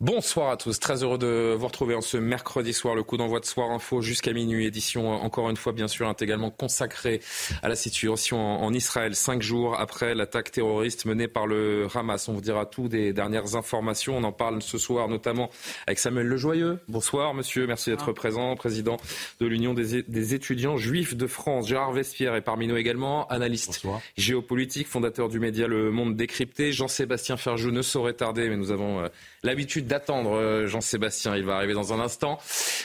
Bonsoir 0.00 0.50
à 0.50 0.56
tous, 0.56 0.78
très 0.78 1.02
heureux 1.02 1.18
de 1.18 1.56
vous 1.58 1.66
retrouver 1.66 1.96
en 1.96 2.00
ce 2.00 2.16
mercredi 2.16 2.72
soir. 2.72 2.94
Le 2.94 3.02
coup 3.02 3.16
d'envoi 3.16 3.40
de 3.40 3.44
Soir 3.44 3.72
Info 3.72 4.00
jusqu'à 4.00 4.32
minuit, 4.32 4.64
édition 4.64 5.10
encore 5.10 5.50
une 5.50 5.56
fois 5.56 5.72
bien 5.72 5.88
sûr 5.88 6.06
intégralement 6.06 6.50
consacrée 6.50 7.20
à 7.64 7.68
la 7.68 7.74
situation 7.74 8.38
en, 8.38 8.72
Israël, 8.72 9.16
cinq 9.16 9.42
jours 9.42 9.74
après 9.80 10.14
l'attaque 10.14 10.52
terroriste 10.52 11.04
menée 11.04 11.26
par 11.26 11.48
le 11.48 11.88
Hamas. 11.92 12.28
On 12.28 12.34
vous 12.34 12.40
dira 12.40 12.64
tout 12.64 12.86
des 12.86 13.12
dernières 13.12 13.56
informations. 13.56 14.16
On 14.16 14.22
en 14.22 14.30
parle 14.30 14.62
ce 14.62 14.78
soir 14.78 15.08
notamment 15.08 15.50
avec 15.88 15.98
Samuel 15.98 16.28
Lejoyeux. 16.28 16.78
Bonsoir 16.86 17.34
monsieur, 17.34 17.66
merci 17.66 17.90
d'être 17.90 18.12
présent, 18.12 18.54
président 18.54 18.98
de 19.40 19.46
l'Union 19.46 19.74
des, 19.74 20.32
étudiants 20.32 20.76
juifs 20.76 21.16
de 21.16 21.26
France. 21.26 21.66
Gérard 21.66 21.90
Vespierre 21.90 22.36
est 22.36 22.42
parmi 22.42 22.68
nous 22.68 22.76
également, 22.76 23.26
analyste 23.26 23.84
géopolitique, 24.16 24.86
fondateur 24.86 25.28
du 25.28 25.40
média 25.40 25.66
Le 25.66 25.90
Monde 25.90 26.14
décrypté. 26.14 26.70
Jean-Sébastien 26.70 27.36
Ferjou 27.36 27.72
ne 27.72 27.82
saurait 27.82 28.12
tarder, 28.12 28.48
mais 28.48 28.56
nous 28.56 28.70
avons 28.70 29.00
euh, 29.00 29.08
l'habitude 29.42 29.86
d'attendre 29.86 30.32
euh, 30.32 30.66
Jean-Sébastien. 30.66 31.36
Il 31.36 31.44
va 31.44 31.56
arriver 31.56 31.74
dans 31.74 31.92
un 31.92 32.00
instant. 32.00 32.38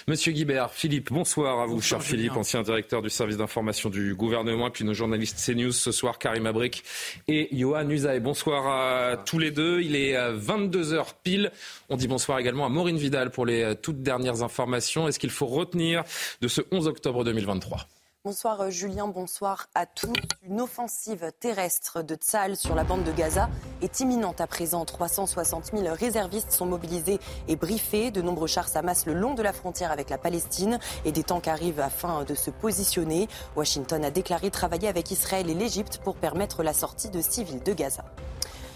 Monsieur 0.08 0.32
Guibert, 0.32 0.72
Philippe, 0.72 1.12
bonsoir 1.12 1.60
à 1.60 1.66
vous, 1.66 1.82
cher 1.82 2.02
Philippe, 2.02 2.36
ancien 2.36 2.62
directeur 2.62 3.02
du 3.02 3.10
service 3.10 3.38
d'information 3.38 3.90
du 3.90 4.16
gouvernement, 4.16 4.68
et 4.68 4.72
puis 4.72 4.84
nos 4.84 4.94
journalistes 4.94 5.42
CNews 5.44 5.72
ce 5.72 5.92
soir, 5.92 6.20
Karim 6.20 6.45
Abrik 6.45 6.84
et 7.28 7.50
Johan 7.52 7.90
Usaï. 7.90 8.20
Bonsoir 8.20 8.68
à 8.68 9.18
tous 9.18 9.40
les 9.40 9.52
deux. 9.52 9.82
Il 9.82 9.95
est 9.95 10.14
22h 10.14 10.94
euh, 10.94 11.04
pile. 11.23 11.52
On 11.90 11.95
dit 11.95 12.08
bonsoir 12.08 12.40
également 12.40 12.66
à 12.66 12.70
Maureen 12.70 12.98
Vidal 12.98 13.32
pour 13.32 13.45
les 13.45 13.64
euh, 13.64 13.76
toutes 13.76 14.02
dernières 14.02 14.44
informations. 14.44 15.08
Est-ce 15.08 15.20
qu'il 15.20 15.32
faut 15.32 15.48
retenir 15.48 16.04
de 16.42 16.48
ce 16.48 16.62
11 16.72 16.88
octobre 16.88 17.23
2023 17.23 17.88
Bonsoir 18.26 18.62
euh, 18.62 18.70
Julien, 18.70 19.10
bonsoir 19.10 19.68
à 19.76 19.86
tous. 19.86 20.14
Une 20.44 20.62
offensive 20.62 21.34
terrestre 21.42 22.02
de 22.02 22.16
Tsal 22.16 22.56
sur 22.56 22.74
la 22.74 22.86
bande 22.86 23.04
de 23.04 23.12
Gaza 23.12 23.50
est 23.82 24.00
imminente 24.00 24.40
à 24.40 24.48
présent. 24.48 24.86
360 24.86 25.72
000 25.76 25.94
réservistes 25.94 26.54
sont 26.54 26.66
mobilisés 26.66 27.20
et 27.50 27.58
briefés. 27.58 28.12
De 28.12 28.22
nombreux 28.22 28.48
chars 28.48 28.70
s'amassent 28.70 29.08
le 29.08 29.14
long 29.14 29.34
de 29.34 29.44
la 29.44 29.52
frontière 29.52 29.92
avec 29.92 30.10
la 30.10 30.18
Palestine 30.18 30.80
et 31.04 31.12
des 31.12 31.24
tanks 31.24 31.50
arrivent 31.50 31.82
afin 31.82 32.24
de 32.24 32.34
se 32.34 32.50
positionner. 32.50 33.28
Washington 33.58 34.06
a 34.06 34.10
déclaré 34.10 34.52
travailler 34.52 34.88
avec 34.88 35.12
Israël 35.12 35.50
et 35.50 35.54
l'Égypte 35.54 36.00
pour 36.02 36.16
permettre 36.16 36.64
la 36.64 36.72
sortie 36.72 37.10
de 37.10 37.20
civils 37.20 37.62
de 37.62 37.74
Gaza. 37.74 38.06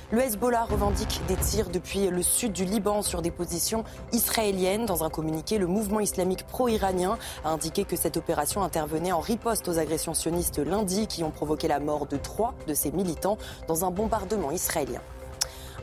Le 0.10 0.22
Hezbollah 0.22 0.64
revendique 0.64 1.20
des 1.28 1.36
tirs 1.36 1.70
depuis 1.70 2.08
le 2.08 2.24
sud 2.24 2.54
du 2.54 2.64
Liban 2.64 3.02
sur 3.02 3.22
des 3.22 3.30
positions 3.30 3.84
israéliennes. 4.14 4.86
Dans 4.86 5.04
un 5.04 5.10
communiqué, 5.10 5.58
le 5.58 5.68
mouvement 5.68 6.00
islamique 6.00 6.48
pro-iranien 6.48 7.18
a 7.44 7.50
indiqué 7.50 7.84
que 7.84 7.98
cette 7.98 8.16
opération 8.16 8.64
intervenait 8.64 9.12
en 9.12 9.20
riposte 9.20 9.68
aux 9.68 9.78
agressions 9.80 10.14
sionistes 10.14 10.60
lundi 10.60 11.08
qui 11.08 11.26
ont 11.26 11.30
provoqué 11.30 11.68
la 11.68 11.82
mort 11.82 12.06
de 12.06 12.16
trois 12.16 12.54
de 12.68 12.74
ses 12.74 12.92
militants 12.92 13.38
dans 13.68 13.84
un 13.84 13.92
bombardement 13.92 14.52
israélien. 14.52 15.02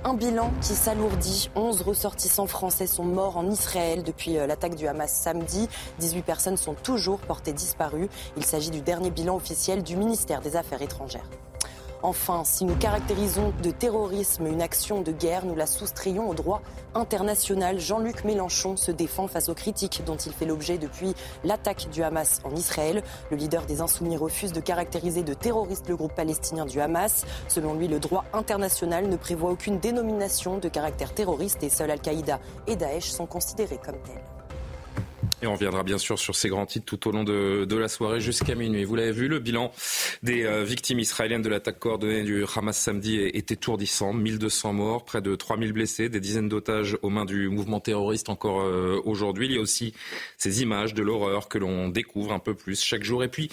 Un 0.05 0.15
bilan 0.15 0.51
qui 0.63 0.73
s'alourdit. 0.73 1.51
11 1.55 1.83
ressortissants 1.83 2.47
français 2.47 2.87
sont 2.87 3.05
morts 3.05 3.37
en 3.37 3.51
Israël 3.51 4.03
depuis 4.03 4.39
euh, 4.39 4.47
l'attaque 4.47 4.77
du 4.77 4.87
Hamas 4.87 5.13
samedi. 5.13 5.69
18 5.99 6.23
personnes 6.23 6.57
sont 6.57 6.75
toujours 6.83 7.19
portées 7.19 7.53
disparues. 7.53 8.09
Il 8.39 8.45
s'agit 8.47 8.71
du 8.71 8.81
dernier 8.81 9.11
bilan 9.11 9.37
officiel 9.37 9.83
du 9.83 9.97
ministère 9.97 10.41
des 10.41 10.57
Affaires 10.57 10.81
étrangères. 10.81 11.29
Enfin, 12.05 12.45
si 12.45 12.67
nous 12.67 12.77
caractérisons 12.77 13.55
de 13.63 13.71
terrorisme 13.71 14.47
une 14.47 14.61
action 14.61 15.01
de 15.01 15.11
guerre, 15.11 15.47
nous 15.47 15.55
la 15.55 15.65
soustrayons 15.65 16.29
au 16.29 16.35
droit 16.35 16.61
international. 16.95 17.81
Jean-Luc 17.81 18.25
Mélenchon 18.25 18.77
se 18.77 18.91
défend 18.91 19.27
face 19.27 19.49
aux 19.49 19.55
critiques 19.55 20.03
dont 20.05 20.19
il 20.19 20.35
fait 20.35 20.45
l'objet 20.45 20.77
depuis 20.77 21.15
l'attaque 21.45 21.89
du 21.91 22.03
Hamas 22.03 22.43
en 22.45 22.55
Israël. 22.55 23.03
Le 23.31 23.39
leader 23.39 23.65
des 23.65 23.81
Insoumis 23.81 24.19
refuse 24.19 24.53
de 24.53 24.61
caractériser 24.61 25.23
de 25.23 25.33
terroriste 25.33 25.89
le 25.89 25.97
groupe 25.97 26.15
palestinien 26.15 26.67
du 26.67 26.79
Hamas. 26.79 27.25
Selon 27.49 27.73
lui, 27.73 27.89
le 27.89 28.01
droit 28.01 28.27
international 28.35 29.09
ne 29.09 29.17
prévoit 29.17 29.53
aucune 29.53 29.79
dénomination 29.79 30.59
de 30.59 30.69
caractère 30.69 31.15
terroriste 31.15 31.63
et 31.63 31.71
seuls 31.71 31.91
Al-Qaïda 31.91 32.39
et 32.67 32.77
Daesh 32.77 33.13
sont 33.13 33.25
considérés 33.25 33.81
comme 33.83 33.97
tels. 34.05 34.34
On 35.47 35.55
reviendra 35.55 35.83
bien 35.83 35.99
sûr 35.99 36.19
sur 36.19 36.35
ces 36.35 36.49
grands 36.49 36.67
titres 36.67 36.87
tout 36.87 37.09
au 37.09 37.13
long 37.13 37.25
de, 37.25 37.77
la 37.77 37.89
soirée 37.89 38.21
jusqu'à 38.21 38.55
minuit. 38.55 38.85
Vous 38.85 38.97
l'avez 38.97 39.13
vu, 39.13 39.29
le 39.29 39.39
bilan 39.39 39.73
des 40.23 40.45
euh, 40.45 40.65
victimes 40.65 40.99
israéliennes 40.99 41.43
de 41.43 41.49
l'attaque 41.49 41.79
coordonnée 41.79 42.23
du 42.23 42.45
Hamas 42.55 42.77
samedi 42.77 43.17
est 43.17 43.51
étourdissant. 43.51 44.13
1200 44.13 44.73
morts, 44.73 45.05
près 45.05 45.21
de 45.21 45.35
3000 45.35 45.73
blessés, 45.73 46.09
des 46.09 46.21
dizaines 46.21 46.49
d'otages 46.49 46.97
aux 47.03 47.11
mains 47.11 47.25
du 47.25 47.49
mouvement 47.49 47.81
terroriste 47.81 48.29
encore 48.29 48.61
euh, 48.61 49.01
aujourd'hui. 49.05 49.47
Il 49.47 49.53
y 49.53 49.59
a 49.59 49.61
aussi 49.61 49.95
ces 50.39 50.63
images 50.63 50.95
de 50.95 51.03
l'horreur 51.03 51.49
que 51.49 51.59
l'on 51.59 51.89
découvre 51.89 52.33
un 52.33 52.39
peu 52.39 52.55
plus 52.55 52.81
chaque 52.83 53.03
jour. 53.03 53.25
Et 53.25 53.29
puis, 53.29 53.51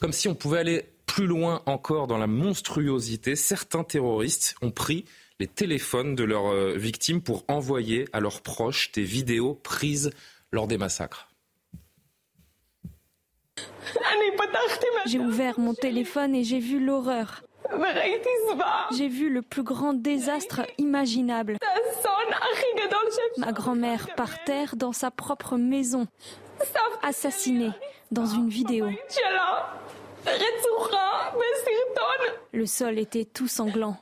comme 0.00 0.12
si 0.12 0.28
on 0.28 0.34
pouvait 0.34 0.58
aller 0.58 0.84
plus 1.06 1.26
loin 1.26 1.62
encore 1.66 2.06
dans 2.06 2.18
la 2.18 2.26
monstruosité, 2.26 3.36
certains 3.36 3.84
terroristes 3.84 4.54
ont 4.62 4.70
pris 4.70 5.04
les 5.38 5.46
téléphones 5.46 6.14
de 6.14 6.24
leurs 6.24 6.46
euh, 6.46 6.74
victimes 6.76 7.20
pour 7.20 7.44
envoyer 7.48 8.06
à 8.12 8.20
leurs 8.20 8.40
proches 8.40 8.92
des 8.92 9.02
vidéos 9.02 9.54
prises 9.54 10.10
lors 10.52 10.66
des 10.66 10.78
massacres. 10.78 11.28
J'ai 15.06 15.18
ouvert 15.18 15.58
mon 15.58 15.74
téléphone 15.74 16.34
et 16.34 16.44
j'ai 16.44 16.58
vu 16.58 16.84
l'horreur. 16.84 17.42
J'ai 18.92 19.08
vu 19.08 19.28
le 19.30 19.42
plus 19.42 19.62
grand 19.62 19.92
désastre 19.92 20.62
imaginable. 20.78 21.58
Ma 23.38 23.52
grand-mère 23.52 24.14
par 24.16 24.42
terre 24.44 24.76
dans 24.76 24.92
sa 24.92 25.10
propre 25.10 25.56
maison, 25.56 26.06
assassinée 27.02 27.72
dans 28.10 28.26
une 28.26 28.48
vidéo. 28.48 28.88
Le 32.52 32.66
sol 32.66 32.98
était 32.98 33.24
tout 33.24 33.48
sanglant. 33.48 33.96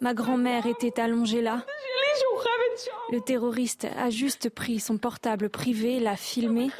Ma 0.00 0.12
grand-mère 0.14 0.66
était 0.66 1.00
allongée 1.00 1.40
là. 1.40 1.64
Le 3.10 3.20
terroriste 3.20 3.86
a 3.96 4.10
juste 4.10 4.50
pris 4.50 4.80
son 4.80 4.98
portable 4.98 5.48
privé, 5.48 6.00
l'a 6.00 6.16
filmé 6.16 6.70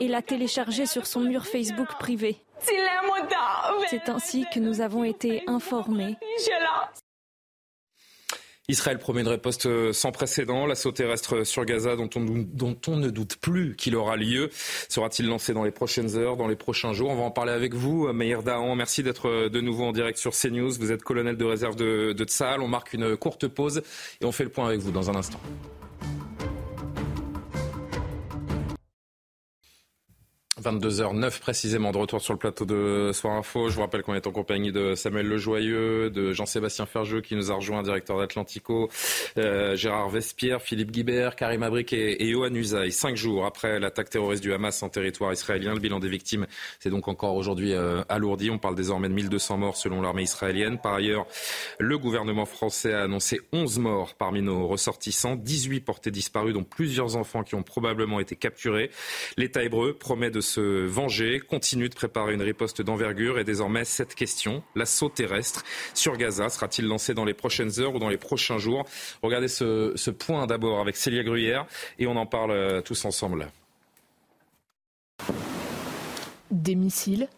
et 0.00 0.08
l'a 0.08 0.22
téléchargé 0.22 0.86
sur 0.86 1.06
son 1.06 1.20
mur 1.20 1.46
Facebook 1.46 1.88
privé. 1.98 2.36
C'est 3.88 4.08
ainsi 4.08 4.46
que 4.52 4.60
nous 4.60 4.80
avons 4.80 5.04
été 5.04 5.42
informés. 5.46 6.16
Israël 8.68 8.98
promet 8.98 9.20
une 9.20 9.28
riposte 9.28 9.92
sans 9.92 10.12
précédent. 10.12 10.66
L'assaut 10.66 10.92
terrestre 10.92 11.44
sur 11.44 11.64
Gaza, 11.64 11.96
dont 11.96 12.08
on, 12.16 12.96
ne 12.96 13.10
doute 13.10 13.36
plus 13.36 13.76
qu'il 13.76 13.94
aura 13.94 14.16
lieu, 14.16 14.50
sera-t-il 14.88 15.28
lancé 15.28 15.52
dans 15.52 15.64
les 15.64 15.70
prochaines 15.70 16.16
heures, 16.16 16.36
dans 16.36 16.48
les 16.48 16.56
prochains 16.56 16.92
jours? 16.92 17.10
On 17.10 17.16
va 17.16 17.24
en 17.24 17.30
parler 17.30 17.52
avec 17.52 17.74
vous, 17.74 18.10
Meir 18.12 18.42
Dahan. 18.42 18.74
Merci 18.74 19.02
d'être 19.02 19.48
de 19.48 19.60
nouveau 19.60 19.84
en 19.84 19.92
direct 19.92 20.18
sur 20.18 20.32
CNews. 20.32 20.72
Vous 20.78 20.92
êtes 20.92 21.02
colonel 21.02 21.36
de 21.36 21.44
réserve 21.44 21.76
de, 21.76 22.12
de 22.12 22.24
Tsahal. 22.24 22.62
On 22.62 22.68
marque 22.68 22.94
une 22.94 23.16
courte 23.16 23.48
pause 23.48 23.82
et 24.20 24.24
on 24.24 24.32
fait 24.32 24.44
le 24.44 24.50
point 24.50 24.66
avec 24.66 24.80
vous 24.80 24.90
dans 24.90 25.10
un 25.10 25.14
instant. 25.14 25.40
22h09 30.62 31.40
précisément 31.40 31.90
de 31.90 31.98
retour 31.98 32.20
sur 32.20 32.32
le 32.32 32.38
plateau 32.38 32.64
de 32.64 33.10
Soir 33.12 33.34
Info. 33.34 33.68
Je 33.68 33.74
vous 33.74 33.80
rappelle 33.80 34.02
qu'on 34.02 34.14
est 34.14 34.26
en 34.28 34.30
compagnie 34.30 34.70
de 34.70 34.94
Samuel 34.94 35.26
Lejoyeux, 35.26 36.10
de 36.10 36.32
Jean-Sébastien 36.32 36.86
Ferjeux 36.86 37.22
qui 37.22 37.34
nous 37.34 37.50
a 37.50 37.56
rejoint, 37.56 37.82
directeur 37.82 38.18
d'Atlantico, 38.18 38.88
euh, 39.36 39.74
Gérard 39.74 40.10
Vespierre, 40.10 40.62
Philippe 40.62 40.92
Guibert, 40.92 41.34
Karim 41.34 41.64
Abrik 41.64 41.92
et, 41.92 42.22
et 42.22 42.30
Usaï. 42.30 42.92
Cinq 42.92 43.16
jours 43.16 43.46
après 43.46 43.80
l'attaque 43.80 44.10
terroriste 44.10 44.44
du 44.44 44.52
Hamas 44.52 44.80
en 44.84 44.88
territoire 44.88 45.32
israélien, 45.32 45.74
le 45.74 45.80
bilan 45.80 45.98
des 45.98 46.08
victimes 46.08 46.46
s'est 46.78 46.90
donc 46.90 47.08
encore 47.08 47.34
aujourd'hui 47.34 47.72
euh, 47.72 48.02
alourdi. 48.08 48.48
On 48.48 48.58
parle 48.58 48.76
désormais 48.76 49.08
de 49.08 49.14
1200 49.14 49.58
morts 49.58 49.76
selon 49.76 50.02
l'armée 50.02 50.22
israélienne. 50.22 50.78
Par 50.78 50.94
ailleurs, 50.94 51.26
le 51.80 51.98
gouvernement 51.98 52.46
français 52.46 52.92
a 52.92 53.02
annoncé 53.02 53.40
11 53.52 53.80
morts 53.80 54.14
parmi 54.14 54.40
nos 54.40 54.68
ressortissants, 54.68 55.34
18 55.34 55.80
portés 55.80 56.12
disparus 56.12 56.54
dont 56.54 56.62
plusieurs 56.62 57.16
enfants 57.16 57.42
qui 57.42 57.56
ont 57.56 57.64
probablement 57.64 58.20
été 58.20 58.36
capturés. 58.36 58.92
L'État 59.36 59.64
hébreu 59.64 59.94
promet 59.94 60.30
de 60.30 60.43
se 60.44 60.86
venger, 60.86 61.40
continue 61.40 61.88
de 61.88 61.94
préparer 61.94 62.34
une 62.34 62.42
riposte 62.42 62.82
d'envergure 62.82 63.38
et 63.38 63.44
désormais 63.44 63.84
cette 63.84 64.14
question, 64.14 64.62
l'assaut 64.76 65.08
terrestre 65.08 65.64
sur 65.94 66.16
Gaza, 66.16 66.48
sera-t-il 66.48 66.86
lancé 66.86 67.14
dans 67.14 67.24
les 67.24 67.34
prochaines 67.34 67.80
heures 67.80 67.94
ou 67.94 67.98
dans 67.98 68.08
les 68.08 68.16
prochains 68.16 68.58
jours? 68.58 68.84
Regardez 69.22 69.48
ce, 69.48 70.10
point 70.10 70.46
d'abord 70.46 70.80
avec 70.80 70.96
Célia 70.96 71.24
Gruyère 71.24 71.66
et 71.98 72.06
on 72.06 72.16
en 72.16 72.26
parle 72.26 72.52
euh, 72.52 72.80
tous 72.80 73.04
ensemble. 73.04 73.48
Des 76.50 76.76
missiles 76.76 77.28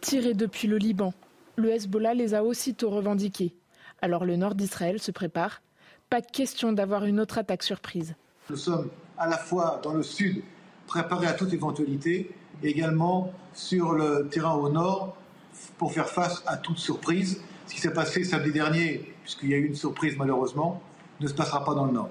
tirés 0.00 0.34
depuis 0.34 0.68
le 0.68 0.78
Liban 0.78 1.12
Le 1.56 1.70
Hezbollah 1.70 2.14
les 2.14 2.34
a 2.34 2.42
aussitôt 2.42 2.90
revendiqués. 2.90 3.54
Alors 4.00 4.24
le 4.24 4.36
nord 4.36 4.54
d'Israël 4.54 5.00
se 5.00 5.10
prépare. 5.10 5.60
Pas 6.08 6.22
question 6.22 6.72
d'avoir 6.72 7.04
une 7.04 7.20
autre 7.20 7.38
attaque 7.38 7.62
surprise. 7.62 8.14
Nous 8.50 8.56
sommes 8.56 8.88
à 9.18 9.28
la 9.28 9.38
fois 9.38 9.80
dans 9.82 9.94
le 9.94 10.02
sud 10.02 10.42
préparés 10.86 11.26
à 11.26 11.32
toute 11.32 11.52
éventualité, 11.52 12.30
également 12.64 13.32
sur 13.54 13.92
le 13.92 14.28
terrain 14.30 14.54
au 14.54 14.68
nord 14.68 15.16
pour 15.78 15.92
faire 15.92 16.08
face 16.08 16.42
à 16.46 16.56
toute 16.56 16.78
surprise. 16.78 17.40
Ce 17.66 17.74
qui 17.74 17.80
s'est 17.80 17.92
passé 17.92 18.24
samedi 18.24 18.52
dernier, 18.52 19.12
puisqu'il 19.22 19.50
y 19.50 19.54
a 19.54 19.56
eu 19.56 19.66
une 19.66 19.74
surprise 19.74 20.16
malheureusement, 20.16 20.82
ne 21.20 21.28
se 21.28 21.34
passera 21.34 21.64
pas 21.64 21.74
dans 21.74 21.86
le 21.86 21.92
nord. 21.92 22.10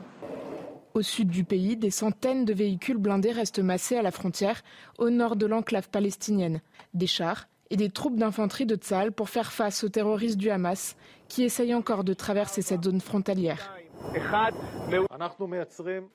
Au 0.93 1.01
sud 1.01 1.29
du 1.29 1.43
pays, 1.43 1.77
des 1.77 1.89
centaines 1.89 2.43
de 2.43 2.53
véhicules 2.53 2.97
blindés 2.97 3.31
restent 3.31 3.59
massés 3.59 3.95
à 3.95 4.01
la 4.01 4.11
frontière, 4.11 4.61
au 4.97 5.09
nord 5.09 5.37
de 5.37 5.45
l'enclave 5.45 5.89
palestinienne. 5.89 6.61
Des 6.93 7.07
chars 7.07 7.47
et 7.69 7.77
des 7.77 7.89
troupes 7.89 8.17
d'infanterie 8.17 8.65
de 8.65 8.75
Tzal 8.75 9.13
pour 9.13 9.29
faire 9.29 9.53
face 9.53 9.85
aux 9.85 9.89
terroristes 9.89 10.37
du 10.37 10.49
Hamas 10.49 10.97
qui 11.29 11.43
essayent 11.43 11.73
encore 11.73 12.03
de 12.03 12.13
traverser 12.13 12.61
cette 12.61 12.83
zone 12.83 12.99
frontalière. 12.99 13.73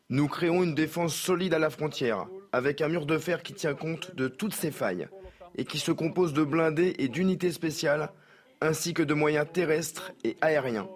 Nous 0.09 0.29
créons 0.29 0.63
une 0.63 0.75
défense 0.75 1.15
solide 1.15 1.55
à 1.55 1.59
la 1.59 1.71
frontière, 1.71 2.27
avec 2.53 2.81
un 2.81 2.89
mur 2.89 3.07
de 3.07 3.19
fer 3.19 3.43
qui 3.43 3.55
tient 3.55 3.75
compte 3.75 4.15
de 4.15 4.29
toutes 4.29 4.55
ces 4.55 4.71
failles, 4.71 5.09
et 5.57 5.65
qui 5.65 5.79
se 5.79 5.93
compose 5.93 6.33
de 6.33 6.45
blindés 6.45 6.95
et 6.99 7.09
d'unités 7.09 7.53
spéciales, 7.53 8.11
ainsi 8.61 8.95
que 8.95 9.03
de 9.03 9.15
moyens 9.15 9.47
terrestres 9.53 10.13
et 10.25 10.37
aériens. 10.41 10.89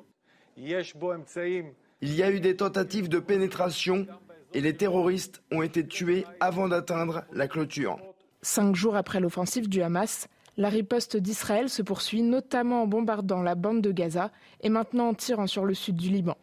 Il 0.57 2.15
y 2.15 2.23
a 2.23 2.31
eu 2.31 2.41
des 2.41 2.57
tentatives 2.57 3.09
de 3.09 3.19
pénétration, 3.19 4.07
et 4.53 4.61
les 4.61 4.77
terroristes 4.77 5.43
ont 5.53 5.63
été 5.63 5.87
tués 5.87 6.25
avant 6.41 6.69
d'atteindre 6.69 7.25
la 7.33 7.49
clôture. 7.49 7.99
Cinq 8.43 8.75
jours 8.75 8.97
après 8.97 9.21
l'offensive 9.21 9.69
du 9.69 9.83
Hamas, 9.83 10.27
la 10.57 10.69
riposte 10.69 11.17
d'Israël 11.17 11.69
se 11.69 11.83
poursuit 11.83 12.23
notamment 12.23 12.83
en 12.83 12.87
bombardant 12.87 13.43
la 13.43 13.55
bande 13.55 13.81
de 13.81 13.93
Gaza 13.93 14.31
et 14.61 14.69
maintenant 14.69 15.09
en 15.09 15.15
tirant 15.15 15.47
sur 15.47 15.65
le 15.65 15.75
sud 15.75 15.97
du 15.97 16.11
Liban. 16.11 16.37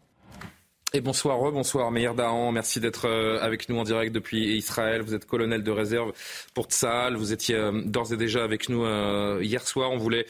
Et 0.94 1.01
bonsoir, 1.01 1.51
bonsoir 1.51 1.92
Meir 1.92 2.16
Dahan, 2.16 2.54
merci 2.54 2.80
d'être 2.80 3.10
euh, 3.10 3.39
avec 3.42 3.68
nous 3.68 3.78
en 3.78 3.84
direct 3.84 4.16
depuis 4.16 4.56
Israël. 4.56 5.01
Vous 5.01 5.13
êtes 5.13 5.25
colonel 5.25 5.62
de 5.62 5.69
réserve 5.69 6.13
pour 6.54 6.68
Tsahal, 6.68 7.18
vous 7.18 7.34
étiez 7.34 7.56
euh, 7.56 7.81
d'ores 7.84 8.13
et 8.13 8.16
déjà 8.16 8.42
avec 8.42 8.69
nous 8.69 8.86
euh, 8.86 9.42
hier 9.44 9.68
soir. 9.68 9.92
On 9.92 9.98
voulait 9.98 10.25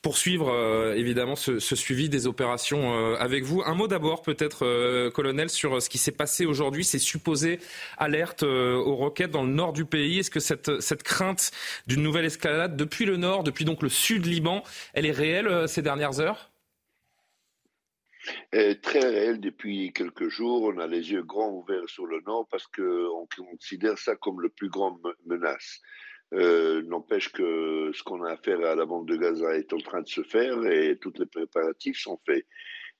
poursuivre 0.00 0.50
évidemment 0.96 1.36
ce, 1.36 1.58
suivi 1.60 2.08
des 2.08 2.26
opérations 2.26 3.16
avec 3.16 3.44
vous. 3.44 3.62
Un 3.66 3.74
mot 3.74 3.86
d'abord 3.86 4.22
peut-être, 4.22 5.10
colonel, 5.10 5.50
sur 5.50 5.82
ce 5.82 5.90
qui 5.90 5.98
s'est 5.98 6.10
passé 6.10 6.46
aujourd'hui, 6.46 6.84
ces 6.84 6.98
supposées 6.98 7.60
alertes 7.98 8.44
aux 8.44 8.96
roquettes 8.96 9.30
dans 9.30 9.42
le 9.42 9.52
nord 9.52 9.74
du 9.74 9.84
pays. 9.84 10.20
Est-ce 10.20 10.30
que 10.30 10.40
cette, 10.40 10.80
cette 10.80 11.02
crainte 11.02 11.50
d'une 11.86 12.02
nouvelle 12.02 12.24
escalade 12.24 12.76
depuis 12.76 13.04
le 13.04 13.18
nord, 13.18 13.44
depuis 13.44 13.66
donc 13.66 13.82
le 13.82 13.90
sud 13.90 14.24
Liban, 14.24 14.62
elle 14.94 15.04
est 15.04 15.12
réelle 15.12 15.68
ces 15.68 15.82
dernières 15.82 16.18
heures? 16.20 16.48
Est 18.52 18.82
très 18.82 19.00
réel 19.00 19.40
depuis 19.40 19.92
quelques 19.92 20.28
jours. 20.28 20.72
On 20.74 20.78
a 20.78 20.86
les 20.86 21.12
yeux 21.12 21.22
grands 21.22 21.52
ouverts 21.52 21.88
sur 21.88 22.06
le 22.06 22.20
Nord 22.26 22.46
parce 22.50 22.66
qu'on 22.66 23.26
considère 23.36 23.98
ça 23.98 24.16
comme 24.16 24.40
le 24.40 24.48
plus 24.48 24.68
grand 24.68 24.98
menace. 25.26 25.80
Euh, 26.34 26.82
n'empêche 26.82 27.32
que 27.32 27.90
ce 27.94 28.02
qu'on 28.02 28.22
a 28.22 28.32
à 28.32 28.36
faire 28.36 28.60
à 28.60 28.74
la 28.74 28.84
bande 28.84 29.08
de 29.08 29.16
Gaza 29.16 29.56
est 29.56 29.72
en 29.72 29.78
train 29.78 30.02
de 30.02 30.08
se 30.08 30.22
faire 30.22 30.66
et 30.66 30.98
tous 31.00 31.14
les 31.18 31.26
préparatifs 31.26 31.98
sont 31.98 32.20
faits. 32.26 32.44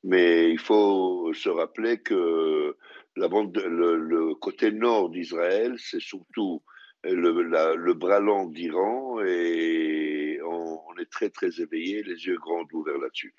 Mais 0.05 0.51
il 0.51 0.59
faut 0.59 1.33
se 1.35 1.49
rappeler 1.49 1.99
que 1.99 2.77
la 3.17 3.27
le, 3.27 4.35
côté 4.35 4.71
nord 4.71 5.11
d'Israël, 5.11 5.75
c'est 5.79 6.01
surtout 6.01 6.63
le, 7.05 7.43
le, 7.77 7.95
bras 7.95 8.21
long 8.21 8.47
d'Iran 8.47 9.21
et 9.25 10.41
on, 10.45 10.97
est 11.01 11.11
très 11.11 11.31
très 11.31 11.61
éveillé, 11.61 12.03
les 12.03 12.27
yeux 12.27 12.39
grands 12.39 12.67
ouverts 12.73 12.99
là-dessus. 12.99 13.35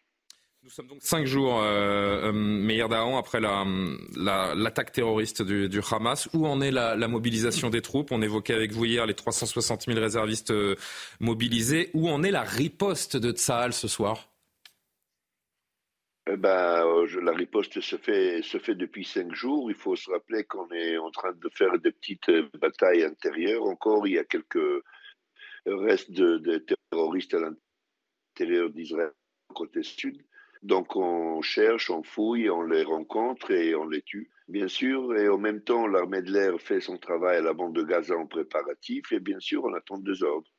Nous 0.62 0.70
sommes 0.70 0.88
donc 0.88 0.98
cinq 1.02 1.26
jours, 1.26 1.62
euh, 1.62 2.28
euh 2.28 2.32
Meir 2.34 2.90
Dahan, 2.90 3.18
après 3.18 3.40
l'attaque 3.40 4.08
la, 4.18 4.94
terroriste 4.94 5.42
du, 5.42 5.80
Hamas. 5.90 6.28
Où 6.34 6.46
en 6.46 6.60
est 6.60 6.72
la, 6.72 7.08
mobilisation 7.08 7.70
des 7.70 7.82
troupes? 7.82 8.12
On 8.12 8.22
évoquait 8.22 8.56
avec 8.56 8.74
vous 8.74 8.84
hier 8.84 9.06
les 9.06 9.14
360 9.14 9.84
000 9.84 9.98
réservistes 9.98 10.52
euh, 10.52 10.76
mobilisés. 11.22 11.90
Où 11.94 12.10
en 12.10 12.24
est 12.24 12.32
la 12.32 12.42
riposte 12.42 13.16
de 13.16 13.32
Tsahal 13.32 13.72
ce 13.72 13.88
soir? 13.88 14.28
Eh 16.30 16.36
ben, 16.36 16.86
euh, 16.86 17.22
la 17.22 17.32
riposte 17.32 17.80
se 17.80 17.96
fait, 17.96 18.42
se 18.42 18.58
fait 18.58 18.76
depuis 18.76 19.06
cinq 19.06 19.34
jours. 19.34 19.72
Il 19.72 19.78
faut 19.78 19.96
se 19.96 20.12
rappeler 20.12 20.44
qu'on 20.44 20.70
est 20.72 20.98
en 20.98 21.10
train 21.10 21.32
de 21.32 21.50
faire 21.54 21.80
des 21.80 21.94
petites 21.94 22.32
batailles 22.60 23.06
intérieures. 23.06 23.64
Encore, 23.64 24.08
il 24.08 24.16
y 24.16 24.20
a 24.20 24.26
quelques 24.26 24.84
restes 25.66 26.12
de 26.12 26.66
terroristes 26.92 27.34
à 27.34 27.40
l'intérieur 27.40 28.70
d'Israël, 28.72 29.14
côté 29.56 29.84
sud. 29.84 30.22
Donc 30.62 30.96
on 30.96 31.42
cherche, 31.42 31.90
on 31.90 32.04
fouille, 32.04 32.50
on 32.50 32.64
les 32.64 32.84
rencontre 32.84 33.52
et 33.52 33.76
on 33.76 33.88
les 33.88 34.02
tue, 34.02 34.30
bien 34.48 34.68
sûr. 34.68 35.16
Et 35.16 35.30
en 35.30 35.38
même 35.38 35.62
temps, 35.62 35.88
l'armée 35.88 36.22
de 36.22 36.32
l'air 36.32 36.60
fait 36.60 36.82
son 36.82 36.98
travail 36.98 37.38
à 37.38 37.42
la 37.42 37.54
bande 37.54 37.76
de 37.76 37.84
Gaza 37.84 38.16
en 38.16 38.28
préparatif 38.28 39.12
et 39.12 39.20
bien 39.20 39.40
sûr, 39.40 39.64
on 39.64 39.74
attend 39.74 39.98
deux 39.98 40.24
ordres. 40.24 40.50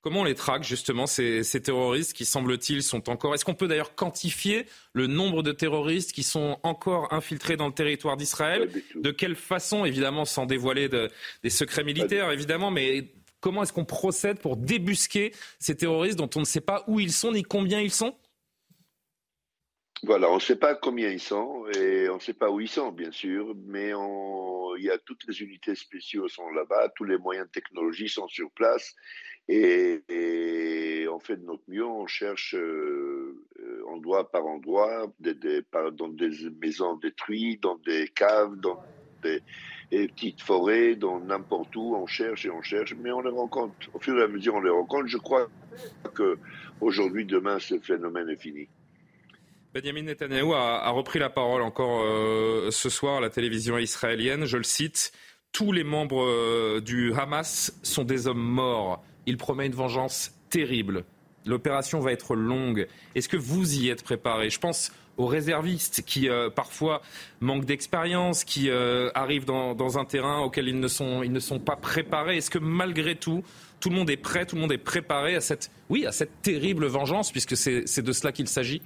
Comment 0.00 0.20
on 0.20 0.24
les 0.24 0.36
traque 0.36 0.62
justement 0.62 1.06
ces, 1.06 1.42
terroristes 1.60 2.12
qui 2.12 2.24
semble-t-il 2.24 2.84
sont 2.84 3.10
encore. 3.10 3.34
Est-ce 3.34 3.44
qu'on 3.44 3.54
peut 3.54 3.66
d'ailleurs 3.66 3.96
quantifier 3.96 4.64
le 4.92 5.08
nombre 5.08 5.42
de 5.42 5.50
terroristes 5.50 6.12
qui 6.12 6.22
sont 6.22 6.58
encore 6.62 7.12
infiltrés 7.12 7.56
dans 7.56 7.66
le 7.66 7.72
territoire 7.72 8.16
d'Israël? 8.16 8.70
De 8.94 9.10
quelle 9.10 9.34
façon, 9.34 9.84
évidemment, 9.84 10.24
sans 10.24 10.46
dévoiler 10.46 10.88
des 10.88 11.50
secrets 11.50 11.82
militaires, 11.82 12.30
évidemment, 12.30 12.70
mais 12.70 13.12
comment 13.40 13.64
est-ce 13.64 13.72
qu'on 13.72 13.84
procède 13.84 14.38
pour 14.38 14.56
débusquer 14.56 15.32
ces 15.58 15.76
terroristes 15.76 16.16
dont 16.16 16.30
on 16.36 16.40
ne 16.40 16.44
sait 16.44 16.60
pas 16.60 16.84
où 16.86 17.00
ils 17.00 17.12
sont 17.12 17.32
ni 17.32 17.42
combien 17.42 17.80
ils 17.80 17.92
sont? 17.92 18.14
Voilà, 20.04 20.30
on 20.30 20.36
ne 20.36 20.40
sait 20.40 20.56
pas 20.56 20.74
combien 20.74 21.08
ils 21.08 21.20
sont 21.20 21.66
et 21.76 22.08
on 22.08 22.16
ne 22.16 22.20
sait 22.20 22.34
pas 22.34 22.50
où 22.50 22.60
ils 22.60 22.68
sont, 22.68 22.92
bien 22.92 23.10
sûr, 23.10 23.54
mais 23.66 23.92
il 24.78 24.84
y 24.84 24.90
a 24.90 24.98
toutes 24.98 25.26
les 25.26 25.42
unités 25.42 25.74
spéciaux 25.74 26.28
sont 26.28 26.48
là-bas, 26.50 26.90
tous 26.94 27.04
les 27.04 27.18
moyens 27.18 27.46
de 27.48 27.52
technologie 27.52 28.08
sont 28.08 28.28
sur 28.28 28.50
place 28.52 28.94
et, 29.48 31.06
on 31.10 31.18
fait 31.18 31.36
de 31.36 31.44
notre 31.44 31.62
mieux, 31.68 31.86
on 31.86 32.06
cherche 32.06 32.54
euh, 32.54 33.34
endroit 33.88 34.30
par 34.30 34.46
endroit, 34.46 35.12
dans 35.20 36.08
des 36.08 36.32
maisons 36.60 36.96
détruites, 36.96 37.62
dans 37.62 37.78
des 37.78 38.08
caves, 38.08 38.56
dans 38.56 38.80
des, 39.22 39.42
petites 39.90 40.42
forêts, 40.42 40.94
dans 40.94 41.18
n'importe 41.18 41.74
où, 41.76 41.94
on 41.96 42.06
cherche 42.06 42.44
et 42.44 42.50
on 42.50 42.62
cherche, 42.62 42.94
mais 42.94 43.10
on 43.10 43.22
les 43.22 43.30
rencontre. 43.30 43.74
Au 43.94 43.98
fur 43.98 44.18
et 44.18 44.22
à 44.22 44.28
mesure, 44.28 44.54
on 44.54 44.60
les 44.60 44.70
rencontre. 44.70 45.06
Je 45.06 45.16
crois 45.16 45.48
que 46.14 46.38
aujourd'hui, 46.80 47.24
demain, 47.24 47.58
ce 47.58 47.78
phénomène 47.80 48.28
est 48.28 48.40
fini. 48.40 48.68
Benjamin 49.74 50.02
Netanyahu 50.02 50.54
a, 50.54 50.88
repris 50.90 51.18
la 51.18 51.28
parole 51.28 51.60
encore 51.60 52.00
euh, 52.02 52.70
ce 52.70 52.88
soir 52.88 53.18
à 53.18 53.20
la 53.20 53.28
télévision 53.28 53.76
israélienne. 53.76 54.46
Je 54.46 54.56
le 54.56 54.62
cite 54.62 55.12
Tous 55.52 55.72
les 55.72 55.84
membres 55.84 56.24
euh, 56.24 56.80
du 56.80 57.12
Hamas 57.12 57.78
sont 57.82 58.04
des 58.04 58.28
hommes 58.28 58.42
morts. 58.42 59.04
Il 59.26 59.36
promet 59.36 59.66
une 59.66 59.74
vengeance 59.74 60.32
terrible. 60.48 61.04
L'opération 61.44 62.00
va 62.00 62.12
être 62.12 62.34
longue. 62.34 62.88
Est-ce 63.14 63.28
que 63.28 63.36
vous 63.36 63.78
y 63.78 63.90
êtes 63.90 64.02
préparé 64.02 64.48
Je 64.48 64.58
pense 64.58 64.90
aux 65.18 65.26
réservistes 65.26 66.02
qui 66.02 66.30
euh, 66.30 66.48
parfois 66.48 67.02
manquent 67.40 67.66
d'expérience, 67.66 68.44
qui 68.44 68.70
arrivent 68.70 69.44
dans, 69.44 69.98
un 69.98 70.04
terrain 70.06 70.40
auquel 70.40 70.68
ils 70.68 70.80
ne 70.80 70.88
sont, 70.88 71.22
ils 71.22 71.32
ne 71.32 71.40
sont 71.40 71.58
pas 71.58 71.76
préparés. 71.76 72.38
Est-ce 72.38 72.50
que 72.50 72.58
malgré 72.58 73.16
tout, 73.16 73.42
tout 73.80 73.90
le 73.90 73.96
monde 73.96 74.08
est 74.08 74.16
prêt, 74.16 74.46
tout 74.46 74.56
le 74.56 74.62
monde 74.62 74.72
est 74.72 74.78
préparé 74.78 75.34
à 75.34 75.42
cette, 75.42 75.70
oui, 75.90 76.06
à 76.06 76.12
cette 76.12 76.40
terrible 76.40 76.86
vengeance, 76.86 77.32
puisque 77.32 77.54
c'est 77.54 78.02
de 78.02 78.12
cela 78.12 78.32
qu'il 78.32 78.48
s'agit? 78.48 78.80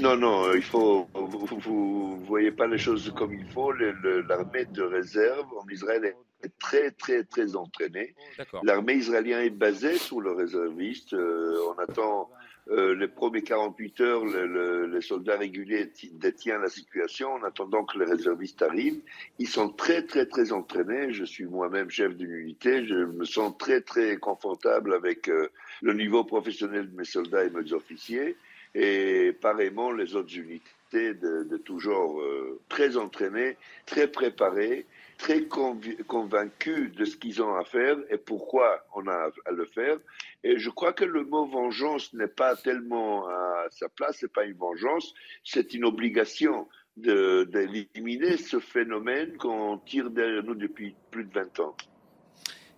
Non, 0.00 0.16
non, 0.16 0.46
euh, 0.46 0.56
il 0.56 0.62
faut. 0.62 1.08
Vous 1.14 2.18
ne 2.20 2.26
voyez 2.26 2.50
pas 2.50 2.66
les 2.66 2.78
choses 2.78 3.12
comme 3.16 3.34
il 3.34 3.46
faut. 3.46 3.72
L'armée 3.72 4.64
de 4.66 4.82
réserve 4.82 5.46
en 5.56 5.68
Israël 5.68 6.14
est 6.42 6.58
très, 6.58 6.90
très, 6.90 7.24
très 7.24 7.56
entraînée. 7.56 8.14
L'armée 8.62 8.94
israélienne 8.94 9.40
est 9.40 9.50
basée 9.50 9.96
sur 9.96 10.20
le 10.20 10.32
réserviste. 10.32 11.14
Euh, 11.14 11.56
on 11.68 11.78
attend 11.80 12.30
euh, 12.70 12.94
les 12.94 13.08
premiers 13.08 13.42
48 13.42 14.00
heures, 14.00 14.24
les 14.24 15.00
soldats 15.00 15.36
réguliers 15.36 15.92
détiennent 16.12 16.62
la 16.62 16.68
situation 16.68 17.34
en 17.34 17.42
attendant 17.42 17.84
que 17.84 17.98
les 17.98 18.06
réservistes 18.06 18.62
arrivent. 18.62 19.02
Ils 19.38 19.48
sont 19.48 19.68
très, 19.68 20.02
très, 20.02 20.26
très 20.26 20.52
entraînés. 20.52 21.12
Je 21.12 21.24
suis 21.24 21.44
moi-même 21.44 21.90
chef 21.90 22.16
d'une 22.16 22.32
unité. 22.32 22.86
Je 22.86 22.94
me 22.94 23.24
sens 23.24 23.56
très, 23.58 23.80
très 23.80 24.16
confortable 24.16 24.94
avec 24.94 25.30
le 25.82 25.92
niveau 25.92 26.24
professionnel 26.24 26.90
de 26.90 26.96
mes 26.96 27.04
soldats 27.04 27.44
et 27.44 27.50
mes 27.50 27.72
officiers 27.72 28.36
et 28.74 29.32
pareillement 29.40 29.92
les 29.92 30.16
autres 30.16 30.36
unités 30.36 31.14
de, 31.14 31.44
de 31.44 31.78
genre, 31.78 32.20
euh, 32.20 32.60
très 32.68 32.96
entraînées, 32.96 33.56
très 33.86 34.08
préparées, 34.08 34.86
très 35.18 35.44
convaincus 35.44 36.92
de 36.92 37.04
ce 37.04 37.16
qu'ils 37.16 37.42
ont 37.42 37.54
à 37.54 37.64
faire 37.64 37.96
et 38.10 38.18
pourquoi 38.18 38.84
on 38.94 39.06
a 39.06 39.30
à 39.46 39.50
le 39.52 39.64
faire. 39.64 39.98
Et 40.42 40.58
je 40.58 40.70
crois 40.70 40.92
que 40.92 41.04
le 41.04 41.24
mot 41.24 41.46
vengeance 41.46 42.12
n'est 42.14 42.28
pas 42.28 42.56
tellement 42.56 43.26
à 43.28 43.66
sa 43.70 43.88
place, 43.88 44.18
c'est 44.20 44.32
pas 44.32 44.44
une 44.44 44.56
vengeance, 44.56 45.14
c'est 45.44 45.74
une 45.74 45.84
obligation 45.84 46.68
d'éliminer 46.96 48.36
ce 48.36 48.60
phénomène 48.60 49.36
qu'on 49.36 49.78
tire 49.78 50.10
derrière 50.10 50.44
nous 50.44 50.54
depuis 50.54 50.94
plus 51.10 51.24
de 51.24 51.32
20 51.32 51.60
ans. 51.60 51.76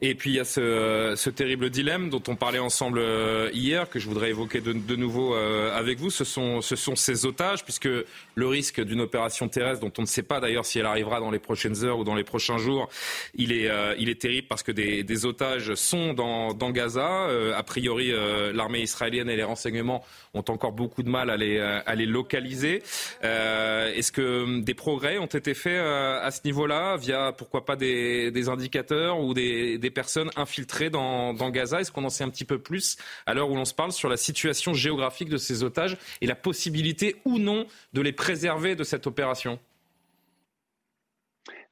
Et 0.03 0.15
puis 0.15 0.31
il 0.31 0.37
y 0.37 0.41
a 0.41 0.45
ce, 0.45 1.31
terrible 1.31 1.71
dilemme 1.71 2.11
dont 2.11 2.23
on 2.29 2.37
parlait 2.37 2.59
ensemble 2.59 2.99
euh, 2.99 3.49
hier, 3.55 3.89
que 3.89 3.99
je 3.99 4.07
voudrais 4.07 4.29
évoquer 4.29 4.61
de, 4.61 4.97
nouveau 4.97 5.35
euh, 5.35 5.75
avec 5.77 5.99
vous. 5.99 6.11
Ce 6.11 6.25
sont, 6.25 6.61
ce 6.61 6.77
sont 6.77 6.97
ces 6.97 7.25
otages, 7.25 7.65
puisque 7.65 7.89
le 8.35 8.47
risque 8.47 8.83
d'une 8.83 9.01
opération 9.01 9.49
terrestre, 9.49 9.81
dont 9.81 9.93
on 9.97 10.03
ne 10.03 10.07
sait 10.07 10.23
pas 10.23 10.39
d'ailleurs 10.39 10.67
si 10.67 10.79
elle 10.79 10.87
arrivera 10.87 11.19
dans 11.19 11.31
les 11.31 11.39
prochaines 11.39 11.83
heures 11.83 11.99
ou 11.99 12.05
dans 12.05 12.15
les 12.15 12.25
prochains 12.25 12.59
jours, 12.59 12.91
il 13.35 13.53
est, 13.53 13.71
euh, 13.71 13.95
terrible 14.21 14.49
parce 14.49 14.63
que 14.63 14.73
des, 14.73 15.27
otages 15.27 15.75
sont 15.75 16.13
dans, 16.13 16.71
Gaza. 16.71 17.29
a 17.57 17.63
priori, 17.63 18.13
l'armée 18.55 18.81
israélienne 18.81 19.29
et 19.29 19.37
les 19.37 19.45
renseignements 19.45 20.05
ont 20.35 20.45
encore 20.49 20.73
beaucoup 20.73 21.03
de 21.03 21.09
mal 21.09 21.31
à 21.31 21.37
les, 21.37 22.07
localiser. 22.07 22.83
Est-ce 23.23 24.13
que 24.13 24.61
des 24.61 24.75
progrès 24.75 25.19
ont 25.19 25.27
été 25.27 25.55
faits 25.55 25.81
à 25.81 26.31
ce 26.31 26.41
niveau-là, 26.45 26.97
via 26.97 27.33
pourquoi 27.33 27.65
pas 27.65 27.77
des, 27.77 28.49
indicateurs 28.49 29.21
ou 29.21 29.35
des 29.35 29.86
personnes 29.91 30.31
infiltrées 30.37 30.91
dans, 30.91 31.33
Gaza. 31.51 31.81
Est-ce 31.81 31.93
qu'on 31.93 32.05
en 32.05 32.11
sait 32.11 32.25
un 32.25 32.31
petit 32.31 32.45
peu 32.45 32.59
plus 32.59 32.97
à 33.27 33.35
l'heure 33.35 33.51
où 33.51 33.55
l'on 33.55 33.65
se 33.65 33.75
parle 33.75 33.93
sur 33.93 34.09
la 34.09 34.17
situation 34.17 34.75
géographique 34.75 35.29
de 35.29 35.37
ces 35.37 35.63
otages 35.63 35.97
et 36.21 36.27
la 36.27 36.35
possibilité 36.35 37.17
ou 37.25 37.39
non 37.39 37.67
de 37.93 38.01
les 38.01 38.13
préserver 38.13 38.77
de 38.77 38.85
cette 38.85 39.07
opération? 39.07 39.59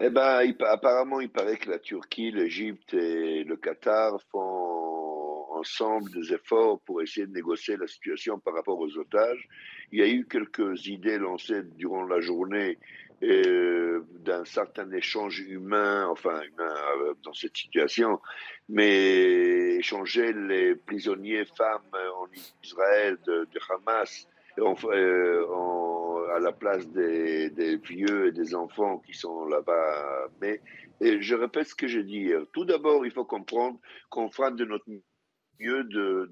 Eh 0.01 0.11
ben, 0.11 0.41
apparemment, 0.67 1.21
il 1.21 1.31
paraît 1.31 1.57
que 1.57 1.71
la 1.71 1.79
Turquie, 1.79 2.31
l'Égypte 2.31 2.95
et 2.95 3.45
le 3.45 3.57
Qatar 3.57 4.21
font 4.31 4.75
ensemble 5.55 6.11
des 6.11 6.33
efforts 6.33 6.81
pour 6.81 7.01
essayer 7.01 7.27
de 7.27 7.33
négocier 7.33 7.77
la 7.77 7.87
situation 7.87 8.39
par 8.39 8.55
rapport 8.55 8.79
aux 8.79 8.99
otages. 8.99 9.49
Il 9.93 10.01
y 10.01 10.03
a 10.03 10.09
eu 10.09 10.27
quelques 10.27 10.87
idées 10.87 11.19
lancées 11.19 11.63
durant 11.77 12.05
la 12.05 12.21
journée 12.21 12.79
d'un 14.25 14.45
certain 14.45 14.91
échange 14.93 15.41
humain, 15.41 16.07
enfin 16.09 16.41
humain 16.43 16.75
euh, 17.01 17.15
dans 17.23 17.33
cette 17.33 17.57
situation, 17.57 18.21
mais 18.69 19.77
échanger 19.77 20.33
les 20.33 20.75
prisonniers 20.75 21.45
femmes 21.45 21.83
en 21.93 22.27
Israël 22.63 23.19
de, 23.27 23.47
Hamas 23.71 24.29
euh, 24.59 25.47
à 26.35 26.39
la 26.39 26.53
place 26.53 26.89
des, 26.89 27.77
vieux 27.77 28.29
et 28.29 28.33
des 28.33 28.55
enfants 28.55 28.99
qui 28.99 29.15
sont 29.15 29.47
là-bas. 29.47 30.29
Mais 30.41 30.61
je 31.01 31.35
répète 31.35 31.69
ce 31.69 31.75
que 31.75 31.87
dit 31.87 32.21
hier. 32.21 32.43
Tout 32.53 32.65
d'abord, 32.65 33.05
il 33.05 33.13
faut 33.13 33.25
comprendre 33.25 33.79
qu'on 34.11 34.31
fera 34.31 34.51
de 34.51 34.65
notre 34.65 34.87
mieux 35.61 35.85
de 35.85 36.31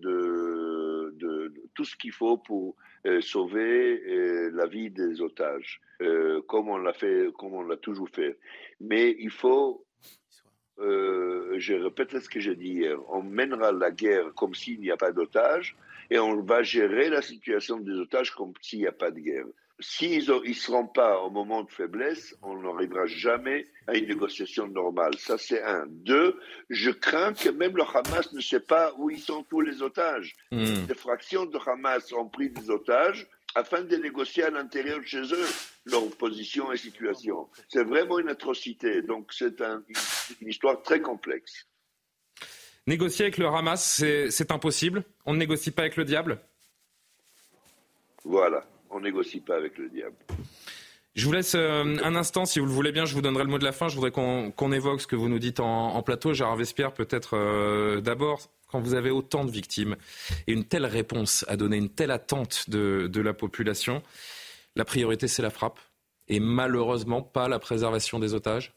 tout 1.75 1.85
ce 1.85 1.97
qu'il 1.97 2.13
faut 2.13 2.37
pour 2.37 2.77
euh, 3.07 3.21
sauver 3.21 4.01
euh, 4.07 4.51
la 4.55 4.67
vie 4.67 4.91
des 4.91 5.21
otages, 5.21 5.81
euh, 6.01 6.41
comme 6.43 6.69
on 6.69 6.77
l'a 6.77 6.93
fait, 6.93 7.27
comme 7.39 7.55
on 7.55 7.63
l'a 7.63 7.77
toujours 7.77 8.09
fait. 8.09 8.39
Mais 8.81 9.17
il 9.19 9.31
faut, 9.31 9.85
je 10.79 11.75
répète 11.75 12.19
ce 12.19 12.29
que 12.29 12.41
j'ai 12.41 12.57
dit 12.57 12.71
hier, 12.71 12.99
on 13.11 13.23
mènera 13.23 13.73
la 13.73 13.91
guerre 13.91 14.33
comme 14.35 14.55
s'il 14.55 14.81
n'y 14.81 14.91
a 14.91 14.97
pas 14.97 15.13
d'otages 15.13 15.77
et 16.11 16.19
on 16.19 16.43
va 16.43 16.63
gérer 16.63 17.09
la 17.09 17.23
situation 17.23 17.79
des 17.79 17.93
otages 17.93 18.33
comme 18.33 18.53
s'il 18.61 18.81
n'y 18.81 18.87
a 18.87 18.93
pas 18.93 19.11
de 19.11 19.21
guerre 19.21 19.47
s'ils 19.83 20.31
ne 20.31 20.53
seront 20.53 20.87
pas 20.87 21.19
au 21.21 21.31
moment 21.31 21.63
de 21.63 21.71
faiblesse, 21.71 22.37
on 22.43 22.57
n'arrivera 22.63 23.07
jamais 23.07 23.67
à 23.87 23.97
une 23.97 24.07
négociation 24.07 24.67
normale. 24.69 25.15
Ça, 25.19 25.39
c'est 25.39 25.63
un. 25.63 25.85
Deux, 25.89 26.39
je 26.71 26.91
crains 26.91 27.35
que 27.35 27.49
même 27.49 27.77
le 27.77 27.83
Hamas 27.83 28.33
ne 28.33 28.41
sait 28.41 28.61
pas 28.61 28.95
où 28.99 29.11
ils 29.11 29.21
sont 29.21 29.43
tous 29.45 29.61
les 29.61 29.83
otages. 29.83 30.35
Hmm. 30.51 30.87
Des 30.87 30.95
fractions 30.95 31.47
de 31.47 31.59
Hamas 31.67 32.13
ont 32.13 32.29
pris 32.29 32.51
des 32.51 32.71
otages 32.71 33.27
afin 33.55 33.83
de 33.83 33.97
négocier 33.97 34.45
à 34.45 34.51
l'intérieur 34.51 35.01
de 35.01 35.05
chez 35.05 35.23
eux 35.23 35.47
leur 35.85 36.09
position 36.17 36.73
et 36.73 36.77
situation. 36.77 37.49
C'est 37.69 37.85
vraiment 37.85 38.19
une 38.19 38.29
atrocité. 38.29 39.03
Donc, 39.03 39.33
c'est 39.33 39.61
une 40.41 40.49
histoire 40.49 40.81
très 40.83 41.01
complexe. 41.01 41.67
Négocier 42.87 43.27
avec 43.27 43.39
le 43.39 43.47
Hamas, 43.47 44.03
c'est 44.31 44.53
impossible. 44.53 45.05
On 45.27 45.35
ne 45.35 45.39
négocie 45.39 45.71
pas 45.71 45.83
avec 45.83 45.97
le 45.97 46.05
diable 46.05 46.41
Voilà 48.25 48.65
on 48.93 49.01
négocie 49.01 49.41
pas 49.41 49.57
avec 49.57 49.79
le 49.79 49.89
diable. 49.89 50.17
Je 51.15 51.27
vous 51.27 51.33
laisse 51.33 51.55
euh, 51.55 51.97
un 52.03 52.15
instant, 52.15 52.47
si 52.47 52.59
vous 52.59 52.65
le 52.65 52.73
voulez 52.73 52.93
bien, 52.93 53.05
je 53.05 53.15
vous 53.15 53.21
donnerai 53.21 53.45
le 53.45 53.51
mot 53.51 53.59
de 53.59 53.65
la 53.65 53.73
fin. 53.73 53.89
Je 53.89 53.95
voudrais 53.95 54.11
qu'on 54.11 54.73
évoque 54.73 55.01
ce 55.03 55.07
que 55.07 55.17
vous 55.17 55.29
nous 55.29 55.39
dites 55.39 55.61
en, 55.61 56.03
plateau. 56.03 56.33
Gérard 56.33 56.57
Vespierre, 56.57 56.95
peut-être 56.95 57.37
euh, 57.37 58.01
d'abord, 58.01 58.49
quand 58.69 58.81
vous 58.81 58.95
avez 58.95 59.11
autant 59.11 59.45
de 59.45 59.51
victimes 59.51 59.97
et 60.47 60.53
une 60.53 60.65
telle 60.65 60.87
réponse 60.87 61.45
à 61.49 61.57
donner, 61.57 61.77
une 61.77 61.91
telle 61.91 62.11
attente 62.11 62.71
de, 62.71 63.11
de 63.13 63.21
la 63.21 63.35
population, 63.35 64.03
la 64.75 64.87
priorité, 64.87 65.29
c'est 65.29 65.43
la 65.43 65.51
frappe 65.51 65.79
et 66.29 66.41
malheureusement 66.41 67.21
pas 67.21 67.49
la 67.49 67.59
préservation 67.59 68.19
des 68.19 68.33
otages 68.33 68.73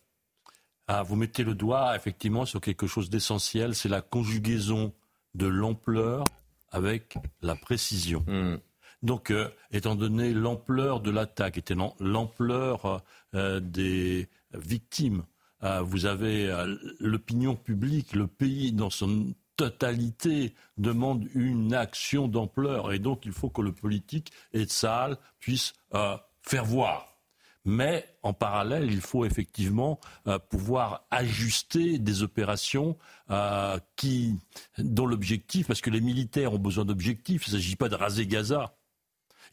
ah, 0.88 1.04
Vous 1.04 1.16
mettez 1.16 1.44
le 1.44 1.56
doigt 1.56 1.96
effectivement 1.96 2.46
sur 2.46 2.60
quelque 2.60 2.86
chose 2.86 3.10
d'essentiel, 3.10 3.76
c'est 3.76 3.90
la 3.90 4.02
conjugaison 4.02 4.94
de 5.36 5.48
l'ampleur 5.48 6.26
avec 6.72 7.18
la 7.42 7.56
précision. 7.56 8.26
Hmm. 8.28 8.58
Donc, 9.04 9.32
euh, 9.32 9.50
étant 9.72 9.96
donné 9.96 10.34
l'ampleur 10.34 11.00
de 11.02 11.12
l'attaque, 11.12 11.58
étant 11.58 11.96
l'ampleur 12.00 13.04
euh, 13.36 13.60
des 13.60 14.30
victimes, 14.54 15.24
euh, 15.64 15.82
vous 15.82 16.06
avez 16.06 16.52
l'opinion 17.00 17.56
publique, 17.56 18.14
le 18.14 18.28
pays 18.28 18.72
dans 18.72 18.90
son 18.90 19.34
totalité 19.58 20.54
demande 20.78 21.28
une 21.34 21.74
action 21.74 22.28
d'ampleur. 22.28 22.92
Et 22.94 23.00
donc, 23.00 23.26
il 23.26 23.32
faut 23.32 23.50
que 23.50 23.62
le 23.62 23.72
politique 23.72 24.32
et 24.54 24.66
Saal 24.68 25.18
puissent 25.40 25.74
faire 26.42 26.66
voir. 26.66 27.20
Mais 27.64 28.06
en 28.22 28.34
parallèle, 28.34 28.92
il 28.92 29.02
faut 29.02 29.24
effectivement 29.24 30.00
pouvoir 30.50 31.08
ajuster 31.10 32.00
des 32.00 32.22
opérations 32.22 32.98
dont 33.30 35.06
l'objectif, 35.06 35.68
parce 35.68 35.82
que 35.82 35.90
les 35.90 36.02
militaires 36.02 36.54
ont 36.54 36.60
besoin 36.60 36.84
d'objectifs, 36.84 37.48
il 37.48 37.54
ne 37.54 37.58
s'agit 37.58 37.78
pas 37.78 37.88
de 37.88 37.96
raser 37.96 38.28
Gaza, 38.28 38.76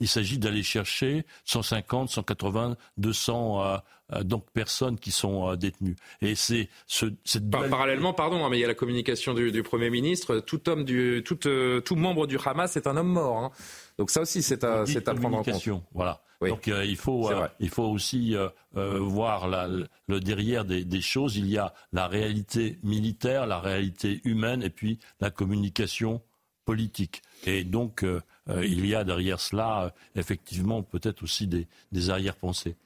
il 0.01 0.09
s'agit 0.09 0.39
d'aller 0.39 0.63
chercher 0.63 1.25
150, 1.45 2.11
180, 2.11 2.77
200 2.97 3.81
donc 4.21 4.45
personnes 4.51 4.99
qui 4.99 5.11
sont 5.11 5.49
euh, 5.49 5.57
détenues. 5.57 5.97
Et 6.21 6.35
c'est 6.35 6.69
ce, 6.87 7.07
cette 7.25 7.51
parallèlement, 7.51 8.13
pardon, 8.13 8.45
hein, 8.45 8.49
mais 8.51 8.59
il 8.59 8.61
y 8.61 8.65
a 8.65 8.69
la 8.69 8.75
communication 8.75 9.35
du, 9.35 9.63
Premier 9.63 9.91
ministre. 9.91 10.41
Tout 10.41 10.69
homme 10.69 10.85
du, 10.85 11.23
tout, 11.25 11.47
euh, 11.47 11.81
tout 11.81 11.97
membre 11.97 12.27
du 12.27 12.39
Hamas 12.45 12.77
est 12.77 12.87
un 12.87 12.97
homme 12.97 13.13
mort. 13.13 13.37
Hein. 13.39 13.51
Donc 13.99 14.11
ça 14.11 14.21
aussi, 14.23 14.43
c'est 14.43 14.65
à, 14.65 14.85
c'est 14.87 15.09
à 15.09 15.15
prendre 15.15 15.39
en 15.39 15.43
compte. 15.43 15.69
Voilà. 15.95 16.21
Donc 16.41 16.67
euh, 16.67 16.85
il, 16.85 16.97
faut, 16.97 17.31
il 17.61 17.71
faut 17.71 17.85
aussi 17.85 18.35
voir 18.75 19.49
le 19.49 20.21
derrière 20.21 20.65
des, 20.65 20.85
des, 20.85 21.01
choses. 21.01 21.37
Il 21.37 21.49
y 21.49 21.57
a 21.57 21.73
la 21.93 22.09
réalité 22.09 22.79
militaire, 22.83 23.47
la 23.47 23.61
réalité 23.61 24.21
humaine 24.25 24.63
et 24.63 24.71
puis 24.71 24.99
la 25.21 25.31
communication 25.31 26.21
politique. 26.65 27.23
Et 27.45 27.63
donc 27.63 28.05
il 28.49 28.87
y 28.87 28.95
a 28.95 29.05
derrière 29.05 29.41
cela, 29.41 29.85
euh, 29.85 29.91
effectivement, 30.17 30.83
peut-être 30.83 31.23
aussi 31.23 31.47
des, 31.47 31.69
des 31.93 32.11
arrière-pensées. 32.11 32.77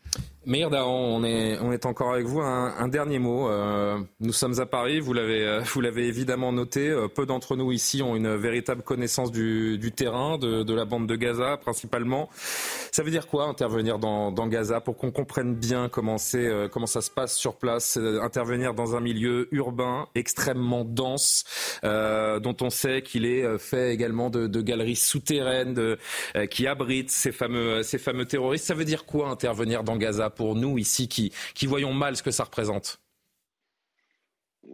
Meir 0.47 0.71
on 0.71 1.25
est, 1.25 1.59
on 1.59 1.73
est 1.73 1.87
encore 1.87 2.13
avec 2.13 2.25
vous. 2.25 2.41
Un, 2.41 2.87
dernier 2.87 3.19
mot. 3.19 3.49
Euh, 3.49 3.99
nous 4.21 4.33
sommes 4.33 4.61
à 4.61 4.67
Paris, 4.67 5.01
vous 5.01 5.13
l'avez, 5.13 5.45
euh, 5.45 5.63
évidemment 5.97 6.53
noté. 6.53 6.89
Euh, 6.89 7.09
peu 7.09 7.27
d'entre 7.27 7.57
nous 7.57 7.73
ici 7.73 8.01
ont 8.01 8.15
une 8.15 8.37
véritable 8.37 8.83
connaissance 8.83 9.33
du, 9.33 9.93
terrain, 9.97 10.39
de, 10.39 10.73
la 10.73 10.85
bande 10.85 11.09
de 11.09 11.17
Gaza 11.17 11.57
principalement. 11.57 12.31
Ça 12.93 13.03
veut 13.03 13.11
dire 13.11 13.27
quoi 13.27 13.47
intervenir 13.47 13.99
dans, 13.99 14.31
Gaza 14.47 14.81
pour 14.81 14.97
qu'on 14.97 15.11
comprenne 15.11 15.57
bien 15.57 15.89
comment, 15.89 16.17
ça 16.17 17.01
se 17.01 17.11
passe 17.11 17.37
sur 17.37 17.57
place 17.57 17.97
Intervenir 17.97 18.73
dans 18.73 18.95
un 18.95 19.01
milieu 19.01 19.49
urbain 19.51 20.07
extrêmement 20.15 20.85
dense, 20.85 21.43
dont 21.83 22.57
on 22.61 22.71
sait 22.71 23.03
qu'il 23.03 23.27
est 23.27 23.59
fait 23.59 23.93
également 23.93 24.31
de, 24.31 24.61
galeries 24.61 24.95
souterraines 24.95 25.97
qui 26.51 26.69
abritent 26.69 27.11
ces 27.11 27.33
fameux 27.33 28.25
terroristes. 28.29 28.67
Ça 28.67 28.75
veut 28.75 28.85
dire 28.85 29.07
quoi 29.07 29.29
intervenir 29.29 29.83
dans 29.83 29.97
Gaza 29.97 30.31
pour 30.37 30.55
nous 30.55 30.79
ici 30.79 31.09
qui, 31.09 31.33
qui 31.55 31.67
voyons 31.67 31.93
mal 31.93 32.17
ce 32.17 32.23
que 32.23 32.31
ça 32.31 32.45
représente 32.45 33.01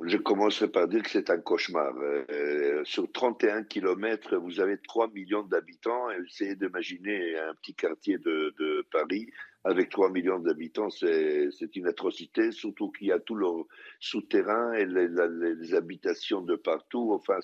je 0.04 0.16
commencerai 0.16 0.68
par 0.68 0.88
dire 0.88 1.02
que 1.02 1.10
c'est 1.10 1.30
un 1.30 1.38
cauchemar. 1.38 1.92
Euh, 1.98 2.82
sur 2.84 3.10
31 3.10 3.64
kilomètres, 3.64 4.36
vous 4.36 4.60
avez 4.60 4.78
3 4.78 5.10
millions 5.10 5.42
d'habitants. 5.42 6.10
Essayez 6.10 6.56
d'imaginer 6.56 7.38
un 7.38 7.54
petit 7.54 7.74
quartier 7.74 8.18
de, 8.18 8.86
Paris 8.90 9.26
avec 9.64 9.90
3 9.90 10.10
millions 10.10 10.40
d'habitants, 10.40 10.90
c'est 10.90 11.76
une 11.76 11.86
atrocité, 11.86 12.50
surtout 12.50 12.90
qu'il 12.90 13.06
y 13.06 13.12
a 13.12 13.20
tout 13.20 13.36
leur 13.36 13.64
souterrain 14.00 14.72
et 14.72 14.84
les, 14.84 15.74
habitations 15.74 16.40
de 16.40 16.56
partout. 16.56 17.12
Enfin, 17.12 17.38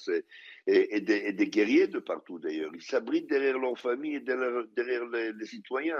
et, 0.71 1.01
des, 1.01 1.49
guerriers 1.49 1.87
de 1.87 1.99
partout 1.99 2.39
d'ailleurs. 2.39 2.71
Ils 2.75 2.83
s'abritent 2.83 3.29
derrière 3.29 3.59
leur 3.59 3.79
famille 3.79 4.17
et 4.17 4.21
derrière, 4.21 5.07
les, 5.07 5.47
citoyens. 5.47 5.97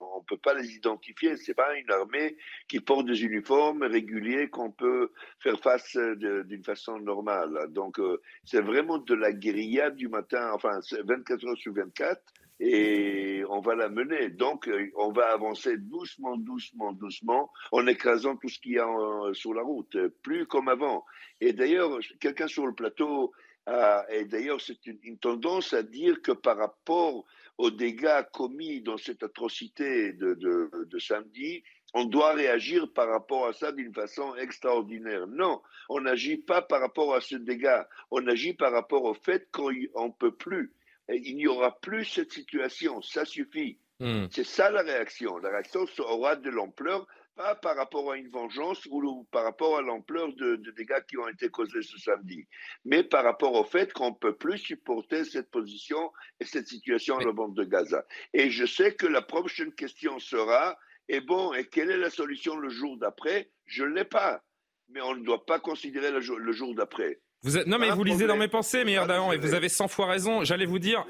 On 0.00 0.18
ne 0.18 0.24
peut 0.28 0.36
pas 0.36 0.54
les 0.54 0.74
identifier. 0.74 1.36
C'est 1.36 1.54
pas 1.54 1.74
une 1.78 1.90
armée 1.90 2.36
qui 2.68 2.80
porte 2.80 3.06
des 3.06 3.24
uniformes 3.24 3.84
réguliers 3.84 4.50
qu'on 4.50 4.70
peut 4.70 5.12
faire 5.38 5.58
face 5.60 5.96
d'une 5.96 6.62
façon 6.62 6.98
normale. 6.98 7.68
Donc, 7.70 7.98
euh, 7.98 8.20
c'est 8.44 8.60
vraiment 8.60 8.98
de 8.98 9.14
la 9.14 9.32
guérilla 9.32 9.90
du 9.90 10.08
matin, 10.08 10.50
enfin, 10.52 10.80
24 11.04 11.46
heures 11.46 11.56
sur 11.56 11.72
24. 11.72 12.20
et 12.60 13.42
on 13.48 13.60
va 13.60 13.74
la 13.74 13.88
mener. 13.88 14.28
Donc, 14.28 14.68
euh, 14.68 14.90
on 14.96 15.10
va 15.10 15.32
avancer 15.32 15.78
doucement, 15.78 16.36
doucement, 16.36 16.92
doucement, 16.92 17.50
en 17.72 17.86
écrasant 17.86 18.36
tout 18.36 18.48
ce 18.48 18.60
qu'il 18.60 18.72
y 18.72 18.78
a 18.78 18.86
euh, 18.86 19.32
sur 19.32 19.54
la 19.54 19.62
route, 19.62 19.96
plus 20.22 20.46
comme 20.46 20.68
avant. 20.68 21.04
Et 21.40 21.52
d'ailleurs, 21.54 21.98
quelqu'un 22.20 22.46
sur 22.46 22.66
le 22.66 22.74
plateau 22.74 23.32
a, 23.66 24.04
et 24.10 24.24
d'ailleurs, 24.24 24.60
c'est 24.60 24.84
une, 24.86 25.18
tendance 25.18 25.72
à 25.72 25.82
dire 25.82 26.20
que 26.22 26.32
par 26.32 26.56
rapport 26.56 27.24
aux 27.58 27.70
dégâts 27.70 28.22
commis 28.32 28.80
dans 28.80 28.96
cette 28.96 29.22
atrocité 29.22 30.12
de, 30.12 30.34
de 30.34 30.98
samedi, 30.98 31.62
on 31.94 32.04
doit 32.04 32.32
réagir 32.32 32.90
par 32.92 33.08
rapport 33.08 33.46
à 33.46 33.52
ça 33.52 33.70
d'une 33.72 33.92
façon 33.92 34.34
extraordinaire. 34.36 35.26
Non, 35.26 35.60
on 35.88 36.00
n'agit 36.00 36.38
pas 36.38 36.62
par 36.62 36.80
rapport 36.80 37.14
à 37.14 37.20
ce 37.20 37.36
dégât, 37.36 37.88
on 38.10 38.26
agit 38.26 38.54
par 38.54 38.72
rapport 38.72 39.04
au 39.04 39.14
fait 39.14 39.48
qu'on 39.52 39.70
ne 39.70 40.12
peut 40.18 40.34
plus 40.34 40.72
il 41.08 41.36
n'y 41.36 41.46
aura 41.46 41.78
plus 41.80 42.04
cette 42.04 42.32
situation, 42.32 43.00
ça 43.02 43.24
suffit. 43.24 43.78
Hmm. 44.00 44.26
C'est 44.30 44.44
ça 44.44 44.70
la 44.70 44.82
réaction. 44.82 45.38
La 45.38 45.50
réaction 45.50 45.86
aura 45.98 46.36
de 46.36 46.50
l'ampleur, 46.50 47.06
pas 47.34 47.54
par 47.54 47.76
rapport 47.76 48.12
à 48.12 48.16
une 48.16 48.28
vengeance 48.28 48.86
ou 48.90 49.26
par 49.30 49.44
rapport 49.44 49.78
à 49.78 49.82
l'ampleur 49.82 50.32
de, 50.34 50.56
dégâts 50.76 51.02
qui 51.08 51.16
ont 51.18 51.28
été 51.28 51.48
causés 51.48 51.82
ce 51.82 51.98
samedi, 51.98 52.46
mais 52.84 53.02
par 53.02 53.24
rapport 53.24 53.54
au 53.54 53.64
fait 53.64 53.92
qu'on 53.92 54.10
ne 54.10 54.14
peut 54.14 54.36
plus 54.36 54.58
supporter 54.58 55.24
cette 55.24 55.50
position 55.50 56.12
et 56.40 56.44
cette 56.44 56.68
situation 56.68 57.18
à 57.18 57.24
la 57.24 57.32
bande 57.32 57.54
de 57.54 57.64
Gaza. 57.64 58.04
Et 58.34 58.50
je 58.50 58.66
sais 58.66 58.94
que 58.94 59.06
la 59.06 59.22
prochaine 59.22 59.72
question 59.72 60.18
sera, 60.18 60.76
et 61.08 61.20
bon, 61.20 61.52
et 61.54 61.66
quelle 61.66 61.90
est 61.90 61.98
la 61.98 62.10
solution 62.10 62.56
le 62.56 62.68
jour 62.68 62.96
d'après? 62.98 63.50
Je 63.66 63.84
ne 63.84 63.94
l'ai 63.94 64.04
pas, 64.04 64.42
mais 64.88 65.00
on 65.00 65.14
ne 65.14 65.24
doit 65.24 65.44
pas 65.46 65.58
considérer 65.58 66.10
le 66.10 66.52
jour 66.52 66.74
d'après. 66.74 67.20
Vous 67.44 67.58
Non, 67.66 67.78
mais 67.78 67.90
vous 67.90 68.04
lisez 68.04 68.26
dans 68.26 68.36
mes 68.36 68.46
pensées, 68.46 68.84
meilleur 68.84 69.06
Dahan, 69.06 69.32
et 69.32 69.36
vous 69.36 69.54
avez 69.54 69.68
100 69.68 69.88
fois 69.88 70.06
raison. 70.06 70.44
J'allais 70.44 70.66
vous 70.66 70.78
dire, 70.78 71.04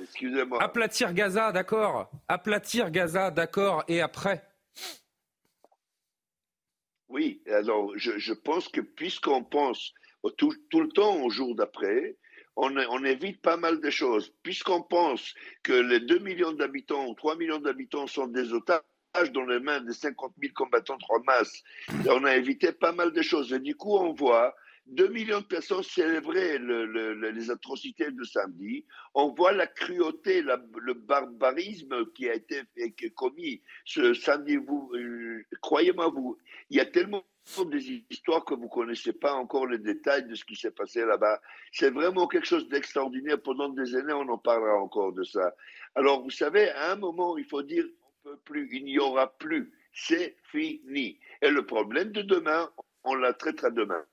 aplatir 0.60 1.12
Gaza, 1.12 1.52
d'accord. 1.52 2.10
Aplatir 2.26 2.90
Gaza, 2.90 3.30
d'accord. 3.30 3.84
Et 3.86 4.00
après 4.00 4.42
Oui, 7.12 7.42
alors 7.46 7.92
je, 7.96 8.32
pense 8.32 8.68
que 8.68 8.80
puisqu'on 8.80 9.44
pense 9.44 9.92
tout, 10.38 10.54
le 10.72 10.88
temps 10.88 11.22
au 11.22 11.28
jour 11.28 11.54
d'après, 11.54 12.16
on, 12.56 12.74
évite 13.04 13.42
pas 13.42 13.58
mal 13.58 13.82
de 13.82 13.90
choses. 13.90 14.32
Puisqu'on 14.42 14.82
pense 14.82 15.34
que 15.62 15.74
les 15.74 16.00
2 16.00 16.20
millions 16.20 16.52
d'habitants 16.52 17.06
ou 17.06 17.14
3 17.14 17.36
millions 17.36 17.58
d'habitants 17.58 18.06
sont 18.06 18.28
des 18.28 18.54
otages 18.54 18.80
dans 19.34 19.44
les 19.44 19.60
mains 19.60 19.82
des 19.82 19.92
50 19.92 20.32
000 20.40 20.54
combattants 20.54 20.96
de 20.96 21.04
Hamas, 21.14 21.62
on 22.08 22.24
a 22.24 22.34
évité 22.34 22.72
pas 22.72 22.92
mal 22.92 23.12
de 23.12 23.20
choses. 23.20 23.52
Et 23.52 23.60
du 23.60 23.76
coup, 23.76 23.94
on 23.98 24.14
voit 24.14 24.54
2 24.86 25.08
millions 25.08 25.40
de 25.40 25.46
personnes 25.46 25.82
célébraient 25.82 26.58
les 26.58 27.50
atrocités 27.50 28.10
de 28.10 28.24
samedi. 28.24 28.84
On 29.14 29.32
voit 29.32 29.52
la 29.52 29.66
cruauté, 29.66 30.42
le 30.42 30.94
barbarisme 30.94 32.06
qui 32.12 32.28
a 32.28 32.34
été 32.34 33.10
commis 33.10 33.62
ce 33.84 34.12
samedi. 34.12 34.56
Vous, 34.56 34.90
euh, 34.94 35.44
croyez-moi, 35.60 36.08
vous, 36.08 36.36
il 36.70 36.76
y 36.76 36.80
a 36.80 36.86
tellement 36.86 37.24
des 37.66 38.04
histoires 38.10 38.44
que 38.44 38.54
vous 38.54 38.68
connaissez 38.68 39.12
pas 39.12 39.34
encore 39.34 39.66
les 39.66 39.78
détails 39.78 40.26
de 40.26 40.34
ce 40.34 40.44
qui 40.44 40.56
s'est 40.56 40.70
passé 40.70 41.04
là-bas. 41.04 41.40
C'est 41.72 41.90
vraiment 41.90 42.26
quelque 42.26 42.46
chose 42.46 42.68
d'extraordinaire. 42.68 43.40
Pendant 43.40 43.68
des 43.68 43.94
années, 43.96 44.12
on 44.12 44.28
en 44.28 44.38
parlera 44.38 44.76
encore 44.76 45.12
de 45.12 45.24
ça. 45.24 45.54
Alors, 45.94 46.22
vous 46.22 46.30
savez, 46.30 46.70
à 46.70 46.92
un 46.92 46.96
moment, 46.96 47.36
il 47.36 47.44
faut 47.44 47.62
dire, 47.62 47.84
on 48.24 48.30
peut 48.30 48.38
plus, 48.44 48.68
il 48.72 48.84
n'y 48.84 48.98
aura 48.98 49.36
plus. 49.38 49.72
C'est 49.92 50.36
fini. 50.50 51.18
Et 51.40 51.50
le 51.50 51.66
problème 51.66 52.12
de 52.12 52.22
demain, 52.22 52.70
on 53.04 53.14
la 53.14 53.32
traitera 53.32 53.70
demain. 53.70 54.04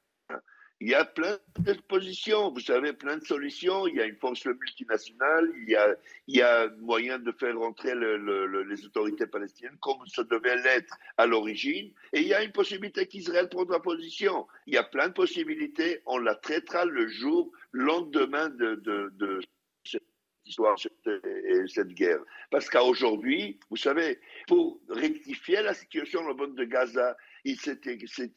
Il 0.81 0.87
y 0.87 0.95
a 0.95 1.03
plein 1.03 1.37
de 1.59 1.73
positions, 1.73 2.51
vous 2.51 2.61
savez, 2.61 2.93
plein 2.93 3.17
de 3.17 3.25
solutions. 3.25 3.85
Il 3.87 3.95
y 3.95 4.01
a 4.01 4.05
une 4.05 4.15
force 4.15 4.45
multinationale, 4.45 5.51
il 5.57 5.69
y 5.69 5.75
a, 5.75 5.95
il 6.27 6.73
moyen 6.79 7.19
de 7.19 7.33
faire 7.33 7.57
rentrer 7.57 7.93
les 7.95 8.85
autorités 8.85 9.27
palestiniennes 9.27 9.77
comme 9.81 10.07
ça 10.07 10.23
devait 10.23 10.55
l'être 10.55 10.97
à 11.17 11.25
l'origine. 11.25 11.91
Et 12.13 12.21
il 12.21 12.27
y 12.27 12.33
a 12.33 12.43
une 12.43 12.53
possibilité 12.53 13.07
qu'Israël 13.07 13.49
prendra 13.49 13.81
position. 13.81 14.47
Il 14.67 14.73
y 14.73 14.77
a 14.77 14.83
plein 14.83 15.09
de 15.09 15.13
possibilités. 15.13 16.01
On 16.05 16.17
la 16.17 16.35
traitera 16.35 16.85
le 16.85 17.09
jour, 17.09 17.51
lendemain 17.73 18.47
de, 18.47 19.41
cette 19.83 20.03
histoire 20.45 20.77
et 21.13 21.67
cette 21.67 21.89
guerre. 21.89 22.21
Parce 22.51 22.69
qu'aujourd'hui, 22.69 23.59
vous 23.69 23.77
savez, 23.77 24.17
pour 24.47 24.79
rectifier 24.87 25.61
la 25.61 25.73
situation 25.73 26.21
dans 26.21 26.29
la 26.29 26.33
bande 26.35 26.55
de 26.55 26.63
Gaza, 26.63 27.17
c'est 27.45 27.87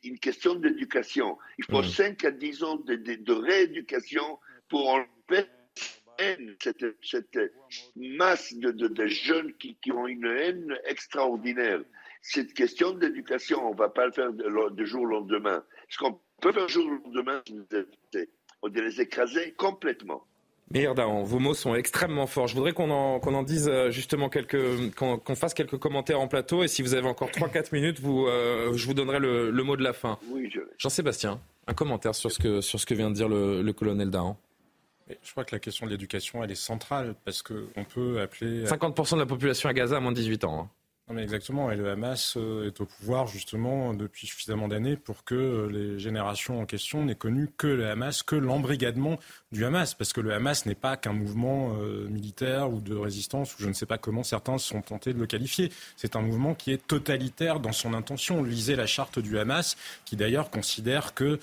une 0.05 0.19
question 0.19 0.55
d'éducation. 0.55 1.39
Il 1.59 1.65
faut 1.65 1.83
5 1.83 2.25
à 2.25 2.31
10 2.31 2.63
ans 2.63 2.77
de, 2.77 3.33
rééducation 3.33 4.39
pour 4.69 4.89
enlever 4.89 5.47
cette, 6.61 6.85
cette 7.03 7.39
masse 7.97 8.55
de, 8.55 9.07
jeunes 9.07 9.53
qui, 9.55 9.93
ont 9.93 10.07
une 10.07 10.27
haine 10.27 10.79
extraordinaire. 10.85 11.83
Cette 12.21 12.55
question 12.55 12.93
d'éducation, 12.93 13.67
on 13.67 13.73
ne 13.73 13.79
va 13.79 13.89
pas 13.89 14.07
le 14.07 14.13
faire 14.13 14.33
de, 14.33 14.85
jour 14.85 15.03
au 15.03 15.07
lendemain. 15.07 15.65
Ce 15.89 15.99
qu'on 15.99 16.21
peut 16.41 16.53
faire 16.53 16.67
du 16.67 16.73
jour 16.73 16.87
au 16.87 16.91
lendemain, 17.07 17.43
c'est 18.13 18.29
de 18.63 18.81
les 18.81 19.01
écraser 19.01 19.53
complètement. 19.55 20.25
Meilleur 20.73 20.95
vos 21.25 21.39
mots 21.39 21.55
sont 21.55 21.75
extrêmement 21.75 22.27
forts. 22.27 22.47
Je 22.47 22.55
voudrais 22.55 22.73
qu'on 22.73 22.91
en, 22.91 23.21
en, 23.21 23.43
dise 23.43 23.69
euh, 23.69 23.91
justement 23.91 24.29
quelques, 24.29 24.95
qu'on 24.95 25.35
fasse 25.35 25.55
quelques 25.55 25.77
commentaires 25.77 26.21
en 26.21 26.29
plateau. 26.29 26.63
Et 26.63 26.69
si 26.69 26.83
vous 26.83 26.95
avez 26.95 27.07
encore 27.07 27.31
3-4 27.31 27.69
minutes, 27.73 28.01
vous, 28.01 28.27
euh, 28.27 28.73
je 28.75 28.87
vous 28.87 28.95
donnerai 28.95 29.19
le, 29.19 29.63
mot 29.63 29.77
de 29.77 29.83
la 29.83 29.93
fin. 29.93 30.19
Oui, 30.29 30.51
je... 30.53 30.61
Jean-Sébastien, 30.79 31.41
un 31.67 31.75
commentaire 31.75 32.15
sur 32.15 32.31
ce 32.33 32.39
que, 32.39 32.61
sur 32.61 32.81
ce 32.81 32.87
que 32.87 32.95
vient 32.95 33.11
de 33.11 33.15
dire 33.15 33.29
le, 33.29 33.71
colonel 33.73 34.11
Dahan. 34.11 34.39
Je 35.23 35.31
crois 35.31 35.45
que 35.45 35.55
la 35.55 35.59
question 35.59 35.85
de 35.85 35.91
l'éducation, 35.91 36.43
elle 36.43 36.51
est 36.51 36.55
centrale 36.55 37.15
parce 37.25 37.43
qu'on 37.43 37.85
peut 37.85 38.21
appeler. 38.21 38.65
50% 38.65 39.15
de 39.15 39.21
la 39.21 39.27
population 39.27 39.69
à 39.69 39.75
Gaza 39.75 39.97
a 39.97 40.01
moins 40.01 40.13
de 40.13 40.17
18 40.17 40.45
ans. 40.45 40.61
Hein 40.61 40.71
exactement, 41.19 41.71
et 41.71 41.77
le 41.77 41.91
Hamas 41.91 42.35
euh, 42.37 42.67
est 42.67 42.81
au 42.81 42.87
pouvoir 42.87 43.27
justement 43.27 43.93
depuis 43.93 44.27
suffisamment 44.27 44.69
d'années 44.69 44.97
pour 44.97 45.25
que 45.25 45.35
euh, 45.35 45.67
les 45.67 45.99
générations 45.99 46.61
en 46.61 46.67
question 46.67 47.05
n'aient 47.05 47.15
connu 47.15 47.51
que 47.57 47.67
le 47.67 47.89
Hamas, 47.89 48.23
que 48.23 48.37
l'embrigadement 48.37 49.19
du 49.51 49.65
Hamas, 49.65 49.95
parce 49.95 50.13
que 50.13 50.21
le 50.21 50.33
Hamas 50.33 50.65
n'est 50.65 50.75
pas 50.75 50.97
qu'un 50.97 51.13
mouvement 51.13 51.77
euh, 51.77 52.09
militaire 52.09 52.71
ou 52.73 52.81
de 52.81 52.95
résistance, 52.95 53.55
ou 53.55 53.63
je 53.63 53.69
ne 53.69 53.73
sais 53.73 53.87
pas 53.87 53.99
comment 53.99 54.23
certains 54.23 54.59
sont 54.59 54.81
tentés 54.81 55.13
de 55.13 55.19
le 55.19 55.27
qualifier. 55.27 55.71
C'est 55.97 56.17
un 56.17 56.23
mouvement 56.23 56.55
qui 56.55 56.73
est 56.73 56.87
totalitaire 56.87 57.61
dans 57.61 57.73
son 57.73 57.95
intention. 57.95 58.43
Lisez 58.43 58.77
la 58.77 58.87
charte 58.87 59.19
du 59.19 59.39
Hamas, 59.39 59.77
qui 60.05 60.17
d'ailleurs 60.17 60.51
considère 60.51 61.15
que 61.15 61.39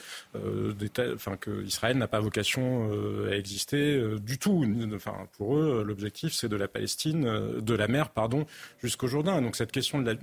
Israël 1.66 1.98
n'a 1.98 2.08
pas 2.08 2.20
vocation 2.20 2.90
à 3.30 3.36
exister 3.36 4.02
du 4.20 4.38
tout. 4.38 4.66
Enfin, 4.96 5.28
pour 5.38 5.58
eux, 5.58 5.84
l'objectif 5.86 6.34
c'est 6.34 6.50
de 6.50 6.56
la 6.56 6.68
Palestine, 6.68 7.60
de 7.60 7.74
la 7.74 7.88
mer, 7.88 8.10
pardon, 8.10 8.46
jusqu'au 8.82 9.08
Jourdain. 9.08 9.42
Donc 9.42 9.56
cette 9.60 9.74
question 9.74 10.00
de 10.00 10.18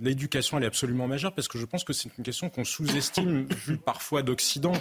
l'éducation, 0.00 0.58
elle 0.58 0.64
est 0.64 0.66
absolument 0.66 1.06
majeure 1.06 1.32
parce 1.32 1.46
que 1.46 1.58
je 1.58 1.64
pense 1.64 1.84
que 1.84 1.92
c'est 1.92 2.10
une 2.18 2.24
question 2.24 2.50
qu'on 2.50 2.64
sous-estime 2.64 3.46
vu 3.66 3.76
parfois 3.76 4.22
d'Occident. 4.22 4.72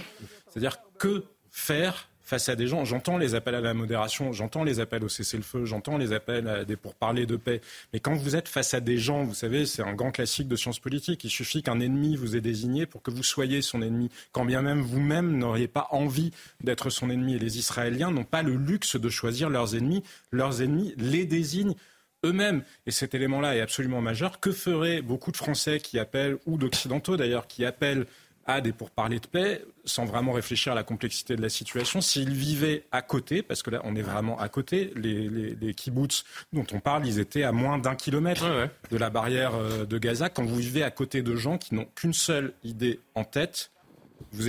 C'est-à-dire 0.48 0.78
que 0.98 1.26
faire 1.52 2.10
face 2.24 2.50
à 2.50 2.56
des 2.56 2.66
gens. 2.66 2.86
J'entends 2.86 3.20
les 3.20 3.36
appels 3.36 3.54
à 3.54 3.62
la 3.62 3.76
modération, 3.76 4.34
j'entends 4.34 4.64
les 4.64 4.80
appels 4.80 5.04
au 5.04 5.10
cessez-le-feu, 5.10 5.66
j'entends 5.66 5.98
les 5.98 6.12
appels 6.12 6.48
à 6.48 6.66
des 6.66 6.76
pour 6.76 6.96
parler 6.96 7.28
de 7.28 7.36
paix. 7.36 7.62
Mais 7.94 8.00
quand 8.00 8.16
vous 8.16 8.36
êtes 8.36 8.48
face 8.48 8.74
à 8.74 8.80
des 8.80 8.98
gens, 8.98 9.24
vous 9.24 9.36
savez, 9.36 9.68
c'est 9.68 9.84
un 9.84 9.94
grand 9.94 10.12
classique 10.12 10.48
de 10.48 10.56
sciences 10.56 10.80
politiques. 10.80 11.24
Il 11.24 11.30
suffit 11.30 11.62
qu'un 11.62 11.80
ennemi 11.80 12.16
vous 12.16 12.36
ait 12.36 12.42
désigné 12.42 12.88
pour 12.88 13.04
que 13.04 13.12
vous 13.12 13.24
soyez 13.24 13.62
son 13.62 13.84
ennemi. 13.84 14.10
Quand 14.32 14.46
bien 14.46 14.64
même 14.64 14.82
vous-même 14.82 15.38
n'auriez 15.38 15.68
pas 15.68 15.88
envie 15.92 16.32
d'être 16.64 16.90
son 16.90 17.12
ennemi. 17.12 17.36
Et 17.36 17.40
les 17.40 17.60
Israéliens 17.60 18.10
n'ont 18.10 18.24
pas 18.24 18.42
le 18.42 18.56
luxe 18.56 18.96
de 18.96 19.10
choisir 19.10 19.52
leurs 19.52 19.76
ennemis. 19.76 20.04
Leurs 20.32 20.64
ennemis 20.64 20.96
les 20.98 21.26
désignent 21.26 21.76
eux-mêmes. 22.26 22.64
Et 22.86 22.92
cet 22.92 23.14
élément-là 23.14 23.56
est 23.56 23.62
absolument 23.62 24.02
majeur. 24.02 24.40
Que 24.40 24.52
feraient 24.52 25.02
beaucoup 25.02 25.32
de 25.32 25.38
Français 25.38 25.80
qui 25.80 26.00
appellent, 26.00 26.38
ou 26.46 26.58
d'Occidentaux 26.58 27.18
d'ailleurs, 27.18 27.48
qui 27.48 27.66
appellent 27.66 28.06
à 28.50 28.62
des 28.62 28.72
pourparlers 28.72 29.20
de 29.20 29.28
paix, 29.28 29.64
sans 29.86 30.06
vraiment 30.06 30.32
réfléchir 30.32 30.72
à 30.72 30.76
la 30.76 30.84
complexité 30.84 31.36
de 31.36 31.42
la 31.42 31.50
situation, 31.50 32.02
s'ils 32.02 32.34
vivaient 32.34 32.84
à 32.92 33.04
côté, 33.04 33.44
parce 33.44 33.62
que 33.62 33.70
là, 33.70 33.80
on 33.84 33.96
est 33.96 34.02
vraiment 34.02 34.40
à 34.40 34.50
côté, 34.50 34.92
les, 34.96 35.30
les, 35.30 35.74
kibbutz 35.76 36.24
dont 36.52 36.66
on 36.74 36.80
parle, 36.80 37.06
ils 37.06 37.20
étaient 37.20 37.44
à 37.44 37.52
moins 37.52 37.78
d'un 37.78 37.94
kilomètre 37.94 38.46
de 38.90 38.98
la 38.98 39.12
barrière 39.12 39.54
euh, 39.54 39.86
de 39.86 39.98
Gaza. 40.00 40.30
Quand 40.30 40.46
vous 40.46 40.56
vivez 40.56 40.82
à 40.82 40.90
côté 40.90 41.22
de 41.22 41.36
gens 41.36 41.60
qui 41.60 41.76
n'ont 41.76 41.86
qu'une 41.94 42.14
seule 42.14 42.54
idée 42.64 43.00
en 43.14 43.24
tête, 43.24 43.70
vous 44.32 44.48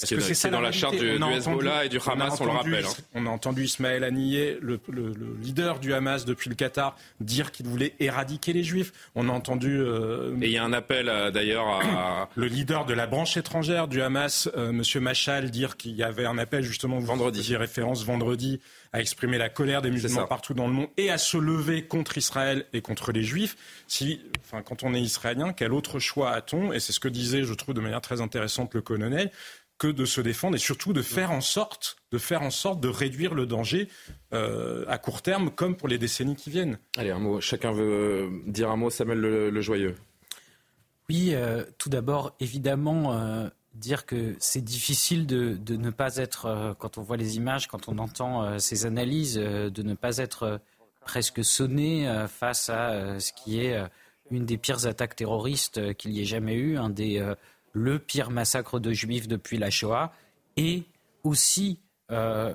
Parce 0.00 0.10
que 0.10 0.34
c'est 0.34 0.50
dans 0.50 0.60
la 0.60 0.72
charte 0.72 0.96
du, 0.96 1.08
Hezbollah 1.08 1.86
et 1.86 1.88
du 1.88 1.98
Hamas, 2.06 2.40
on, 2.40 2.44
le 2.44 2.50
rappelle. 2.50 2.84
Hein. 2.84 3.02
On 3.14 3.26
a 3.26 3.30
entendu 3.30 3.64
Ismaël 3.64 4.04
Haniyeh, 4.04 4.58
le, 4.60 4.78
leader 5.40 5.78
du 5.78 5.94
Hamas 5.94 6.24
depuis 6.24 6.50
le 6.50 6.54
Qatar, 6.54 6.96
dire 7.20 7.50
qu'il 7.50 7.66
voulait 7.66 7.94
éradiquer 7.98 8.52
les 8.52 8.62
Juifs. 8.62 8.92
On 9.14 9.28
a 9.28 9.32
entendu. 9.32 9.78
Euh, 9.80 10.36
et 10.42 10.46
il 10.46 10.52
y 10.52 10.58
a 10.58 10.64
un 10.64 10.72
appel 10.72 11.08
euh, 11.08 11.30
d'ailleurs 11.30 11.68
à. 11.68 12.28
le 12.34 12.46
leader 12.46 12.84
de 12.84 12.94
la 12.94 13.06
branche 13.06 13.36
étrangère 13.36 13.88
du 13.88 14.02
Hamas, 14.02 14.48
M. 14.48 14.52
Euh, 14.56 14.72
Monsieur 14.72 15.00
Machal, 15.00 15.50
dire 15.50 15.76
qu'il 15.76 15.92
y 15.92 16.02
avait 16.02 16.26
un 16.26 16.38
appel 16.38 16.62
justement. 16.62 16.98
Vendredi. 16.98 17.42
J'y 17.42 17.56
référence 17.56 18.04
vendredi 18.04 18.60
à 18.92 19.00
exprimer 19.00 19.38
la 19.38 19.48
colère 19.48 19.82
des 19.82 19.90
musulmans 19.90 20.26
partout 20.26 20.54
dans 20.54 20.66
le 20.66 20.72
monde 20.72 20.88
et 20.96 21.10
à 21.10 21.18
se 21.18 21.36
lever 21.36 21.86
contre 21.86 22.16
Israël 22.18 22.64
et 22.72 22.80
contre 22.80 23.12
les 23.12 23.22
Juifs. 23.22 23.56
Si, 23.86 24.20
enfin, 24.44 24.62
quand 24.62 24.82
on 24.82 24.94
est 24.94 25.00
israélien, 25.00 25.52
quel 25.52 25.72
autre 25.72 25.98
choix 25.98 26.32
a-t-on? 26.32 26.72
Et 26.72 26.80
c'est 26.80 26.92
ce 26.92 27.00
que 27.00 27.08
disait, 27.08 27.44
je 27.44 27.54
trouve, 27.54 27.74
de 27.74 27.80
manière 27.80 28.00
très 28.00 28.20
intéressante 28.20 28.74
le 28.74 28.80
colonel 28.80 29.30
que 29.78 29.88
de 29.88 30.04
se 30.04 30.20
défendre 30.20 30.56
et 30.56 30.60
surtout 30.60 30.92
de 30.92 31.02
faire 31.02 31.32
en 31.32 31.40
sorte 31.40 31.96
de 32.12 32.18
faire 32.18 32.42
en 32.42 32.50
sorte 32.50 32.80
de 32.80 32.88
réduire 32.88 33.34
le 33.34 33.46
danger 33.46 33.88
euh, 34.32 34.84
à 34.88 34.98
court 34.98 35.22
terme 35.22 35.50
comme 35.50 35.76
pour 35.76 35.88
les 35.88 35.98
décennies 35.98 36.36
qui 36.36 36.50
viennent. 36.50 36.78
Allez, 36.96 37.10
un 37.10 37.18
mot. 37.18 37.40
Chacun 37.40 37.72
veut 37.72 38.30
dire 38.46 38.70
un 38.70 38.76
mot. 38.76 38.90
Samuel 38.90 39.18
Le, 39.18 39.60
Joyeux. 39.60 39.96
Oui, 41.08 41.32
euh, 41.34 41.64
tout 41.78 41.88
d'abord, 41.88 42.34
évidemment, 42.40 43.12
euh, 43.14 43.48
dire 43.74 44.06
que 44.06 44.34
c'est 44.38 44.62
difficile 44.62 45.26
de, 45.26 45.56
de, 45.56 45.76
ne 45.76 45.90
pas 45.90 46.16
être, 46.16 46.74
quand 46.78 46.96
on 46.96 47.02
voit 47.02 47.16
les 47.16 47.36
images, 47.36 47.66
quand 47.66 47.88
on 47.88 47.98
entend 47.98 48.58
ces 48.58 48.86
analyses, 48.86 49.34
de 49.34 49.82
ne 49.82 49.94
pas 49.94 50.16
être 50.16 50.60
presque 51.00 51.44
sonné 51.44 52.08
face 52.28 52.70
à 52.70 53.20
ce 53.20 53.32
qui 53.32 53.60
est 53.60 53.78
une 54.30 54.46
des 54.46 54.56
pires 54.56 54.86
attaques 54.86 55.14
terroristes 55.14 55.94
qu'il 55.94 56.12
y 56.12 56.22
ait 56.22 56.24
jamais 56.24 56.54
eu, 56.54 56.78
un 56.78 56.88
des 56.88 57.22
le 57.76 57.98
pire 57.98 58.30
massacre 58.30 58.80
de 58.80 58.90
juifs 58.92 59.28
depuis 59.28 59.58
la 59.58 59.68
Shoah 59.68 60.10
et 60.56 60.84
aussi 61.24 61.78
euh, 62.10 62.54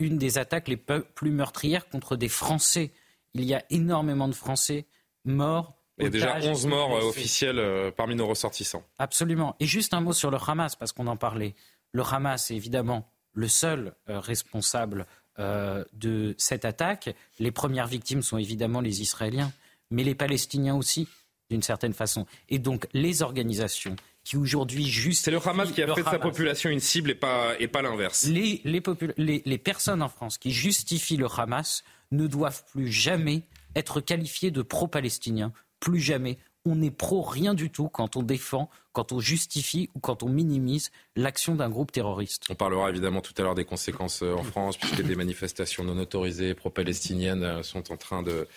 une 0.00 0.18
des 0.18 0.38
attaques 0.38 0.66
les 0.66 0.76
plus 0.76 1.30
meurtrières 1.30 1.88
contre 1.88 2.16
des 2.16 2.28
Français. 2.28 2.90
Il 3.34 3.44
y 3.44 3.54
a 3.54 3.62
énormément 3.70 4.26
de 4.26 4.34
Français 4.34 4.86
morts. 5.24 5.76
Il 5.98 6.04
y 6.04 6.06
a 6.08 6.10
déjà 6.10 6.40
11 6.40 6.66
morts 6.66 6.96
euh, 6.96 7.08
officiels 7.08 7.60
euh, 7.60 7.92
parmi 7.92 8.16
nos 8.16 8.26
ressortissants. 8.26 8.82
Absolument. 8.98 9.54
Et 9.60 9.66
juste 9.66 9.94
un 9.94 10.00
mot 10.00 10.12
sur 10.12 10.32
le 10.32 10.38
Hamas, 10.44 10.74
parce 10.74 10.92
qu'on 10.92 11.06
en 11.06 11.16
parlait. 11.16 11.54
Le 11.92 12.02
Hamas 12.02 12.50
est 12.50 12.56
évidemment 12.56 13.08
le 13.34 13.46
seul 13.46 13.94
responsable 14.08 15.06
de 15.38 16.34
cette 16.38 16.64
attaque. 16.64 17.14
Les 17.38 17.52
premières 17.52 17.86
victimes 17.86 18.22
sont 18.22 18.36
évidemment 18.36 18.80
les 18.80 19.00
Israéliens, 19.00 19.52
mais 19.90 20.02
les 20.02 20.16
Palestiniens 20.16 20.74
aussi 20.74 21.06
d'une 21.50 21.62
certaine 21.62 21.92
façon. 21.92 22.26
Et 22.48 22.58
donc 22.58 22.86
les 22.92 23.22
organisations 23.22 23.96
qui 24.24 24.36
aujourd'hui 24.36 24.86
juste... 24.86 25.24
C'est 25.24 25.30
le 25.30 25.46
Hamas 25.46 25.72
qui 25.72 25.82
a 25.82 25.94
fait 25.94 26.02
de 26.02 26.08
sa 26.08 26.18
population 26.18 26.70
une 26.70 26.80
cible 26.80 27.10
et 27.10 27.14
pas, 27.14 27.54
et 27.58 27.68
pas 27.68 27.82
l'inverse. 27.82 28.24
Les, 28.26 28.60
les, 28.64 29.42
les, 29.44 29.58
personnes 29.58 30.02
en 30.02 30.08
France 30.08 30.36
qui 30.36 30.50
justifient 30.50 31.16
le 31.16 31.28
Hamas 31.34 31.82
ne 32.10 32.26
doivent 32.26 32.64
plus 32.70 32.92
jamais 32.92 33.44
être 33.74 34.00
qualifiées 34.00 34.50
de 34.50 34.60
pro-palestiniens, 34.60 35.52
plus 35.80 36.00
jamais 36.00 36.38
on 36.66 36.76
n'est 36.76 36.90
pro 36.90 37.22
rien 37.22 37.54
du 37.54 37.70
tout 37.70 37.88
quand 37.88 38.16
on 38.16 38.22
défend, 38.22 38.68
quand 38.98 39.12
on 39.12 39.20
justifie 39.20 39.90
ou 39.94 40.00
quand 40.00 40.24
on 40.24 40.28
minimise 40.28 40.90
l'action 41.14 41.54
d'un 41.54 41.70
groupe 41.70 41.92
terroriste. 41.92 42.46
On 42.50 42.56
parlera 42.56 42.90
évidemment 42.90 43.20
tout 43.20 43.32
à 43.38 43.42
l'heure 43.42 43.54
des 43.54 43.64
conséquences 43.64 44.24
euh, 44.24 44.34
en 44.34 44.42
France, 44.42 44.76
puisque 44.76 45.02
des 45.02 45.14
manifestations 45.14 45.84
non 45.84 45.96
autorisées 45.98 46.52
pro-palestiniennes 46.54 47.44
euh, 47.44 47.62
sont 47.62 47.92
en 47.92 47.96
train 47.96 48.24
de, 48.24 48.48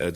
euh, 0.00 0.10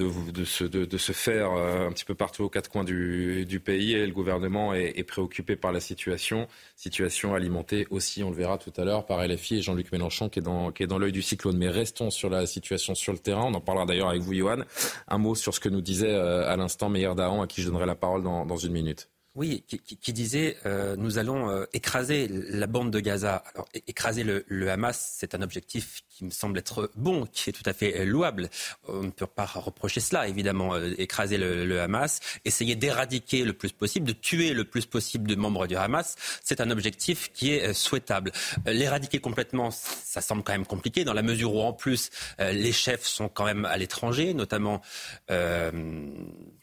se, 0.47 1.13
faire 1.13 1.51
un 1.51 1.93
petit 1.93 2.07
peu 2.07 2.15
partout 2.15 2.45
aux 2.45 2.49
quatre 2.49 2.71
coins 2.71 2.83
du, 2.83 3.61
pays 3.63 3.93
et 3.93 4.07
le 4.07 4.13
gouvernement 4.15 4.73
est, 4.73 5.05
préoccupé 5.05 5.55
par 5.55 5.71
la 5.71 5.81
situation, 5.81 6.49
situation 6.75 7.35
alimentée 7.35 7.87
aussi, 7.91 8.23
on 8.23 8.31
le 8.31 8.37
verra 8.37 8.57
tout 8.57 8.73
à 8.79 8.87
l'heure, 8.87 9.05
par 9.05 9.23
LFI 9.23 9.57
et 9.57 9.61
Jean-Luc 9.61 9.93
Mélenchon 9.93 10.31
qui 10.31 10.39
est 10.39 10.43
dans, 10.43 10.99
l'œil 10.99 11.13
du 11.13 11.21
cyclone. 11.21 11.59
Mais 11.59 11.69
restons 11.69 12.11
sur 12.11 12.31
la 12.31 12.47
situation 12.47 12.95
sur 12.95 13.13
le 13.13 13.19
terrain, 13.19 13.45
on 13.45 13.53
en 13.53 13.61
parlera 13.61 13.85
d'ailleurs 13.85 14.09
avec 14.09 14.23
vous 14.23 14.33
Johan. 14.33 14.63
Un 15.09 15.19
mot 15.19 15.35
sur 15.35 15.53
ce 15.53 15.61
que 15.61 15.69
nous 15.69 15.83
disait 15.83 16.15
à 16.15 16.57
l'instant 16.57 16.89
Meyer 16.89 17.13
Dahan, 17.15 17.43
à 17.43 17.47
qui 17.47 17.61
je 17.61 17.67
donnerai 17.67 17.85
la 17.85 17.97
parole 17.97 18.23
dans 18.23 18.57
une 18.57 18.73
minute. 18.73 19.11
Oui, 19.39 19.63
qui, 19.69 20.13
disait 20.13 20.57
euh, 20.67 20.97
nous 20.97 21.19
allons 21.19 21.49
euh, 21.49 21.65
écraser 21.73 22.27
la 22.29 22.67
bande 22.67 22.91
de 22.91 22.99
Gaza. 22.99 23.45
Alors, 23.55 23.69
écraser 23.87 24.25
le, 24.25 24.45
le 24.49 24.69
Hamas, 24.69 25.15
c'est 25.17 25.33
un 25.37 25.43
objectif 25.43 26.01
qui 26.09 26.25
me 26.25 26.31
semble 26.31 26.59
être 26.59 26.91
bon, 26.97 27.25
qui 27.25 27.51
est 27.51 27.53
tout 27.53 27.63
à 27.65 27.73
fait 27.73 28.05
louable. 28.05 28.51
On 28.89 29.05
ne 29.05 29.11
peut 29.11 29.29
pas 29.29 29.45
reprocher 29.45 30.01
cela, 30.01 30.27
évidemment. 30.27 30.75
Euh, 30.75 30.93
écraser 30.99 31.39
le, 31.39 31.67
le 31.67 31.81
Hamas, 31.81 32.19
essayer 32.45 32.75
d'éradiquer 32.75 33.45
le 33.45 33.53
plus 33.53 33.71
possible, 33.71 34.09
de 34.09 34.13
tuer 34.13 34.55
le 34.55 34.65
plus 34.65 34.87
possible 34.87 35.29
de 35.29 35.37
membres 35.37 35.69
du 35.69 35.77
Hamas, 35.77 36.17
c'est 36.43 36.61
un 36.61 36.73
objectif 36.73 37.31
qui 37.33 37.53
est 37.53 37.73
souhaitable. 37.73 38.33
L'éradiquer 38.67 39.21
complètement, 39.21 39.71
ça 39.71 40.21
semble 40.21 40.43
quand 40.43 40.53
même 40.53 40.67
compliqué, 40.67 41.05
dans 41.05 41.15
la 41.15 41.23
mesure 41.23 41.55
où, 41.55 41.61
en 41.61 41.73
plus, 41.73 42.11
les 42.41 42.73
chefs 42.73 43.05
sont 43.05 43.29
quand 43.29 43.45
même 43.45 43.65
à 43.67 43.77
l'étranger, 43.77 44.35
notamment 44.35 44.81
le, 45.29 45.71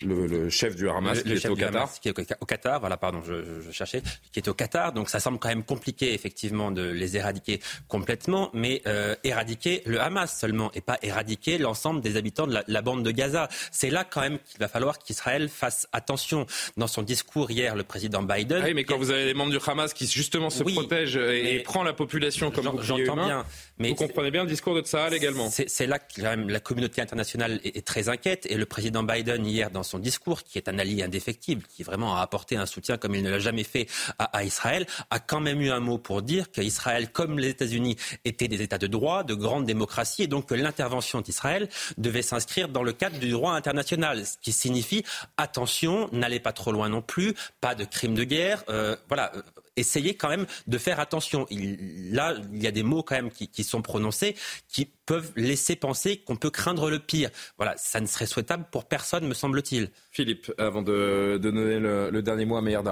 le, 0.01 0.49
chef 0.49 0.75
du 0.75 0.89
Hamas, 0.89 1.21
qui, 1.23 2.09
est 2.09 2.35
au 2.41 2.45
Qatar. 2.45 2.64
Qatar 2.65 2.79
voilà, 2.79 2.97
pardon, 2.97 3.21
je, 3.25 3.71
cherchais, 3.71 4.01
qui 4.31 4.39
est 4.39 4.47
au 4.47 4.53
Qatar. 4.53 4.91
Donc 4.91 5.09
ça 5.09 5.19
semble 5.19 5.39
quand 5.39 5.49
même 5.49 5.63
compliqué, 5.63 6.13
effectivement, 6.13 6.71
de 6.71 6.83
les 6.83 7.17
éradiquer 7.17 7.59
complètement, 7.87 8.49
mais 8.53 8.81
euh, 8.87 9.15
éradiquer 9.23 9.83
le 9.85 10.01
Hamas 10.01 10.37
seulement, 10.37 10.71
et 10.73 10.81
pas 10.81 10.97
éradiquer 11.01 11.57
l'ensemble 11.57 12.01
des 12.01 12.17
habitants 12.17 12.47
de 12.47 12.59
la, 12.67 12.81
bande 12.81 13.03
de 13.03 13.11
Gaza. 13.11 13.47
C'est 13.71 13.89
là 13.89 14.03
quand 14.03 14.21
même 14.21 14.39
qu'il 14.39 14.59
va 14.59 14.67
falloir 14.67 14.99
qu'Israël 14.99 15.49
fasse 15.49 15.87
attention. 15.93 16.45
Dans 16.77 16.87
son 16.87 17.01
discours 17.01 17.51
hier, 17.51 17.75
le 17.75 17.83
président 17.83 18.23
Biden. 18.23 18.59
Ah 18.61 18.65
oui, 18.65 18.73
mais 18.73 18.83
quand 18.83 18.97
vous 18.97 19.11
avez 19.11 19.25
des 19.25 19.33
membres 19.33 19.51
du 19.51 19.59
Hamas 19.65 19.93
qui 19.93 20.07
justement 20.07 20.49
se 20.49 20.63
protègent 20.63 21.17
et, 21.17 21.59
prend 21.59 21.83
la 21.83 21.93
population 21.93 22.51
comme 22.51 22.81
j'entends 22.81 23.25
bien. 23.25 23.45
Mais 23.77 23.89
vous 23.89 23.95
comprenez 23.95 24.31
bien 24.31 24.43
le 24.43 24.49
discours 24.49 24.75
de 24.75 24.81
Tsahal 24.81 25.13
également. 25.13 25.49
C'est 25.49 25.87
là 25.87 25.99
que 25.99 26.21
la 26.21 26.59
communauté 26.59 27.01
internationale 27.01 27.59
est, 27.63 27.77
est, 27.77 27.85
très 27.85 28.09
inquiète 28.09 28.45
et 28.49 28.55
le 28.55 28.65
président 28.65 29.03
Biden 29.03 29.45
hier 29.45 29.69
dans 29.69 29.83
son 29.83 29.99
discours, 29.99 30.43
qui 30.43 30.57
est 30.57 30.69
un 30.69 30.79
allié 30.79 31.03
indéfectible, 31.03 31.63
qui 31.67 31.83
vraiment 31.83 32.17
a 32.17 32.21
apporté 32.21 32.55
un 32.55 32.65
soutien 32.65 32.97
comme 32.97 33.15
il 33.15 33.23
ne 33.23 33.29
l'a 33.29 33.39
jamais 33.39 33.63
fait 33.63 33.87
à, 34.17 34.43
Israël, 34.43 34.85
a 35.09 35.19
quand 35.19 35.39
même 35.39 35.61
eu 35.61 35.69
un 35.69 35.79
mot 35.79 35.97
pour 35.97 36.21
dire 36.21 36.51
qu'Israël, 36.51 37.11
comme 37.11 37.39
les 37.39 37.49
États-Unis, 37.49 37.97
étaient 38.23 38.47
des 38.47 38.61
États 38.61 38.77
de 38.77 38.87
droit, 38.87 39.23
de 39.23 39.33
grandes 39.33 39.65
démocraties, 39.65 40.23
et 40.23 40.27
donc 40.27 40.47
que 40.47 40.55
l'intervention 40.55 41.21
d'Israël 41.21 41.69
devait 41.97 42.21
s'inscrire 42.21 42.69
dans 42.69 42.83
le 42.83 42.93
cadre 42.93 43.19
du 43.19 43.29
droit 43.29 43.53
international, 43.53 44.25
ce 44.25 44.37
qui 44.41 44.51
signifie 44.51 45.03
attention, 45.37 46.09
n'allez 46.11 46.39
pas 46.39 46.53
trop 46.53 46.71
loin 46.71 46.89
non 46.89 47.01
plus, 47.01 47.33
pas 47.61 47.75
de 47.75 47.85
crimes 47.85 48.15
de 48.15 48.23
guerre, 48.23 48.63
euh, 48.69 48.95
voilà, 49.07 49.31
essayez 49.75 50.15
quand 50.15 50.29
même 50.29 50.45
de 50.67 50.77
faire 50.77 50.99
attention. 50.99 51.45
Il, 51.49 52.13
là, 52.13 52.35
il 52.53 52.61
y 52.61 52.67
a 52.67 52.71
des 52.71 52.83
mots 52.83 53.03
quand 53.03 53.15
même 53.15 53.31
qui, 53.31 53.63
sont 53.63 53.81
prononcés 53.81 54.35
qui 54.67 54.85
peuvent 55.05 55.31
laisser 55.35 55.75
penser 55.75 56.17
qu'on 56.17 56.35
peut 56.35 56.49
craindre 56.49 56.89
le 56.89 56.99
pire. 56.99 57.29
Voilà, 57.57 57.75
ça 57.77 57.99
ne 57.99 58.05
serait 58.05 58.25
souhaitable 58.25 58.65
pour 58.71 58.85
personne, 58.85 59.27
me 59.27 59.33
semble-t-il. 59.33 59.91
Philippe, 60.11 60.51
avant 60.57 60.81
de, 60.81 61.39
donner 61.41 61.79
le, 61.79 62.21
dernier 62.21 62.45
mot 62.45 62.57
à 62.57 62.61
Meir 62.61 62.83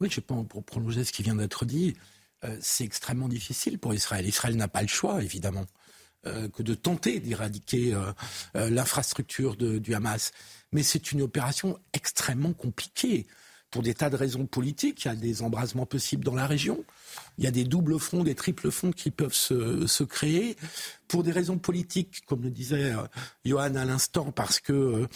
Oui, 0.00 0.08
je 0.10 0.20
pense, 0.20 0.46
pour 0.46 0.64
prolonger 0.64 1.04
ce 1.04 1.12
qui 1.12 1.22
vient 1.22 1.34
d'être 1.34 1.64
dit, 1.64 1.94
euh, 2.44 2.56
c'est 2.60 2.84
extrêmement 2.84 3.28
difficile 3.28 3.78
pour 3.78 3.94
Israël. 3.94 4.26
Israël 4.26 4.56
n'a 4.56 4.68
pas 4.68 4.82
le 4.82 4.88
choix, 4.88 5.22
évidemment, 5.22 5.66
euh, 6.26 6.48
que 6.48 6.62
de 6.62 6.74
tenter 6.74 7.20
d'éradiquer 7.20 7.94
euh, 7.94 8.70
l'infrastructure 8.70 9.56
du 9.56 9.94
Hamas. 9.94 10.32
Mais 10.72 10.82
c'est 10.82 11.12
une 11.12 11.22
opération 11.22 11.78
extrêmement 11.92 12.52
compliquée 12.52 13.26
pour 13.70 13.82
des 13.82 13.94
tas 13.94 14.10
de 14.10 14.16
raisons 14.16 14.46
politiques. 14.46 15.04
Il 15.04 15.08
y 15.08 15.10
a 15.10 15.14
des 15.14 15.42
embrasements 15.42 15.86
possibles 15.86 16.24
dans 16.24 16.34
la 16.34 16.46
région. 16.46 16.84
Il 17.38 17.44
y 17.44 17.46
a 17.46 17.50
des 17.50 17.64
doubles 17.64 17.98
fronts, 17.98 18.24
des 18.24 18.34
triples 18.34 18.70
fronts 18.70 18.90
qui 18.90 19.10
peuvent 19.10 19.34
se, 19.34 20.02
créer. 20.04 20.56
Pour 21.08 21.22
des 21.22 21.32
raisons 21.32 21.58
politiques, 21.58 22.22
comme 22.26 22.42
le 22.42 22.50
disait 22.50 22.92
euh, 22.92 23.02
Johan 23.44 23.74
à 23.74 23.84
l'instant, 23.84 24.30
parce 24.30 24.60
que 24.60 24.72
euh, 24.72 25.08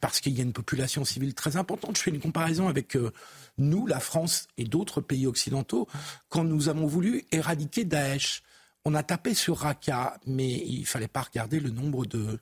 parce 0.00 0.20
qu'il 0.20 0.32
y 0.36 0.40
a 0.40 0.44
une 0.44 0.52
population 0.52 1.04
civile 1.04 1.34
très 1.34 1.56
importante. 1.56 1.96
Je 1.96 2.02
fais 2.02 2.10
une 2.10 2.20
comparaison 2.20 2.68
avec 2.68 2.96
euh, 2.96 3.10
nous, 3.58 3.86
la 3.86 4.00
France 4.00 4.46
et 4.58 4.64
d'autres 4.64 5.00
pays 5.00 5.26
occidentaux, 5.26 5.88
quand 6.28 6.44
nous 6.44 6.68
avons 6.68 6.86
voulu 6.86 7.24
éradiquer 7.32 7.84
Daesh. 7.84 8.42
On 8.84 8.94
a 8.94 9.02
tapé 9.02 9.34
sur 9.34 9.58
Raqqa, 9.58 10.18
mais 10.26 10.48
il 10.48 10.86
fallait 10.86 11.08
pas 11.08 11.20
regarder 11.22 11.60
le 11.60 11.68
nombre 11.68 12.06
de, 12.06 12.40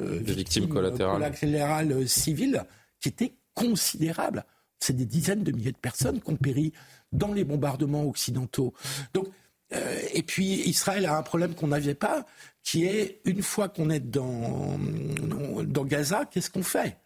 victimes, 0.00 0.34
victimes 0.34 0.68
collatérales 0.68 2.08
civiles 2.08 2.64
qui 3.00 3.08
était 3.08 3.32
considérable 3.54 4.44
c'est 4.82 4.96
des 4.96 5.06
dizaines 5.06 5.42
de 5.42 5.52
milliers 5.52 5.72
de 5.72 5.76
personnes 5.76 6.20
qui 6.20 6.30
ont 6.30 6.36
péri 6.36 6.72
dans 7.12 7.32
les 7.32 7.44
bombardements 7.44 8.04
occidentaux. 8.04 8.72
Euh, 9.74 9.98
et 10.12 10.22
puis 10.22 10.68
Israël 10.68 11.06
a 11.06 11.16
un 11.16 11.22
problème 11.22 11.54
qu'on 11.54 11.68
n'avait 11.68 11.94
pas, 11.94 12.26
qui 12.62 12.84
est 12.84 13.20
une 13.24 13.42
fois 13.42 13.68
qu'on 13.68 13.90
est 13.90 14.00
dans, 14.00 14.78
dans 15.64 15.84
Gaza, 15.84 16.26
qu'est-ce 16.26 16.50
qu'on 16.50 16.62
fait? 16.62 16.96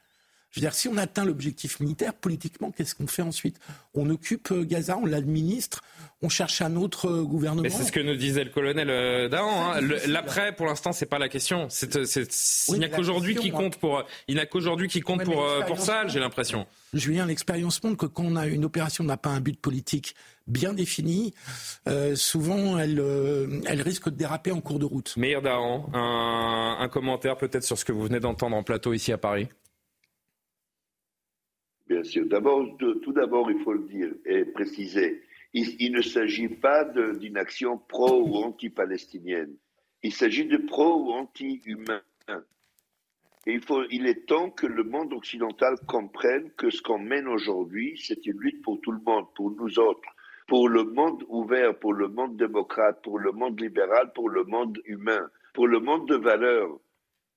Je 0.57 0.62
veux 0.62 0.66
dire, 0.69 0.75
si 0.75 0.88
on 0.88 0.97
atteint 0.97 1.27
l'objectif 1.27 1.81
militaire, 1.81 2.14
politiquement, 2.14 2.71
qu'est-ce 2.71 2.95
qu'on 2.95 3.07
fait 3.07 3.21
ensuite? 3.21 3.59
On 3.92 4.09
occupe 4.09 4.51
euh, 4.53 4.64
Gaza, 4.64 4.97
on 4.97 5.05
l'administre, 5.05 5.83
on 6.23 6.31
cherche 6.31 6.62
un 6.62 6.77
autre 6.77 7.11
euh, 7.11 7.25
gouvernement. 7.25 7.61
Mais 7.61 7.69
c'est 7.69 7.85
ce 7.85 7.92
que 7.92 8.01
nous 8.01 8.14
disait 8.14 8.42
le 8.42 8.49
colonel 8.49 8.88
euh, 8.88 9.29
Dahan. 9.29 9.75
Hein. 9.75 9.81
L'après, 10.07 10.57
pour 10.57 10.64
l'instant, 10.64 10.92
c'est 10.92 11.05
pas 11.05 11.19
la 11.19 11.29
question. 11.29 11.69
il 11.83 12.79
n'y 12.79 12.87
a 12.87 12.88
qu'aujourd'hui 12.88 13.35
qui 13.35 13.51
compte 13.51 13.77
pour. 13.77 14.03
Il 14.29 14.37
n'a 14.37 14.47
qu'aujourd'hui 14.47 14.88
qui 14.88 15.03
compte 15.03 15.25
pour 15.25 15.47
pour 15.66 15.79
ça. 15.79 16.07
J'ai 16.07 16.21
l'impression. 16.21 16.66
Julien, 16.95 17.27
l'expérience 17.27 17.83
montre 17.85 17.99
que 17.99 18.07
quand 18.07 18.25
on 18.25 18.37
a 18.37 18.47
une 18.47 18.64
opération 18.64 19.05
n'a 19.05 19.19
pas 19.19 19.29
un 19.29 19.40
but 19.40 19.61
politique 19.61 20.14
bien 20.47 20.73
défini, 20.73 21.35
souvent 22.14 22.79
elle, 22.79 23.03
elle 23.66 23.83
risque 23.83 24.09
de 24.09 24.14
déraper 24.14 24.53
en 24.53 24.62
cours 24.62 24.79
de 24.79 24.87
route. 24.87 25.14
Meir 25.19 25.42
Dahan, 25.42 25.90
un, 25.92 26.79
un 26.81 26.88
commentaire 26.88 27.37
peut-être 27.37 27.64
sur 27.64 27.77
ce 27.77 27.85
que 27.85 27.92
vous 27.92 28.05
venez 28.05 28.21
d'entendre 28.21 28.57
en 28.57 28.62
plateau 28.62 28.95
ici 28.95 29.12
à 29.12 29.19
Paris? 29.19 29.49
D'abord, 32.26 32.76
tout 32.78 33.12
d'abord, 33.12 33.50
il 33.50 33.61
faut 33.61 33.72
le 33.72 33.87
dire 33.87 34.12
et 34.24 34.44
préciser, 34.44 35.22
il, 35.52 35.92
ne 35.92 36.02
s'agit 36.02 36.48
pas 36.48 36.85
d'une 36.85 37.37
action 37.37 37.78
pro 37.78 38.22
ou 38.22 38.37
anti-palestinienne. 38.37 39.56
Il 40.02 40.12
s'agit 40.12 40.46
de 40.46 40.59
pro 40.59 41.02
ou 41.02 41.12
anti-humain. 41.12 42.02
Il, 43.46 43.62
faut, 43.62 43.85
il 43.90 44.06
est 44.06 44.26
temps 44.26 44.50
que 44.50 44.66
le 44.66 44.82
monde 44.82 45.12
occidental 45.12 45.76
comprenne 45.87 46.50
que 46.56 46.68
ce 46.70 46.82
qu'on 46.82 46.98
mène 46.98 47.28
aujourd'hui, 47.28 47.98
c'est 48.04 48.26
une 48.26 48.38
lutte 48.38 48.62
pour 48.62 48.80
tout 48.80 48.92
le 48.92 49.00
monde, 49.06 49.26
pour 49.35 49.50
nous 49.52 49.78
autres, 49.78 50.09
pour 50.48 50.68
le 50.68 50.85
monde 50.85 51.24
ouvert, 51.28 51.78
pour 51.78 51.94
le 51.94 52.09
monde 52.09 52.37
démocrate, 52.37 53.00
pour 53.02 53.18
le 53.18 53.32
monde 53.32 53.61
libéral, 53.61 54.12
pour 54.14 54.28
le 54.28 54.44
monde 54.44 54.80
humain, 54.85 55.30
pour 55.54 55.68
le 55.68 55.78
monde 55.80 56.09
de 56.09 56.16
valeurs. 56.16 56.78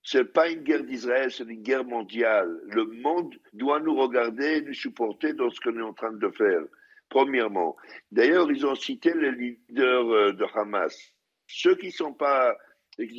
Ce 0.10 0.18
n'est 0.18 0.24
pas 0.24 0.50
une 0.50 0.64
guerre 0.64 0.84
d'Israël, 0.84 1.32
c'est 1.32 1.44
une 1.44 1.62
guerre 1.62 1.86
mondiale. 1.86 2.60
Le 2.66 2.84
monde 2.84 3.36
doit 3.54 3.80
nous 3.80 3.96
regarder 3.96 4.58
et 4.58 4.62
nous 4.62 4.74
supporter 4.74 5.34
dans 5.34 5.52
ce 5.52 5.60
qu'on 5.62 5.78
est 5.78 5.84
en 5.84 5.94
train 5.94 6.12
de 6.12 6.30
faire, 6.30 6.64
premièrement. 7.10 7.78
D'ailleurs, 8.12 8.52
ils 8.52 8.66
ont 8.66 8.74
cité 8.74 9.14
les 9.14 9.32
leaders 9.32 10.12
euh, 10.12 10.34
de 10.34 10.46
Hamas. 10.56 11.14
Ceux 11.46 11.76
qui 11.76 11.92
sont 11.92 12.14
pas, 12.14 12.58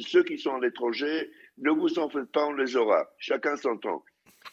ceux 0.00 0.24
qui 0.24 0.37
sont 0.37 0.57
à 0.57 0.59
l'étranger, 0.59 1.31
ne 1.59 1.70
vous 1.70 1.96
en 2.00 2.11
faites 2.11 2.33
pas, 2.33 2.46
on 2.46 2.55
les 2.55 2.74
aura. 2.74 3.09
Chacun 3.18 3.55
s'entend. 3.55 4.05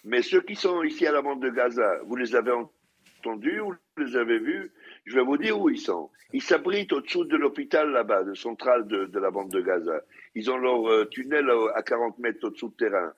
Mais 0.03 0.21
ceux 0.21 0.41
qui 0.41 0.55
sont 0.55 0.83
ici 0.83 1.07
à 1.07 1.13
la 1.13 1.23
bande 1.23 1.41
de 1.41 1.49
Gaza, 1.49 2.01
vous 2.05 2.17
les 2.17 2.35
avez 2.35 2.51
entendus 2.51 3.61
ou 3.61 3.73
vous 3.73 4.03
les 4.03 4.15
avez 4.15 4.37
vus? 4.37 4.71
Je 5.07 5.15
vais 5.15 5.23
vous 5.23 5.37
dire 5.37 5.57
où 5.57 5.69
ils 5.69 5.79
sont. 5.79 6.09
Ils 6.33 6.41
s'abritent 6.41 6.91
au-dessous 6.91 7.23
de 7.23 7.37
l'hôpital 7.37 7.89
là-bas, 7.91 8.23
de 8.23 8.33
centrale 8.33 8.85
de, 8.87 9.19
la 9.19 9.31
bande 9.31 9.49
de 9.49 9.61
Gaza. 9.61 10.01
Ils 10.35 10.51
ont 10.51 10.57
leur 10.57 10.85
euh, 10.91 11.05
tunnel 11.05 11.49
à 11.75 11.81
40 11.81 12.19
mètres 12.19 12.45
au-dessous 12.45 12.69
de 12.69 12.75
terrain. 12.75 13.13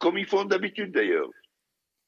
Comme 0.00 0.16
ils 0.16 0.26
font 0.26 0.46
d'habitude 0.46 0.92
d'ailleurs. 0.92 1.28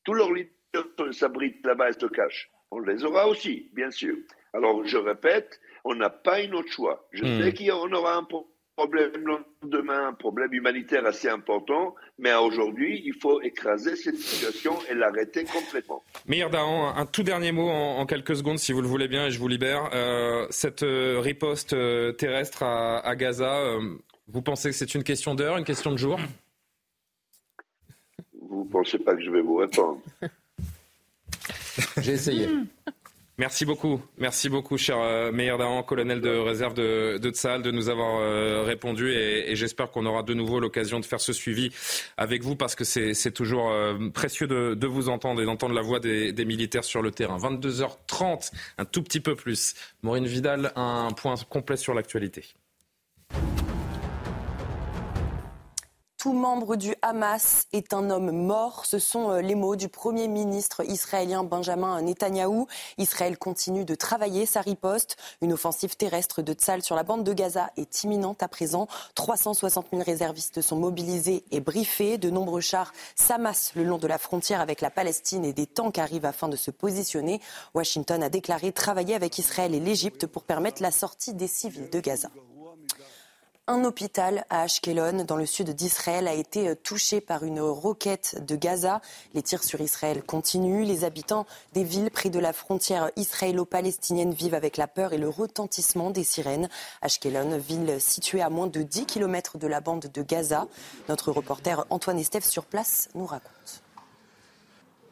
Tous 0.05 0.15
leurs 0.15 0.33
leaders 0.33 1.13
s'abritent 1.13 1.65
là-bas 1.67 1.91
et 1.91 1.93
se 1.93 2.07
cachent. 2.07 2.51
On 2.71 2.81
les 2.81 3.05
aura 3.05 3.29
aussi, 3.29 3.71
bien 3.75 3.91
sûr. 3.91 4.17
Alors, 4.55 4.87
je 4.87 4.97
répète, 4.97 5.61
on 5.85 5.95
n'a 5.95 6.09
pas 6.09 6.39
un 6.39 6.53
autre 6.53 6.73
choix. 6.73 7.07
Je 7.13 7.25
hmm. 7.25 7.43
sais 7.43 7.53
qu'on 7.53 7.93
aura 7.93 8.17
un 8.17 8.25
problème 8.25 8.56
problème 8.77 9.11
demain, 9.63 10.09
un 10.09 10.13
problème 10.13 10.53
humanitaire 10.53 11.07
assez 11.07 11.29
important, 11.29 11.95
mais 12.19 12.35
aujourd'hui, 12.35 13.03
il 13.05 13.15
faut 13.15 13.41
écraser 13.41 13.97
cette 13.97 14.19
situation 14.19 14.77
et 14.91 14.95
l'arrêter 14.95 15.45
complètement. 15.45 16.03
Meir 16.27 16.51
Dahan, 16.51 16.95
un 16.95 17.07
tout 17.07 17.23
dernier 17.23 17.53
mot 17.53 17.69
en, 17.69 18.05
quelques 18.07 18.37
secondes, 18.37 18.59
si 18.59 18.73
vous 18.73 18.83
le 18.83 18.89
voulez 18.89 19.09
bien, 19.09 19.27
et 19.27 19.31
je 19.31 19.39
vous 19.39 19.49
libère. 19.49 19.91
Euh, 19.95 20.47
cette 20.51 20.83
euh, 20.83 21.19
riposte 21.21 21.73
euh, 21.73 22.13
terrestre 22.13 22.63
à, 22.63 23.17
Gaza, 23.17 23.79
vous 24.29 24.43
pensez 24.43 24.71
que 24.71 24.77
c'est 24.77 24.95
une 24.95 25.05
question 25.05 25.35
d'heure, 25.35 25.57
une 25.57 25.65
question 25.65 25.91
de 25.91 25.97
jour? 25.97 26.21
Vous 28.41 28.65
ne 28.65 28.71
pensez 28.71 28.99
pas 28.99 29.15
que 29.17 29.23
je 29.23 29.31
vais 29.31 29.41
vous 29.41 29.57
répondre? 29.57 30.01
J'ai 31.99 32.13
essayé. 32.13 32.49
Merci 33.39 33.67
beaucoup, 33.67 34.01
merci 34.17 34.49
beaucoup, 34.49 34.79
cher 34.79 34.97
euh, 34.99 35.31
Dahan, 35.31 35.83
colonel 35.83 36.23
de 36.23 36.31
réserve 36.31 36.73
de, 36.73 37.19
de 37.19 37.59
de 37.59 37.71
nous 37.71 37.91
avoir 37.91 38.19
euh, 38.19 38.63
répondu 38.63 39.13
et, 39.13 39.55
j'espère 39.55 39.91
qu'on 39.91 40.07
aura 40.07 40.23
de 40.23 40.33
nouveau 40.33 40.59
l'occasion 40.59 41.01
de 41.01 41.05
faire 41.05 41.21
ce 41.21 41.35
suivi 41.35 41.71
avec 42.17 42.43
vous 42.43 42.57
parce 42.57 42.75
que 42.75 42.85
c'est 42.85 43.33
toujours 43.33 43.71
euh, 43.71 44.09
précieux 44.09 44.47
de, 44.47 44.87
vous 44.87 45.11
entendre 45.11 45.43
et 45.43 45.45
d'entendre 45.45 45.75
la 45.75 45.83
voix 45.83 46.01
des, 46.01 46.33
des, 46.33 46.45
militaires 46.47 46.85
sur 46.85 47.03
le 47.03 47.11
terrain. 47.11 47.37
22h30, 47.37 48.53
un 48.79 48.85
tout 48.87 49.03
petit 49.03 49.21
peu 49.21 49.35
plus. 49.35 49.75
Maureen 50.03 50.25
Vidal, 50.25 50.73
un 50.75 51.11
point 51.13 51.35
complet 51.51 51.77
sur 51.77 51.93
l'actualité. 51.93 52.55
Tout 56.27 56.33
membre 56.33 56.75
du 56.75 56.93
Hamas 57.03 57.69
est 57.73 57.95
un 57.95 58.11
homme 58.11 58.33
mort. 58.33 58.85
Ce 58.85 58.99
sont 58.99 59.31
euh, 59.31 59.41
les 59.43 59.55
mots 59.55 59.77
du 59.77 59.89
Premier 59.89 60.27
ministre 60.27 60.85
israélien 60.85 61.45
Benjamin 61.45 62.03
Netanyahou. 62.03 62.67
Israël 62.99 63.39
continue 63.39 63.85
de 63.85 63.95
travailler 63.95 64.45
sa 64.45 64.61
riposte. 64.61 65.17
Une 65.41 65.53
offensive 65.53 65.97
terrestre 65.97 66.43
de 66.43 66.53
Tzal 66.53 66.83
sur 66.83 66.97
la 66.97 67.05
bande 67.05 67.23
de 67.23 67.33
Gaza 67.33 67.71
est 67.77 68.03
imminente 68.03 68.43
à 68.43 68.49
présent. 68.49 68.89
360 69.15 69.87
000 69.93 70.03
réservistes 70.03 70.63
sont 70.63 70.75
mobilisés 70.75 71.45
et 71.53 71.61
briefés. 71.61 72.19
De 72.19 72.29
nombreux 72.29 72.61
chars 72.61 72.93
s'amassent 73.15 73.77
le 73.77 73.85
long 73.85 73.99
de 73.99 74.09
la 74.09 74.19
frontière 74.19 74.61
avec 74.61 74.81
la 74.81 74.91
Palestine 74.91 75.45
et 75.45 75.53
des 75.53 75.69
tanks 75.69 75.99
arrivent 75.99 76.27
afin 76.27 76.49
de 76.49 76.57
se 76.57 76.73
positionner. 76.73 77.41
Washington 77.73 78.25
a 78.25 78.31
déclaré 78.31 78.73
travailler 78.73 79.15
avec 79.15 79.39
Israël 79.39 79.77
et 79.77 79.81
l'Égypte 79.81 80.27
pour 80.27 80.43
permettre 80.43 80.83
la 80.83 80.91
sortie 80.91 81.35
des 81.35 81.47
civils 81.47 81.89
de 81.89 82.01
Gaza. 82.01 82.31
Un 83.69 83.83
hôpital 83.83 84.45
à 84.49 84.63
Ashkelon, 84.63 85.25
dans 85.25 85.35
le 85.35 85.45
sud 85.45 85.71
d'Israël, 85.71 86.29
a 86.29 86.35
été 86.35 86.69
euh, 86.69 86.77
touché 86.77 87.21
par 87.21 87.43
une 87.43 87.61
roquette 87.61 88.45
de 88.47 88.55
Gaza. 88.55 89.01
Les 89.35 89.43
tirs 89.43 89.65
sur 89.65 89.81
Israël 89.81 90.23
continuent. 90.23 90.85
Les 90.85 91.03
habitants 91.03 91.47
des 91.73 91.83
villes 91.83 92.13
près 92.13 92.31
de 92.31 92.39
la 92.39 92.53
frontière 92.53 93.11
israélo-palestinienne 93.17 94.33
vivent 94.33 94.55
avec 94.55 94.77
la 94.77 94.87
peur 94.87 95.15
et 95.15 95.19
le 95.19 95.29
retentissement 95.29 96.11
des 96.11 96.23
sirènes. 96.23 96.69
Ashkelon, 97.03 97.59
ville 97.59 97.97
située 98.01 98.41
à 98.41 98.51
moins 98.51 98.69
de 98.69 98.83
10 98.83 99.05
km 99.07 99.59
de 99.59 99.67
la 99.67 99.81
bande 99.81 100.07
de 100.15 100.23
Gaza. 100.23 100.69
Notre 101.09 101.33
reporter 101.33 101.85
Antoine 101.91 102.21
Estève 102.21 102.45
sur 102.45 102.67
place 102.67 103.09
nous 103.17 103.27
raconte. 103.27 103.83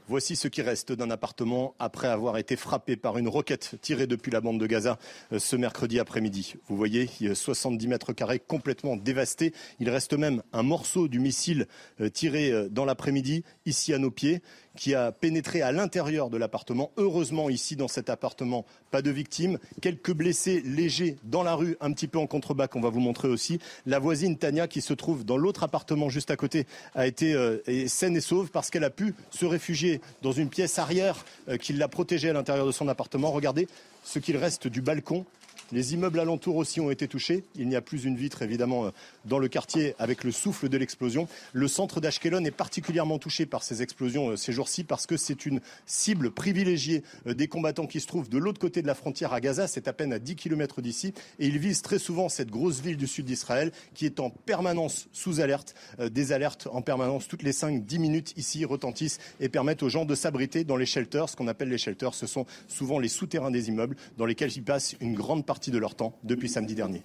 Voici 0.07 0.37
ce 0.37 0.49
qui 0.49 0.61
reste 0.61 0.93
d'un 0.93 1.11
appartement 1.11 1.75
après 1.79 2.09
avoir 2.09 2.37
été 2.37 2.57
frappé 2.57 2.95
par 2.95 3.17
une 3.17 3.27
roquette 3.27 3.77
tirée 3.81 4.07
depuis 4.07 4.31
la 4.31 4.43
bande 4.43 4.61
de 4.61 4.67
Gaza 4.67 4.99
euh, 5.33 5.39
ce 5.39 5.57
mercredi 5.57 5.99
après-midi. 5.99 6.57
Vous 6.69 6.77
voyez, 6.77 7.09
70 7.35 7.89
mètres 7.89 8.13
carrés 8.13 8.39
complètement 8.39 8.97
dévastés. 8.97 9.55
Il 9.81 9.89
reste 9.89 10.13
même 10.13 10.43
un 10.53 10.63
morceau 10.63 11.09
du 11.09 11.21
missile 11.21 11.67
euh, 12.03 12.11
tiré 12.11 12.51
euh, 12.51 12.69
dans 12.69 12.85
l'après-midi 12.85 13.45
ici 13.65 13.95
à 13.95 13.99
nos 13.99 14.11
pieds 14.11 14.43
qui 14.77 14.95
a 14.95 15.13
pénétré 15.13 15.63
à 15.63 15.73
l'intérieur 15.73 16.31
de 16.31 16.37
l'appartement. 16.37 16.91
Heureusement, 16.97 17.49
ici, 17.49 17.77
dans 17.77 17.89
cet 17.89 18.11
appartement, 18.11 18.65
pas 18.91 19.03
de 19.03 19.11
victimes. 19.11 19.59
Quelques 19.81 20.13
blessés 20.13 20.63
légers 20.65 21.17
dans 21.25 21.43
la 21.43 21.55
rue, 21.55 21.77
un 21.81 21.93
petit 21.93 22.09
peu 22.09 22.19
en 22.19 22.27
contrebas, 22.27 22.69
qu'on 22.69 22.81
va 22.81 22.91
vous 22.91 23.01
montrer 23.01 23.29
aussi. 23.29 23.59
La 23.87 23.99
voisine 23.99 24.37
Tania, 24.37 24.67
qui 24.67 24.81
se 24.81 24.95
trouve 24.95 25.25
dans 25.25 25.37
l'autre 25.37 25.63
appartement 25.63 26.09
juste 26.09 26.31
à 26.31 26.37
côté, 26.37 26.67
a 26.95 27.07
été 27.07 27.35
euh, 27.35 27.59
saine 27.87 28.17
et 28.17 28.21
sauve 28.21 28.51
parce 28.51 28.71
qu'elle 28.71 28.85
a 28.85 28.91
pu 28.91 29.15
se 29.31 29.47
réfugier 29.47 30.01
dans 30.23 30.33
une 30.33 30.49
pièce 30.49 30.79
arrière 30.79 31.25
euh, 31.49 31.57
qui 31.57 31.73
l'a 31.73 31.89
protégée 31.89 32.31
à 32.31 32.33
l'intérieur 32.33 32.67
de 32.67 32.73
son 32.73 32.89
appartement. 32.89 33.31
Regardez 33.31 33.69
ce 34.03 34.19
qu'il 34.19 34.37
reste 34.37 34.67
du 34.67 34.81
balcon 34.81 35.25
les 35.73 35.95
immeubles 35.95 36.21
alentours 36.21 36.57
aussi 36.57 36.81
ont 36.81 36.91
été 36.91 37.09
touchés. 37.09 37.45
Il 37.57 37.69
n'y 37.69 37.77
a 37.77 37.81
plus 37.81 38.05
une 38.05 38.17
vitre, 38.17 38.43
évidemment, 38.43 38.87
euh, 38.87 38.91
dans 39.25 39.39
le 39.39 39.49
quartier 39.49 39.95
avec 39.99 40.23
le 40.23 40.31
souffle 40.31 40.69
de 40.69 40.77
l'explosion. 40.77 41.27
Le 41.53 41.69
centre 41.69 42.01
d'Ashkelon 42.01 42.45
est 42.45 42.51
particulièrement 42.51 43.19
touché 43.19 43.47
par 43.47 43.63
ces 43.63 43.83
explosions 43.83 44.31
euh, 44.31 44.37
ces 44.37 44.53
jours-ci 44.53 44.85
parce 44.85 45.07
que 45.07 45.17
c'est 45.17 45.47
une 45.47 45.61
cible 45.87 46.31
privilégiée 46.31 47.03
euh, 47.27 47.35
des 47.35 47.49
combattants 47.49 47.87
qui 47.87 48.01
se 48.01 48.07
trouvent 48.07 48.29
de 48.29 48.39
l'autre 48.39 48.61
côté 48.61 48.83
de 48.83 48.87
la 48.87 48.95
frontière 48.95 49.33
à 49.33 49.41
Gaza. 49.41 49.67
C'est 49.67 49.89
à 49.89 49.93
peine 49.93 50.13
à 50.13 50.19
10 50.19 50.37
km 50.37 50.83
d'ici. 50.83 51.15
Et 51.39 51.47
ils 51.47 51.59
visent 51.59 51.83
très 51.83 51.99
souvent 51.99 52.29
cette 52.29 52.51
grosse 52.51 52.81
ville 52.81 52.97
du 52.97 53.07
sud 53.07 53.25
d'Israël 53.25 53.73
qui 53.95 54.07
est 54.07 54.21
en 54.21 54.31
permanence 54.31 55.09
sous 55.13 55.41
alerte. 55.41 55.75
Des 55.99 56.33
alertes 56.33 56.69
en 56.71 56.83
permanence 56.83 57.27
toutes 57.27 57.43
les 57.43 57.53
5-10 57.53 57.99
minutes 57.99 58.35
ici 58.37 58.65
retentissent 58.65 59.19
et 59.41 59.49
permettent 59.49 59.83
aux 59.83 59.89
gens 59.89 60.05
de 60.05 60.15
s'abriter 60.15 60.65
dans 60.65 60.77
les 60.77 60.87
shelters. 60.87 61.29
Ce 61.29 61.37
qu'on 61.37 61.49
appelle 61.49 61.69
les 61.69 61.79
shelters, 61.79 62.15
ce 62.15 62.27
sont 62.27 62.47
souvent 62.69 62.99
les 62.99 63.09
souterrains 63.09 63.51
des 63.51 63.69
immeubles 63.69 63.97
dans 64.19 64.27
lesquels 64.27 64.53
ils 64.55 64.63
passent 64.63 64.95
une 65.01 65.15
grande 65.15 65.44
partie 65.45 65.71
de 65.71 65.79
leur 65.79 65.95
temps 65.95 66.19
depuis 66.25 66.49
samedi 66.49 66.75
dernier 66.75 67.03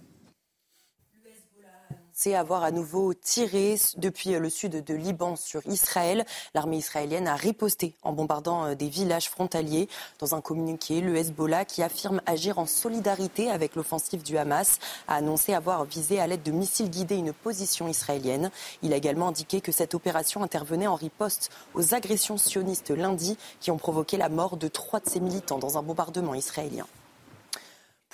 c'est 2.19 2.36
avoir 2.36 2.63
à 2.63 2.71
nouveau 2.71 3.13
tiré 3.13 3.78
depuis 3.95 4.32
le 4.32 4.49
sud 4.49 4.84
de 4.84 4.93
Liban 4.93 5.38
sur 5.38 5.65
Israël. 5.65 6.25
L'armée 6.54 6.75
israélienne 6.75 7.30
a 7.30 7.38
riposté 7.38 7.95
en 8.04 8.12
bombardant 8.12 8.65
euh, 8.65 8.75
des 8.75 8.89
villages 8.89 9.30
frontaliers. 9.30 9.88
Dans 10.19 10.36
un 10.36 10.41
communiqué, 10.41 10.99
le 10.99 11.15
Hezbollah, 11.15 11.63
qui 11.63 11.82
affirme 11.82 12.19
agir 12.25 12.60
en 12.60 12.65
solidarité 12.65 13.49
avec 13.49 13.73
l'offensive 13.73 14.21
du 14.21 14.38
Hamas, 14.38 14.80
a 15.08 15.15
annoncé 15.15 15.54
avoir 15.54 15.86
visé 15.86 16.19
à 16.19 16.28
l'aide 16.28 16.43
de 16.43 16.52
missiles 16.52 16.89
guidés 16.89 17.15
une 17.15 17.32
position 17.32 17.88
israélienne. 17.88 18.52
Il 18.84 18.91
a 18.91 18.97
également 18.97 19.30
indiqué 19.30 19.62
que 19.62 19.71
cette 19.71 19.95
opération 19.95 20.43
intervenait 20.43 20.88
en 20.88 20.95
riposte 20.95 21.52
aux 21.73 21.93
agressions 21.93 22.38
sionistes 22.38 22.89
lundi 22.89 23.38
qui 23.62 23.71
ont 23.71 23.78
provoqué 23.78 24.17
la 24.17 24.28
mort 24.28 24.58
de 24.58 24.67
trois 24.67 24.99
de 24.99 25.08
ses 25.08 25.21
militants 25.21 25.58
dans 25.58 25.78
un 25.78 25.84
bombardement 25.84 26.34
israélien. 26.36 26.86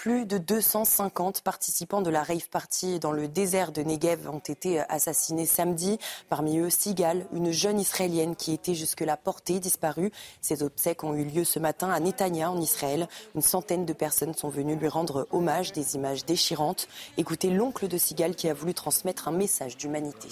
Plus 0.05 0.27
de 0.27 0.37
250 0.37 1.41
participants 1.41 2.03
de 2.03 2.11
la 2.11 2.21
rave 2.21 2.47
party 2.49 2.99
dans 2.99 3.11
le 3.11 3.27
désert 3.27 3.71
de 3.71 3.81
Negev 3.81 4.29
ont 4.29 4.37
été 4.37 4.81
assassinés 4.81 5.47
samedi. 5.47 5.97
Parmi 6.29 6.59
eux, 6.59 6.69
Sigal, 6.69 7.25
une 7.33 7.51
jeune 7.51 7.79
israélienne 7.79 8.35
qui 8.35 8.53
était 8.53 8.75
jusque-là 8.75 9.17
portée, 9.17 9.59
disparue. 9.59 10.11
Ces 10.41 10.61
obsèques 10.61 11.03
ont 11.03 11.15
eu 11.15 11.23
lieu 11.23 11.43
ce 11.43 11.57
matin 11.57 11.89
à 11.89 11.99
Netanya, 11.99 12.51
en 12.51 12.61
Israël. 12.61 13.07
Une 13.33 13.41
centaine 13.41 13.87
de 13.87 13.93
personnes 13.93 14.35
sont 14.35 14.49
venues 14.49 14.75
lui 14.75 14.89
rendre 14.89 15.27
hommage, 15.31 15.71
des 15.71 15.95
images 15.95 16.23
déchirantes. 16.23 16.87
Écoutez 17.17 17.49
l'oncle 17.49 17.87
de 17.87 17.97
Sigal 17.97 18.35
qui 18.35 18.47
a 18.47 18.53
voulu 18.53 18.75
transmettre 18.75 19.27
un 19.27 19.31
message 19.31 19.75
d'humanité. 19.75 20.27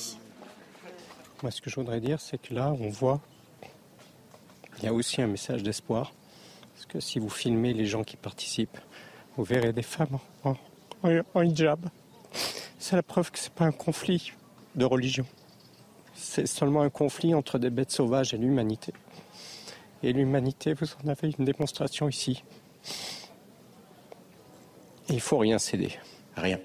Moi, 1.42 1.50
ce 1.50 1.62
que 1.62 1.72
je 1.72 1.78
voudrais 1.78 2.00
dire, 2.00 2.22
c'est 2.22 2.38
que 2.38 2.54
là, 2.54 2.76
on 2.80 2.90
voit, 2.90 3.22
il 4.78 4.84
y 4.84 4.88
a 4.88 4.94
aussi 4.94 5.20
un 5.24 5.28
message 5.28 5.64
d'espoir. 5.64 6.14
Parce 6.76 6.86
que 6.86 7.00
si 7.00 7.18
vous 7.18 7.30
filmez 7.30 7.74
les 7.74 7.88
gens 7.88 8.04
qui 8.04 8.18
participent, 8.18 8.78
vous 9.38 9.44
verrez 9.44 9.74
des 9.74 9.84
femmes 9.84 10.20
en, 10.44 10.56
hijab. 11.42 11.90
C'est 12.80 12.96
la 12.96 13.04
preuve 13.04 13.32
que 13.32 13.40
ce 13.40 13.46
n'est 13.46 13.56
pas 13.56 13.66
un 13.66 13.72
conflit 13.72 14.34
de 14.76 14.86
religion. 14.86 15.26
C'est 16.14 16.48
seulement 16.48 16.82
un 16.82 16.90
conflit 16.90 17.34
entre 17.34 17.60
des 17.60 17.70
bêtes 17.70 17.92
sauvages 17.92 18.34
et 18.34 18.38
l'humanité. 18.38 18.94
Et 20.04 20.14
l'humanité, 20.14 20.74
vous 20.74 20.88
en 21.04 21.08
avez 21.08 21.34
une 21.38 21.46
démonstration 21.46 22.10
ici. 22.10 22.44
il 25.10 25.22
faut 25.22 25.38
rien 25.38 25.60
céder. 25.60 25.98
Rien. 26.36 26.60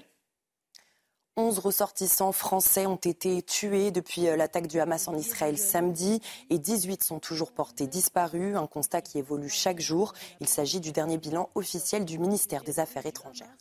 11 1.39 1.59
ressortissants 1.59 2.33
français 2.33 2.85
ont 2.85 2.97
été 2.97 3.41
tués 3.41 3.91
depuis 3.91 4.27
euh, 4.27 4.35
l'attaque 4.35 4.67
du 4.67 4.81
Hamas 4.81 5.07
en 5.07 5.15
Israël 5.15 5.57
samedi 5.57 6.21
et 6.49 6.59
18 6.59 7.01
sont 7.01 7.19
toujours 7.19 7.53
portés 7.53 7.87
disparus, 7.87 8.57
un 8.57 8.67
constat 8.67 9.01
qui 9.01 9.19
évolue 9.19 9.47
chaque 9.47 9.79
jour. 9.79 10.11
Il 10.41 10.49
s'agit 10.49 10.81
du 10.81 10.91
dernier 10.91 11.17
bilan 11.17 11.49
officiel 11.55 12.03
du 12.03 12.19
ministère 12.19 12.63
des 12.63 12.81
Affaires 12.81 13.05
étrangères. 13.05 13.55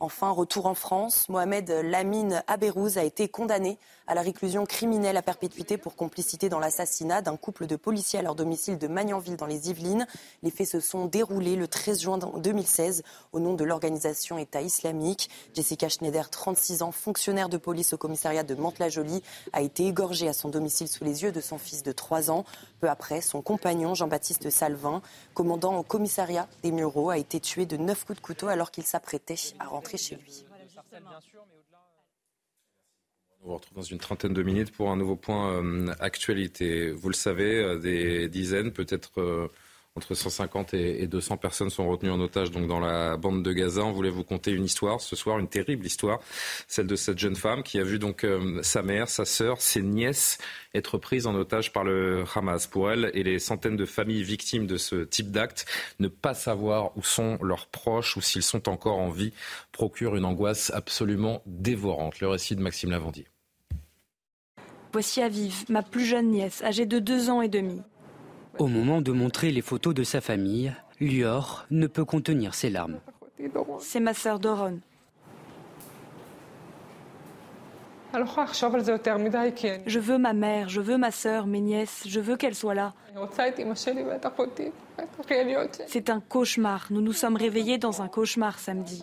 Enfin, 0.00 0.30
retour 0.30 0.66
en 0.66 0.74
France, 0.74 1.28
Mohamed 1.28 1.68
Lamine 1.70 2.44
Aberouz 2.46 2.98
a 2.98 3.02
été 3.02 3.28
condamné 3.28 3.78
à 4.06 4.14
la 4.14 4.22
réclusion 4.22 4.64
criminelle 4.64 5.16
à 5.16 5.22
perpétuité 5.22 5.76
pour 5.76 5.96
complicité 5.96 6.48
dans 6.48 6.60
l'assassinat 6.60 7.20
d'un 7.20 7.36
couple 7.36 7.66
de 7.66 7.74
policiers 7.74 8.20
à 8.20 8.22
leur 8.22 8.36
domicile 8.36 8.78
de 8.78 8.86
Magnanville 8.86 9.36
dans 9.36 9.46
les 9.46 9.70
Yvelines. 9.70 10.06
Les 10.44 10.52
faits 10.52 10.68
se 10.68 10.78
sont 10.78 11.06
déroulés 11.06 11.56
le 11.56 11.66
13 11.66 12.00
juin 12.00 12.18
2016 12.18 13.02
au 13.32 13.40
nom 13.40 13.54
de 13.54 13.64
l'organisation 13.64 14.38
État 14.38 14.62
islamique. 14.62 15.30
Jessica 15.52 15.88
Schneider, 15.88 16.30
36 16.30 16.82
ans, 16.82 16.92
fonctionnaire 16.92 17.48
de 17.48 17.56
police 17.56 17.92
au 17.92 17.98
commissariat 17.98 18.44
de 18.44 18.54
Mantes-la-Jolie, 18.54 19.24
a 19.52 19.62
été 19.62 19.84
égorgée 19.86 20.28
à 20.28 20.32
son 20.32 20.48
domicile 20.48 20.86
sous 20.86 21.02
les 21.02 21.24
yeux 21.24 21.32
de 21.32 21.40
son 21.40 21.58
fils 21.58 21.82
de 21.82 21.90
3 21.90 22.30
ans. 22.30 22.44
Peu 22.80 22.88
après, 22.88 23.20
son 23.20 23.42
compagnon 23.42 23.94
Jean-Baptiste 23.94 24.48
Salvin, 24.48 25.02
commandant 25.34 25.76
au 25.76 25.82
commissariat 25.82 26.46
des 26.62 26.70
Mureaux, 26.70 27.10
a 27.10 27.18
été 27.18 27.40
tué 27.40 27.66
de 27.66 27.76
9 27.76 28.04
coups 28.04 28.20
de 28.20 28.24
couteau 28.24 28.46
alors 28.46 28.70
qu'il 28.70 28.84
s'apprêtait 28.84 29.34
à 29.58 29.66
rentrer 29.66 29.87
chez 29.96 30.16
lui. 30.16 30.44
On 33.40 33.46
vous 33.46 33.54
retrouve 33.54 33.76
dans 33.76 33.82
une 33.82 33.98
trentaine 33.98 34.34
de 34.34 34.42
minutes 34.42 34.72
pour 34.72 34.90
un 34.90 34.96
nouveau 34.96 35.14
point 35.14 35.62
euh, 35.62 35.94
actualité. 36.00 36.90
Vous 36.90 37.08
le 37.08 37.14
savez, 37.14 37.62
euh, 37.62 37.78
des 37.78 38.28
dizaines, 38.28 38.72
peut-être 38.72 39.20
euh, 39.20 39.48
entre 39.98 40.14
150 40.14 40.74
et 40.74 41.06
200 41.08 41.36
personnes 41.38 41.70
sont 41.70 41.88
retenues 41.88 42.12
en 42.12 42.20
otage 42.20 42.52
donc 42.52 42.68
dans 42.68 42.78
la 42.78 43.16
bande 43.16 43.42
de 43.42 43.52
Gaza. 43.52 43.82
On 43.82 43.90
voulait 43.90 44.10
vous 44.10 44.22
conter 44.22 44.52
une 44.52 44.64
histoire 44.64 45.00
ce 45.00 45.16
soir, 45.16 45.40
une 45.40 45.48
terrible 45.48 45.84
histoire, 45.84 46.20
celle 46.68 46.86
de 46.86 46.94
cette 46.94 47.18
jeune 47.18 47.34
femme 47.34 47.64
qui 47.64 47.80
a 47.80 47.82
vu 47.82 47.98
donc 47.98 48.22
euh, 48.22 48.60
sa 48.62 48.82
mère, 48.82 49.08
sa 49.08 49.24
sœur, 49.24 49.60
ses 49.60 49.82
nièces 49.82 50.38
être 50.72 50.98
prises 50.98 51.26
en 51.26 51.34
otage 51.34 51.72
par 51.72 51.82
le 51.82 52.24
Hamas. 52.32 52.68
Pour 52.68 52.92
elle 52.92 53.10
et 53.12 53.24
les 53.24 53.40
centaines 53.40 53.76
de 53.76 53.86
familles 53.86 54.22
victimes 54.22 54.68
de 54.68 54.76
ce 54.76 55.02
type 55.02 55.32
d'acte, 55.32 55.66
ne 55.98 56.06
pas 56.06 56.34
savoir 56.34 56.96
où 56.96 57.02
sont 57.02 57.38
leurs 57.42 57.66
proches 57.66 58.16
ou 58.16 58.20
s'ils 58.20 58.42
sont 58.42 58.68
encore 58.68 58.98
en 58.98 59.10
vie 59.10 59.32
procure 59.72 60.14
une 60.14 60.24
angoisse 60.24 60.70
absolument 60.74 61.42
dévorante. 61.46 62.20
Le 62.20 62.28
récit 62.28 62.54
de 62.54 62.62
Maxime 62.62 62.90
Lavandier. 62.90 63.26
Voici 64.92 65.20
Aviv, 65.20 65.64
ma 65.68 65.82
plus 65.82 66.06
jeune 66.06 66.30
nièce, 66.30 66.62
âgée 66.62 66.86
de 66.86 66.98
deux 66.98 67.30
ans 67.30 67.42
et 67.42 67.48
demi. 67.48 67.82
Au 68.58 68.66
moment 68.66 69.00
de 69.00 69.12
montrer 69.12 69.52
les 69.52 69.62
photos 69.62 69.94
de 69.94 70.02
sa 70.02 70.20
famille, 70.20 70.72
Lior 71.00 71.66
ne 71.70 71.86
peut 71.86 72.04
contenir 72.04 72.54
ses 72.54 72.70
larmes. 72.70 72.98
C'est 73.78 74.00
ma 74.00 74.14
sœur 74.14 74.40
Doron. 74.40 74.80
Je 79.86 79.98
veux 79.98 80.18
ma 80.18 80.32
mère, 80.32 80.68
je 80.68 80.80
veux 80.80 80.96
ma 80.96 81.10
sœur, 81.10 81.46
mes 81.46 81.60
nièces, 81.60 82.04
je 82.08 82.18
veux 82.20 82.36
qu'elles 82.36 82.54
soient 82.54 82.74
là. 82.74 82.94
C'est 85.86 86.10
un 86.10 86.20
cauchemar. 86.20 86.86
Nous 86.90 87.00
nous 87.00 87.12
sommes 87.12 87.36
réveillés 87.36 87.78
dans 87.78 88.02
un 88.02 88.08
cauchemar 88.08 88.58
samedi. 88.58 89.02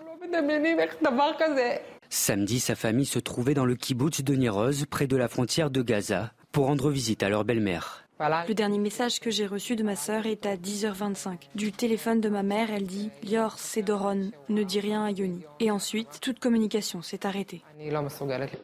Samedi, 2.10 2.60
sa 2.60 2.76
famille 2.76 3.06
se 3.06 3.20
trouvait 3.20 3.54
dans 3.54 3.66
le 3.66 3.76
kibbutz 3.76 4.22
de 4.22 4.36
Niroz, 4.36 4.86
près 4.90 5.08
de 5.08 5.16
la 5.16 5.28
frontière 5.28 5.70
de 5.70 5.82
Gaza, 5.82 6.34
pour 6.52 6.66
rendre 6.66 6.90
visite 6.90 7.24
à 7.24 7.30
leur 7.30 7.46
belle-mère. 7.46 8.05
Le 8.18 8.54
dernier 8.54 8.78
message 8.78 9.20
que 9.20 9.30
j'ai 9.30 9.46
reçu 9.46 9.76
de 9.76 9.84
ma 9.84 9.98
sœur 9.98 10.26
est 10.26 10.46
à 10.46 10.56
10h25. 10.56 11.50
Du 11.54 11.74
téléphone 11.74 12.22
de 12.22 12.30
ma 12.30 12.44
mère, 12.44 12.72
elle 12.72 12.88
dit 12.88 13.10
Lior, 13.24 13.56
c'est 13.58 13.82
Doron, 13.82 14.32
ne 14.48 14.64
dis 14.64 14.80
rien 14.80 15.04
à 15.04 15.12
Yoni. 15.12 15.42
Et 15.60 15.70
ensuite, 15.70 16.20
toute 16.22 16.40
communication 16.40 17.02
s'est 17.02 17.26
arrêtée. 17.26 17.62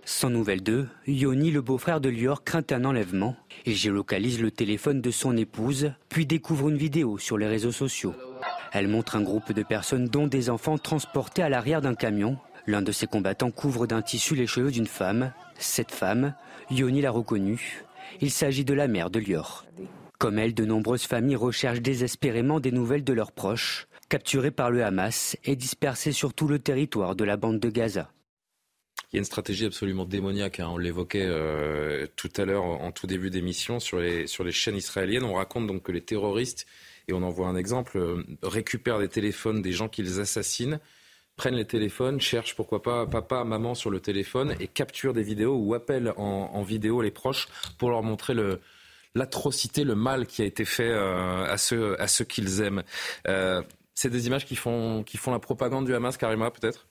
Sans 0.05 0.29
nouvelles 0.29 0.63
d'eux, 0.63 0.87
Yoni, 1.05 1.51
le 1.51 1.61
beau-frère 1.61 1.99
de 1.99 2.07
Lior, 2.07 2.45
craint 2.45 2.63
un 2.71 2.85
enlèvement. 2.85 3.35
Il 3.65 3.75
géolocalise 3.75 4.41
le 4.41 4.51
téléphone 4.51 5.01
de 5.01 5.11
son 5.11 5.35
épouse, 5.35 5.91
puis 6.07 6.25
découvre 6.25 6.69
une 6.69 6.77
vidéo 6.77 7.17
sur 7.17 7.37
les 7.37 7.47
réseaux 7.47 7.73
sociaux. 7.73 8.15
Elle 8.71 8.87
montre 8.87 9.17
un 9.17 9.21
groupe 9.21 9.51
de 9.51 9.63
personnes, 9.63 10.07
dont 10.07 10.27
des 10.27 10.49
enfants, 10.49 10.77
transportés 10.77 11.43
à 11.43 11.49
l'arrière 11.49 11.81
d'un 11.81 11.95
camion. 11.95 12.37
L'un 12.67 12.81
de 12.81 12.93
ces 12.93 13.07
combattants 13.07 13.51
couvre 13.51 13.85
d'un 13.85 14.01
tissu 14.01 14.33
les 14.33 14.47
cheveux 14.47 14.71
d'une 14.71 14.87
femme. 14.87 15.33
Cette 15.57 15.91
femme, 15.91 16.35
Yoni 16.69 17.01
l'a 17.01 17.11
reconnue. 17.11 17.83
Il 18.19 18.31
s'agit 18.31 18.65
de 18.65 18.73
la 18.73 18.87
mère 18.87 19.09
de 19.09 19.19
Lior. 19.19 19.65
Comme 20.19 20.37
elle, 20.37 20.53
de 20.53 20.65
nombreuses 20.65 21.05
familles 21.05 21.35
recherchent 21.35 21.81
désespérément 21.81 22.59
des 22.59 22.71
nouvelles 22.71 23.03
de 23.03 23.13
leurs 23.13 23.31
proches, 23.31 23.87
capturés 24.09 24.51
par 24.51 24.69
le 24.69 24.83
Hamas 24.83 25.37
et 25.45 25.55
dispersés 25.55 26.11
sur 26.11 26.33
tout 26.33 26.47
le 26.47 26.59
territoire 26.59 27.15
de 27.15 27.23
la 27.23 27.37
bande 27.37 27.59
de 27.59 27.69
Gaza. 27.69 28.11
Il 29.11 29.15
y 29.15 29.17
a 29.17 29.19
une 29.19 29.25
stratégie 29.25 29.65
absolument 29.65 30.05
démoniaque, 30.05 30.59
hein. 30.59 30.69
on 30.69 30.77
l'évoquait 30.77 31.25
euh, 31.25 32.07
tout 32.15 32.29
à 32.37 32.45
l'heure 32.45 32.63
en 32.63 32.91
tout 32.91 33.07
début 33.07 33.29
d'émission 33.29 33.79
sur 33.79 33.99
les, 33.99 34.25
chaînes 34.27 34.77
israéliennes. 34.77 35.23
On 35.23 35.33
raconte 35.33 35.67
donc 35.67 35.83
que 35.83 35.91
les 35.91 36.01
terroristes, 36.01 36.65
et 37.07 37.13
on 37.13 37.21
en 37.23 37.29
voit 37.29 37.47
un 37.47 37.57
exemple, 37.57 37.97
euh, 37.97 38.23
récupèrent 38.41 38.99
des 38.99 39.09
téléphones 39.09 39.61
des 39.61 39.73
gens 39.73 39.89
qu'ils 39.89 40.21
assassinent, 40.21 40.79
prennent 41.41 41.55
les 41.55 41.65
téléphones, 41.65 42.21
cherchent 42.21 42.55
pourquoi 42.55 42.83
pas 42.83 43.07
papa, 43.07 43.43
maman 43.43 43.73
sur 43.73 43.89
le 43.89 43.99
téléphone 43.99 44.55
et 44.59 44.67
capturent 44.67 45.15
des 45.15 45.23
vidéos 45.23 45.55
ou 45.55 45.73
appellent 45.73 46.13
en, 46.15 46.61
vidéo 46.61 47.01
les 47.01 47.09
proches 47.09 47.47
pour 47.79 47.89
leur 47.89 48.03
montrer 48.03 48.35
le, 48.35 48.59
l'atrocité, 49.15 49.83
le 49.83 49.95
mal 49.95 50.27
qui 50.27 50.43
a 50.43 50.45
été 50.45 50.65
fait 50.65 50.91
euh, 50.91 51.51
à 51.51 51.57
ceux, 51.57 51.99
à 51.99 52.07
ceux 52.07 52.25
qu'ils 52.25 52.61
aiment. 52.61 52.83
Euh, 53.27 53.63
c'est 53.95 54.11
des 54.11 54.27
images 54.27 54.45
qui 54.45 54.55
font, 54.55 55.01
qui 55.01 55.17
font 55.17 55.31
la 55.31 55.39
propagande 55.39 55.87
du 55.87 55.95
Hamas, 55.95 56.15
Karima, 56.15 56.51
peut-être? 56.51 56.85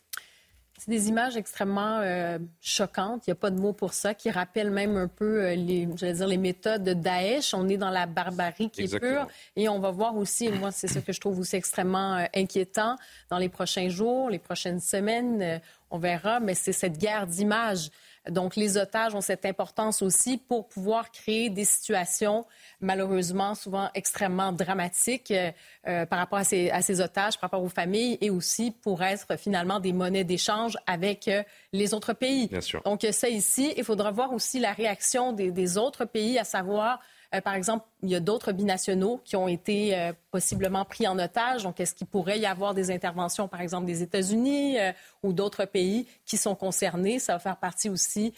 C'est 0.80 0.90
des 0.90 1.08
images 1.10 1.36
extrêmement 1.36 1.98
euh, 1.98 2.38
choquantes, 2.62 3.26
il 3.26 3.30
n'y 3.30 3.32
a 3.32 3.36
pas 3.36 3.50
de 3.50 3.60
mot 3.60 3.74
pour 3.74 3.92
ça, 3.92 4.14
qui 4.14 4.30
rappellent 4.30 4.70
même 4.70 4.96
un 4.96 5.08
peu 5.08 5.44
euh, 5.44 5.54
les, 5.54 5.84
dire, 5.84 6.26
les 6.26 6.38
méthodes 6.38 6.82
de 6.82 6.94
Daesh. 6.94 7.52
On 7.52 7.68
est 7.68 7.76
dans 7.76 7.90
la 7.90 8.06
barbarie 8.06 8.70
qui 8.70 8.84
est 8.84 8.98
pure. 8.98 9.26
Et 9.56 9.68
on 9.68 9.78
va 9.78 9.90
voir 9.90 10.16
aussi, 10.16 10.46
et 10.46 10.52
moi 10.52 10.70
c'est 10.70 10.88
ce 10.88 10.98
que 10.98 11.12
je 11.12 11.20
trouve 11.20 11.38
aussi 11.38 11.56
extrêmement 11.56 12.16
euh, 12.16 12.24
inquiétant, 12.34 12.96
dans 13.28 13.36
les 13.36 13.50
prochains 13.50 13.90
jours, 13.90 14.30
les 14.30 14.38
prochaines 14.38 14.80
semaines, 14.80 15.60
on 15.90 15.98
verra, 15.98 16.40
mais 16.40 16.54
c'est 16.54 16.72
cette 16.72 16.96
guerre 16.96 17.26
d'images. 17.26 17.90
Donc, 18.28 18.54
les 18.54 18.76
otages 18.76 19.14
ont 19.14 19.22
cette 19.22 19.46
importance 19.46 20.02
aussi 20.02 20.36
pour 20.36 20.68
pouvoir 20.68 21.10
créer 21.10 21.48
des 21.48 21.64
situations, 21.64 22.44
malheureusement, 22.80 23.54
souvent 23.54 23.88
extrêmement 23.94 24.52
dramatiques 24.52 25.30
euh, 25.30 25.50
euh, 25.88 26.04
par 26.04 26.18
rapport 26.18 26.38
à 26.38 26.44
ces, 26.44 26.70
à 26.70 26.82
ces, 26.82 27.00
otages, 27.00 27.38
par 27.38 27.50
rapport 27.50 27.62
aux 27.62 27.70
familles 27.70 28.18
et 28.20 28.28
aussi 28.28 28.72
pour 28.72 29.02
être 29.02 29.36
finalement 29.38 29.80
des 29.80 29.94
monnaies 29.94 30.24
d'échange 30.24 30.76
avec 30.86 31.28
euh, 31.28 31.42
les 31.72 31.94
autres 31.94 32.12
pays. 32.12 32.48
Bien 32.48 32.60
sûr. 32.60 32.82
Donc, 32.82 33.06
ça 33.10 33.28
ici, 33.28 33.72
il 33.76 33.84
faudra 33.84 34.10
voir 34.10 34.34
aussi 34.34 34.58
la 34.58 34.72
réaction 34.72 35.32
des, 35.32 35.50
des 35.50 35.78
autres 35.78 36.04
pays, 36.04 36.38
à 36.38 36.44
savoir 36.44 37.00
euh, 37.34 37.40
par 37.40 37.54
exemple, 37.54 37.84
il 38.02 38.10
y 38.10 38.14
a 38.14 38.20
d'autres 38.20 38.52
binationaux 38.52 39.20
qui 39.24 39.36
ont 39.36 39.46
été 39.46 40.12
possiblement 40.30 40.84
pris 40.84 41.06
en 41.06 41.18
otage. 41.18 41.64
Donc, 41.64 41.80
est-ce 41.80 41.94
qu'il 41.94 42.06
pourrait 42.06 42.38
y 42.38 42.46
avoir 42.46 42.74
des 42.74 42.90
interventions, 42.90 43.48
par 43.48 43.60
exemple, 43.60 43.86
des 43.86 44.02
États-Unis 44.02 44.78
euh, 44.78 44.92
ou 45.22 45.32
d'autres 45.32 45.64
pays 45.64 46.06
qui 46.24 46.36
sont 46.36 46.54
concernés? 46.54 47.18
Ça 47.18 47.34
va 47.34 47.38
faire 47.38 47.56
partie 47.56 47.88
aussi 47.88 48.32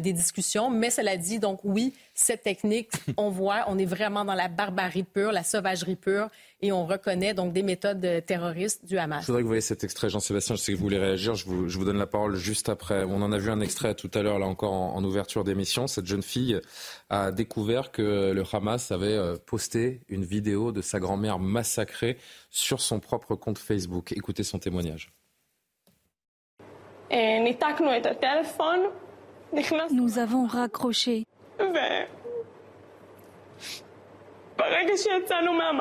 des 0.00 0.12
discussions. 0.12 0.68
Mais 0.68 0.90
cela 0.90 1.16
dit, 1.16 1.38
donc 1.38 1.60
oui, 1.62 1.94
cette 2.12 2.42
technique, 2.42 2.90
on 3.16 3.30
voit, 3.30 3.66
on 3.68 3.78
est 3.78 3.84
vraiment 3.84 4.24
dans 4.24 4.34
la 4.34 4.48
barbarie 4.48 5.04
pure, 5.04 5.30
la 5.30 5.44
sauvagerie 5.44 5.94
pure, 5.94 6.28
et 6.62 6.72
on 6.72 6.86
reconnaît 6.86 7.34
donc 7.34 7.52
des 7.52 7.62
méthodes 7.62 8.06
terroristes 8.26 8.84
du 8.84 8.98
Hamas. 8.98 9.22
Je 9.22 9.26
voudrais 9.28 9.40
que 9.40 9.44
vous 9.44 9.50
voyez 9.50 9.60
cet 9.60 9.84
extrait, 9.84 10.10
Jean-Sébastien. 10.10 10.56
Je 10.56 10.60
sais 10.60 10.72
que 10.72 10.76
vous 10.76 10.82
voulez 10.82 10.98
réagir. 10.98 11.34
Je 11.34 11.46
vous, 11.46 11.68
je 11.68 11.78
vous, 11.78 11.84
donne 11.84 11.98
la 11.98 12.06
parole 12.06 12.36
juste 12.36 12.68
après. 12.68 13.04
On 13.04 13.22
en 13.22 13.32
a 13.32 13.38
vu 13.38 13.50
un 13.50 13.60
extrait 13.60 13.94
tout 13.94 14.10
à 14.12 14.22
l'heure, 14.22 14.38
là 14.38 14.46
encore 14.46 14.72
en, 14.72 14.94
en 14.94 15.04
ouverture 15.04 15.44
d'émission. 15.44 15.86
Cette 15.86 16.06
jeune 16.06 16.22
fille 16.22 16.60
a 17.08 17.32
découvert 17.32 17.92
que 17.92 18.32
le 18.32 18.44
Hamas 18.52 18.92
avait 18.92 19.06
euh, 19.06 19.36
posté 19.44 20.00
une 20.08 20.24
vidéo 20.24 20.72
de 20.72 20.82
sa 20.82 20.98
grand-mère 20.98 21.19
massacrée 21.38 22.18
sur 22.50 22.80
son 22.80 23.00
propre 23.00 23.34
compte 23.34 23.58
Facebook. 23.58 24.12
Écoutez 24.12 24.42
son 24.42 24.58
témoignage. 24.58 25.12
Nous 29.92 30.18
avons 30.18 30.46
raccroché. 30.46 31.24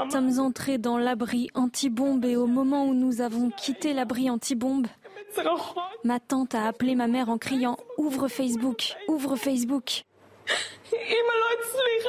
Nous 0.04 0.12
sommes 0.12 0.40
entrés 0.40 0.78
dans 0.78 0.98
l'abri 0.98 1.50
anti-bombe 1.54 2.26
et 2.26 2.36
au 2.36 2.48
moment 2.48 2.86
où 2.86 2.94
nous 2.94 3.22
avons 3.22 3.50
quitté 3.50 3.94
l'abri 3.94 4.30
anti-bombe, 4.30 4.88
ma 6.04 6.20
tante 6.20 6.56
a 6.56 6.66
appelé 6.66 6.96
ma 6.96 7.08
mère 7.08 7.30
en 7.30 7.38
criant 7.38 7.78
Ouvre 7.98 8.28
Facebook, 8.28 8.96
ouvre 9.08 9.36
Facebook. 9.36 10.04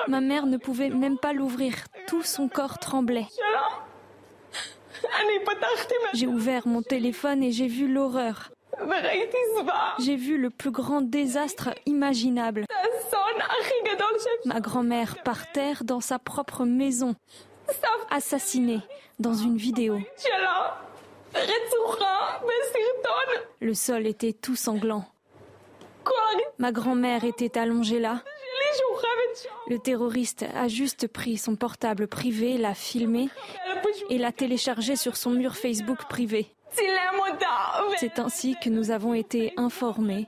Ma 0.09 0.21
mère 0.21 0.47
ne 0.47 0.57
pouvait 0.57 0.91
même 0.91 1.19
pas 1.19 1.33
l'ouvrir. 1.33 1.75
Tout 2.07 2.23
son 2.23 2.49
corps 2.49 2.79
tremblait. 2.79 3.27
J'ai 6.15 6.27
ouvert 6.27 6.67
mon 6.67 6.83
téléphone 6.83 7.43
et 7.43 7.53
j'ai 7.53 7.69
vu 7.69 7.89
l'horreur. 7.89 8.51
J'ai 9.99 10.17
vu 10.17 10.39
le 10.39 10.51
plus 10.51 10.71
grand 10.71 11.01
désastre 11.01 11.71
imaginable. 11.87 12.65
Ma 14.45 14.61
grand-mère 14.61 15.23
par 15.23 15.51
terre 15.53 15.85
dans 15.85 16.01
sa 16.01 16.19
propre 16.19 16.65
maison, 16.65 17.15
assassinée 18.11 18.81
dans 19.19 19.35
une 19.35 19.57
vidéo. 19.57 19.99
Le 23.61 23.75
sol 23.75 24.07
était 24.07 24.33
tout 24.33 24.57
sanglant. 24.57 25.05
Ma 26.59 26.73
grand-mère 26.73 27.25
était 27.25 27.59
allongée 27.59 28.01
là. 28.01 28.23
Le 29.69 29.79
terroriste 29.79 30.45
a 30.55 30.69
juste 30.69 31.07
pris 31.07 31.39
son 31.39 31.57
portable 31.57 32.09
privé, 32.09 32.59
l'a 32.59 32.75
filmé 32.75 33.29
et 34.09 34.19
l'a 34.19 34.33
téléchargé 34.33 34.97
sur 34.97 35.17
son 35.17 35.31
mur 35.31 35.57
Facebook 35.57 36.09
privé. 36.09 36.47
C'est 37.99 38.19
ainsi 38.19 38.57
que 38.63 38.69
nous 38.71 38.91
avons 38.91 39.15
été 39.15 39.53
informés. 39.57 40.27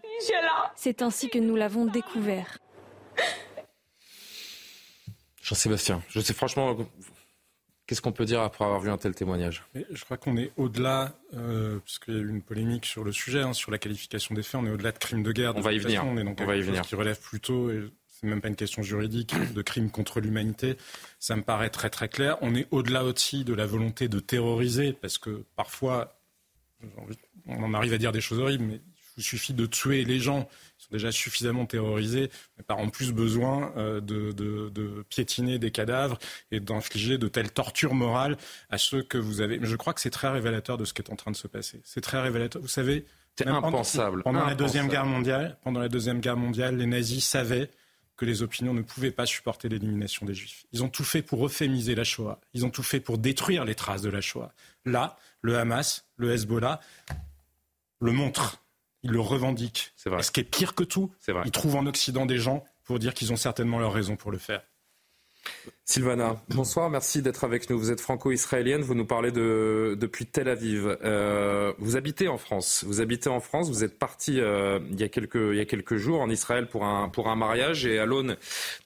C'est 0.77 1.03
ainsi 1.03 1.29
que 1.29 1.39
nous 1.39 1.57
l'avons 1.57 1.87
découvert. 1.87 2.59
Jean-Sébastien, 5.43 6.03
je 6.09 6.21
sais 6.21 6.35
franchement, 6.35 6.77
qu'est-ce 7.87 8.01
qu'on 8.01 8.13
peut 8.13 8.25
dire 8.25 8.41
après 8.41 8.65
avoir 8.65 8.81
vu 8.81 8.91
un 8.91 8.97
tel 8.97 9.15
témoignage? 9.15 9.65
Je 9.91 10.05
crois 10.05 10.17
qu'on 10.17 10.37
est 10.37 10.53
au-delà, 10.57 11.13
euh, 11.35 11.79
puisqu'il 11.81 12.15
y 12.15 12.17
a 12.17 12.21
eu 12.21 12.29
une 12.29 12.43
polémique 12.43 12.87
sur 12.87 13.03
le 13.05 13.13
sujet, 13.13 13.41
hein, 13.41 13.53
sur 13.53 13.71
la 13.71 13.79
qualification 13.79 14.35
des 14.35 14.43
faits, 14.43 14.61
on 14.63 14.67
est 14.67 14.71
au-delà 14.71 14.93
de 14.93 14.99
crimes 14.99 15.23
de 15.23 15.33
guerre. 15.33 15.57
on 15.57 15.61
va 15.61 15.73
y 15.73 15.79
venir. 15.79 16.05
On 16.07 16.17
est 16.17 16.25
donc 16.25 16.41
on 16.41 16.47
va 16.47 16.57
y 16.57 16.63
venir. 16.63 16.83
qui 16.83 16.95
relève 16.95 17.21
plutôt, 17.21 17.71
et 17.71 17.91
c'est 18.23 18.29
même 18.29 18.41
pas 18.41 18.49
une 18.49 18.57
question 18.57 18.83
juridique, 18.83 19.35
de 19.53 19.63
crimes 19.63 19.91
contre 19.91 20.21
l'humanité. 20.21 20.77
Ça 21.19 21.35
me 21.35 21.43
paraît 21.43 21.71
très 21.71 21.91
très 21.91 22.09
clair. 22.09 22.39
On 22.41 22.55
est 22.55 22.69
au-delà 22.71 23.05
aussi 23.05 23.45
de 23.45 23.53
la 23.53 23.67
volonté 23.67 24.09
de 24.09 24.21
terroriser, 24.21 24.93
parce 24.93 25.19
que 25.19 25.45
parfois, 25.57 26.21
on 27.47 27.63
en 27.63 27.75
arrive 27.75 27.93
à 27.93 27.99
dire 27.99 28.13
des 28.13 28.21
choses 28.21 28.39
horribles, 28.39 28.65
mais 28.65 28.75
il 28.75 29.17
vous 29.17 29.23
suffit 29.23 29.55
de 29.55 29.67
tuer 29.67 30.05
les 30.05 30.21
gens 30.21 30.45
qui 30.79 30.85
sont 30.85 30.93
déjà 30.93 31.11
suffisamment 31.11 31.67
terrorisés, 31.67 32.31
mais 32.57 32.63
par 32.63 32.79
en 32.79 32.89
plus 32.89 33.13
besoin 33.13 33.73
euh, 33.77 34.01
de, 34.01 35.05
piétiner 35.09 35.59
des 35.59 35.73
cadavres 35.73 36.19
et 36.53 36.61
d'infliger 36.61 37.19
de 37.19 37.27
telles 37.27 37.51
tortures 37.51 37.95
morales 37.95 38.37
à 38.71 38.79
ceux 38.79 39.03
que 39.03 39.19
vous 39.19 39.41
avez. 39.41 39.59
Mais 39.59 39.67
je 39.67 39.77
crois 39.77 39.95
que 39.95 40.01
c'est 40.01 40.11
très 40.11 40.29
révélateur 40.29 40.79
de 40.79 40.85
ce 40.85 40.95
qui 40.95 41.03
est 41.03 41.11
en 41.11 41.17
train 41.17 41.33
de 41.33 41.37
se 41.37 41.49
passer. 41.49 41.81
C'est 41.85 42.01
très 42.01 42.23
révélateur. 42.23 42.63
Vous 42.63 42.69
savez, 42.69 43.05
c'est 43.37 43.49
impensable. 43.49 44.23
Pendant, 44.23 44.47
la 44.47 44.55
deuxième 44.55 44.89
guerre 44.89 45.07
mondiale, 45.07 45.59
pendant 45.65 45.81
la 45.81 45.89
deuxième 45.89 46.21
guerre 46.21 46.37
mondiale, 46.37 46.77
les 46.77 46.87
nazis 46.87 47.25
savaient 47.25 47.71
que 48.17 48.25
les 48.25 48.43
opinions 48.43 48.75
ne 48.75 48.83
pouvaient 48.83 49.11
pas 49.11 49.27
supporter 49.27 49.69
l'élimination 49.69 50.27
des 50.27 50.35
juifs. 50.35 50.65
Ils 50.73 50.85
ont 50.85 50.89
tout 50.89 51.05
fait 51.05 51.23
pour 51.23 51.47
euphémiser 51.47 51.95
la 51.95 52.05
Shoah. 52.05 52.41
Ils 52.55 52.65
ont 52.65 52.71
tout 52.71 52.83
fait 52.83 53.01
pour 53.01 53.19
détruire 53.19 53.65
les 53.65 53.75
traces 53.75 54.03
de 54.03 54.11
la 54.11 54.21
Shoah. 54.21 54.53
Là, 54.85 55.17
le 55.41 55.59
Hamas, 55.59 56.07
le 56.17 56.33
Hezbollah 56.33 56.81
le 58.01 58.13
montrent 58.13 58.63
ils 59.03 59.11
le 59.11 59.21
revendiquent. 59.21 59.93
C'est 59.97 60.11
vrai. 60.11 60.21
Et 60.21 60.23
ce 60.23 60.31
qui 60.31 60.41
est 60.41 60.45
pire 60.45 60.75
que 60.75 60.85
tout, 60.85 61.13
vrai. 61.29 61.43
ils 61.45 61.51
trouvent 61.51 61.77
en 61.77 61.87
Occident 61.87 62.27
des 62.27 62.39
gens 62.39 62.65
pour 62.85 62.99
dire 62.99 63.15
qu'ils 63.15 63.33
ont 63.33 63.37
certainement 63.37 63.79
leur 63.79 63.93
raison 63.93 64.17
pour 64.17 64.31
le 64.31 64.39
faire. 64.39 64.63
Sylvana, 65.85 66.41
bonsoir, 66.49 66.89
merci 66.89 67.23
d'être 67.23 67.45
avec 67.45 67.69
nous. 67.69 67.79
Vous 67.79 67.91
êtes 67.91 68.01
franco-israélienne, 68.01 68.83
vous 68.83 68.95
nous 68.95 69.05
parlez 69.05 69.31
de, 69.31 69.97
depuis 70.01 70.27
Tel 70.27 70.49
Aviv. 70.49 70.97
Euh, 71.05 71.73
vous 71.79 71.97
habitez 71.97 72.29
en 72.29 72.39
France, 72.39 72.85
vous 72.87 73.01
habitez 73.01 73.29
en 73.29 73.41
France, 73.41 73.69
vous 73.69 73.85
êtes 73.85 73.99
parti 73.99 74.41
euh, 74.41 74.79
il, 74.91 75.01
y 75.01 75.05
a 75.05 75.09
quelques, 75.09 75.35
il 75.35 75.57
y 75.57 75.61
a 75.61 75.65
quelques 75.65 75.97
jours 75.97 76.21
en 76.21 76.31
Israël 76.31 76.69
pour 76.69 76.85
un, 76.85 77.09
pour 77.09 77.29
un 77.29 77.37
mariage 77.37 77.85
et 77.85 77.99
à 77.99 78.07
l'aune 78.07 78.37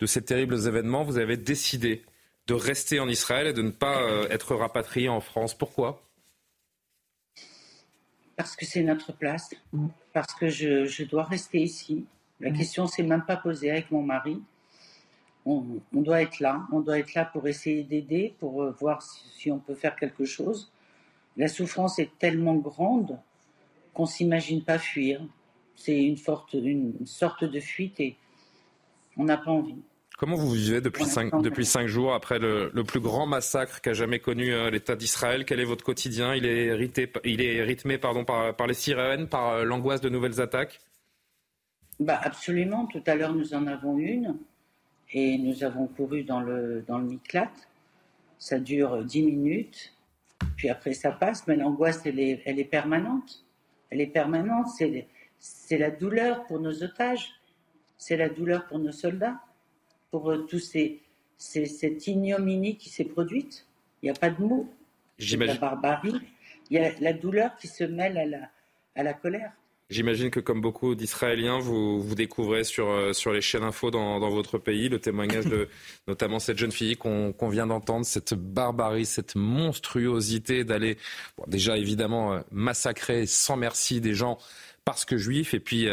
de 0.01 0.07
ces 0.07 0.23
terribles 0.23 0.67
événements, 0.67 1.05
vous 1.05 1.19
avez 1.19 1.37
décidé 1.37 2.03
de 2.47 2.55
rester 2.55 3.01
en 3.01 3.09
Israël 3.09 3.47
et 3.47 3.53
de 3.53 3.63
ne 3.63 3.71
pas 3.71 4.03
euh, 4.03 4.29
être 4.31 4.55
rapatrié 4.55 5.09
en 5.09 5.21
France. 5.21 5.57
Pourquoi? 5.57 6.03
Parce 8.37 8.55
que 8.55 8.67
c'est 8.67 8.83
notre 8.83 9.13
place, 9.13 9.51
parce 10.13 10.35
que 10.35 10.49
je, 10.49 11.05
dois 11.05 11.25
rester 11.25 11.61
ici. 11.61 12.05
La 12.41 12.51
mm. 12.51 12.57
question 12.57 12.87
s'est 12.87 13.03
même 13.03 13.25
pas 13.25 13.37
posée 13.37 13.71
avec 13.71 13.91
mon 13.91 14.03
mari. 14.03 14.43
On, 15.49 15.81
doit 15.93 16.23
être 16.23 16.41
là, 16.41 16.67
on 16.73 16.81
doit 16.81 16.99
être 16.99 17.15
là 17.15 17.25
pour 17.25 17.47
essayer 17.47 17.85
d'aider, 17.85 18.35
pour 18.41 18.65
euh, 18.65 18.73
voir 18.73 19.01
si, 19.03 19.51
on 19.51 19.61
peut 19.61 19.77
faire 19.77 19.95
quelque 19.95 20.25
chose. 20.25 20.73
La 21.37 21.47
souffrance 21.47 22.01
est 22.01 22.11
tellement 22.19 22.57
grande 22.57 23.19
qu'on 23.95 24.07
s'imagine 24.07 24.65
pas 24.65 24.79
fuir. 24.79 25.21
C'est 25.77 26.03
une, 26.03 26.17
une 26.53 27.07
sorte 27.07 27.45
de 27.45 27.61
fuite 27.61 28.01
et 28.01 28.17
on 29.17 29.25
n'a 29.25 29.37
pas 29.37 29.53
envie. 29.53 29.83
Comment 30.17 30.37
vous 30.37 30.51
vivez 30.51 30.81
depuis 30.81 31.05
cinq, 31.05 31.43
depuis 31.43 31.67
cinq 31.67 31.89
jours 31.89 32.15
après 32.15 32.39
le, 32.39 32.71
plus 32.85 33.01
grand 33.01 33.27
massacre 33.27 33.83
qu'a 33.83 33.93
jamais 33.93 34.19
connu 34.19 34.53
euh, 34.53 34.71
l'État 34.71 34.97
d'Israël? 34.97 35.45
Quel 35.45 35.61
est 35.61 35.65
votre 35.65 35.85
quotidien? 35.85 36.35
Il 36.35 36.47
est, 36.47 37.13
il 37.25 37.43
est 37.43 37.63
rythmé 37.63 37.99
pardon, 37.99 38.25
par, 38.25 38.67
les 38.67 38.75
sirènes, 38.75 39.29
par 39.29 39.51
euh, 39.51 39.65
l'angoisse 39.65 40.01
de 40.01 40.09
nouvelles 40.09 40.41
attaques? 40.41 40.81
Bah 42.01 42.19
Absolument. 42.23 42.87
Tout 42.87 43.03
à 43.07 43.15
l'heure, 43.15 43.35
nous 43.35 43.53
en 43.53 43.67
avons 43.67 43.99
une 43.99 44.37
et 45.13 45.39
nous 45.39 45.65
avons 45.65 45.87
couru 45.87 46.25
dans 46.25 46.41
le, 46.41 46.85
dans 46.87 46.99
le 46.99 47.05
Miklat. 47.05 47.53
Ça 48.39 48.59
dure 48.59 49.05
dix 49.05 49.23
minutes, 49.23 49.95
puis 50.57 50.69
après 50.69 50.93
ça 50.93 51.13
passe, 51.13 51.47
mais 51.47 51.57
l'angoisse, 51.57 52.05
elle 52.05 52.21
est, 52.21 52.43
elle 52.45 52.59
est 52.59 52.65
permanente. 52.65 53.45
Elle 53.91 54.01
est 54.01 54.07
permanente. 54.07 54.67
C'est 55.39 55.79
la 55.79 55.91
douleur 55.91 56.45
pour 56.47 56.61
nos 56.61 56.83
otages, 56.83 57.31
c'est 57.99 58.17
la 58.17 58.29
douleur 58.29 58.67
pour 58.67 58.79
nos 58.79 58.93
soldats 58.93 59.41
pour 60.11 60.31
euh, 60.31 60.47
tous 60.49 60.59
ces, 60.61 61.03
cette 61.37 62.07
ignominie 62.07 62.77
qui 62.77 62.89
s'est 62.89 63.05
produite. 63.05 63.67
Il 64.03 64.07
n'y 64.07 64.11
a 64.11 64.15
pas 64.15 64.31
de 64.31 64.43
mots. 64.43 64.69
La 65.61 65.61
barbarie. 65.61 66.21
Il 66.71 66.77
y 66.77 66.81
a 66.81 66.91
la 67.01 67.13
douleur 67.13 67.57
qui 67.57 67.69
se 67.69 67.85
mêle 67.85 68.19
à 68.19 68.27
la, 68.27 68.51
à 68.95 69.03
la 69.03 69.15
colère. 69.15 69.53
J'imagine 69.89 70.31
que 70.31 70.41
comme 70.41 70.61
beaucoup 70.61 70.95
d'Israéliens, 70.95 71.59
vous, 71.59 72.03
vous 72.03 72.15
découvrez 72.15 72.65
sur, 72.65 72.89
euh, 72.89 73.13
sur 73.13 73.33
les 73.33 73.41
chaînes 73.41 73.63
info 73.63 73.91
dans, 73.91 74.19
dans 74.19 74.31
votre 74.31 74.59
pays 74.59 74.89
le 74.89 74.99
témoignage 74.99 75.47
de 75.47 75.69
notamment 76.09 76.39
cette 76.41 76.59
jeune 76.59 76.73
fille 76.73 76.97
qu'on 76.97 77.49
vient 77.49 77.69
d'entendre, 77.69 78.05
cette 78.05 78.35
barbarie, 78.35 79.07
cette 79.07 79.37
monstruosité 79.37 80.65
d'aller 80.65 80.99
déjà 81.47 81.77
évidemment 81.77 82.33
euh, 82.33 82.41
massacrer 82.51 83.27
sans 83.27 83.57
merci 83.57 84.01
des 84.01 84.15
gens 84.15 84.39
parce 84.85 85.05
que 85.05 85.17
juifs 85.17 85.55
et 85.55 85.61
puis 85.61 85.89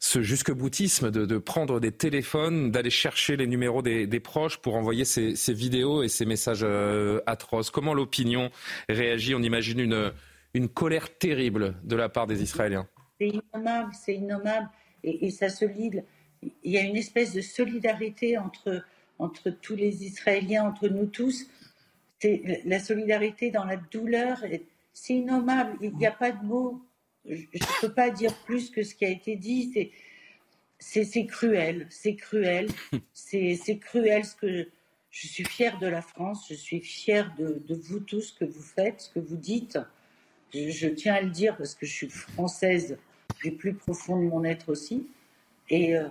ce 0.00 0.22
jusque-boutisme 0.22 1.10
de, 1.10 1.38
prendre 1.38 1.80
des 1.80 1.92
téléphones, 1.92 2.70
d'aller 2.70 2.90
chercher 2.90 3.36
les 3.36 3.46
numéros 3.46 3.82
des, 3.82 4.20
proches 4.20 4.58
pour 4.58 4.76
envoyer 4.76 5.04
ces, 5.04 5.34
vidéos 5.52 6.02
et 6.02 6.08
ces 6.08 6.24
messages 6.24 6.60
euh, 6.62 7.20
atroces. 7.26 7.70
Comment 7.70 7.94
l'opinion 7.94 8.50
réagit? 8.88 9.34
On 9.34 9.42
imagine 9.42 9.80
une, 9.80 10.12
une 10.54 10.68
colère 10.68 11.16
terrible 11.18 11.76
de 11.84 11.96
la 11.96 12.08
part 12.08 12.26
des 12.26 12.42
Israéliens. 12.42 12.88
C'est 13.20 13.28
innommable, 13.28 13.92
c'est 13.94 14.14
innommable. 14.14 14.68
Et, 15.04 15.30
ça 15.30 15.48
se 15.48 15.64
lit. 15.64 15.90
Il 16.42 16.72
y 16.72 16.78
a 16.78 16.82
une 16.82 16.96
espèce 16.96 17.32
de 17.32 17.40
solidarité 17.40 18.36
entre, 18.38 18.84
entre 19.18 19.50
tous 19.50 19.76
les 19.76 20.04
Israéliens, 20.04 20.64
entre 20.64 20.88
nous 20.88 21.06
tous. 21.06 21.46
C'est 22.20 22.62
la 22.64 22.80
solidarité 22.80 23.50
dans 23.50 23.64
la 23.64 23.76
douleur. 23.76 24.42
C'est 24.92 25.14
innommable. 25.14 25.76
Il 25.80 25.96
n'y 25.96 26.06
a 26.06 26.12
pas 26.12 26.32
de 26.32 26.44
mots 26.44 26.82
je 27.28 27.34
ne 27.34 27.80
peux 27.80 27.92
pas 27.92 28.10
dire 28.10 28.34
plus 28.44 28.70
que 28.70 28.82
ce 28.82 28.94
qui 28.94 29.04
a 29.04 29.08
été 29.08 29.36
dit. 29.36 29.92
C'est 30.78 31.26
cruel, 31.26 31.86
c'est 31.90 32.14
cruel, 32.14 32.68
c'est 33.12 33.78
cruel 33.80 34.24
ce 34.24 34.34
que 34.36 34.68
je, 35.10 35.26
suis 35.26 35.44
fière 35.44 35.78
de 35.78 35.88
la 35.88 36.02
France, 36.02 36.46
je 36.48 36.54
suis 36.54 36.80
fière 36.80 37.34
de, 37.36 37.74
vous 37.74 38.00
tous, 38.00 38.20
ce 38.20 38.32
que 38.32 38.44
vous 38.44 38.62
faites, 38.62 39.00
ce 39.00 39.10
que 39.10 39.18
vous 39.18 39.36
dites. 39.36 39.78
Je, 40.54 40.88
tiens 40.88 41.14
à 41.14 41.20
le 41.20 41.30
dire 41.30 41.56
parce 41.56 41.74
que 41.74 41.86
je 41.86 41.92
suis 41.92 42.08
française 42.08 42.96
du 43.42 43.52
plus 43.52 43.74
profond 43.74 44.16
de 44.16 44.26
mon 44.26 44.44
être 44.44 44.70
aussi. 44.70 45.06
Et 45.70 45.96
euh, 45.96 46.08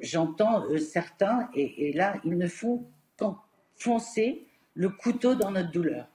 j'entends 0.00 0.64
euh, 0.64 0.78
certains, 0.78 1.48
et, 1.54 1.88
et, 1.88 1.92
là, 1.92 2.16
ils 2.24 2.38
ne 2.38 2.48
font 2.48 2.84
qu'enfoncer 3.18 4.42
le 4.74 4.88
couteau 4.88 5.34
dans 5.34 5.50
notre 5.50 5.70
douleur. 5.70 6.06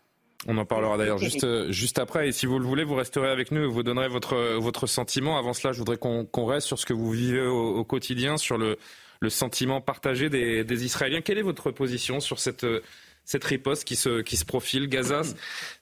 On 0.47 0.57
en 0.57 0.65
parlera 0.65 0.97
d'ailleurs 0.97 1.17
juste, 1.17 1.43
euh, 1.43 1.71
juste 1.71 1.99
après. 1.99 2.29
Et 2.29 2.31
si 2.31 2.45
vous 2.45 2.59
le 2.59 2.65
voulez, 2.65 2.83
vous 2.83 2.95
resterez 2.95 3.29
avec 3.29 3.51
nous 3.51 3.63
et 3.63 3.67
vous 3.67 3.83
donnerez 3.83 4.07
votre, 4.07 4.57
votre 4.57 4.87
sentiment. 4.87 5.37
Avant 5.37 5.53
cela, 5.53 5.73
je 5.73 5.79
voudrais 5.79 5.97
qu'on 5.97 6.45
reste 6.45 6.67
sur 6.67 6.79
ce 6.79 6.85
que 6.85 6.93
vous 6.93 7.11
vivez 7.11 7.41
au, 7.41 7.83
quotidien, 7.83 8.37
sur 8.37 8.57
le, 8.57 8.77
le 9.19 9.29
sentiment 9.29 9.81
partagé 9.81 10.29
des, 10.29 10.63
des, 10.63 10.85
Israéliens. 10.85 11.21
Quelle 11.21 11.37
est 11.37 11.43
votre 11.43 11.71
position 11.71 12.21
sur 12.21 12.39
cette, 12.39 12.65
cette 13.25 13.43
riposte 13.43 13.83
qui 13.83 13.95
se, 13.95 14.21
qui 14.21 14.37
se 14.37 14.45
profile 14.45 14.87
Gaza, 14.87 15.21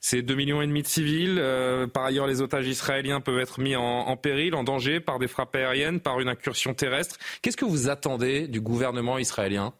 c'est 0.00 0.20
2,5 0.20 0.34
millions 0.36 0.62
et 0.62 0.66
demi 0.66 0.82
de 0.82 0.86
civils. 0.86 1.38
Euh, 1.38 1.86
par 1.86 2.04
ailleurs, 2.04 2.26
les 2.26 2.42
otages 2.42 2.66
israéliens 2.66 3.20
peuvent 3.20 3.38
être 3.38 3.60
mis 3.60 3.76
en, 3.76 3.82
en, 3.82 4.16
péril, 4.16 4.54
en 4.54 4.64
danger 4.64 5.00
par 5.00 5.18
des 5.18 5.28
frappes 5.28 5.54
aériennes, 5.54 6.00
par 6.00 6.20
une 6.20 6.28
incursion 6.28 6.74
terrestre. 6.74 7.16
Qu'est-ce 7.42 7.56
que 7.56 7.64
vous 7.64 7.88
attendez 7.88 8.48
du 8.48 8.60
gouvernement 8.60 9.18
israélien? 9.18 9.72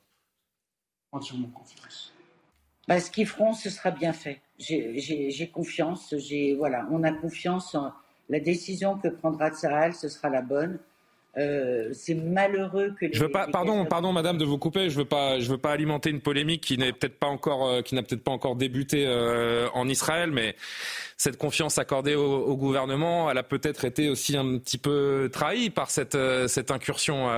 Entièrement 1.13 1.49
confiance. 1.49 2.13
Bah, 2.87 3.01
ce 3.01 3.11
qu'ils 3.11 3.27
feront, 3.27 3.53
ce 3.53 3.69
sera 3.69 3.91
bien 3.91 4.13
fait 4.13 4.41
j'ai 4.59 5.51
confiance. 5.53 6.15
Voilà, 6.57 6.87
on 6.91 7.03
a 7.03 7.13
confiance 7.13 7.75
en 7.75 7.93
la 8.29 8.41
décision 8.41 8.99
que 8.99 9.09
prendra 9.09 9.51
Tsahal, 9.51 9.95
ce 9.95 10.09
sera 10.09 10.29
la 10.29 10.43
bonne. 10.43 10.79
Euh, 11.39 11.91
c'est 11.93 12.15
malheureux 12.15 12.95
que 12.99 13.07
les, 13.07 13.13
je 13.13 13.23
veux 13.23 13.31
pas 13.31 13.47
pardon 13.47 13.85
pardon 13.85 14.13
madame 14.13 14.39
de 14.39 14.45
vous 14.45 14.59
couper 14.59 14.91
je 14.91 14.99
veux 14.99 15.05
pas 15.05 15.39
je 15.39 15.49
veux 15.49 15.59
pas 15.59 15.71
alimenter 15.71 16.11
une 16.11 16.21
polémique 16.21 16.65
qui 16.65 16.79
n'est 16.79 16.93
peut-être 16.93 17.19
pas 17.19 17.29
encore 17.29 17.67
euh, 17.67 17.83
qui 17.83 17.95
n'a 17.95 18.03
peut-être 18.03 18.25
pas 18.25 18.33
encore 18.33 18.57
débuté 18.57 19.05
euh, 19.07 19.69
en 19.73 19.89
Israël 19.89 20.33
mais 20.33 20.57
cette 21.17 21.37
confiance 21.37 21.79
accordée 21.79 22.17
au, 22.17 22.57
gouvernement 22.57 23.31
elle 23.31 23.39
a 23.39 23.45
peut-être 23.45 23.85
été 23.85 24.09
aussi 24.09 24.37
un 24.37 24.59
petit 24.59 24.79
peu 24.79 25.31
trahie 25.33 25.71
par 25.71 25.91
cette 25.91 26.19
cette 26.49 26.73
incursion 26.73 27.29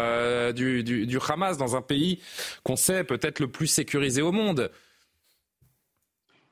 du, 0.54 0.82
du, 0.82 1.06
du 1.06 1.18
Hamas 1.28 1.58
dans 1.58 1.76
un 1.76 1.82
pays 1.82 2.20
qu'on 2.62 2.76
sait 2.76 3.04
peut-être 3.04 3.38
le 3.38 3.48
plus 3.48 3.66
sécurisé 3.66 4.22
au 4.22 4.32
monde 4.32 4.70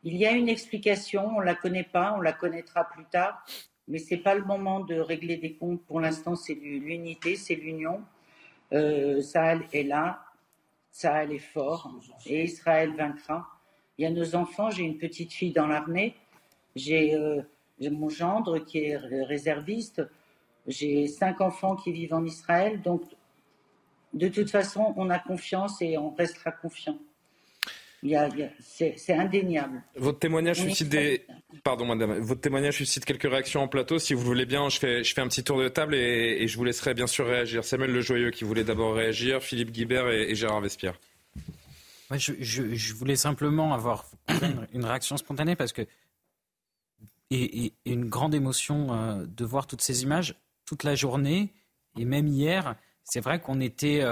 il 0.05 0.16
y 0.16 0.26
a 0.26 0.30
une 0.30 0.49
explication, 0.49 1.28
on 1.36 1.40
ne 1.40 1.44
la 1.44 1.55
connaît 1.55 1.82
pas, 1.84 2.14
on 2.16 2.20
la 2.20 2.32
connaîtra 2.32 2.84
plus 2.84 3.05
tard. 3.07 3.44
Mais 3.89 3.99
ce 3.99 4.14
n'est 4.14 4.20
pas 4.20 4.34
le 4.34 4.45
moment 4.45 4.80
de 4.80 4.95
régler 4.95 5.36
des 5.36 5.55
comptes. 5.55 5.82
Pour 5.84 6.01
l'instant, 6.01 6.36
c'est 6.36 6.55
l'unité, 6.55 7.36
c'est 7.36 7.55
l'union. 7.55 8.03
Euh, 8.72 9.20
Sahel 9.22 9.62
est 9.72 9.82
là, 9.82 10.24
Sahel 10.91 11.32
est 11.32 11.39
fort, 11.39 11.91
et 12.26 12.45
Israël 12.45 12.95
vaincra. 12.95 13.49
Il 13.97 14.03
y 14.03 14.07
a 14.07 14.11
nos 14.11 14.34
enfants, 14.36 14.70
j'ai 14.70 14.84
une 14.84 14.99
petite 14.99 15.32
fille 15.32 15.53
dans 15.53 15.66
l'armée, 15.66 16.14
j'ai 16.76 17.14
euh, 17.14 17.43
mon 17.80 18.09
gendre 18.09 18.59
qui 18.59 18.78
est 18.78 18.97
réserviste, 18.97 20.03
j'ai 20.66 21.07
cinq 21.07 21.41
enfants 21.41 21.76
qui 21.76 21.93
vivent 21.93 22.14
en 22.14 22.24
Israël, 22.24 22.82
donc 22.82 23.03
de 24.12 24.28
toute 24.28 24.51
façon, 24.51 24.95
on 24.97 25.11
a 25.11 25.18
confiance 25.18 25.82
et 25.82 25.99
on 25.99 26.11
restera 26.11 26.51
confiant. 26.51 26.99
C'est 28.61 29.12
indéniable. 29.12 29.82
Votre 29.96 30.18
témoignage 30.18 30.61
suscite 30.61 30.88
des. 30.88 31.26
Pardon, 31.64 31.86
madame. 31.86 32.18
Votre 32.18 32.40
témoignage 32.40 32.76
suscite 32.76 33.05
quelques 33.05 33.28
réactions 33.28 33.62
en 33.62 33.68
plateau. 33.68 33.99
Si 33.99 34.14
vous 34.14 34.22
voulez 34.22 34.46
bien, 34.46 34.68
je 34.68 34.78
fais, 34.78 35.03
je 35.03 35.14
fais 35.14 35.20
un 35.20 35.28
petit 35.28 35.42
tour 35.42 35.59
de 35.59 35.68
table 35.68 35.94
et, 35.94 36.46
je 36.46 36.57
vous 36.57 36.64
laisserai 36.64 36.94
bien 36.94 37.07
sûr 37.07 37.26
réagir. 37.26 37.64
Samuel 37.64 37.92
Lejoyeux 37.92 38.30
qui 38.30 38.44
voulait 38.44 38.64
d'abord 38.64 38.94
réagir, 38.94 39.42
Philippe 39.42 39.72
Guibert 39.72 40.09
et, 40.09 40.34
Gérard 40.34 40.61
Vespierre. 40.61 40.99
je, 42.12 42.94
voulais 42.94 43.16
simplement 43.16 43.74
avoir 43.74 44.07
une 44.72 44.84
réaction 44.84 45.16
spontanée 45.16 45.57
parce 45.57 45.72
que. 45.72 45.82
Et, 47.30 47.72
une 47.84 48.07
grande 48.07 48.34
émotion 48.34 48.94
euh, 48.94 49.26
de 49.26 49.44
voir 49.44 49.66
toutes 49.66 49.82
ces 49.82 50.03
images 50.03 50.34
toute 50.64 50.82
la 50.84 50.94
journée 50.94 51.53
et 51.99 52.05
même 52.05 52.26
hier. 52.28 52.76
C'est 53.03 53.20
vrai 53.20 53.40
qu'on 53.40 53.61
était. 53.61 54.03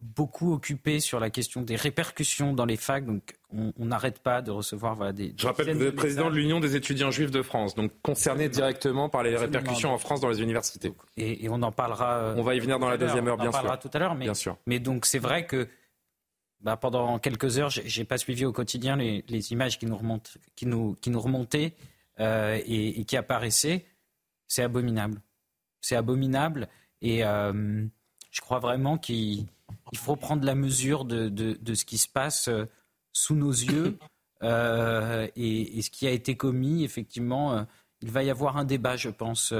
Beaucoup 0.00 0.52
occupé 0.52 1.00
sur 1.00 1.20
la 1.20 1.30
question 1.30 1.62
des 1.62 1.74
répercussions 1.74 2.52
dans 2.52 2.66
les 2.66 2.76
facs. 2.76 3.06
Donc, 3.06 3.34
on 3.50 3.86
n'arrête 3.86 4.18
pas 4.18 4.42
de 4.42 4.50
recevoir 4.50 4.94
voilà, 4.94 5.12
des. 5.12 5.34
Je 5.38 5.46
rappelle 5.46 5.66
que 5.66 5.72
vous 5.72 5.84
êtes 5.84 5.96
président 5.96 6.30
de 6.30 6.36
l'Union 6.36 6.60
des 6.60 6.76
étudiants 6.76 7.10
juifs 7.10 7.30
de 7.30 7.42
France, 7.42 7.74
donc 7.74 7.92
concerné 8.02 8.48
directement 8.48 9.08
par 9.08 9.22
les 9.22 9.36
répercussions 9.36 9.92
en 9.92 9.98
France 9.98 10.20
dans 10.20 10.28
les 10.28 10.42
universités. 10.42 10.92
Et, 11.16 11.48
on 11.48 11.62
en 11.62 11.72
parlera. 11.72 12.18
Euh, 12.18 12.34
on 12.36 12.42
va 12.42 12.54
y 12.54 12.60
venir 12.60 12.78
dans 12.78 12.90
la 12.90 12.98
deuxième 12.98 13.26
heure, 13.26 13.36
bien 13.36 13.50
sûr. 13.50 13.54
On 13.54 13.58
en 13.58 13.62
parlera 13.62 13.78
tout 13.78 13.90
à 13.92 13.98
l'heure, 13.98 14.14
mais, 14.14 14.26
bien 14.26 14.34
sûr. 14.34 14.58
mais 14.66 14.78
donc 14.80 15.06
c'est 15.06 15.18
vrai 15.18 15.46
que 15.46 15.66
bah, 16.60 16.76
pendant 16.76 17.18
quelques 17.18 17.58
heures, 17.58 17.70
j'ai 17.70 18.04
pas 18.04 18.18
suivi 18.18 18.44
au 18.44 18.52
quotidien 18.52 18.96
les, 18.96 19.52
images 19.52 19.78
qui 19.78 19.86
nous, 19.86 19.96
remontent, 19.96 20.30
qui 20.56 20.66
nous, 20.66 20.94
qui 21.00 21.10
nous 21.10 21.20
remontaient 21.20 21.74
euh, 22.18 22.60
et, 22.66 23.04
qui 23.04 23.16
apparaissaient. 23.16 23.84
C'est 24.48 24.62
abominable. 24.62 25.20
C'est 25.80 25.96
abominable. 25.96 26.68
Et 27.02 27.24
euh, 27.24 27.84
je 28.30 28.40
crois 28.40 28.58
vraiment 28.58 28.98
qu'il 28.98 29.46
il 29.92 29.98
faut 29.98 30.16
prendre 30.16 30.44
la 30.44 30.54
mesure 30.54 31.04
de, 31.04 31.28
de, 31.28 31.74
ce 31.74 31.84
qui 31.84 31.98
se 31.98 32.08
passe 32.08 32.48
euh, 32.48 32.66
sous 33.12 33.34
nos 33.34 33.50
yeux 33.50 33.98
euh, 34.42 35.28
et, 35.36 35.80
ce 35.82 35.90
qui 35.90 36.06
a 36.06 36.10
été 36.10 36.36
commis. 36.36 36.84
Effectivement, 36.84 37.54
euh, 37.54 37.62
il 38.02 38.10
va 38.10 38.22
y 38.22 38.30
avoir 38.30 38.56
un 38.56 38.64
débat, 38.64 38.96
je 38.96 39.10
pense. 39.10 39.54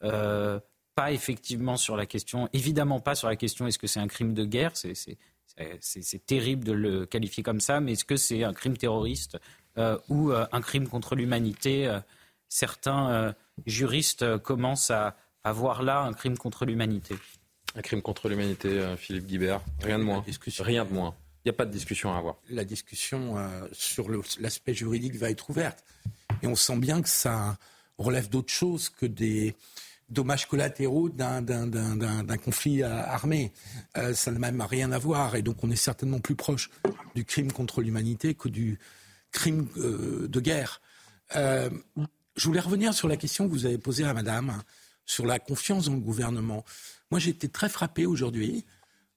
pas 0.00 1.12
effectivement 1.12 1.76
sur 1.76 1.96
la 1.96 2.06
question, 2.06 2.48
évidemment 2.54 3.00
pas 3.00 3.14
sur 3.14 3.28
la 3.28 3.36
question 3.36 3.66
est-ce 3.66 3.78
que 3.78 3.86
c'est 3.86 4.00
un 4.00 4.08
crime 4.08 4.32
de 4.32 4.46
guerre, 4.46 4.72
c'est 4.74 6.26
terrible 6.26 6.64
de 6.64 6.72
le 6.72 7.06
qualifier 7.06 7.42
comme 7.42 7.60
ça, 7.60 7.80
mais 7.80 7.92
est-ce 7.92 8.06
que 8.06 8.16
c'est 8.16 8.44
un 8.44 8.54
crime 8.54 8.78
terroriste 8.78 9.36
ou 10.08 10.32
un 10.32 10.60
crime 10.62 10.88
contre 10.88 11.14
l'humanité? 11.14 12.00
Certains 12.48 13.34
juristes 13.66 14.38
commencent 14.38 14.90
à, 14.90 15.16
à 15.44 15.52
voir 15.52 15.82
là 15.82 16.00
un 16.00 16.12
crime 16.12 16.38
contre 16.38 16.64
l'humanité. 16.64 17.14
Un 17.76 17.82
crime 17.82 18.00
contre 18.00 18.30
l'humanité, 18.30 18.68
euh, 18.68 18.96
Philippe 18.96 19.26
Guibert. 19.26 19.60
Rien 19.82 19.98
de 19.98 20.04
moins. 20.04 20.24
Rien 20.60 20.84
de 20.86 20.92
moins. 20.92 21.14
Il 21.44 21.48
n'y 21.48 21.50
a 21.50 21.52
pas 21.52 21.66
de 21.66 21.70
discussion 21.70 22.12
à 22.12 22.16
avoir. 22.16 22.36
La 22.48 22.64
discussion 22.64 23.36
euh, 23.36 23.68
sur 23.70 24.08
l'aspect 24.40 24.72
juridique 24.72 25.14
va 25.16 25.30
être 25.30 25.50
ouverte. 25.50 25.84
Et 26.42 26.46
on 26.46 26.56
sent 26.56 26.78
bien 26.78 27.02
que 27.02 27.08
ça 27.08 27.58
relève 27.98 28.30
d'autre 28.30 28.52
chose 28.52 28.88
que 28.88 29.04
des 29.04 29.54
dommages 30.08 30.46
collatéraux 30.46 31.10
d'un 31.10 32.38
conflit 32.42 32.82
euh, 32.82 32.88
armé. 32.88 33.52
ça 34.14 34.30
n'a 34.30 34.38
même 34.38 34.62
rien 34.62 34.90
à 34.92 34.98
voir. 34.98 35.36
Et 35.36 35.42
donc 35.42 35.62
on 35.62 35.70
est 35.70 35.76
certainement 35.76 36.18
plus 36.18 36.34
proche 36.34 36.70
du 37.14 37.26
crime 37.26 37.52
contre 37.52 37.82
l'humanité 37.82 38.34
que 38.34 38.48
du 38.48 38.78
crime 39.32 39.68
de 39.76 40.40
guerre. 40.40 40.80
je 41.34 41.68
voulais 42.44 42.60
revenir 42.60 42.94
sur 42.94 43.06
la 43.06 43.18
question 43.18 43.46
que 43.46 43.52
vous 43.52 43.66
avez 43.66 43.78
posée 43.78 44.04
à 44.04 44.14
Madame 44.14 44.62
sur 45.06 45.24
la 45.24 45.38
confiance 45.38 45.86
dans 45.86 45.94
le 45.94 46.00
gouvernement. 46.00 46.64
Moi, 47.10 47.20
j'ai 47.20 47.30
été 47.30 47.48
très 47.48 47.68
frappé 47.68 48.06
aujourd'hui 48.06 48.64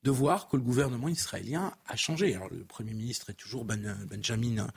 de 0.03 0.11
voir 0.11 0.47
que 0.47 0.55
le 0.55 0.63
gouvernement 0.63 1.09
israélien 1.09 1.73
a 1.87 1.95
changé. 1.95 2.35
Alors, 2.35 2.49
le 2.49 2.63
Premier 2.63 2.93
ministre 2.93 3.29
est 3.31 3.33
toujours 3.33 3.65
ben, 3.65 3.97
Benjamin 4.09 4.67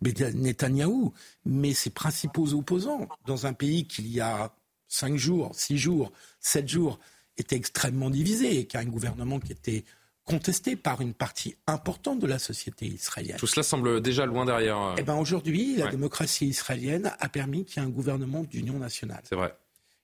Netanyahou, 0.00 1.12
mais 1.44 1.74
ses 1.74 1.90
principaux 1.90 2.52
opposants, 2.54 3.08
dans 3.26 3.46
un 3.46 3.52
pays 3.52 3.86
qui, 3.86 4.02
il 4.02 4.12
y 4.12 4.20
a 4.20 4.52
cinq 4.88 5.16
jours, 5.16 5.50
six 5.54 5.78
jours, 5.78 6.12
sept 6.38 6.68
jours, 6.68 7.00
était 7.36 7.56
extrêmement 7.56 8.10
divisé 8.10 8.60
et 8.60 8.66
qui 8.66 8.76
a 8.76 8.80
un 8.80 8.84
gouvernement 8.84 9.40
qui 9.40 9.52
était 9.52 9.84
contesté 10.24 10.76
par 10.76 11.00
une 11.00 11.14
partie 11.14 11.56
importante 11.66 12.20
de 12.20 12.26
la 12.26 12.38
société 12.38 12.86
israélienne. 12.86 13.38
Tout 13.38 13.48
cela 13.48 13.64
semble 13.64 14.00
déjà 14.00 14.26
loin 14.26 14.44
derrière. 14.44 14.78
Euh, 14.78 14.94
eh 14.98 15.02
bien, 15.02 15.16
aujourd'hui, 15.16 15.76
la 15.76 15.88
démocratie 15.88 16.46
israélienne 16.46 17.12
a 17.18 17.28
permis 17.28 17.64
qu'il 17.64 17.82
y 17.82 17.84
ait 17.84 17.88
un 17.88 17.90
gouvernement 17.90 18.44
d'union 18.44 18.78
nationale. 18.78 19.22
C'est 19.24 19.34
vrai. 19.34 19.56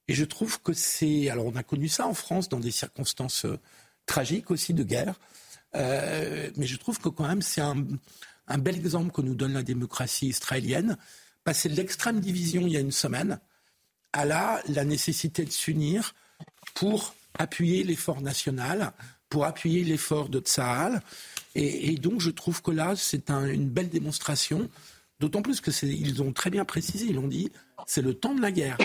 Et 0.09 0.15
je 0.15 0.25
trouve 0.25 0.61
que 0.63 0.73
c'est. 0.73 1.29
Alors, 1.29 1.47
on 1.47 1.57
a 1.57 1.63
connu 1.63 1.89
ça 1.89 2.07
en 2.07 2.15
France 2.15 2.49
dans 2.49 2.61
des 2.61 2.71
circonstances 2.71 3.45
euh, 3.45 3.59
tragiques 4.07 4.51
aussi 4.51 4.73
de 4.75 4.85
guerre. 4.85 5.19
Euh, 5.75 6.51
mais 6.57 6.67
je 6.67 6.77
trouve 6.77 6.99
que 6.99 7.09
quand 7.09 7.27
même, 7.27 7.43
c'est 7.43 7.61
un, 7.61 7.85
un, 8.47 8.59
bel 8.59 8.77
exemple 8.77 9.13
que 9.13 9.21
nous 9.21 9.35
donne 9.35 9.53
la 9.53 9.63
démocratie 9.63 10.29
israélienne. 10.29 10.97
Passer 11.45 11.69
de 11.69 11.75
l'extrême 11.75 12.21
division 12.21 12.63
il 12.63 12.73
y 12.73 12.77
a 12.77 12.81
une 12.81 12.93
semaine 12.93 13.39
à 14.13 14.25
là, 14.25 14.63
la 14.69 14.85
nécessité 14.85 15.45
de 15.45 15.51
s'unir 15.51 16.15
pour 16.75 17.15
appuyer 17.39 17.85
l'effort 17.85 18.23
national, 18.23 18.93
pour 19.29 19.45
appuyer 19.45 19.85
l'effort 19.85 20.29
de 20.29 20.41
Tsahal. 20.41 21.03
Et, 21.55 21.97
donc, 21.97 22.21
je 22.21 22.31
trouve 22.31 22.63
que 22.63 22.71
là, 22.71 22.95
c'est 22.97 23.31
un, 23.31 23.47
une 23.47 23.69
belle 23.69 23.89
démonstration. 23.89 24.69
D'autant 25.21 25.41
plus 25.41 25.63
que 25.63 25.71
ils 25.87 26.23
ont 26.23 26.33
très 26.33 26.51
bien 26.51 26.67
précisé, 26.67 27.07
ils 27.09 27.19
ont 27.19 27.29
dit, 27.29 27.51
c'est 27.87 28.03
le 28.03 28.13
temps 28.15 28.35
de 28.35 28.43
la 28.43 28.53
guerre. 28.53 28.77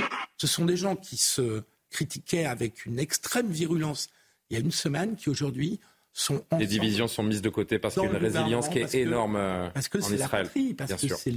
Ce 0.41 0.47
sont 0.47 0.65
des 0.65 0.75
gens 0.75 0.95
qui 0.95 1.17
se 1.17 1.61
critiquaient 1.91 2.45
avec 2.45 2.87
une 2.87 2.97
extrême 2.97 3.51
virulence 3.51 4.09
il 4.49 4.55
y 4.55 4.57
a 4.57 4.59
une 4.59 4.71
semaine, 4.71 5.15
qui 5.15 5.29
aujourd'hui 5.29 5.79
sont 6.13 6.43
Les 6.57 6.65
divisions 6.65 7.07
sont 7.07 7.21
mises 7.21 7.43
de 7.43 7.49
côté 7.49 7.77
parce 7.77 7.93
qu'il 7.93 8.05
y 8.05 8.07
a 8.07 8.09
une 8.09 8.15
résilience 8.17 8.67
qui 8.67 8.79
est 8.79 8.95
énorme 8.95 9.35
euh, 9.35 9.69
parce 9.69 9.87
que 9.87 10.01
c'est 10.01 10.17
La 10.17 10.27
patrie, 10.27 10.73
parce 10.73 10.95
que 10.95 11.13
c'est 11.15 11.31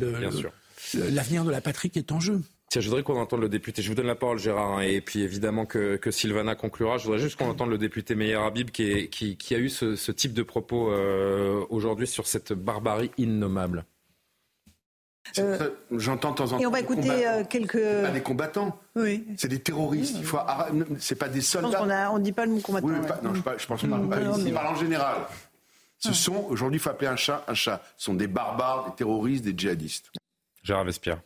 l'avenir 1.10 1.44
de 1.44 1.50
la 1.50 1.60
patrie 1.60 1.90
qui 1.90 1.98
est 1.98 2.12
en 2.12 2.18
jeu. 2.18 2.40
Tiens, 2.70 2.80
je 2.80 2.88
voudrais 2.88 3.02
qu'on 3.02 3.20
entende 3.20 3.42
le 3.42 3.50
député. 3.50 3.82
Je 3.82 3.90
vous 3.90 3.94
donne 3.94 4.06
la 4.06 4.14
parole, 4.14 4.38
Gérard, 4.38 4.78
hein, 4.78 4.80
et 4.80 5.02
puis 5.02 5.20
évidemment 5.20 5.66
que, 5.66 5.96
que, 5.96 6.10
Sylvana 6.10 6.54
conclura. 6.54 6.96
Je 6.96 7.04
voudrais 7.04 7.20
juste 7.20 7.36
qu'on 7.36 7.50
entende 7.50 7.68
le 7.68 7.76
député 7.76 8.14
Meyer 8.14 8.36
Habib 8.36 8.70
qui, 8.70 9.10
qui, 9.10 9.36
qui, 9.36 9.54
a 9.54 9.58
eu 9.58 9.68
ce, 9.68 10.12
type 10.12 10.32
de 10.32 10.42
propos 10.42 10.90
euh, 10.90 11.62
aujourd'hui 11.68 12.06
sur 12.06 12.26
cette 12.26 12.54
barbarie 12.54 13.10
innommable. 13.18 13.84
Euh, 15.38 15.70
j'entends 15.90 16.30
de 16.32 16.36
temps 16.36 16.44
en 16.44 16.48
temps. 16.50 16.58
Et 16.58 16.66
on 16.66 16.70
va 16.70 16.80
écouter 16.80 17.26
euh, 17.26 17.44
quelques. 17.44 17.82
Pas 18.02 18.10
des 18.10 18.22
combattants. 18.22 18.78
Oui. 18.94 19.26
C'est 19.36 19.48
des 19.48 19.60
terroristes. 19.60 20.16
Il 20.18 20.24
faut. 20.24 20.38
C'est 20.98 21.14
pas 21.16 21.28
des 21.28 21.40
soldats. 21.40 22.10
on 22.12 22.18
ne 22.18 22.24
dit 22.24 22.32
pas 22.32 22.46
le 22.46 22.52
mot 22.52 22.60
combattant. 22.60 22.86
Oui, 22.88 22.94
non, 23.22 23.34
je, 23.34 23.40
je 23.58 23.66
pense 23.66 23.82
pas. 23.82 24.52
parle 24.52 24.66
en 24.66 24.76
général. 24.76 25.16
Ce 25.98 26.12
sont 26.12 26.46
aujourd'hui, 26.50 26.78
il 26.78 26.80
faut 26.82 26.90
appeler 26.90 27.08
un 27.08 27.16
chat 27.16 27.42
un 27.48 27.54
chat. 27.54 27.82
Ce 27.96 28.04
sont 28.06 28.14
des 28.14 28.26
barbares, 28.26 28.90
des 28.90 28.94
terroristes, 28.96 29.44
des 29.44 29.54
djihadistes. 29.56 30.10
Gérard 30.62 30.84
Vespierre. 30.84 31.20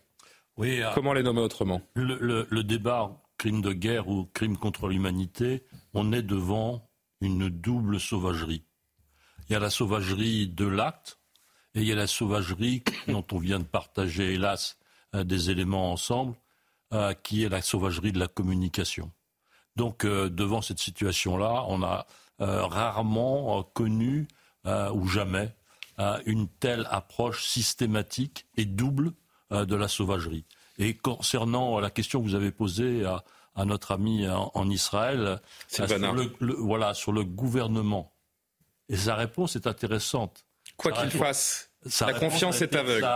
Oui. 0.57 0.81
Euh, 0.83 0.91
Comment 0.95 1.13
les 1.13 1.23
nommer 1.23 1.41
autrement? 1.41 1.81
le, 1.95 2.47
le 2.49 2.65
débat 2.65 3.21
crime 3.39 3.61
de 3.63 3.73
guerre 3.73 4.09
ou 4.09 4.29
crime 4.35 4.57
contre 4.57 4.89
l'humanité, 4.89 5.65
on 5.95 6.13
est 6.13 6.23
devant 6.23 6.89
une 7.21 7.49
double 7.49 7.99
sauvagerie. 7.99 8.65
Il 9.49 9.53
y 9.53 9.57
a 9.57 9.61
la 9.61 9.71
sauvagerie 9.71 10.49
de 10.49 10.67
l'acte 10.67 11.18
et 11.75 11.81
il 11.81 11.87
y 11.87 11.93
a 11.93 11.97
la 11.97 12.07
sauvagerie 12.07 12.83
dont 13.09 13.25
on 13.33 13.39
vient 13.39 13.59
de 13.59 13.65
partager, 13.65 14.35
hélas, 14.35 14.79
des 15.15 15.51
éléments 15.51 15.93
ensemble, 15.93 16.35
euh, 16.95 17.13
qui 17.13 17.45
est 17.45 17.51
la 17.51 17.61
sauvagerie 17.61 18.13
de 18.13 18.19
la 18.19 18.29
communication. 18.29 19.13
Donc, 19.77 20.07
euh, 20.07 20.31
devant 20.31 20.63
cette 20.63 20.79
situation-là, 20.79 21.67
on 21.69 21.83
a 21.83 22.07
euh, 22.41 22.65
rarement 22.65 23.63
connu, 23.63 24.27
ou 24.93 25.07
jamais, 25.07 25.55
une 26.27 26.49
telle 26.49 26.87
approche 26.91 27.47
systématique 27.47 28.47
et 28.57 28.67
double 28.67 29.13
de 29.51 29.75
la 29.75 29.89
sauvagerie. 29.89 30.45
Et 30.79 30.95
concernant 30.95 31.81
la 31.81 31.91
question 31.91 32.21
que 32.21 32.27
vous 32.27 32.35
avez 32.35 32.53
posée 32.53 33.07
à, 33.07 33.65
notre 33.65 33.93
ami 33.93 34.29
en, 34.29 34.69
Israël, 34.69 35.41
sur 35.69 35.87
voilà, 36.59 36.93
sur 36.93 37.13
le 37.13 37.25
gouvernement, 37.25 38.13
et 38.91 38.97
sa 38.97 39.15
réponse 39.15 39.57
est 39.57 39.67
intéressante. 39.67 40.45
Quoi 40.79 40.93
qu'il 40.93 41.11
fasse, 41.11 41.71
la 42.01 42.15
confiance 42.15 42.63
est 42.63 42.75
aveugle. 42.75 43.07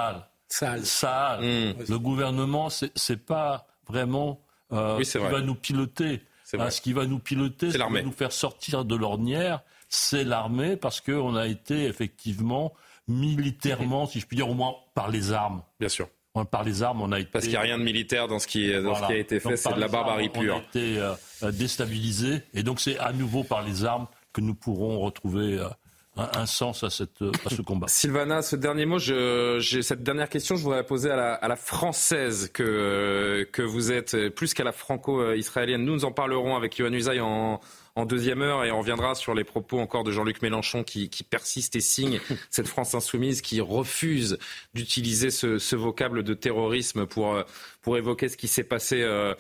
Sale. 0.49 0.85
Sale. 0.85 1.41
Hmm. 1.41 1.75
Le 1.89 1.99
gouvernement, 1.99 2.69
c'est 2.69 3.25
pas 3.25 3.67
vraiment 3.89 4.43
euh, 4.73 5.03
ce 5.03 5.19
qui 5.19 5.25
va 5.25 5.41
nous 5.41 5.55
piloter. 5.55 6.21
ce 6.45 6.81
qui 6.81 6.93
va 6.93 7.07
nous 7.07 7.19
piloter, 7.19 7.71
ce 7.71 7.79
qui 7.79 7.93
va 7.93 8.03
nous 8.03 8.13
faire 8.13 8.33
sortir 8.33 8.85
de 8.85 8.95
l'ornière, 8.95 9.63
c'est 9.89 10.25
l'armée, 10.25 10.77
parce 10.77 11.01
qu'on 11.01 11.37
a 11.37 11.47
été 11.47 11.85
effectivement 11.85 12.73
militairement, 13.09 14.07
si 14.07 14.21
je 14.21 14.27
puis 14.27 14.37
dire, 14.37 14.49
au 14.49 14.55
moins 14.55 14.75
par 14.95 15.11
les 15.11 15.33
armes. 15.33 15.63
Bien 15.81 15.89
sûr. 15.89 16.09
par 16.51 16.65
les 16.65 16.83
armes, 16.83 17.01
on 17.01 17.13
a 17.13 17.21
été. 17.21 17.31
Parce 17.31 17.45
qu'il 17.45 17.53
n'y 17.53 17.59
a 17.59 17.63
rien 17.63 17.79
de 17.79 17.85
militaire 17.85 18.29
dans 18.29 18.39
ce 18.39 18.47
qui, 18.47 18.73
dans 18.73 18.95
ce 18.95 19.07
qui 19.07 19.13
a 19.13 19.17
été 19.17 19.41
fait, 19.41 19.57
c'est 19.57 19.73
de 19.73 19.81
la 19.81 19.89
barbarie 19.89 20.29
pure. 20.29 20.57
On 20.57 20.59
a 20.59 20.63
été 20.63 20.99
euh, 20.99 21.53
déstabilisé, 21.53 22.43
et 22.55 22.63
donc 22.63 22.81
c'est 22.81 22.99
à 22.99 23.13
nouveau 23.13 23.45
par 23.45 23.63
les 23.63 23.85
armes 23.85 24.07
que 24.33 24.41
nous 24.41 24.55
pourrons 24.55 24.99
retrouver. 25.01 25.59
Euh, 25.59 25.69
un, 26.17 26.47
sens 26.47 26.85
à, 26.85 26.91
cette, 26.91 27.23
à, 27.23 27.51
ce 27.51 27.63
combat. 27.63 27.87
Sylvana, 27.89 28.43
ce 28.43 28.57
dernier 28.57 28.87
mot, 28.87 28.99
je, 28.99 29.81
cette 29.83 30.03
dernière 30.03 30.29
question, 30.29 30.57
je 30.57 30.63
voudrais 30.63 30.79
la 30.79 30.85
poser 30.85 31.11
à 31.11 31.17
la, 31.17 31.35
à 31.35 31.49
la 31.49 31.57
française 31.57 32.51
que, 32.53 33.49
que 33.51 33.63
vous 33.63 33.93
êtes, 33.93 34.29
plus 34.31 34.55
qu'à 34.55 34.65
la 34.65 34.73
franco-israélienne. 34.73 35.85
Nous, 35.85 35.95
nous 35.95 36.05
en 36.05 36.13
parlerons 36.13 36.57
avec 36.57 36.77
Yohann 36.79 36.95
Usaï 36.95 37.21
en, 37.21 37.61
en 37.95 38.07
deuxième 38.07 38.43
heure 38.43 38.65
et 38.65 38.71
on 38.71 38.79
reviendra 38.79 39.15
sur 39.15 39.35
les 39.35 39.45
propos 39.45 39.79
encore 39.79 40.05
de 40.05 40.11
Jean-Luc 40.11 40.41
Mélenchon 40.43 40.83
qui, 40.83 41.11
qui, 41.11 41.25
persiste 41.25 41.77
et 41.77 41.81
signe 41.81 42.21
cette 42.51 42.69
France 42.69 42.95
insoumise 42.95 43.43
qui 43.43 43.61
refuse 43.61 44.39
d'utiliser 44.75 45.31
ce, 45.31 45.59
ce, 45.59 45.77
vocable 45.77 46.23
de 46.23 46.35
terrorisme 46.35 47.07
pour, 47.07 47.35
euh, 47.35 47.43
pour 47.83 47.97
évoquer 47.97 48.29
ce 48.29 48.37
qui 48.37 48.49
s'est 48.49 48.65
passé 48.65 49.03
euh, 49.03 49.35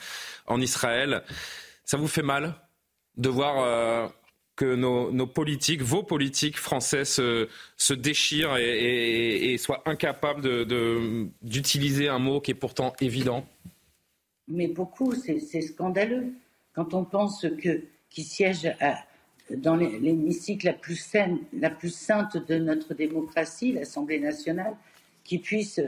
en 0.46 0.60
Israël. 0.60 1.22
Ça 1.84 1.96
vous 1.96 2.08
fait 2.08 2.22
mal 2.22 2.54
de 3.16 3.28
voir 3.28 3.56
euh, 3.58 4.08
que 4.56 4.74
nos, 4.74 5.26
politiques, 5.26 5.82
vos 5.82 6.02
politiques 6.02 6.58
français 6.58 7.04
se, 7.04 7.48
déchirent 7.92 8.56
et, 8.56 8.64
et, 8.64 9.52
et, 9.52 9.58
soient 9.58 9.82
incapables 9.86 10.66
d'utiliser 11.42 12.08
un 12.08 12.18
mot 12.18 12.40
qui 12.40 12.50
est 12.50 12.54
pourtant 12.54 12.92
évident 13.00 13.46
Mais 14.48 14.68
beaucoup, 14.68 15.14
c'est 15.14 15.62
scandaleux. 15.62 16.32
Quand 16.74 16.94
on 16.94 17.04
pense 17.04 17.46
que 17.62 17.82
qui 18.10 18.24
siège 18.24 18.70
dans 19.50 19.76
l'hémicycle 19.76 20.66
la 20.66 20.72
plus 20.72 20.96
saine, 20.96 21.38
la 21.58 21.70
plus 21.70 21.94
sainte 21.94 22.36
de 22.36 22.58
notre 22.58 22.94
démocratie, 22.94 23.72
l'Assemblée 23.72 24.20
nationale, 24.20 24.76
qui 25.24 25.38
puisse 25.38 25.80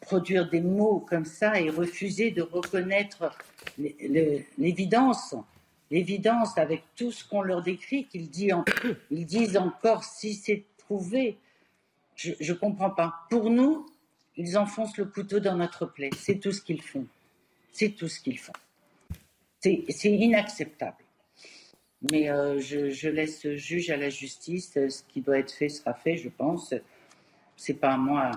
produire 0.00 0.48
des 0.48 0.60
mots 0.60 1.04
comme 1.08 1.24
ça 1.24 1.60
et 1.60 1.70
refuser 1.70 2.30
de 2.30 2.42
reconnaître 2.42 3.32
l'évidence, 4.58 5.34
l'évidence 5.90 6.58
avec 6.58 6.84
tout 6.96 7.12
ce 7.12 7.24
qu'on 7.24 7.42
leur 7.42 7.62
décrit, 7.62 8.06
qu'ils 8.06 8.30
disent, 8.30 8.54
disent 9.10 9.56
encore 9.56 10.04
si 10.04 10.34
c'est 10.34 10.64
prouvé. 10.78 11.38
Je 12.16 12.32
ne 12.40 12.58
comprends 12.58 12.90
pas. 12.90 13.14
Pour 13.30 13.50
nous, 13.50 13.86
ils 14.36 14.56
enfoncent 14.56 14.96
le 14.96 15.04
couteau 15.04 15.40
dans 15.40 15.56
notre 15.56 15.86
plaie. 15.86 16.10
C'est 16.16 16.36
tout 16.36 16.52
ce 16.52 16.62
qu'ils 16.62 16.82
font. 16.82 17.06
C'est 17.72 17.90
tout 17.90 18.08
ce 18.08 18.20
qu'ils 18.20 18.38
font. 18.38 18.52
C'est 19.60 19.84
inacceptable. 20.04 20.96
Mais 22.12 22.30
euh, 22.30 22.60
je, 22.60 23.08
laisse 23.08 23.48
juge 23.54 23.90
à 23.90 23.96
la 23.96 24.08
justice. 24.08 24.74
Ce 24.74 25.02
qui 25.08 25.20
doit 25.20 25.38
être 25.38 25.52
fait 25.52 25.68
sera 25.68 25.94
fait, 25.94 26.16
je 26.16 26.28
pense. 26.28 26.74
C'est 27.56 27.74
pas 27.74 27.92
à 27.92 27.96
moi 27.96 28.30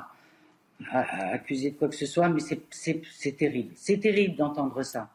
à, 0.91 1.33
accuser 1.33 1.71
de 1.71 1.75
quoi 1.77 1.89
que 1.89 1.95
ce 1.95 2.07
soit, 2.07 2.29
mais 2.29 2.41
c'est 2.71 3.37
terrible. 3.37 3.71
C'est 3.75 3.99
terrible 3.99 4.35
d'entendre 4.35 4.81
ça. 4.81 5.11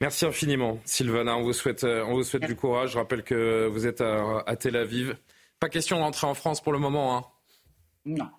Merci 0.00 0.24
infiniment, 0.24 0.78
Sylvana. 0.84 1.36
On 1.36 1.42
vous 1.42 1.52
souhaite, 1.52 1.84
euh, 1.84 2.04
on 2.06 2.14
vous 2.14 2.22
souhaite 2.22 2.46
du 2.46 2.56
courage. 2.56 2.92
Je 2.92 2.98
rappelle 2.98 3.22
que 3.22 3.66
vous 3.66 3.86
êtes 3.86 4.00
à, 4.00 4.42
à 4.46 4.56
Tel 4.56 4.76
Aviv. 4.76 5.16
Pas 5.58 5.68
question 5.68 5.98
d'entrer 5.98 6.26
en 6.26 6.34
France 6.34 6.62
pour 6.62 6.72
le 6.72 6.78
moment, 6.78 7.16
hein? 7.16 7.24
Non. 8.06 8.30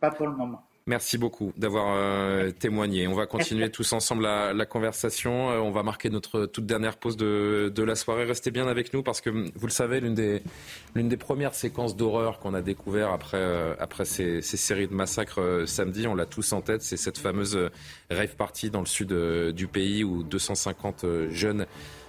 Pas 0.00 0.10
pour 0.10 0.26
le 0.26 0.36
moment. 0.36 0.62
Merci 0.88 1.18
beaucoup 1.18 1.52
d'avoir 1.56 1.96
euh, 1.96 2.52
témoigné. 2.52 3.08
On 3.08 3.14
va 3.14 3.26
continuer 3.26 3.68
tous 3.70 3.92
ensemble 3.92 4.22
la, 4.22 4.52
la 4.52 4.66
conversation. 4.66 5.50
Euh, 5.50 5.58
on 5.58 5.72
va 5.72 5.82
marquer 5.82 6.10
notre 6.10 6.46
toute 6.46 6.64
dernière 6.64 6.96
pause 6.96 7.16
de, 7.16 7.72
de, 7.74 7.82
la 7.82 7.96
soirée. 7.96 8.22
Restez 8.22 8.52
bien 8.52 8.68
avec 8.68 8.94
nous 8.94 9.02
parce 9.02 9.20
que, 9.20 9.28
vous 9.28 9.66
le 9.66 9.72
savez, 9.72 9.98
l'une 9.98 10.14
des, 10.14 10.44
l'une 10.94 11.08
des 11.08 11.16
premières 11.16 11.56
séquences 11.56 11.96
d'horreur 11.96 12.38
qu'on 12.38 12.54
a 12.54 12.62
découvert 12.62 13.10
après, 13.10 13.36
euh, 13.38 13.74
après 13.80 14.04
ces, 14.04 14.42
ces, 14.42 14.56
séries 14.56 14.86
de 14.86 14.94
massacres 14.94 15.64
samedi, 15.66 16.06
on 16.06 16.14
l'a 16.14 16.24
tous 16.24 16.52
en 16.52 16.60
tête, 16.60 16.82
c'est 16.82 16.96
cette 16.96 17.18
fameuse 17.18 17.58
rave 18.08 18.36
party 18.36 18.70
dans 18.70 18.78
le 18.78 18.86
sud 18.86 19.12
du 19.54 19.66
pays 19.66 20.04
où 20.04 20.22
250 20.22 21.04
jeunes 21.30 21.66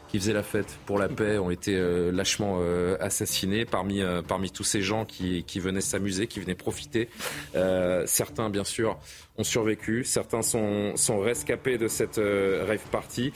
qui 0.07 0.19
faisaient 0.19 0.33
la 0.33 0.43
fête 0.43 0.77
pour 0.85 0.97
la 0.97 1.09
paix 1.09 1.37
ont 1.37 1.51
été 1.51 1.75
euh, 1.75 2.11
lâchement 2.11 2.59
euh, 2.61 2.97
assassinés 2.99 3.65
parmi, 3.65 4.01
euh, 4.01 4.21
parmi 4.21 4.51
tous 4.51 4.63
ces 4.63 4.81
gens 4.81 5.05
qui, 5.05 5.43
qui 5.43 5.59
venaient 5.59 5.81
s'amuser, 5.81 6.27
qui 6.27 6.39
venaient 6.39 6.55
profiter. 6.55 7.09
certains, 8.05 8.49
bien 8.49 8.63
sûr, 8.63 8.97
ont 9.37 9.43
survécu. 9.43 10.03
Certains 10.03 10.41
sont, 10.41 10.95
sont 10.95 11.19
rescapés 11.19 11.77
de 11.77 11.87
cette 11.87 12.17
rave 12.17 12.81
party. 12.91 13.31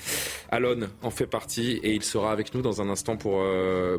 Alon 0.50 0.90
en 1.04 1.10
fait 1.10 1.28
partie 1.28 1.80
et 1.84 1.94
il 1.94 2.04
sera 2.04 2.32
avec 2.32 2.54
nous 2.54 2.62
dans 2.62 2.82
un 2.82 2.90
instant 2.90 3.18
pour, 3.18 3.44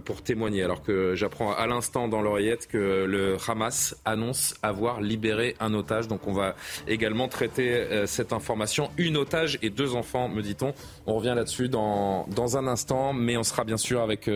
pour 0.05 0.23
témoigner. 0.23 0.63
Alors 0.63 0.83
que 0.83 1.15
j'apprends 1.15 1.53
à 1.53 1.67
l'instant 1.67 2.09
dans 2.09 2.23
l'oreillette 2.23 2.67
que 2.67 3.05
le 3.05 3.37
Hamas 3.47 3.97
annonce 4.05 4.55
avoir 4.63 5.01
libéré 5.01 5.55
un 5.61 5.75
otage. 5.75 6.09
Donc 6.09 6.27
on 6.27 6.33
va 6.33 6.55
également 6.89 7.29
traiter 7.29 8.05
cette 8.07 8.33
information. 8.33 8.91
Une 8.99 9.17
otage 9.17 9.59
et 9.63 9.71
deux 9.71 9.95
enfants, 9.95 10.29
me 10.29 10.43
dit-on. 10.43 10.75
On 11.07 11.15
revient 11.15 11.35
là-dessus 11.37 11.69
dans, 11.69 12.27
dans 12.29 12.57
un 12.57 12.62
instant, 12.67 13.13
mais 13.13 13.37
on 13.37 13.43
sera 13.43 13.65
bien 13.65 13.77
sûr 13.77 14.01
avec, 14.01 14.31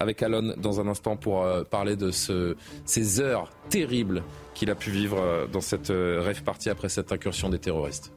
avec 0.00 0.22
Alon 0.22 0.54
dans 0.56 0.80
un 0.80 0.88
instant 0.88 1.16
pour 1.16 1.46
parler 1.70 1.96
de 1.96 2.10
ce, 2.10 2.56
ces 2.84 3.20
heures 3.20 3.50
terribles 3.68 4.22
qu'il 4.54 4.70
a 4.70 4.74
pu 4.74 4.90
vivre 4.90 5.18
euh, 5.18 5.46
dans 5.46 5.60
cette 5.60 5.90
euh, 5.90 6.20
rêve 6.22 6.42
partie 6.42 6.70
après 6.70 6.88
cette 6.88 7.12
incursion 7.12 7.48
des 7.48 7.58
terroristes. 7.58 8.12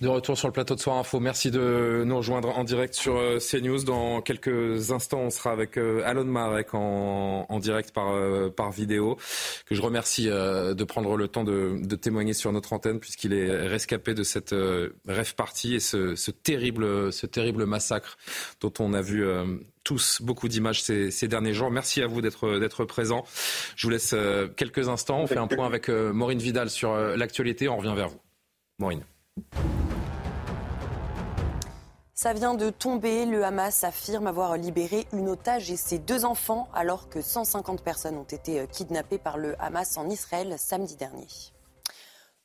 De 0.00 0.06
retour 0.06 0.38
sur 0.38 0.46
le 0.46 0.52
plateau 0.52 0.76
de 0.76 0.80
Soir 0.80 0.96
Info. 0.96 1.18
Merci 1.18 1.50
de 1.50 2.04
nous 2.06 2.16
rejoindre 2.16 2.56
en 2.56 2.62
direct 2.62 2.94
sur 2.94 3.16
euh, 3.16 3.38
CNews. 3.38 3.82
Dans 3.82 4.22
quelques 4.22 4.92
instants, 4.92 5.20
on 5.20 5.30
sera 5.30 5.50
avec 5.50 5.76
Alon 5.76 6.24
Marek 6.24 6.72
en, 6.72 7.58
direct 7.58 7.92
par, 7.92 8.14
par 8.52 8.70
vidéo, 8.70 9.16
que 9.66 9.74
je 9.74 9.82
remercie 9.82 10.26
de 10.26 10.84
prendre 10.84 11.16
le 11.16 11.26
temps 11.26 11.42
de, 11.42 11.96
témoigner 11.96 12.32
sur 12.32 12.52
notre 12.52 12.72
antenne 12.72 13.00
puisqu'il 13.00 13.32
est 13.32 13.66
rescapé 13.66 14.14
de 14.14 14.22
cette 14.22 14.54
rêve 15.06 15.34
partie 15.34 15.74
et 15.74 15.80
ce, 15.80 16.30
terrible, 16.30 17.12
ce 17.12 17.26
terrible 17.26 17.66
massacre 17.66 18.18
dont 18.60 18.72
on 18.78 18.94
a 18.94 19.02
vu 19.02 19.24
tous 19.88 20.20
beaucoup 20.20 20.48
d'images 20.48 20.82
ces, 20.82 21.28
derniers 21.28 21.54
jours. 21.54 21.70
Merci 21.70 22.02
à 22.02 22.06
vous 22.06 22.20
d'être 22.20 22.84
présent. 22.84 23.24
Je 23.74 23.86
vous 23.86 23.90
laisse 23.90 24.12
euh, 24.12 24.46
quelques 24.46 24.90
instants. 24.90 25.20
On 25.20 25.26
fait 25.26 25.38
un 25.38 25.46
point 25.46 25.64
avec 25.64 25.88
euh, 25.88 26.12
Maureen 26.12 26.38
Vidal 26.38 26.68
sur 26.68 26.92
euh, 26.92 27.16
l'actualité. 27.16 27.70
On 27.70 27.78
revient 27.78 27.94
vers 27.96 28.10
vous. 28.10 28.20
Maureen. 28.78 29.02
Ça 32.14 32.32
vient 32.32 32.54
de 32.54 32.70
tomber. 32.70 33.26
Le 33.26 33.44
Hamas 33.44 33.84
affirme 33.84 34.26
avoir 34.26 34.56
libéré 34.56 35.06
une 35.12 35.28
otage 35.28 35.70
et 35.70 35.76
ses 35.76 35.98
deux 35.98 36.24
enfants 36.24 36.68
alors 36.74 37.08
que 37.08 37.22
150 37.22 37.82
personnes 37.82 38.16
ont 38.16 38.24
été 38.24 38.66
kidnappées 38.72 39.18
par 39.18 39.38
le 39.38 39.54
Hamas 39.62 39.96
en 39.96 40.08
Israël 40.10 40.56
samedi 40.58 40.96
dernier. 40.96 41.28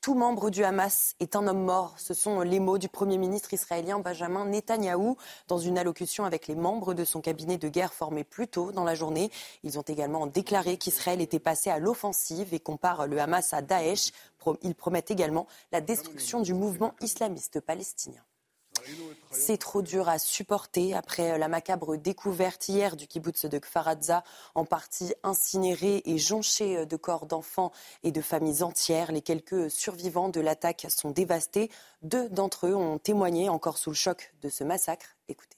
Tout 0.04 0.16
membre 0.16 0.50
du 0.50 0.66
Hamas 0.66 1.16
est 1.22 1.34
un 1.38 1.48
homme 1.48 1.64
mort. 1.64 1.94
Ce 1.98 2.14
sont 2.14 2.41
les 2.41 2.60
mots 2.60 2.78
du 2.78 2.89
Premier 2.89 3.18
ministre 3.18 3.54
israélien 3.54 4.00
Benjamin 4.00 4.44
Netanyahou 4.44 5.16
dans 5.48 5.60
une 5.60 5.78
allocution 5.78 6.26
avec 6.26 6.48
les 6.48 6.56
membres 6.56 6.94
de 6.94 7.06
son 7.06 7.22
cabinet 7.22 7.58
de 7.58 7.70
guerre 7.70 7.94
formé 7.94 8.26
plus 8.26 8.50
tôt 8.50 8.74
dans 8.74 8.84
la 8.84 8.96
journée. 8.96 9.32
Ils 9.64 9.80
ont 9.80 9.84
également 9.84 10.28
déclaré 10.28 10.76
qu'Israël 10.76 11.22
était 11.22 11.39
passé 11.39 11.70
à 11.70 11.80
l'offensive 11.80 12.54
et 12.54 12.60
comparent 12.60 13.08
le 13.08 13.18
Hamas 13.18 13.54
à 13.54 13.62
Daesh. 13.62 14.12
Ils 14.62 14.76
promettent 14.76 15.12
également 15.12 15.48
la 15.72 15.82
destruction 15.82 16.41
du 16.41 16.54
mouvement 16.54 16.94
islamiste 17.02 17.60
palestinien. 17.60 18.24
C'est 19.32 19.58
trop 19.58 19.82
dur 19.82 20.10
à 20.10 20.20
supporter 20.20 20.94
après 20.94 21.38
la 21.38 21.48
macabre 21.48 21.98
découverte 21.98 22.68
hier 22.68 22.96
du 22.96 23.08
kibbutz 23.08 23.46
de 23.46 23.58
Kfaradza, 23.58 24.24
en 24.56 24.66
partie 24.66 25.14
incinéré 25.24 26.02
et 26.06 26.18
jonché 26.18 26.86
de 26.86 26.96
corps 26.98 27.26
d'enfants 27.26 27.72
et 28.04 28.12
de 28.12 28.22
familles 28.22 28.64
entières. 28.64 29.12
Les 29.12 29.22
quelques 29.22 29.72
survivants 29.72 30.30
de 30.30 30.41
l'attaque 30.41 30.86
sont 30.89 31.12
dévastés. 31.12 31.72
Deux 32.02 32.30
d'entre 32.30 32.68
eux 32.68 32.76
ont 32.76 33.00
témoigné 33.00 33.50
encore 33.50 33.78
sous 33.78 33.89
le 33.89 33.96
choc 33.96 34.34
de 34.41 34.50
ce 34.50 34.64
massacre. 34.64 35.16
Écoutez. 35.28 35.58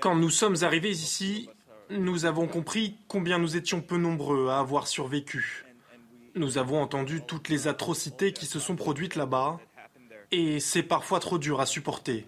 Quand 0.00 0.14
nous 0.16 0.30
sommes 0.30 0.56
arrivés 0.62 0.90
ici, 0.90 1.48
nous 1.90 2.24
avons 2.24 2.46
compris 2.46 2.96
combien 3.08 3.38
nous 3.38 3.56
étions 3.56 3.80
peu 3.80 3.96
nombreux 3.96 4.48
à 4.48 4.58
avoir 4.58 4.86
survécu. 4.86 5.64
Nous 6.34 6.58
avons 6.58 6.80
entendu 6.80 7.22
toutes 7.26 7.48
les 7.48 7.66
atrocités 7.66 8.32
qui 8.32 8.46
se 8.46 8.60
sont 8.60 8.76
produites 8.76 9.16
là-bas 9.16 9.58
et 10.30 10.60
c'est 10.60 10.84
parfois 10.84 11.18
trop 11.18 11.38
dur 11.38 11.60
à 11.60 11.66
supporter. 11.66 12.26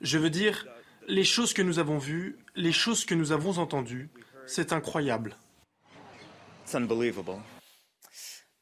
Je 0.00 0.18
veux 0.18 0.30
dire, 0.30 0.66
les 1.06 1.24
choses 1.24 1.52
que 1.52 1.62
nous 1.62 1.78
avons 1.78 1.98
vues, 1.98 2.36
les 2.56 2.72
choses 2.72 3.04
que 3.04 3.14
nous 3.14 3.30
avons 3.32 3.58
entendues, 3.58 4.08
c'est 4.46 4.72
incroyable. 4.72 5.36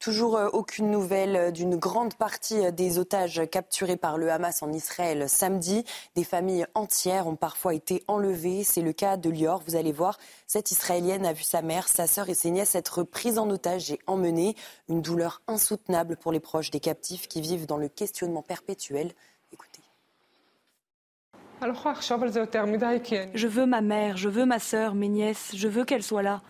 Toujours 0.03 0.37
euh, 0.37 0.49
aucune 0.53 0.91
nouvelle 0.91 1.37
euh, 1.37 1.51
d'une 1.53 1.77
grande 1.77 2.15
partie 2.15 2.59
euh, 2.59 2.73
des 2.73 2.99
otages 2.99 3.41
capturés 3.49 3.97
par 3.97 4.19
le 4.19 4.33
Hamas 4.33 4.61
en 4.65 4.73
Israël 4.73 5.29
samedi. 5.29 5.85
Des 6.17 6.25
familles 6.25 6.67
entières 6.75 7.29
ont 7.29 7.37
parfois 7.37 7.73
été 7.73 8.03
enlevées. 8.09 8.65
C'est 8.65 8.81
le 8.81 8.93
cas 8.93 9.17
de 9.17 9.31
Lior. 9.31 9.63
Vous 9.65 9.77
allez 9.77 9.93
voir, 9.93 10.19
cette 10.49 10.73
Israélienne 10.73 11.25
a 11.25 11.33
vu 11.33 11.45
sa 11.45 11.63
mère, 11.63 11.87
sa 11.87 12.09
sœur 12.09 12.29
et 12.29 12.35
ses 12.35 12.51
nièces 12.51 12.75
être 12.75 13.05
prises 13.05 13.39
en 13.39 13.49
otage 13.49 13.93
et 13.93 14.01
emmenées. 14.09 14.57
Une 14.89 15.03
douleur 15.03 15.41
insoutenable 15.47 16.17
pour 16.17 16.33
les 16.33 16.41
proches 16.41 16.73
des 16.73 16.81
captifs 16.81 17.29
qui 17.29 17.41
vivent 17.41 17.67
dans 17.67 17.77
le 17.77 17.87
questionnement 17.87 18.43
perpétuel. 18.43 19.13
Écoutez. 22.95 23.29
Je 23.35 23.47
veux 23.47 23.67
ma 23.67 23.81
mère, 23.81 24.17
je 24.17 24.29
veux 24.29 24.45
ma 24.45 24.59
sœur, 24.59 24.95
mes 24.95 25.09
nièces, 25.09 25.53
je 25.55 25.69
veux 25.69 25.85
qu'elles 25.85 26.03
soient 26.03 26.23
là. 26.23 26.41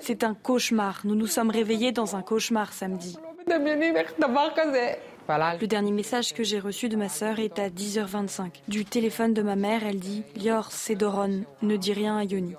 C'est 0.00 0.24
un 0.24 0.34
cauchemar. 0.34 1.00
Nous 1.04 1.14
nous 1.14 1.26
sommes 1.26 1.50
réveillés 1.50 1.92
dans 1.92 2.16
un 2.16 2.22
cauchemar 2.22 2.72
samedi. 2.72 3.16
Le 3.46 5.66
dernier 5.66 5.92
message 5.92 6.34
que 6.34 6.42
j'ai 6.42 6.58
reçu 6.58 6.88
de 6.88 6.96
ma 6.96 7.08
sœur 7.08 7.38
est 7.38 7.58
à 7.58 7.68
10h25. 7.68 8.50
Du 8.66 8.84
téléphone 8.84 9.34
de 9.34 9.42
ma 9.42 9.56
mère, 9.56 9.82
elle 9.86 9.98
dit 9.98 10.24
Lior, 10.36 10.68
c'est 10.70 10.94
Doron, 10.94 11.44
ne 11.62 11.76
dis 11.76 11.92
rien 11.92 12.16
à 12.16 12.24
Yoni. 12.24 12.54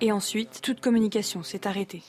Et 0.00 0.12
ensuite, 0.12 0.60
toute 0.62 0.80
communication 0.80 1.42
s'est 1.42 1.66
arrêtée. 1.66 2.02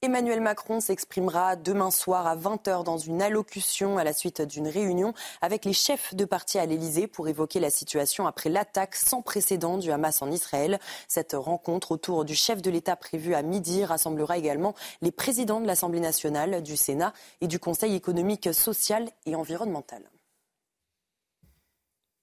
Emmanuel 0.00 0.40
Macron 0.40 0.78
s'exprimera 0.78 1.56
demain 1.56 1.90
soir 1.90 2.28
à 2.28 2.36
20h 2.36 2.84
dans 2.84 2.98
une 2.98 3.20
allocution 3.20 3.98
à 3.98 4.04
la 4.04 4.12
suite 4.12 4.40
d'une 4.40 4.68
réunion 4.68 5.12
avec 5.42 5.64
les 5.64 5.72
chefs 5.72 6.14
de 6.14 6.24
parti 6.24 6.56
à 6.56 6.66
l'Elysée 6.66 7.08
pour 7.08 7.26
évoquer 7.26 7.58
la 7.58 7.68
situation 7.68 8.28
après 8.28 8.48
l'attaque 8.48 8.94
sans 8.94 9.22
précédent 9.22 9.76
du 9.76 9.90
Hamas 9.90 10.22
en 10.22 10.30
Israël. 10.30 10.78
Cette 11.08 11.32
rencontre 11.32 11.90
autour 11.90 12.24
du 12.24 12.36
chef 12.36 12.62
de 12.62 12.70
l'État 12.70 12.94
prévue 12.94 13.34
à 13.34 13.42
midi 13.42 13.84
rassemblera 13.84 14.38
également 14.38 14.76
les 15.02 15.10
présidents 15.10 15.60
de 15.60 15.66
l'Assemblée 15.66 15.98
nationale, 15.98 16.62
du 16.62 16.76
Sénat 16.76 17.12
et 17.40 17.48
du 17.48 17.58
Conseil 17.58 17.96
économique, 17.96 18.54
social 18.54 19.08
et 19.26 19.34
environnemental. 19.34 20.08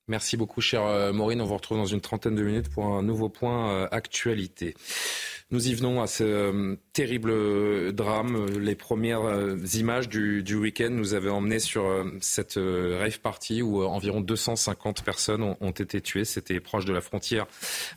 Merci 0.08 0.38
beaucoup, 0.38 0.62
chère 0.62 0.86
euh, 0.86 1.12
Maureen. 1.12 1.42
On 1.42 1.46
vous 1.46 1.56
retrouve 1.56 1.78
dans 1.78 1.86
une 1.86 2.00
trentaine 2.00 2.36
de 2.36 2.44
minutes 2.44 2.70
pour 2.70 2.86
un 2.86 3.02
nouveau 3.04 3.28
point 3.28 3.72
euh, 3.72 3.88
actualité. 3.92 4.76
Nous 5.52 5.68
y 5.68 5.76
venons 5.76 6.02
à 6.02 6.08
ce 6.08 6.24
euh, 6.24 6.76
terrible 6.92 7.94
drame. 7.94 8.48
Les 8.60 8.74
premières 8.74 9.26
euh, 9.26 9.56
images 9.76 10.10
du, 10.10 10.56
week-end 10.56 10.90
nous 10.90 11.14
avaient 11.14 11.30
emmené 11.30 11.60
sur 11.60 11.86
euh, 11.86 12.06
cette 12.20 12.56
rave 12.56 13.20
party 13.20 13.62
où 13.62 13.84
environ 13.84 14.22
250 14.22 15.04
personnes 15.04 15.44
ont, 15.44 15.72
été 15.72 16.02
tuées. 16.02 16.26
C'était 16.26 16.60
proche 16.60 16.86
de 16.86 16.94
la 16.94 17.02
frontière 17.02 17.46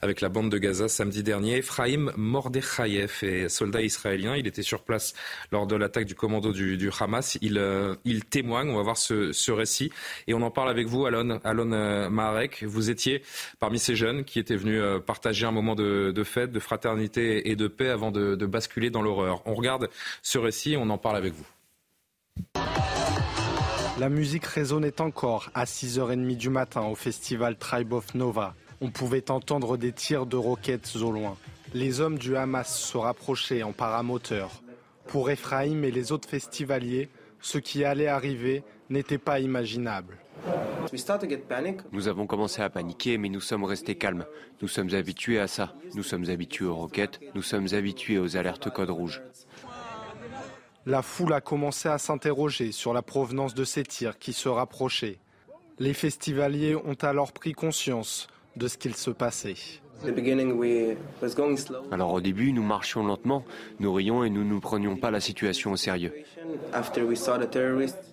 avec 0.03 0.21
la 0.21 0.29
bande 0.29 0.51
de 0.51 0.59
Gaza 0.59 0.89
samedi 0.89 1.23
dernier. 1.23 1.57
Ephraim 1.57 2.13
Mordechayev 2.19 3.21
est 3.23 3.49
soldat 3.49 3.81
israélien. 3.81 4.37
Il 4.37 4.47
était 4.47 4.63
sur 4.63 4.83
place 4.83 5.15
lors 5.51 5.67
de 5.67 5.75
l'attaque 5.75 6.05
du 6.05 6.15
commando 6.15 6.53
du, 6.53 6.91
Hamas. 7.01 7.39
Il, 7.41 8.25
témoigne. 8.29 8.69
On 8.69 8.77
va 8.77 8.83
voir 8.83 8.99
ce, 8.99 9.51
récit 9.51 9.91
et 10.27 10.35
on 10.35 10.43
en 10.43 10.51
parle 10.51 10.69
avec 10.69 10.87
vous, 10.87 11.07
Alon, 11.07 11.41
Alon 11.45 12.11
Maharek. 12.11 12.63
Vous 12.65 12.91
étiez 12.91 13.23
parmi 13.59 13.79
ces 13.79 13.97
jeunes 13.97 14.25
qui 14.25 14.39
étaient 14.39 14.57
venus 14.57 14.83
partager 15.07 15.47
un 15.47 15.53
moment 15.53 15.75
de 15.75 16.25
fête, 16.25 16.53
de 16.53 16.61
fraternité 16.61 17.38
et 17.45 17.57
de 17.57 17.69
paix 17.69 17.89
avant 17.89 18.11
de, 18.11 18.35
basculer 18.47 18.91
dans 18.91 19.03
l'horreur. 19.03 19.43
On 19.47 19.55
regarde 19.55 19.89
ce 20.23 20.39
récit 20.39 20.77
on 20.79 20.89
en 20.91 20.99
parle 20.99 21.17
avec 21.17 21.35
vous. 21.35 21.47
La 23.99 24.09
musique 24.09 24.45
résonnait 24.45 25.01
encore 25.01 25.51
à 25.55 25.65
6h30 25.65 26.37
du 26.37 26.51
matin 26.51 26.83
au 26.83 26.95
festival 26.95 27.57
Tribe 27.57 27.93
of 27.93 28.15
Nova. 28.15 28.55
On 28.81 28.91
pouvait 28.91 29.31
entendre 29.31 29.77
des 29.77 29.93
tirs 29.93 30.27
de 30.27 30.37
roquettes 30.37 30.95
au 31.03 31.11
loin. 31.11 31.37
Les 31.75 32.01
hommes 32.01 32.17
du 32.17 32.37
Hamas 32.37 32.79
se 32.79 32.97
rapprochaient 32.97 33.65
en 33.65 33.73
paramoteur. 33.73 34.63
Pour 35.09 35.31
Ephraim 35.31 35.83
et 35.83 35.91
les 35.91 36.13
autres 36.13 36.29
festivaliers, 36.29 37.09
ce 37.41 37.59
qui 37.59 37.85
allait 37.85 38.07
arriver 38.07 38.63
n'était 38.89 39.19
pas 39.19 39.41
imaginable. 39.41 40.17
Nous 41.93 42.09
avons 42.09 42.27
commencé 42.27 42.63
à 42.63 42.71
paniquer, 42.71 43.19
mais 43.19 43.29
nous 43.29 43.41
sommes 43.41 43.65
restés 43.65 43.97
calmes. 43.97 44.25
Nous 44.63 44.69
sommes 44.69 44.95
habitués 44.95 45.39
à 45.39 45.47
ça. 45.47 45.75
Nous 45.95 46.03
sommes 46.03 46.29
habitués 46.31 46.67
aux 46.67 46.75
roquettes. 46.75 47.21
Nous 47.35 47.43
sommes 47.43 47.67
habitués 47.73 48.19
aux 48.19 48.37
alertes 48.37 48.71
code 48.71 48.91
rouge. 48.91 49.23
La 50.87 51.03
foule 51.03 51.35
a 51.35 51.41
commencé 51.41 51.89
à 51.89 51.99
s'interroger 51.99 52.73
sur 52.73 52.95
la 52.95 53.03
provenance 53.03 53.55
de 53.55 53.65
ces 53.65 53.83
tirs 53.83 54.19
qui 54.19 54.33
se 54.33 54.49
rapprochaient. 54.49 55.19
Les 55.79 55.93
festivaliers 55.93 56.77
ont 56.77 56.97
alors 57.03 57.33
pris 57.33 57.53
conscience 57.53 58.27
de 58.57 58.69
ce 58.69 58.79
qu'il 58.79 58.95
se 58.97 59.11
passait. 59.11 59.57
Alors 61.91 62.13
au 62.13 62.21
début, 62.21 62.53
nous 62.53 62.63
marchions 62.63 63.05
lentement, 63.05 63.45
nous 63.81 63.93
rions 63.93 64.25
et 64.25 64.31
nous 64.31 64.45
ne 64.45 64.59
prenions 64.61 64.97
pas 64.97 65.11
la 65.11 65.21
situation 65.21 65.73
au 65.73 65.77
sérieux. 65.77 66.13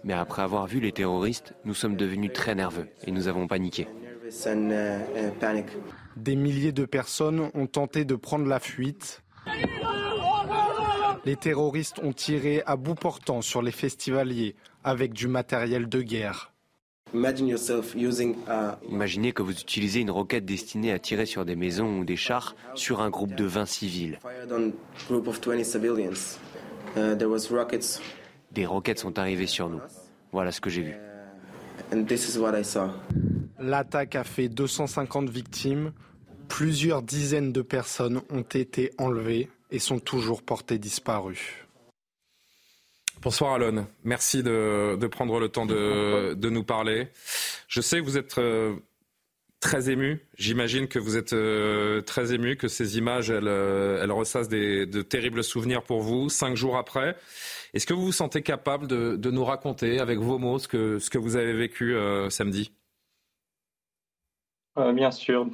Mais 0.04 0.14
après 0.14 0.42
avoir 0.42 0.68
vu 0.68 0.80
les 0.80 0.92
terroristes, 0.92 1.54
nous 1.64 1.74
sommes 1.74 1.96
devenus 1.96 2.34
très 2.34 2.56
nerveux 2.56 2.88
et 3.06 3.12
nous 3.12 3.28
avons 3.28 3.48
paniqué. 3.48 3.88
Des 6.18 6.36
milliers 6.36 6.72
de 6.72 6.86
personnes 6.86 7.52
ont 7.54 7.68
tenté 7.68 8.06
de 8.06 8.16
prendre 8.16 8.48
la 8.48 8.60
fuite. 8.60 9.22
Les 11.26 11.36
terroristes 11.36 12.00
ont 12.00 12.14
tiré 12.14 12.64
à 12.66 12.76
bout 12.78 12.96
portant 12.96 13.42
sur 13.42 13.62
les 13.62 13.72
festivaliers 13.72 14.56
avec 14.84 15.14
du 15.14 15.28
matériel 15.28 15.90
de 15.90 16.02
guerre. 16.02 16.55
Imaginez 18.90 19.32
que 19.32 19.42
vous 19.42 19.52
utilisez 19.52 20.02
une 20.02 20.12
roquette 20.12 20.46
destinée 20.46 20.92
à 20.92 21.00
tirer 21.00 21.26
sur 21.26 21.46
des 21.46 21.56
maisons 21.56 22.00
ou 22.00 22.06
des 22.06 22.16
chars 22.16 22.56
sur 22.76 23.02
un 23.02 23.10
groupe 23.10 23.36
de 23.36 23.46
20 23.46 23.66
civils. 23.66 24.20
Uh, 26.98 27.16
des 28.52 28.66
roquettes 28.66 29.00
sont 29.00 29.20
arrivées 29.20 29.48
sur 29.48 29.70
nous. 29.70 29.82
Voilà 30.32 30.52
ce 30.52 30.62
que 30.62 30.70
j'ai 30.70 30.82
vu. 30.82 30.96
L'attaque 33.60 34.16
a 34.16 34.24
fait 34.24 34.48
250 34.50 35.30
victimes. 35.30 35.92
Plusieurs 36.48 37.02
dizaines 37.02 37.52
de 37.52 37.62
personnes 37.62 38.22
ont 38.30 38.42
été 38.42 38.92
enlevées 38.98 39.50
et 39.72 39.80
sont 39.80 40.00
toujours 40.00 40.42
portées 40.42 40.78
disparues. 40.78 41.65
Bonsoir 43.26 43.54
Alon, 43.54 43.88
merci 44.04 44.44
de, 44.44 45.08
prendre 45.08 45.40
le 45.40 45.50
temps 45.50 45.66
de, 45.66 46.48
nous 46.48 46.64
parler. 46.64 47.08
Je 47.68 47.82
sais 47.82 47.98
que 47.98 48.04
vous 48.04 48.20
êtes 48.20 48.38
euh, 48.38 48.76
très 49.60 49.90
ému, 49.90 50.22
j'imagine 50.38 50.88
que 50.88 51.00
vous 51.00 51.18
êtes 51.18 51.34
euh, 51.34 52.02
très 52.02 52.36
ému, 52.36 52.56
que 52.56 52.68
ces 52.68 53.00
images, 53.00 53.32
elles, 53.32 53.48
euh, 53.48 54.06
ressassent 54.12 54.48
de 54.48 55.02
terribles 55.02 55.44
souvenirs 55.44 55.82
pour 55.82 56.02
vous, 56.02 56.30
cinq 56.30 56.56
jours 56.56 56.78
après. 56.78 57.16
Est-ce 57.74 57.88
que 57.88 57.96
vous 57.96 58.06
vous 58.06 58.12
sentez 58.12 58.44
capable 58.44 58.86
de, 58.86 59.32
nous 59.32 59.44
raconter 59.44 60.00
avec 60.00 60.20
vos 60.20 60.38
mots 60.38 60.60
ce 60.60 60.68
que, 60.68 61.18
vous 61.18 61.36
avez 61.36 61.54
vécu 61.54 61.98
samedi? 62.30 62.74
Bien 64.78 65.10
sûr, 65.10 65.48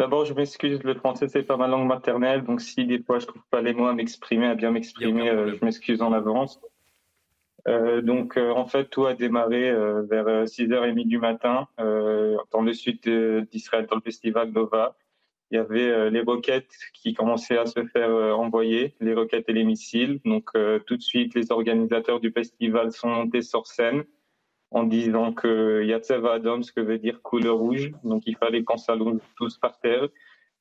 D'abord, 0.00 0.24
je 0.24 0.32
m'excuse, 0.32 0.82
le 0.82 0.94
français, 0.94 1.28
c'est 1.28 1.42
pas 1.42 1.58
ma 1.58 1.68
langue 1.68 1.86
maternelle, 1.86 2.42
donc 2.42 2.62
si 2.62 2.86
des 2.86 3.02
fois 3.02 3.18
je 3.18 3.26
trouve 3.26 3.42
pas 3.50 3.60
les 3.60 3.74
mots 3.74 3.86
à 3.86 3.92
m'exprimer, 3.92 4.46
à 4.46 4.54
bien 4.54 4.70
m'exprimer, 4.70 5.28
euh, 5.28 5.54
je 5.54 5.62
m'excuse 5.62 6.00
en 6.00 6.14
avance. 6.14 6.58
Euh, 7.68 8.00
donc, 8.00 8.38
euh, 8.38 8.50
en 8.50 8.64
fait, 8.64 8.86
tout 8.86 9.04
a 9.04 9.12
démarré 9.12 9.70
vers 10.08 10.46
6h30 10.46 11.06
du 11.06 11.18
matin 11.18 11.68
dans 11.76 12.62
le 12.62 12.72
sud 12.72 13.02
d'Israël, 13.52 13.86
dans 13.90 13.96
le 13.96 14.00
festival 14.00 14.50
Nova. 14.52 14.96
Il 15.50 15.56
y 15.56 15.58
avait 15.58 16.08
les 16.08 16.22
roquettes 16.22 16.72
qui 16.94 17.12
commençaient 17.12 17.58
à 17.58 17.66
se 17.66 17.84
faire 17.84 18.10
envoyer, 18.38 18.94
les 19.00 19.12
roquettes 19.12 19.50
et 19.50 19.52
les 19.52 19.64
missiles. 19.64 20.20
Donc, 20.24 20.50
tout 20.86 20.96
de 20.96 21.02
suite, 21.02 21.34
les 21.34 21.52
organisateurs 21.52 22.20
du 22.20 22.30
festival 22.30 22.90
sont 22.92 23.08
montés 23.08 23.42
sur 23.42 23.66
scène 23.66 24.04
en 24.70 24.84
disant 24.84 25.32
que 25.32 25.82
Yatsev 25.84 26.26
Adam, 26.26 26.62
ce 26.62 26.72
que 26.72 26.80
veut 26.80 26.98
dire 26.98 27.22
couleur 27.22 27.56
rouge, 27.56 27.90
donc 28.04 28.22
il 28.26 28.36
fallait 28.36 28.62
qu'on 28.62 28.76
s'allonge 28.76 29.20
tous 29.36 29.58
par 29.58 29.78
terre. 29.80 30.08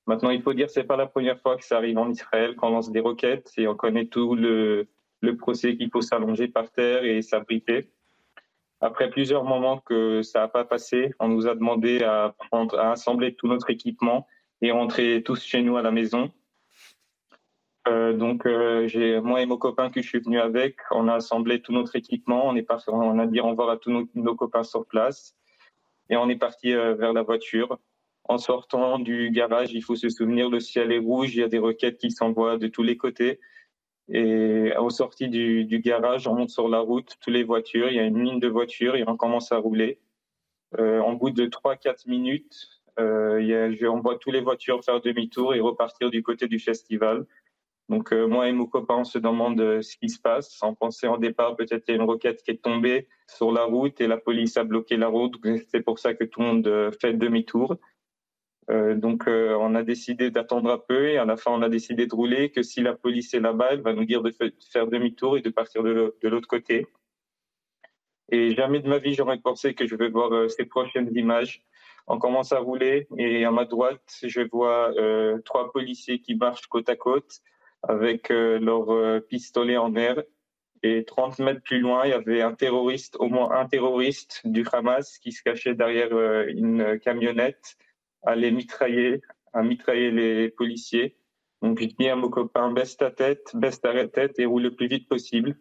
Maintenant, 0.07 0.31
il 0.31 0.41
faut 0.41 0.53
dire 0.53 0.69
c'est 0.69 0.83
pas 0.83 0.97
la 0.97 1.05
première 1.05 1.39
fois 1.39 1.57
que 1.57 1.63
ça 1.63 1.77
arrive 1.77 1.97
en 1.97 2.09
Israël, 2.09 2.55
qu'on 2.55 2.71
lance 2.71 2.91
des 2.91 2.99
roquettes 2.99 3.51
et 3.57 3.67
on 3.67 3.75
connaît 3.75 4.07
tout 4.07 4.35
le, 4.35 4.87
le 5.21 5.37
procès 5.37 5.75
qu'il 5.77 5.91
faut 5.91 6.01
s'allonger 6.01 6.47
par 6.47 6.71
terre 6.71 7.03
et 7.03 7.21
s'abriter. 7.21 7.89
Après 8.81 9.09
plusieurs 9.09 9.43
moments 9.43 9.79
que 9.79 10.21
ça 10.21 10.39
n'a 10.39 10.47
pas 10.47 10.63
passé, 10.63 11.13
on 11.19 11.27
nous 11.27 11.47
a 11.47 11.53
demandé 11.53 12.01
à, 12.03 12.33
prendre, 12.49 12.79
à 12.79 12.93
assembler 12.93 13.35
tout 13.35 13.47
notre 13.47 13.69
équipement 13.69 14.25
et 14.61 14.71
rentrer 14.71 15.21
tous 15.23 15.43
chez 15.43 15.61
nous 15.61 15.77
à 15.77 15.81
la 15.81 15.91
maison. 15.91 16.31
Euh, 17.87 18.13
donc, 18.13 18.45
euh, 18.45 18.87
j'ai 18.87 19.19
moi 19.21 19.41
et 19.41 19.45
mon 19.45 19.57
copain 19.57 19.89
que 19.89 20.01
je 20.01 20.07
suis 20.07 20.19
venu 20.19 20.39
avec, 20.39 20.77
on 20.91 21.07
a 21.07 21.15
assemblé 21.15 21.61
tout 21.61 21.71
notre 21.71 21.95
équipement, 21.95 22.45
on 22.45 22.55
est 22.55 22.63
parti, 22.63 22.89
on 22.89 23.17
a 23.19 23.25
dit 23.25 23.39
au 23.39 23.47
revoir 23.47 23.69
à 23.69 23.77
tous 23.77 24.07
nos, 24.13 24.35
copains 24.35 24.63
sur 24.63 24.85
place 24.85 25.35
et 26.09 26.17
on 26.17 26.29
est 26.29 26.35
parti 26.35 26.73
euh, 26.73 26.93
vers 26.95 27.13
la 27.13 27.23
voiture. 27.23 27.79
En 28.25 28.37
sortant 28.37 28.99
du 28.99 29.31
garage, 29.31 29.73
il 29.73 29.81
faut 29.81 29.95
se 29.95 30.09
souvenir, 30.09 30.49
le 30.49 30.59
ciel 30.59 30.91
est 30.91 30.99
rouge, 30.99 31.35
il 31.35 31.39
y 31.39 31.43
a 31.43 31.47
des 31.47 31.57
roquettes 31.57 31.97
qui 31.97 32.11
s'envoient 32.11 32.57
de 32.57 32.67
tous 32.67 32.83
les 32.83 32.97
côtés. 32.97 33.39
Et 34.09 34.73
au 34.77 34.89
sortie 34.89 35.29
du, 35.29 35.65
garage, 35.79 36.27
on 36.27 36.35
monte 36.35 36.49
sur 36.49 36.67
la 36.67 36.79
route, 36.79 37.17
toutes 37.21 37.33
les 37.33 37.43
voitures, 37.43 37.89
il 37.89 37.95
y 37.95 37.99
a 37.99 38.03
une 38.03 38.23
ligne 38.23 38.39
de 38.39 38.47
voitures 38.47 38.95
et 38.95 39.03
on 39.07 39.15
commence 39.17 39.51
à 39.51 39.57
rouler. 39.57 39.99
en 40.77 41.13
bout 41.13 41.31
de 41.31 41.45
3-4 41.45 42.07
minutes, 42.07 42.81
il 42.99 43.87
on 43.87 43.99
voit 43.99 44.17
toutes 44.17 44.33
les 44.33 44.41
voitures 44.41 44.83
faire 44.83 45.01
demi-tour 45.01 45.55
et 45.55 45.59
repartir 45.59 46.09
du 46.11 46.21
côté 46.23 46.47
du 46.47 46.59
festival. 46.59 47.25
Donc 47.89 48.13
euh, 48.13 48.27
moi 48.27 48.47
et 48.47 48.51
mon 48.51 48.67
copain, 48.67 48.97
on 48.97 49.03
se 49.03 49.17
demande 49.17 49.59
euh, 49.59 49.81
ce 49.81 49.97
qui 49.97 50.09
se 50.09 50.19
passe. 50.21 50.59
On 50.61 50.75
pensait 50.75 51.07
en 51.07 51.17
départ 51.17 51.55
peut-être 51.55 51.83
qu'il 51.83 51.95
y 51.95 51.97
a 51.97 52.01
une 52.01 52.07
roquette 52.07 52.43
qui 52.43 52.51
est 52.51 52.63
tombée 52.63 53.07
sur 53.27 53.51
la 53.51 53.63
route 53.63 53.99
et 53.99 54.07
la 54.07 54.17
police 54.17 54.57
a 54.57 54.63
bloqué 54.63 54.95
la 54.95 55.07
route. 55.07 55.35
C'est 55.69 55.81
pour 55.81 55.97
ça 55.97 56.13
que 56.13 56.23
tout 56.23 56.41
le 56.41 56.45
monde 56.45 56.67
euh, 56.67 56.91
fait 56.91 57.13
demi-tour. 57.13 57.77
Euh, 58.69 58.93
donc, 58.93 59.23
on 59.27 59.73
a 59.73 59.81
décidé 59.81 60.29
d'attendre 60.29 60.69
un 60.69 60.77
peu 60.77 61.09
et 61.09 61.17
à 61.17 61.25
la 61.25 61.35
fin, 61.35 61.49
on 61.49 61.63
a 61.63 61.69
décidé 61.69 62.05
de 62.05 62.13
rouler. 62.13 62.51
Que 62.51 62.61
si 62.61 62.81
la 62.81 62.93
police 62.93 63.33
est 63.33 63.39
là-bas, 63.39 63.69
elle 63.71 63.81
va 63.81 63.93
nous 63.93 64.05
dire 64.05 64.21
de 64.21 64.31
faire 64.71 64.85
demi-tour 64.85 65.39
et 65.39 65.41
de 65.41 65.49
partir 65.49 65.81
de 65.81 66.13
l'autre 66.21 66.47
côté. 66.47 66.85
Et 68.31 68.53
jamais 68.53 68.79
de 68.79 68.87
ma 68.87 68.99
vie, 68.99 69.15
j'aurais 69.15 69.39
pensé 69.39 69.73
que 69.73 69.87
je 69.87 69.95
vais 69.95 70.09
voir 70.09 70.47
ces 70.51 70.65
prochaines 70.65 71.09
images. 71.17 71.63
On 72.05 72.19
commence 72.19 72.51
à 72.51 72.59
rouler 72.59 73.07
et 73.17 73.43
à 73.43 73.49
ma 73.49 73.65
droite, 73.65 74.19
je 74.21 74.41
vois 74.41 74.93
trois 75.45 75.71
policiers 75.71 76.19
qui 76.19 76.35
marchent 76.35 76.67
côte 76.67 76.89
à 76.89 76.95
côte 76.95 77.41
avec 77.83 78.29
leurs 78.29 79.21
pistolets 79.27 79.77
en 79.77 79.89
mer. 79.89 80.21
Et 80.81 81.03
30 81.03 81.39
mètres 81.39 81.61
plus 81.61 81.79
loin, 81.79 82.05
il 82.05 82.11
y 82.11 82.13
avait 82.13 82.41
un 82.41 82.53
terroriste, 82.53 83.17
au 83.19 83.27
moins 83.27 83.51
un 83.51 83.65
terroriste 83.65 84.41
du 84.45 84.65
Hamas 84.71 85.17
qui 85.19 85.31
se 85.31 85.43
cachait 85.43 85.75
derrière 85.75 86.11
une 86.47 86.99
camionnette 86.99 87.77
les 88.35 88.51
mitrailler, 88.51 89.21
à 89.53 89.63
mitrailler 89.63 90.11
les 90.11 90.49
policiers. 90.49 91.15
Donc 91.61 91.81
je 91.81 91.87
dis 91.87 92.07
à 92.07 92.15
mon 92.15 92.29
copain, 92.29 92.71
baisse 92.71 92.97
ta 92.97 93.11
tête, 93.11 93.51
baisse 93.53 93.81
ta 93.81 94.07
tête 94.07 94.39
et 94.39 94.45
roule 94.45 94.63
le 94.63 94.75
plus 94.75 94.87
vite 94.87 95.07
possible. 95.07 95.57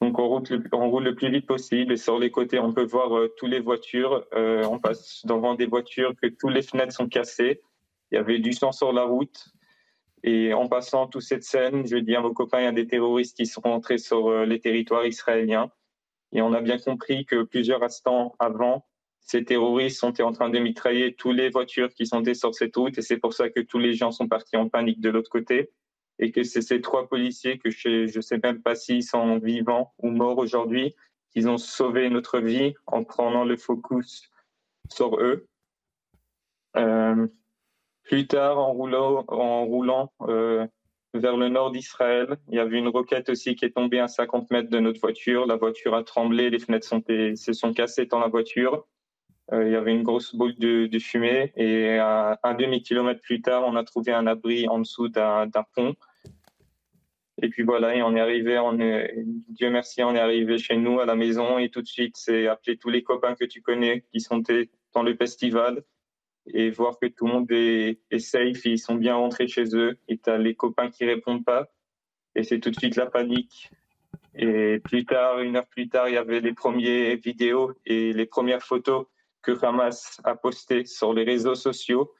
Donc 0.00 0.18
on 0.18 0.26
roule, 0.26 1.04
le, 1.04 1.14
plus 1.14 1.30
vite 1.30 1.46
possible 1.46 1.92
et 1.92 1.96
sur 1.96 2.18
les 2.18 2.30
côtés 2.32 2.58
on 2.58 2.72
peut 2.72 2.84
voir 2.84 3.16
euh, 3.16 3.32
toutes 3.36 3.50
les 3.50 3.60
voitures. 3.60 4.24
Euh, 4.34 4.64
on 4.64 4.78
passe 4.78 5.24
devant 5.24 5.54
des 5.54 5.66
voitures 5.66 6.12
que 6.20 6.26
toutes 6.26 6.52
les 6.52 6.62
fenêtres 6.62 6.92
sont 6.92 7.08
cassées. 7.08 7.60
Il 8.10 8.16
y 8.16 8.18
avait 8.18 8.40
du 8.40 8.52
sang 8.52 8.72
sur 8.72 8.92
la 8.92 9.04
route. 9.04 9.48
Et 10.24 10.54
en 10.54 10.68
passant 10.68 11.08
toute 11.08 11.22
cette 11.22 11.42
scène, 11.42 11.86
je 11.86 11.96
dis 11.96 12.14
à 12.14 12.20
mon 12.20 12.32
copain, 12.32 12.60
il 12.60 12.64
y 12.64 12.68
a 12.68 12.72
des 12.72 12.86
terroristes 12.86 13.36
qui 13.36 13.46
sont 13.46 13.60
rentrés 13.62 13.98
sur 13.98 14.28
euh, 14.28 14.46
les 14.46 14.60
territoires 14.60 15.06
israéliens. 15.06 15.70
Et 16.32 16.42
on 16.42 16.52
a 16.52 16.60
bien 16.60 16.78
compris 16.78 17.26
que 17.26 17.42
plusieurs 17.42 17.82
instants 17.82 18.34
avant, 18.38 18.86
ces 19.20 19.44
terroristes 19.44 19.98
sont 19.98 20.20
en 20.22 20.32
train 20.32 20.48
de 20.48 20.58
mitrailler 20.58 21.14
toutes 21.14 21.36
les 21.36 21.50
voitures 21.50 21.92
qui 21.94 22.06
sont 22.06 22.22
sur 22.34 22.54
cette 22.54 22.74
route 22.74 22.98
et 22.98 23.02
c'est 23.02 23.18
pour 23.18 23.34
ça 23.34 23.50
que 23.50 23.60
tous 23.60 23.78
les 23.78 23.94
gens 23.94 24.10
sont 24.10 24.28
partis 24.28 24.56
en 24.56 24.68
panique 24.68 25.00
de 25.00 25.10
l'autre 25.10 25.30
côté 25.30 25.70
et 26.18 26.32
que 26.32 26.42
c'est 26.42 26.62
ces 26.62 26.80
trois 26.80 27.08
policiers 27.08 27.58
que 27.58 27.70
je 27.70 28.16
ne 28.16 28.20
sais 28.20 28.38
même 28.42 28.62
pas 28.62 28.74
s'ils 28.74 29.04
sont 29.04 29.38
vivants 29.38 29.92
ou 29.98 30.10
morts 30.10 30.38
aujourd'hui, 30.38 30.94
qui 31.30 31.46
ont 31.46 31.58
sauvé 31.58 32.10
notre 32.10 32.38
vie 32.38 32.74
en 32.86 33.04
prenant 33.04 33.44
le 33.44 33.56
focus 33.56 34.30
sur 34.90 35.16
eux. 35.20 35.46
Euh, 36.76 37.26
plus 38.12 38.26
tard, 38.26 38.58
en 38.58 38.74
roulant, 39.64 40.12
euh, 40.28 40.66
vers 41.14 41.38
le 41.38 41.48
nord 41.48 41.70
d'Israël, 41.70 42.36
il 42.50 42.56
y 42.56 42.58
avait 42.58 42.76
une 42.76 42.88
roquette 42.88 43.30
aussi 43.30 43.56
qui 43.56 43.64
est 43.64 43.70
tombée 43.70 44.00
à 44.00 44.06
50 44.06 44.50
mètres 44.50 44.68
de 44.68 44.80
notre 44.80 45.00
voiture. 45.00 45.46
La 45.46 45.56
voiture 45.56 45.94
a 45.94 46.04
tremblé, 46.04 46.50
les 46.50 46.58
fenêtres 46.58 46.86
se 46.86 47.52
sont 47.54 47.72
cassées 47.72 48.04
dans 48.04 48.18
la 48.18 48.28
voiture. 48.28 48.86
Euh, 49.54 49.66
il 49.66 49.72
y 49.72 49.76
avait 49.76 49.92
une 49.92 50.02
grosse 50.02 50.34
boule 50.34 50.54
de, 50.58 50.98
fumée 50.98 51.54
et 51.56 51.96
un, 51.98 52.36
demi-kilomètre 52.52 53.22
plus 53.22 53.40
tard, 53.40 53.62
on 53.64 53.76
a 53.76 53.82
trouvé 53.82 54.12
un 54.12 54.26
abri 54.26 54.68
en 54.68 54.80
dessous 54.80 55.08
d'un 55.08 55.48
pont. 55.74 55.94
Et 57.40 57.48
puis 57.48 57.62
voilà, 57.62 57.96
et 57.96 58.02
on 58.02 58.14
est 58.14 58.20
arrivé, 58.20 58.60
Dieu 59.48 59.70
merci, 59.70 60.04
on 60.04 60.14
est 60.14 60.20
arrivé 60.20 60.58
chez 60.58 60.76
nous 60.76 61.00
à 61.00 61.06
la 61.06 61.14
maison 61.14 61.56
et 61.56 61.70
tout 61.70 61.80
de 61.80 61.88
suite, 61.88 62.18
c'est 62.18 62.46
appeler 62.46 62.76
tous 62.76 62.90
les 62.90 63.02
copains 63.02 63.34
que 63.34 63.46
tu 63.46 63.62
connais 63.62 64.04
qui 64.12 64.20
sont 64.20 64.42
dans 64.92 65.02
le 65.02 65.16
festival 65.16 65.82
et 66.46 66.70
voir 66.70 66.98
que 66.98 67.06
tout 67.06 67.26
le 67.26 67.32
monde 67.32 67.50
est, 67.50 68.18
safe, 68.18 68.64
ils 68.64 68.78
sont 68.78 68.96
bien 68.96 69.14
rentrés 69.14 69.48
chez 69.48 69.76
eux 69.76 69.98
et 70.08 70.18
tu 70.18 70.30
as 70.30 70.38
les 70.38 70.54
copains 70.54 70.90
qui 70.90 71.04
répondent 71.04 71.44
pas 71.44 71.70
et 72.34 72.42
c'est 72.42 72.60
tout 72.60 72.70
de 72.70 72.76
suite 72.76 72.96
la 72.96 73.06
panique. 73.06 73.70
Et 74.34 74.80
plus 74.80 75.04
tard, 75.04 75.40
une 75.40 75.56
heure 75.56 75.66
plus 75.66 75.88
tard, 75.88 76.08
il 76.08 76.14
y 76.14 76.18
avait 76.18 76.40
les 76.40 76.54
premières 76.54 77.16
vidéos 77.16 77.72
et 77.84 78.12
les 78.12 78.26
premières 78.26 78.62
photos 78.62 79.06
que 79.42 79.52
Hamas 79.64 80.20
a 80.24 80.34
posté 80.34 80.86
sur 80.86 81.12
les 81.12 81.24
réseaux 81.24 81.54
sociaux. 81.54 82.14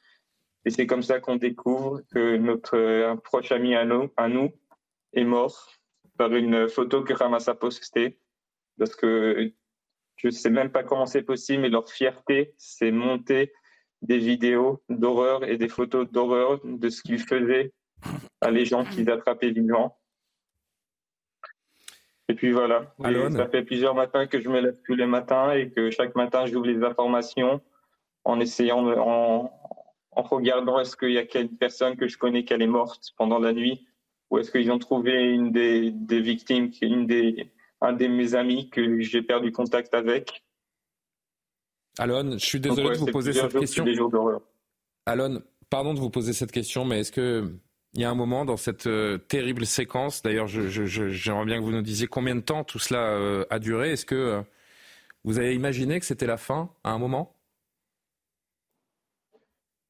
Et 0.65 0.71
c'est 0.71 0.87
comme 0.87 1.03
ça 1.03 1.21
qu'on 1.21 1.37
découvre 1.37 2.03
que 2.13 2.37
notre 2.37 2.79
un 2.79 3.17
proche 3.17 3.51
ami 3.51 3.75
à 3.75 3.85
nous, 3.85 4.11
à 4.17 4.29
nous 4.29 4.53
est 5.15 5.25
mort 5.25 5.71
par 6.19 6.35
une 6.35 6.69
photo 6.69 7.03
que 7.03 7.15
Hamas 7.21 7.49
a 7.49 7.55
postée. 7.55 8.19
Parce 8.79 8.95
que 8.95 9.53
je 10.17 10.27
ne 10.27 10.33
sais 10.33 10.51
même 10.51 10.71
pas 10.71 10.83
comment 10.83 11.07
c'est 11.07 11.23
possible, 11.23 11.63
mais 11.63 11.69
leur 11.69 11.89
fierté, 11.89 12.55
c'est 12.59 12.93
monter 12.93 13.53
des 14.03 14.19
vidéos 14.19 14.83
d'horreur 14.89 15.45
et 15.45 15.57
des 15.57 15.69
photos 15.69 16.11
d'horreur 16.11 16.61
de 16.65 16.89
ce 16.89 17.03
qu'ils 17.03 17.21
faisaient 17.21 17.73
à 18.41 18.51
les 18.51 18.65
gens 18.65 18.85
qu'ils 18.85 19.11
attrapaient 19.11 19.51
vivants. 19.51 19.97
Et 22.29 22.35
puis 22.35 22.53
voilà. 22.53 22.95
ça 23.31 23.49
fait 23.49 23.63
plusieurs 23.63 23.95
matins 23.95 24.27
que 24.27 24.41
je 24.41 24.49
me 24.49 24.61
lève 24.61 24.77
tous 24.85 24.95
les 24.95 25.07
matins 25.07 25.53
et 25.53 25.71
que 25.71 25.91
chaque 25.91 26.15
matin 26.15 26.47
j'ouvre 26.47 26.67
les 26.67 26.83
informations 26.85 27.61
en 28.25 28.41
essayant, 28.41 28.87
en, 28.87 29.53
en 30.13 30.23
regardant 30.23 30.81
est-ce 30.81 30.97
qu'il 30.97 31.13
y 31.13 31.19
a 31.19 31.27
quelques 31.27 31.57
personne 31.59 31.97
que 31.97 32.09
je 32.09 32.19
connais 32.19 32.45
qui 32.45 32.55
est 32.55 32.67
morte 32.67 33.13
pendant 33.17 33.39
la 33.39 33.53
nuit? 33.53 33.87
Ou 34.31 34.39
est-ce 34.39 34.51
qu'ils 34.51 34.71
ont 34.73 34.79
trouvé 34.79 35.13
une 35.25 35.53
des, 35.53 35.91
des 35.91 36.21
victimes, 36.21 36.71
une 36.81 37.07
des, 37.07 37.53
un 37.81 37.93
de 37.93 38.07
mes 38.07 38.35
amis 38.35 38.71
que 38.71 39.01
j'ai 39.01 39.23
perdu 39.23 39.53
contact 39.53 39.95
avec? 39.95 40.43
Alon, 41.99 42.33
je 42.33 42.45
suis 42.45 42.61
désolé 42.61 42.91
de 42.91 42.99
vous 42.99 43.07
poser 43.07 43.33
cette 43.33 43.59
question. 43.59 43.85
Alon, 45.07 45.43
pardon 45.69 45.95
de 45.95 46.01
vous 46.01 46.11
poser 46.11 46.33
cette 46.33 46.53
question, 46.53 46.85
mais 46.85 47.01
est-ce 47.01 47.13
que 47.13 47.53
il 47.95 48.01
y 48.01 48.05
a 48.05 48.11
un 48.11 48.15
moment 48.15 48.47
dans 48.47 48.57
cette 48.57 48.87
euh, 48.87 49.19
terrible 49.19 49.67
séquence, 49.67 50.23
d'ailleurs 50.23 50.47
j'aimerais 50.47 51.45
bien 51.45 51.59
que 51.59 51.63
vous 51.63 51.73
nous 51.73 51.83
disiez 51.83 52.07
combien 52.07 52.35
de 52.35 52.41
temps 52.41 52.65
tout 52.65 52.79
cela 52.79 53.01
euh, 53.01 53.45
a 53.51 53.59
duré. 53.59 53.91
Est-ce 53.91 54.07
que 54.07 54.15
euh, 54.15 54.43
vous 55.25 55.39
avez 55.39 55.55
imaginé 55.55 56.01
que 56.01 56.07
c'était 56.07 56.27
la 56.27 56.39
fin 56.39 56.71
à 56.85 56.93
un 56.93 56.99
moment? 56.99 57.37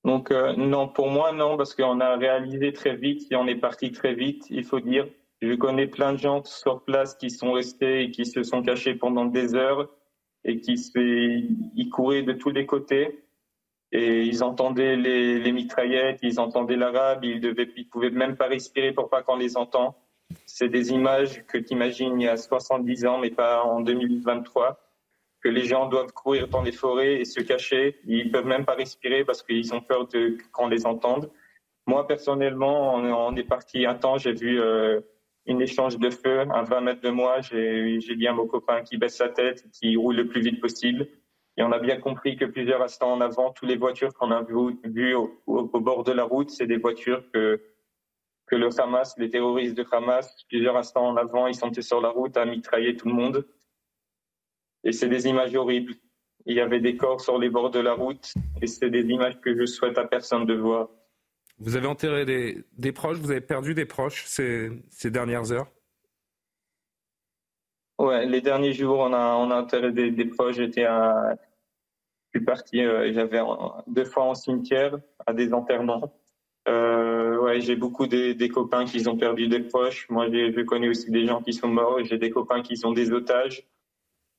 Donc 0.05 0.32
non, 0.32 0.88
pour 0.88 1.11
moi 1.11 1.30
non, 1.30 1.57
parce 1.57 1.76
qu'on 1.76 2.00
a 2.00 2.16
réalisé 2.16 2.72
très 2.72 2.96
vite 2.96 3.30
et 3.30 3.36
on 3.36 3.46
est 3.46 3.55
parti 3.55 3.92
très 3.92 4.14
vite, 4.14 4.46
il 4.50 4.64
faut 4.64 4.80
dire. 4.80 5.07
Je 5.40 5.55
connais 5.55 5.86
plein 5.86 6.12
de 6.12 6.18
gens 6.18 6.42
sur 6.42 6.82
place 6.82 7.14
qui 7.14 7.30
sont 7.30 7.53
restés 7.53 8.03
et 8.03 8.11
qui 8.11 8.26
se 8.26 8.42
sont 8.42 8.62
cachés 8.62 8.96
pendant 8.96 9.26
des 9.26 9.55
heures 9.55 9.88
et 10.45 10.61
qui 10.61 10.74
ils 11.76 11.90
couraient 11.90 12.22
de 12.22 12.32
tous 12.32 12.51
les 12.51 12.66
côtés 12.66 13.22
et 13.93 14.22
ils 14.22 14.43
entendaient 14.43 14.97
les, 14.97 15.53
mitraillettes, 15.53 16.20
ils 16.22 16.40
entendaient 16.40 16.76
l'arabe, 16.76 17.24
ils 17.24 17.40
ne 17.40 17.82
pouvaient 17.84 18.11
même 18.11 18.36
pas 18.36 18.47
respirer 18.47 18.93
pour 18.93 19.11
pas 19.11 19.22
qu'on 19.22 19.36
les 19.36 19.59
entend. 19.59 19.95
C'est 20.47 20.70
des 20.70 20.93
images 20.93 21.45
que 21.47 21.59
tu 21.59 21.74
imagines 21.74 22.18
il 22.18 22.24
y 22.24 22.28
a 22.28 22.38
70 22.38 23.05
ans, 23.05 23.18
mais 23.18 23.30
pas 23.30 23.62
en 23.62 23.80
2023, 23.80 24.80
que 25.43 25.51
les 25.51 25.64
gens 25.64 25.88
doivent 25.88 26.12
courir 26.12 26.49
dans 26.49 26.62
les 26.62 26.72
forêts 26.72 27.20
et 27.20 27.26
se 27.26 27.43
cacher. 27.43 27.99
Ils 28.07 28.30
peuvent 28.30 28.47
même 28.47 28.64
pas 28.64 28.74
respirer 28.74 29.26
parce 29.26 29.43
qu'ils 29.43 29.74
ont 29.74 29.82
peur 29.82 30.09
qu'on 30.53 30.68
les 30.68 30.86
entende. 30.86 31.30
Moi, 31.86 32.07
personnellement, 32.07 32.95
on, 32.95 33.36
est 33.36 33.45
parti 33.45 33.84
un 33.84 33.95
temps, 33.95 34.16
j'ai 34.16 34.32
vu 34.32 34.59
euh, 34.59 35.01
une 35.47 35.61
échange 35.61 35.99
de 35.99 36.11
feu 36.11 36.40
à 36.53 36.62
20 36.62 36.80
mètres 36.80 37.01
de 37.01 37.11
moi. 37.11 37.40
J'ai 37.40 37.99
dit 38.16 38.26
à 38.26 38.32
mon 38.32 38.47
copain 38.47 38.82
qui 38.82 38.97
baisse 38.97 39.16
sa 39.16 39.28
tête, 39.28 39.64
qui 39.72 39.97
roule 39.97 40.16
le 40.16 40.28
plus 40.28 40.40
vite 40.40 40.61
possible. 40.61 41.09
Et 41.57 41.62
on 41.62 41.72
a 41.72 41.78
bien 41.78 42.01
compris 42.01 42.36
que 42.36 42.45
plusieurs 42.45 42.80
instants 42.82 43.12
en 43.12 43.20
avant, 43.20 43.53
toutes 43.53 43.68
les 43.68 43.76
voitures 43.76 44.14
qu'on 44.14 44.30
a 44.30 44.43
vues 44.43 45.14
au, 45.14 45.80
bord 45.80 46.05
de 46.05 46.12
la 46.12 46.24
route, 46.24 46.51
c'est 46.51 46.66
des 46.66 46.78
voitures 46.78 47.22
que, 47.32 47.61
que 48.47 48.57
le 48.57 48.68
Hamas, 48.80 49.14
les 49.18 49.28
terroristes 49.28 49.76
de 49.76 49.84
Hamas, 49.90 50.34
plusieurs 50.49 50.76
instants 50.76 51.09
en 51.09 51.16
avant, 51.16 51.47
ils 51.47 51.55
sont 51.55 51.70
sur 51.72 52.01
la 52.01 52.09
route 52.09 52.36
à 52.36 52.47
mitrailler 52.47 52.97
tout 52.97 53.09
le 53.09 53.14
monde. 53.14 53.47
Et 54.84 54.93
c'est 54.93 55.09
des 55.09 55.26
images 55.26 55.55
horribles. 55.55 55.95
Il 56.47 56.57
y 56.57 56.61
avait 56.61 56.80
des 56.80 56.97
corps 56.97 57.20
sur 57.20 57.38
les 57.38 57.51
bords 57.51 57.70
de 57.70 57.78
la 57.78 57.93
route 57.93 58.32
et 58.61 58.66
c'est 58.66 58.90
des 58.90 59.05
images 59.11 59.40
que 59.40 59.55
je 59.55 59.66
souhaite 59.66 59.99
à 59.99 60.05
personne 60.05 60.47
de 60.47 60.55
voir. 60.55 60.88
Vous 61.62 61.76
avez 61.76 61.86
enterré 61.86 62.24
des, 62.24 62.64
des 62.76 62.90
proches, 62.90 63.18
vous 63.18 63.30
avez 63.30 63.40
perdu 63.40 63.74
des 63.74 63.84
proches 63.84 64.24
ces, 64.26 64.70
ces 64.90 65.12
dernières 65.12 65.52
heures? 65.52 65.70
Ouais, 67.98 68.26
les 68.26 68.40
derniers 68.40 68.72
jours, 68.72 68.98
on 68.98 69.12
a, 69.12 69.34
on 69.36 69.48
a 69.52 69.62
enterré 69.62 69.92
des, 69.92 70.10
des 70.10 70.24
proches. 70.24 70.56
J'étais 70.56 70.84
à, 70.84 71.36
je 72.32 72.38
suis 72.38 72.44
parti, 72.44 72.80
euh, 72.80 73.12
j'avais 73.12 73.40
deux 73.86 74.04
fois 74.04 74.24
en 74.24 74.34
cimetière 74.34 74.98
à 75.24 75.32
des 75.32 75.52
enterrements. 75.54 76.12
Euh, 76.66 77.38
ouais, 77.38 77.60
j'ai 77.60 77.76
beaucoup 77.76 78.08
des, 78.08 78.34
des, 78.34 78.48
copains 78.48 78.84
qui 78.84 79.06
ont 79.06 79.16
perdu 79.16 79.46
des 79.46 79.60
proches. 79.60 80.08
Moi, 80.10 80.26
je 80.30 80.62
connais 80.62 80.88
aussi 80.88 81.12
des 81.12 81.26
gens 81.26 81.42
qui 81.42 81.52
sont 81.52 81.68
morts. 81.68 82.02
J'ai 82.02 82.18
des 82.18 82.30
copains 82.30 82.62
qui 82.62 82.76
sont 82.76 82.90
des 82.90 83.12
otages, 83.12 83.68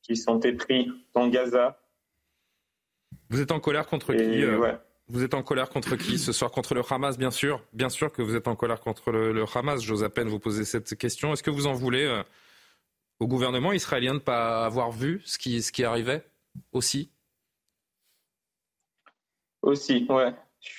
qui 0.02 0.16
sont 0.16 0.38
pris 0.40 0.90
dans 1.14 1.28
Gaza. 1.28 1.80
Vous 3.30 3.40
êtes 3.40 3.52
en 3.52 3.60
colère 3.60 3.86
contre 3.86 4.12
qui 4.12 4.42
euh, 4.42 4.74
Vous 5.08 5.22
êtes 5.22 5.34
en 5.34 5.42
colère 5.42 5.68
contre 5.68 5.96
qui 5.96 6.18
ce 6.18 6.32
soir? 6.32 6.50
Contre 6.50 6.74
le 6.74 6.82
Hamas, 6.88 7.18
bien 7.18 7.30
sûr. 7.30 7.62
Bien 7.72 7.90
sûr 7.90 8.10
que 8.10 8.22
vous 8.22 8.36
êtes 8.36 8.48
en 8.48 8.56
colère 8.56 8.80
contre 8.80 9.12
le, 9.12 9.44
Hamas. 9.54 9.82
J'ose 9.82 10.02
à 10.02 10.08
peine 10.08 10.28
vous 10.28 10.38
poser 10.38 10.64
cette 10.64 10.96
question. 10.96 11.32
Est-ce 11.32 11.42
que 11.42 11.50
vous 11.50 11.66
en 11.66 11.74
voulez 11.74 12.22
au 13.20 13.26
gouvernement 13.26 13.72
israélien 13.72 14.12
de 14.12 14.18
ne 14.18 14.24
pas 14.24 14.64
avoir 14.64 14.90
vu 14.92 15.20
ce 15.24 15.36
qui, 15.36 15.62
ce 15.62 15.72
qui 15.72 15.84
arrivait 15.84 16.24
aussi? 16.72 17.10
Aussi, 19.60 20.06
ouais. 20.08 20.32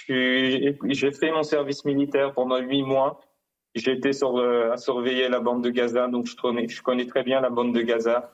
J'ai 0.07 1.11
fait 1.11 1.31
mon 1.31 1.43
service 1.43 1.85
militaire 1.85 2.33
pendant 2.33 2.57
huit 2.57 2.83
mois. 2.83 3.21
J'étais 3.75 4.13
sur, 4.13 4.39
à 4.39 4.77
surveiller 4.77 5.27
la 5.27 5.39
bande 5.39 5.63
de 5.63 5.69
Gaza, 5.69 6.07
donc 6.07 6.27
je 6.27 6.35
connais, 6.35 6.67
je 6.67 6.81
connais 6.81 7.05
très 7.05 7.23
bien 7.23 7.41
la 7.41 7.49
bande 7.49 7.75
de 7.75 7.81
Gaza. 7.81 8.31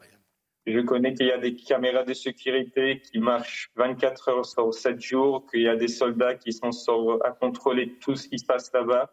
Je 0.68 0.80
connais 0.80 1.14
qu'il 1.14 1.28
y 1.28 1.32
a 1.32 1.40
des 1.40 1.56
caméras 1.56 2.04
de 2.04 2.14
sécurité 2.14 3.02
qui 3.02 3.18
marchent 3.18 3.72
24 3.76 4.30
heures 4.30 4.46
sur 4.46 4.74
7 4.74 5.02
jours, 5.02 5.48
qu'il 5.50 5.64
y 5.64 5.68
a 5.68 5.76
des 5.76 5.88
soldats 5.88 6.36
qui 6.36 6.54
sont 6.54 6.72
sur, 6.72 7.18
à 7.26 7.32
contrôler 7.32 7.98
tout 8.00 8.16
ce 8.16 8.28
qui 8.28 8.38
se 8.38 8.46
passe 8.46 8.72
là-bas. 8.72 9.12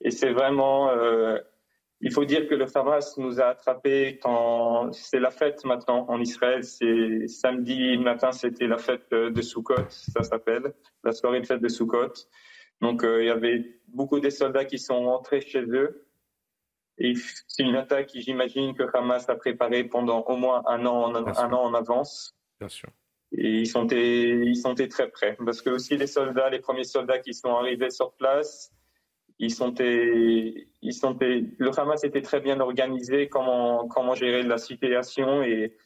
Et 0.00 0.12
c'est 0.12 0.30
vraiment, 0.30 0.90
euh, 0.90 1.38
il 2.00 2.12
faut 2.12 2.24
dire 2.24 2.46
que 2.46 2.54
le 2.54 2.66
Hamas 2.76 3.16
nous 3.18 3.40
a 3.40 3.46
attrapés 3.46 4.20
quand 4.22 4.92
c'est 4.92 5.18
la 5.18 5.30
fête 5.32 5.64
maintenant 5.64 6.06
en 6.08 6.20
Israël. 6.20 6.62
C'est 6.62 7.26
samedi 7.26 7.98
matin, 7.98 8.30
c'était 8.30 8.68
la 8.68 8.78
fête 8.78 9.10
de 9.10 9.42
Sukkot, 9.42 9.88
ça 9.88 10.22
s'appelle, 10.22 10.72
la 11.02 11.12
soirée 11.12 11.40
de 11.40 11.46
fête 11.46 11.62
de 11.62 11.68
Sukkot. 11.68 12.12
Donc 12.80 13.02
euh, 13.02 13.22
il 13.22 13.26
y 13.26 13.30
avait 13.30 13.80
beaucoup 13.88 14.20
de 14.20 14.30
soldats 14.30 14.66
qui 14.66 14.78
sont 14.78 15.04
rentrés 15.04 15.40
chez 15.40 15.62
eux 15.62 16.05
et 16.98 17.14
c'est 17.46 17.62
une 17.62 17.76
attaque 17.76 18.06
qui, 18.06 18.22
j'imagine, 18.22 18.74
que 18.74 18.84
Hamas 18.94 19.28
a 19.28 19.34
préparée 19.36 19.84
pendant 19.84 20.22
au 20.22 20.36
moins 20.36 20.62
un 20.66 20.84
an, 20.86 21.14
un 21.14 21.52
an 21.52 21.62
en 21.64 21.74
avance. 21.74 22.34
Bien 22.58 22.68
sûr. 22.68 22.88
Et 23.32 23.60
ils 23.60 23.66
sont, 23.66 23.86
ils 23.88 24.56
sont 24.56 24.74
très 24.74 25.08
prêts. 25.10 25.36
Parce 25.44 25.60
que 25.60 25.70
aussi 25.70 25.96
les 25.96 26.06
soldats, 26.06 26.48
les 26.48 26.60
premiers 26.60 26.84
soldats 26.84 27.18
qui 27.18 27.34
sont 27.34 27.54
arrivés 27.54 27.90
sur 27.90 28.12
place, 28.14 28.72
ils 29.38 29.52
sont, 29.52 29.74
ils 29.78 30.94
sont, 30.94 31.16
le 31.20 31.78
Hamas 31.78 32.04
était 32.04 32.22
très 32.22 32.40
bien 32.40 32.60
organisé, 32.60 33.28
comment, 33.28 33.86
comment 33.88 34.14
gérer 34.14 34.42
la 34.42 34.56
situation 34.56 35.42
et, 35.42 35.76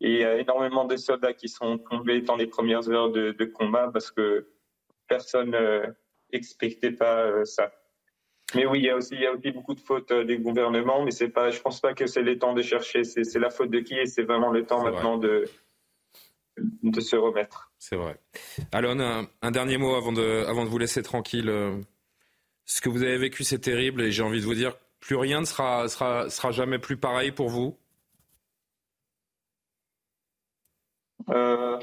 et 0.00 0.10
il 0.10 0.18
y 0.18 0.24
a 0.24 0.38
énormément 0.38 0.84
de 0.84 0.96
soldats 0.96 1.32
qui 1.32 1.48
sont 1.48 1.78
tombés 1.78 2.20
dans 2.20 2.36
les 2.36 2.46
premières 2.46 2.88
heures 2.90 3.10
de, 3.10 3.44
combat 3.44 3.90
parce 3.92 4.10
que 4.10 4.48
personne 5.08 5.56
n'expectait 6.32 6.92
euh, 6.92 6.96
pas 6.96 7.24
euh, 7.24 7.44
ça. 7.44 7.72
Mais 8.54 8.66
oui, 8.66 8.80
il 8.80 8.84
y 8.84 8.90
a 8.90 8.96
aussi, 8.96 9.14
il 9.14 9.20
y 9.20 9.26
a 9.26 9.32
aussi 9.32 9.50
beaucoup 9.50 9.74
de 9.74 9.80
fautes 9.80 10.10
euh, 10.12 10.24
des 10.24 10.38
gouvernements, 10.38 11.04
mais 11.04 11.10
c'est 11.10 11.28
pas, 11.28 11.50
je 11.50 11.60
pense 11.60 11.80
pas 11.80 11.94
que 11.94 12.06
c'est 12.06 12.22
le 12.22 12.38
temps 12.38 12.54
de 12.54 12.62
chercher. 12.62 13.04
C'est 13.04 13.38
la 13.38 13.50
faute 13.50 13.70
de 13.70 13.80
qui 13.80 13.94
et 13.94 14.06
c'est 14.06 14.22
vraiment 14.22 14.50
le 14.50 14.64
temps 14.64 14.82
maintenant 14.82 15.18
de, 15.18 15.44
de 16.56 17.00
se 17.00 17.16
remettre. 17.16 17.72
C'est 17.78 17.96
vrai. 17.96 18.16
Alon, 18.72 19.00
un, 19.00 19.26
un, 19.42 19.50
dernier 19.50 19.78
mot 19.78 19.94
avant 19.94 20.12
de, 20.12 20.44
avant 20.46 20.64
de 20.64 20.70
vous 20.70 20.78
laisser 20.78 21.02
tranquille. 21.02 21.50
Ce 22.66 22.80
que 22.80 22.88
vous 22.88 23.02
avez 23.02 23.18
vécu, 23.18 23.44
c'est 23.44 23.58
terrible 23.58 24.02
et 24.02 24.10
j'ai 24.10 24.22
envie 24.22 24.40
de 24.40 24.46
vous 24.46 24.54
dire, 24.54 24.74
plus 25.00 25.16
rien 25.16 25.40
ne 25.40 25.44
sera, 25.44 25.86
sera, 25.88 26.30
sera 26.30 26.50
jamais 26.50 26.78
plus 26.78 26.96
pareil 26.96 27.30
pour 27.30 27.48
vous. 27.48 27.76
Euh, 31.28 31.78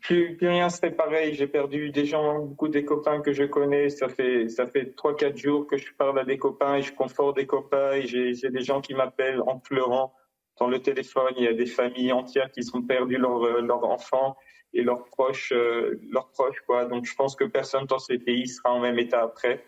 plus, 0.00 0.36
plus 0.36 0.48
rien 0.48 0.68
serait 0.68 0.94
pareil. 0.94 1.34
J'ai 1.34 1.46
perdu 1.46 1.90
des 1.90 2.04
gens, 2.04 2.40
beaucoup 2.40 2.68
des 2.68 2.84
copains 2.84 3.20
que 3.20 3.32
je 3.32 3.44
connais. 3.44 3.88
Ça 3.90 4.08
fait 4.08 4.48
ça 4.48 4.66
fait 4.66 4.94
trois 4.94 5.16
quatre 5.16 5.36
jours 5.36 5.66
que 5.66 5.76
je 5.76 5.92
parle 5.94 6.18
à 6.18 6.24
des 6.24 6.38
copains 6.38 6.76
et 6.76 6.82
je 6.82 6.92
conforte 6.92 7.36
des 7.36 7.46
copains. 7.46 8.00
J'ai 8.02 8.32
des 8.32 8.60
gens 8.62 8.80
qui 8.80 8.94
m'appellent 8.94 9.42
en 9.46 9.58
pleurant 9.58 10.14
dans 10.58 10.68
le 10.68 10.80
téléphone. 10.80 11.32
Il 11.36 11.44
y 11.44 11.48
a 11.48 11.54
des 11.54 11.66
familles 11.66 12.12
entières 12.12 12.50
qui 12.50 12.60
ont 12.74 12.82
perdu 12.82 13.16
leurs 13.16 13.44
euh, 13.44 13.60
leur 13.60 13.84
enfants 13.84 14.36
et 14.74 14.82
leurs 14.82 15.04
proches 15.04 15.52
euh, 15.52 16.00
leurs 16.10 16.30
proches 16.30 16.60
quoi. 16.66 16.86
Donc 16.86 17.04
je 17.04 17.14
pense 17.14 17.36
que 17.36 17.44
personne 17.44 17.86
dans 17.86 17.98
ces 17.98 18.18
pays 18.18 18.48
sera 18.48 18.72
en 18.72 18.80
même 18.80 18.98
état 18.98 19.22
après. 19.22 19.64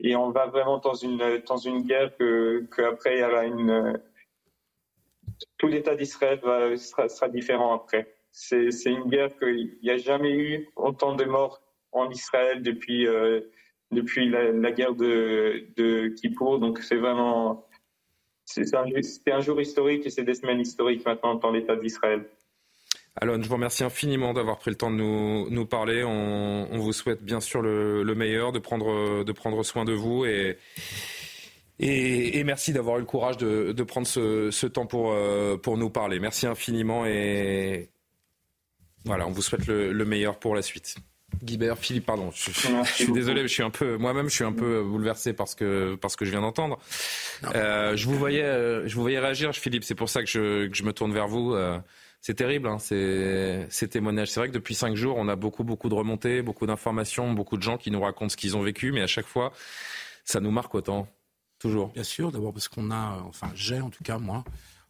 Et 0.00 0.14
on 0.16 0.30
va 0.30 0.46
vraiment 0.46 0.78
dans 0.78 0.94
une 0.94 1.42
dans 1.46 1.56
une 1.56 1.82
guerre 1.82 2.16
que 2.16 2.66
qu'après 2.74 3.16
il 3.16 3.20
y 3.20 3.24
aura 3.24 3.44
une 3.44 4.00
tout 5.58 5.68
l'État 5.68 5.94
d'Israël 5.94 6.78
sera, 6.78 7.08
sera 7.08 7.28
différent 7.28 7.74
après. 7.74 8.15
C'est 8.38 8.68
une 8.84 9.08
guerre 9.08 9.30
qu'il 9.38 9.78
n'y 9.82 9.88
a 9.88 9.96
jamais 9.96 10.30
eu 10.30 10.68
autant 10.76 11.14
de 11.14 11.24
morts 11.24 11.62
en 11.90 12.10
Israël 12.10 12.62
depuis, 12.62 13.06
euh, 13.06 13.40
depuis 13.90 14.28
la, 14.28 14.72
guerre 14.72 14.94
de, 14.94 15.64
de 15.74 16.08
Kippour. 16.08 16.58
Donc 16.58 16.80
c'est 16.80 16.96
vraiment. 16.96 17.66
C'était 18.44 18.76
un, 18.76 18.84
un, 19.32 19.40
jour 19.40 19.58
historique 19.58 20.04
et 20.06 20.10
c'est 20.10 20.22
des 20.22 20.34
semaines 20.34 20.60
historiques 20.60 21.06
maintenant 21.06 21.36
dans 21.36 21.50
l'État 21.50 21.76
d'Israël. 21.76 22.26
Alon, 23.18 23.40
je 23.42 23.48
vous 23.48 23.54
remercie 23.54 23.84
infiniment 23.84 24.34
d'avoir 24.34 24.58
pris 24.58 24.70
le 24.70 24.76
temps 24.76 24.90
de 24.90 24.96
nous, 24.96 25.48
nous 25.48 25.64
parler. 25.64 26.04
On, 26.04 26.68
on, 26.70 26.78
vous 26.78 26.92
souhaite 26.92 27.24
bien 27.24 27.40
sûr 27.40 27.62
le, 27.62 28.02
le, 28.02 28.14
meilleur, 28.14 28.52
de 28.52 28.58
prendre, 28.58 29.24
de 29.24 29.32
prendre 29.32 29.62
soin 29.62 29.86
de 29.86 29.94
vous 29.94 30.26
et, 30.26 30.58
et, 31.78 32.38
et 32.38 32.44
merci 32.44 32.74
d'avoir 32.74 32.98
eu 32.98 33.00
le 33.00 33.06
courage 33.06 33.38
de, 33.38 33.72
de 33.72 33.82
prendre 33.82 34.06
ce, 34.06 34.50
ce, 34.50 34.66
temps 34.66 34.86
pour, 34.86 35.12
euh, 35.12 35.56
pour 35.56 35.78
nous 35.78 35.88
parler. 35.88 36.20
Merci 36.20 36.46
infiniment 36.46 37.06
et, 37.06 37.88
voilà, 39.06 39.26
on 39.26 39.30
vous 39.30 39.42
souhaite 39.42 39.66
le, 39.66 40.04
meilleur 40.04 40.38
pour 40.38 40.54
la 40.54 40.62
suite. 40.62 40.96
Guibert, 41.42 41.78
Philippe, 41.78 42.06
pardon. 42.06 42.30
Je, 42.34 42.50
suis 42.84 43.12
désolé, 43.12 43.42
je 43.42 43.46
suis 43.48 43.62
un 43.62 43.70
peu, 43.70 43.96
moi-même, 43.96 44.28
je 44.28 44.34
suis 44.34 44.44
un 44.44 44.52
peu 44.52 44.82
bouleversé 44.82 45.32
parce 45.32 45.54
que 45.54 45.96
parce 45.96 46.16
que 46.16 46.24
je 46.24 46.30
viens 46.30 46.40
d'entendre. 46.40 46.78
Euh, 47.54 47.96
je 47.96 48.06
vous 48.06 48.16
voyais, 48.16 48.42
euh, 48.42 48.86
je 48.88 48.94
vous 48.94 49.02
voyais 49.02 49.18
réagir, 49.18 49.52
Philippe. 49.54 49.84
C'est 49.84 49.94
pour 49.94 50.08
ça 50.08 50.22
que 50.22 50.28
je, 50.28 50.66
que 50.66 50.74
je 50.74 50.82
me 50.82 50.92
tourne 50.92 51.12
vers 51.12 51.28
vous. 51.28 51.54
Euh, 51.54 51.78
c'est 52.20 52.34
terrible, 52.34 52.68
hein, 52.68 52.78
ces, 52.78 53.66
ces 53.70 53.88
témoignages. 53.88 54.30
C'est 54.30 54.40
vrai 54.40 54.48
que 54.48 54.54
depuis 54.54 54.74
cinq 54.74 54.96
jours, 54.96 55.16
on 55.18 55.28
a 55.28 55.36
beaucoup 55.36 55.62
beaucoup 55.62 55.88
de 55.88 55.94
remontées, 55.94 56.42
beaucoup 56.42 56.66
d'informations, 56.66 57.32
beaucoup 57.32 57.56
de 57.56 57.62
gens 57.62 57.76
qui 57.76 57.90
nous 57.90 58.00
racontent 58.00 58.30
ce 58.30 58.36
qu'ils 58.36 58.56
ont 58.56 58.62
vécu, 58.62 58.90
mais 58.90 59.02
à 59.02 59.06
chaque 59.06 59.26
fois, 59.26 59.52
ça 60.24 60.40
nous 60.40 60.50
marque 60.50 60.74
autant, 60.74 61.06
toujours. 61.58 61.92
Bien 61.92 62.02
sûr, 62.02 62.32
d'abord 62.32 62.52
parce 62.52 62.68
qu'on 62.68 62.90
a, 62.90 63.22
enfin, 63.28 63.50
j'ai 63.54 63.80
en 63.80 63.90
tout 63.90 64.02
cas 64.02 64.18
moi, 64.18 64.44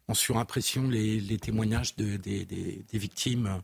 en 0.07 0.13
surimpression 0.13 0.87
les, 0.87 1.19
les 1.19 1.37
témoignages 1.37 1.95
de, 1.95 2.17
des, 2.17 2.45
des, 2.45 2.85
des 2.89 2.97
victimes 2.97 3.61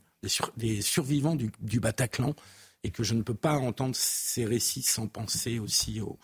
des, 0.58 0.82
survivants 0.82 1.36
du, 1.36 1.80
Bataclan 1.80 2.36
et 2.84 2.92
que 2.92 3.04
je 3.04 3.14
ne 3.14 3.22
peux 3.22 3.36
pas 3.36 3.54
entendre 3.54 3.96
ces 3.96 4.46
récits 4.46 4.82
sans 4.82 5.08
penser 5.08 5.60
aussi 5.60 6.02
au, 6.02 6.18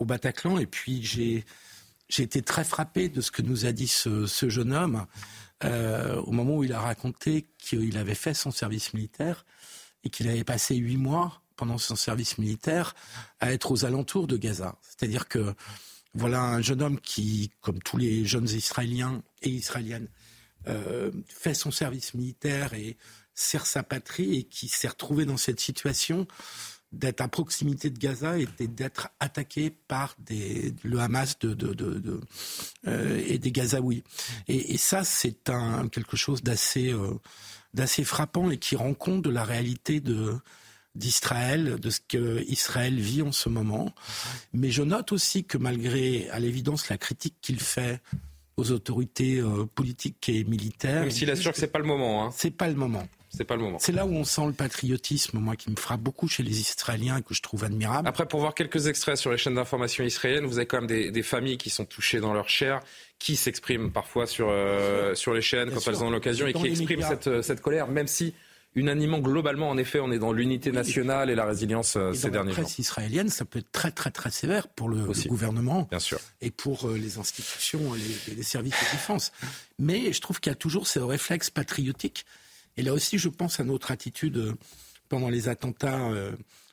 Bataclan. 0.00 0.58
Et 0.58 0.66
puis 0.66 1.02
j'ai 1.04 1.44
été 2.18 2.42
très 2.42 2.64
frappé 2.64 3.08
de 3.08 3.20
ce 3.20 3.30
que 3.30 3.42
nous 3.42 3.66
a 3.66 3.72
dit 3.72 3.86
ce, 3.86 4.26
jeune 4.26 4.72
homme 4.72 5.06
euh, 5.64 6.16
au 6.22 6.32
moment 6.32 6.56
où 6.56 6.64
il 6.64 6.72
a 6.72 6.80
raconté 6.80 7.46
qu'il 7.58 7.96
avait 7.96 8.16
fait 8.16 8.34
son 8.34 8.50
service 8.50 8.94
militaire 8.94 9.46
et 10.02 10.10
qu'il 10.10 10.28
avait 10.28 10.42
passé 10.42 10.74
huit 10.74 10.96
mois 10.96 11.40
pendant 11.56 11.78
son 11.78 11.94
service 11.94 12.38
militaire 12.38 12.94
à 13.38 13.52
être 13.52 13.70
aux 13.70 13.84
alentours 13.84 14.26
de 14.26 14.36
Gaza. 14.36 14.76
C'est-à-dire 14.82 15.28
que 15.28 15.54
voilà 16.14 16.42
un 16.42 16.60
jeune 16.60 16.82
homme 16.82 17.00
qui, 17.00 17.52
comme 17.60 17.80
tous 17.80 17.96
les 17.96 18.24
jeunes 18.24 18.48
Israéliens 18.48 19.22
et 19.42 19.50
Israéliennes, 19.50 20.08
euh, 20.68 21.10
fait 21.26 21.54
son 21.54 21.70
service 21.70 22.14
militaire 22.14 22.74
et 22.74 22.96
sert 23.34 23.66
sa 23.66 23.82
patrie 23.82 24.36
et 24.36 24.42
qui 24.44 24.68
s'est 24.68 24.88
retrouvé 24.88 25.24
dans 25.24 25.36
cette 25.36 25.60
situation 25.60 26.26
d'être 26.92 27.22
à 27.22 27.28
proximité 27.28 27.90
de 27.90 27.98
Gaza 27.98 28.38
et 28.38 28.46
d'être 28.66 29.08
attaqué 29.18 29.70
par 29.70 30.14
le 30.28 30.98
Hamas 30.98 31.38
euh, 31.44 33.24
et 33.26 33.38
des 33.38 33.50
Gazaouis. 33.50 34.04
Et, 34.46 34.76
ça, 34.76 35.02
c'est 35.02 35.50
quelque 35.90 36.16
chose 36.16 36.42
d'assez 36.42 36.92
euh, 36.92 37.14
d'assez 37.74 38.04
frappant 38.04 38.50
et 38.50 38.58
qui 38.58 38.76
rend 38.76 38.92
compte 38.92 39.22
de 39.22 39.30
la 39.30 39.44
réalité 39.44 40.02
d'Israël, 40.94 41.80
de 41.80 41.90
ce 41.90 42.00
que 42.06 42.44
Israël 42.46 43.00
vit 43.00 43.22
en 43.22 43.32
ce 43.32 43.48
moment. 43.48 43.94
Mais 44.52 44.70
je 44.70 44.82
note 44.82 45.12
aussi 45.12 45.44
que 45.44 45.56
malgré, 45.56 46.28
à 46.28 46.38
l'évidence, 46.38 46.90
la 46.90 46.98
critique 46.98 47.36
qu'il 47.40 47.60
fait 47.60 48.02
aux 48.62 48.72
autorités 48.72 49.38
euh, 49.38 49.66
politiques 49.74 50.28
et 50.28 50.44
militaires. 50.44 51.02
Même 51.02 51.10
s'il 51.10 51.30
assure 51.30 51.52
que 51.52 51.58
c'est 51.58 51.72
pas 51.72 51.78
le 51.78 51.84
moment. 51.84 52.24
Hein. 52.24 52.30
C'est 52.34 52.50
pas 52.50 52.68
le 52.68 52.74
moment. 52.74 53.06
C'est 53.28 53.44
pas 53.44 53.56
le 53.56 53.62
moment. 53.62 53.78
C'est 53.80 53.92
là 53.92 54.04
où 54.04 54.12
on 54.12 54.24
sent 54.24 54.46
le 54.46 54.52
patriotisme, 54.52 55.38
moi, 55.38 55.56
qui 55.56 55.70
me 55.70 55.76
frappe 55.76 56.00
beaucoup 56.00 56.28
chez 56.28 56.42
les 56.42 56.60
Israéliens 56.60 57.16
et 57.16 57.22
que 57.22 57.32
je 57.34 57.40
trouve 57.40 57.64
admirable. 57.64 58.06
Après, 58.06 58.26
pour 58.26 58.40
voir 58.40 58.54
quelques 58.54 58.88
extraits 58.88 59.16
sur 59.16 59.30
les 59.30 59.38
chaînes 59.38 59.54
d'information 59.54 60.04
israéliennes, 60.04 60.44
vous 60.44 60.58
avez 60.58 60.66
quand 60.66 60.78
même 60.78 60.86
des, 60.86 61.10
des, 61.10 61.22
familles 61.22 61.56
qui 61.56 61.70
sont 61.70 61.86
touchées 61.86 62.20
dans 62.20 62.34
leur 62.34 62.50
chair, 62.50 62.80
qui 63.18 63.36
s'expriment 63.36 63.90
parfois 63.90 64.26
sur, 64.26 64.48
euh, 64.50 65.14
sur 65.14 65.32
les 65.32 65.40
chaînes 65.40 65.70
quand 65.70 65.86
elles 65.88 66.04
ont 66.04 66.10
l'occasion 66.10 66.46
et 66.46 66.52
qui 66.52 66.66
expriment 66.66 67.02
cette, 67.02 67.26
euh, 67.26 67.42
cette 67.42 67.62
colère, 67.62 67.88
même 67.88 68.06
si 68.06 68.34
unanimement, 68.74 69.18
globalement, 69.18 69.68
en 69.68 69.76
effet, 69.76 70.00
on 70.00 70.10
est 70.12 70.18
dans 70.18 70.32
l'unité 70.32 70.72
nationale 70.72 71.30
et 71.30 71.34
la 71.34 71.44
résilience 71.44 71.96
euh, 71.96 72.12
ces 72.12 72.30
derniers 72.30 72.52
jours. 72.52 72.60
La 72.60 72.64
presse 72.64 72.78
israélienne, 72.78 73.28
ça 73.28 73.44
peut 73.44 73.58
être 73.58 73.72
très, 73.72 73.90
très, 73.90 74.10
très 74.10 74.30
sévère 74.30 74.68
pour 74.68 74.88
le, 74.88 75.06
gouvernement 75.26 75.86
Bien 75.90 75.98
sûr. 75.98 76.18
et 76.40 76.50
pour 76.50 76.88
euh, 76.88 76.96
les 76.96 77.18
institutions, 77.18 77.92
les, 77.94 78.34
les 78.34 78.42
services 78.42 78.74
de 78.74 78.92
défense. 78.92 79.32
Mais 79.78 80.12
je 80.12 80.20
trouve 80.20 80.40
qu'il 80.40 80.50
y 80.50 80.54
a 80.54 80.56
toujours 80.56 80.86
ce 80.86 80.98
réflexe 80.98 81.50
patriotique. 81.50 82.24
Et 82.76 82.82
là 82.82 82.92
aussi, 82.94 83.18
je 83.18 83.28
pense 83.28 83.60
à 83.60 83.64
notre 83.64 83.90
attitude 83.90 84.38
euh, 84.38 84.54
pendant 85.08 85.28
les 85.28 85.48
attentats 85.48 86.10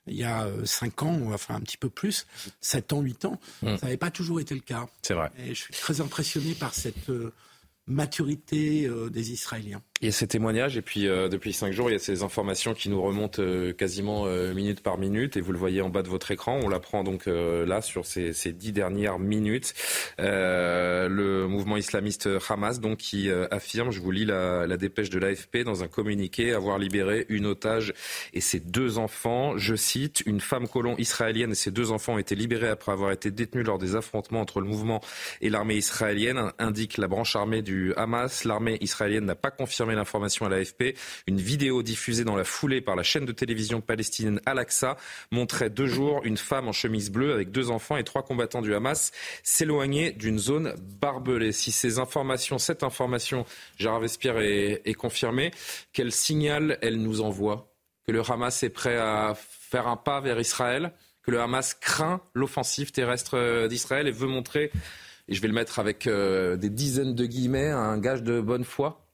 il 0.07 0.15
y 0.15 0.23
a 0.23 0.47
cinq 0.63 1.03
ans, 1.03 1.19
enfin 1.33 1.55
un 1.55 1.59
petit 1.59 1.75
peu 1.75 1.89
plus, 1.89 2.25
sept 2.61 2.93
ans, 2.93 3.01
huit 3.01 3.25
ans. 3.25 3.37
Hmm. 3.61 3.75
Ça 3.75 3.85
n'avait 3.85 3.97
pas 3.97 4.09
toujours 4.09 4.39
été 4.39 4.55
le 4.55 4.61
cas. 4.61 4.87
C'est 5.01 5.13
vrai. 5.13 5.29
Et 5.37 5.53
je 5.53 5.61
suis 5.61 5.73
très 5.73 5.99
impressionné 5.99 6.55
par 6.55 6.73
cette 6.73 7.11
maturité 7.89 8.85
euh, 8.85 9.09
des 9.09 9.31
Israéliens. 9.31 9.81
Il 10.01 10.05
y 10.05 10.09
a 10.09 10.11
ces 10.11 10.27
témoignages 10.27 10.77
et 10.77 10.81
puis 10.81 11.07
euh, 11.07 11.27
depuis 11.27 11.51
cinq 11.51 11.73
jours, 11.73 11.89
il 11.89 11.93
y 11.93 11.95
a 11.95 11.99
ces 11.99 12.23
informations 12.23 12.73
qui 12.73 12.87
nous 12.87 13.01
remontent 13.01 13.41
euh, 13.41 13.73
quasiment 13.73 14.27
minute 14.53 14.81
par 14.81 14.97
minute 14.97 15.35
et 15.37 15.41
vous 15.41 15.51
le 15.51 15.57
voyez 15.57 15.81
en 15.81 15.89
bas 15.89 16.03
de 16.03 16.07
votre 16.07 16.29
écran. 16.31 16.59
On 16.63 16.69
l'apprend 16.69 17.03
donc 17.03 17.25
là 17.25 17.81
sur 17.81 18.05
ces, 18.05 18.31
ces, 18.33 18.53
dix 18.53 18.71
dernières 18.71 19.17
minutes. 19.17 19.73
le 20.19 21.45
mouvement 21.47 21.77
islamiste 21.77 22.29
Hamas 22.47 22.79
donc 22.79 22.99
qui 22.99 23.29
affirme, 23.31 23.91
je 23.91 23.99
vous 23.99 24.11
lis 24.11 24.25
la, 24.25 24.67
la 24.67 24.77
dépêche 24.77 25.09
de 25.09 25.17
l'AFP 25.17 25.63
dans 25.63 25.83
un 25.83 25.87
communiqué, 25.87 26.53
avoir 26.53 26.77
libéré 26.77 27.25
une 27.29 27.47
otage 27.47 27.93
et 28.33 28.41
ses 28.41 28.59
deux 28.59 28.97
enfants. 28.97 29.57
Je 29.57 29.75
cite, 29.75 30.21
une 30.25 30.41
femme 30.41 30.67
colon 30.67 30.95
israélienne 30.97 31.51
et 31.51 31.55
ses 31.55 31.71
deux 31.71 31.91
enfants 31.91 32.13
ont 32.13 32.19
été 32.19 32.35
libérés 32.35 32.69
après 32.69 32.91
avoir 32.91 33.11
été 33.11 33.31
détenus 33.31 33.65
lors 33.65 33.79
des 33.79 33.95
affrontements 33.95 34.41
entre 34.41 34.61
le 34.61 34.67
mouvement 34.67 35.01
et 35.41 35.49
l'armée 35.49 35.75
israélienne, 35.75 36.51
indique 36.59 36.97
la 36.97 37.07
branche 37.07 37.35
armée 37.35 37.61
du 37.61 37.78
Hamas. 37.97 38.43
L'armée 38.43 38.77
israélienne 38.81 39.25
n'a 39.25 39.35
pas 39.35 39.51
confirmé 39.51 39.95
l'information 39.95 40.45
à 40.45 40.49
l'AFP. 40.49 40.95
Une 41.27 41.39
vidéo 41.39 41.83
diffusée 41.83 42.23
dans 42.23 42.35
la 42.35 42.43
foulée 42.43 42.81
par 42.81 42.95
la 42.95 43.03
chaîne 43.03 43.25
de 43.25 43.31
télévision 43.31 43.81
palestinienne 43.81 44.41
Al-Aqsa 44.45 44.97
montrait 45.31 45.69
deux 45.69 45.87
jours 45.87 46.21
une 46.23 46.37
femme 46.37 46.67
en 46.67 46.71
chemise 46.71 47.09
bleue 47.11 47.33
avec 47.33 47.51
deux 47.51 47.69
enfants 47.71 47.97
et 47.97 48.03
trois 48.03 48.23
combattants 48.23 48.61
du 48.61 48.73
Hamas 48.73 49.11
s'éloigner 49.43 50.11
d'une 50.11 50.39
zone 50.39 50.75
barbelée. 50.99 51.51
Si 51.51 51.71
ces 51.71 51.99
informations, 51.99 52.57
cette 52.57 52.83
information, 52.83 53.45
Gérard 53.77 54.01
Vespierre, 54.01 54.39
est, 54.39 54.81
est 54.85 54.93
confirmée, 54.93 55.51
quel 55.93 56.11
signal 56.11 56.77
elle 56.81 57.01
nous 57.01 57.21
envoie? 57.21 57.73
Que 58.05 58.11
le 58.11 58.21
Hamas 58.29 58.63
est 58.63 58.69
prêt 58.69 58.97
à 58.97 59.35
faire 59.35 59.87
un 59.87 59.97
pas 59.97 60.19
vers 60.21 60.39
Israël? 60.39 60.91
Que 61.21 61.31
le 61.31 61.41
Hamas 61.41 61.75
craint 61.75 62.21
l'offensive 62.33 62.91
terrestre 62.91 63.67
d'Israël 63.67 64.07
et 64.07 64.11
veut 64.11 64.27
montrer 64.27 64.71
et 65.29 65.35
je 65.35 65.41
vais 65.41 65.47
le 65.47 65.53
mettre 65.53 65.77
avec 65.77 66.07
euh, 66.07 66.57
des 66.57 66.71
dizaines 66.71 67.13
de 67.13 67.25
guillemets, 67.25 67.69
un 67.69 67.99
gage 67.99 68.23
de 68.23 68.41
bonne 68.41 68.63
foi 68.63 69.07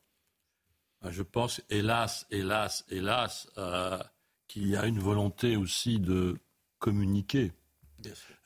ah, 1.02 1.12
Je 1.12 1.22
pense, 1.22 1.62
hélas, 1.70 2.26
hélas, 2.32 2.86
hélas, 2.90 3.50
euh, 3.58 4.02
qu'il 4.48 4.68
y 4.68 4.78
a 4.78 4.86
une 4.86 5.00
volonté 5.00 5.58
aussi 5.58 6.00
de 6.00 6.38
communiquer, 6.80 7.52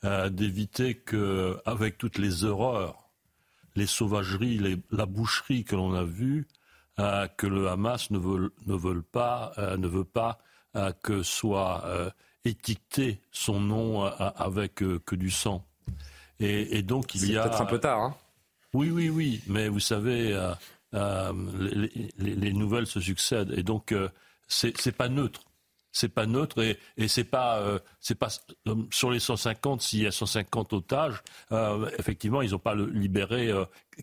euh, 0.02 0.30
d'éviter 0.30 0.96
que, 0.96 1.58
avec 1.64 1.96
toutes 1.96 2.18
les 2.18 2.42
horreurs, 2.44 3.08
les 3.76 3.86
sauvageries, 3.86 4.82
la 4.90 5.06
boucherie 5.06 5.62
que 5.62 5.76
l'on 5.76 5.94
a 5.94 6.02
vues, 6.04 6.48
que 7.38 7.46
le 7.46 7.68
Hamas 7.68 8.10
ne 8.10 8.18
veut, 8.18 8.52
ne 8.66 8.74
veut 8.74 9.00
pas, 9.00 9.52
ne 9.78 9.86
veut 9.86 10.04
pas 10.04 10.38
que 11.02 11.22
soit 11.22 12.12
étiqueté 12.44 13.22
son 13.30 13.58
nom 13.58 14.02
avec 14.02 14.74
que 14.74 15.14
du 15.14 15.30
sang. 15.30 15.69
Et, 16.40 16.82
donc 16.82 17.14
il 17.14 17.30
y 17.30 17.36
a. 17.36 17.42
peut-être 17.42 17.60
un 17.60 17.66
peu 17.66 17.78
tard. 17.78 18.00
Hein 18.00 18.16
oui, 18.72 18.90
oui, 18.90 19.08
oui. 19.08 19.40
Mais 19.46 19.68
vous 19.68 19.80
savez, 19.80 20.32
euh, 20.32 20.52
euh, 20.94 21.32
les, 22.18 22.52
nouvelles 22.52 22.86
se 22.86 23.00
succèdent 23.00 23.52
et 23.56 23.62
donc 23.62 23.92
euh, 23.92 24.08
c'est 24.48 24.96
pas 24.96 25.08
neutre. 25.08 25.42
C'est 25.92 26.08
pas 26.08 26.24
neutre 26.24 26.62
et, 26.62 26.78
et 26.96 27.08
c'est 27.08 27.24
pas 27.24 27.80
c'est 27.98 28.14
pas 28.14 28.28
sur 28.92 29.10
les 29.10 29.18
150 29.18 29.82
s'il 29.82 30.02
y 30.02 30.06
a 30.06 30.12
150 30.12 30.72
otages 30.72 31.20
effectivement 31.98 32.42
ils 32.42 32.52
n'ont 32.52 32.60
pas 32.60 32.76
libéré 32.76 33.52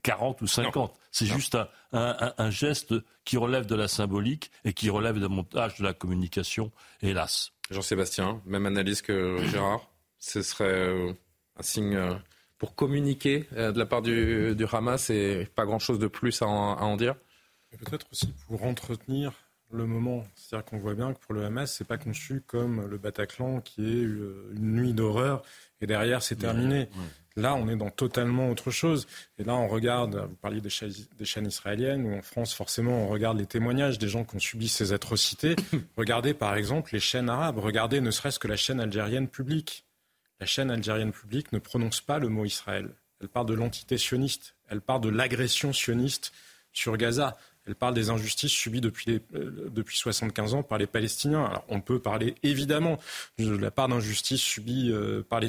40 0.04 0.42
ou 0.42 0.48
50 0.48 0.94
c'est 1.14 1.28
juste 1.28 1.56
un, 1.56 1.70
un, 1.94 2.34
un, 2.38 2.50
geste 2.50 2.94
qui 3.24 3.38
relève 3.38 3.68
de 3.68 3.76
la 3.76 3.88
symbolique 3.88 4.52
et 4.66 4.74
qui 4.74 4.90
relève 4.90 5.18
d'un 5.18 5.30
montage 5.30 5.78
de 5.78 5.86
la 5.86 5.94
communication 5.94 6.74
hélas 7.02 7.54
Jean-Sébastien 7.72 8.42
même 8.46 8.66
analyse 8.66 9.02
que 9.02 9.38
Gérard 9.50 9.90
ce 10.20 10.42
serait 10.42 11.16
un 11.58 11.64
signe 11.64 11.96
euh, 11.96 12.14
pour 12.58 12.76
communiquer 12.76 13.48
euh, 13.56 13.72
de 13.72 13.80
la 13.80 13.86
part 13.86 14.02
du, 14.02 14.56
Hamas 14.72 15.10
et 15.10 15.48
pas 15.56 15.66
grand-chose 15.66 16.00
de 16.00 16.08
plus 16.08 16.42
à 16.42 16.48
en, 16.48 16.98
dire 16.98 17.16
Peut-être 17.80 18.08
aussi 18.12 18.34
pour 18.48 18.64
entretenir 18.64 19.34
le 19.72 19.86
moment. 19.86 20.26
C'est-à-dire 20.36 20.66
qu'on 20.66 20.78
voit 20.78 20.96
bien 20.96 21.14
que 21.14 21.20
pour 21.20 21.34
le 21.34 21.44
Hamas, 21.44 21.72
c'est 21.72 21.88
pas 21.88 21.98
conçu 21.98 22.42
comme 22.48 22.88
le 22.88 22.98
Bataclan 22.98 23.60
qui 23.60 23.82
est 23.82 24.04
une 24.04 24.74
nuit 24.74 24.94
d'horreur 24.94 25.44
et 25.82 25.88
derrière 25.88 26.24
c'est 26.24 26.38
terminé. 26.38 26.88
Là, 27.36 27.54
on 27.54 27.70
est 27.70 27.76
dans 27.76 27.92
totalement 27.92 28.50
autre 28.50 28.72
chose. 28.72 29.06
Et 29.38 29.44
là, 29.44 29.56
on 29.56 29.68
regarde, 29.68 30.16
vous 30.28 30.36
parliez 30.38 30.60
des, 30.60 30.72
des 31.20 31.26
chaînes 31.26 31.46
israéliennes, 31.46 32.04
ou 32.08 32.18
en 32.18 32.24
France, 32.24 32.56
forcément, 32.56 33.04
on 33.04 33.08
regarde 33.10 33.38
les 33.38 33.46
témoignages 33.46 34.00
des 34.00 34.10
gens 34.10 34.24
qui 34.24 34.38
ont 34.38 34.40
subi 34.40 34.68
ces 34.68 34.92
atrocités. 34.92 35.56
regardez, 35.98 36.34
par 36.34 36.56
exemple, 36.56 36.90
les 36.94 37.00
chaînes 37.00 37.30
arabes. 37.30 37.60
Regardez 37.60 38.02
ne 38.02 38.10
serait-ce 38.10 38.40
que 38.40 38.48
la 38.48 38.56
chaîne 38.56 38.80
algérienne 38.80 39.28
publique 39.28 39.86
la 40.40 40.46
chaîne 40.46 40.72
algérienne 40.72 41.12
publique 41.12 41.52
ne 41.52 41.60
prononce 41.60 42.02
pas 42.02 42.20
le 42.20 42.30
mot 42.30 42.46
Israël. 42.46 42.90
Elle 43.22 43.30
parle 43.30 43.48
de 43.48 43.54
l'entité 43.54 43.98
sioniste, 43.98 44.56
elle 44.70 44.82
parle 44.82 45.02
de 45.02 45.10
l'agression 45.10 45.74
sioniste 45.74 46.34
sur 46.72 46.98
Gaza. 46.98 47.38
Elle 47.68 47.76
parle 47.76 47.96
des 47.96 48.10
injustices 48.10 48.52
subies 48.52 48.80
depuis, 48.80 49.20
euh, 49.36 49.70
depuis 49.70 49.98
75 49.98 50.54
ans 50.54 50.64
par 50.64 50.78
les 50.78 50.88
Palestiniens. 50.88 51.44
Alors, 51.44 51.66
on 51.68 51.82
peut 51.82 52.00
parler 52.00 52.36
évidemment 52.42 52.98
de 53.40 53.58
la 53.58 53.72
part 53.72 53.90
d'injustices 53.90 54.42
subies 54.42 54.90
euh, 54.94 55.22
par, 55.28 55.42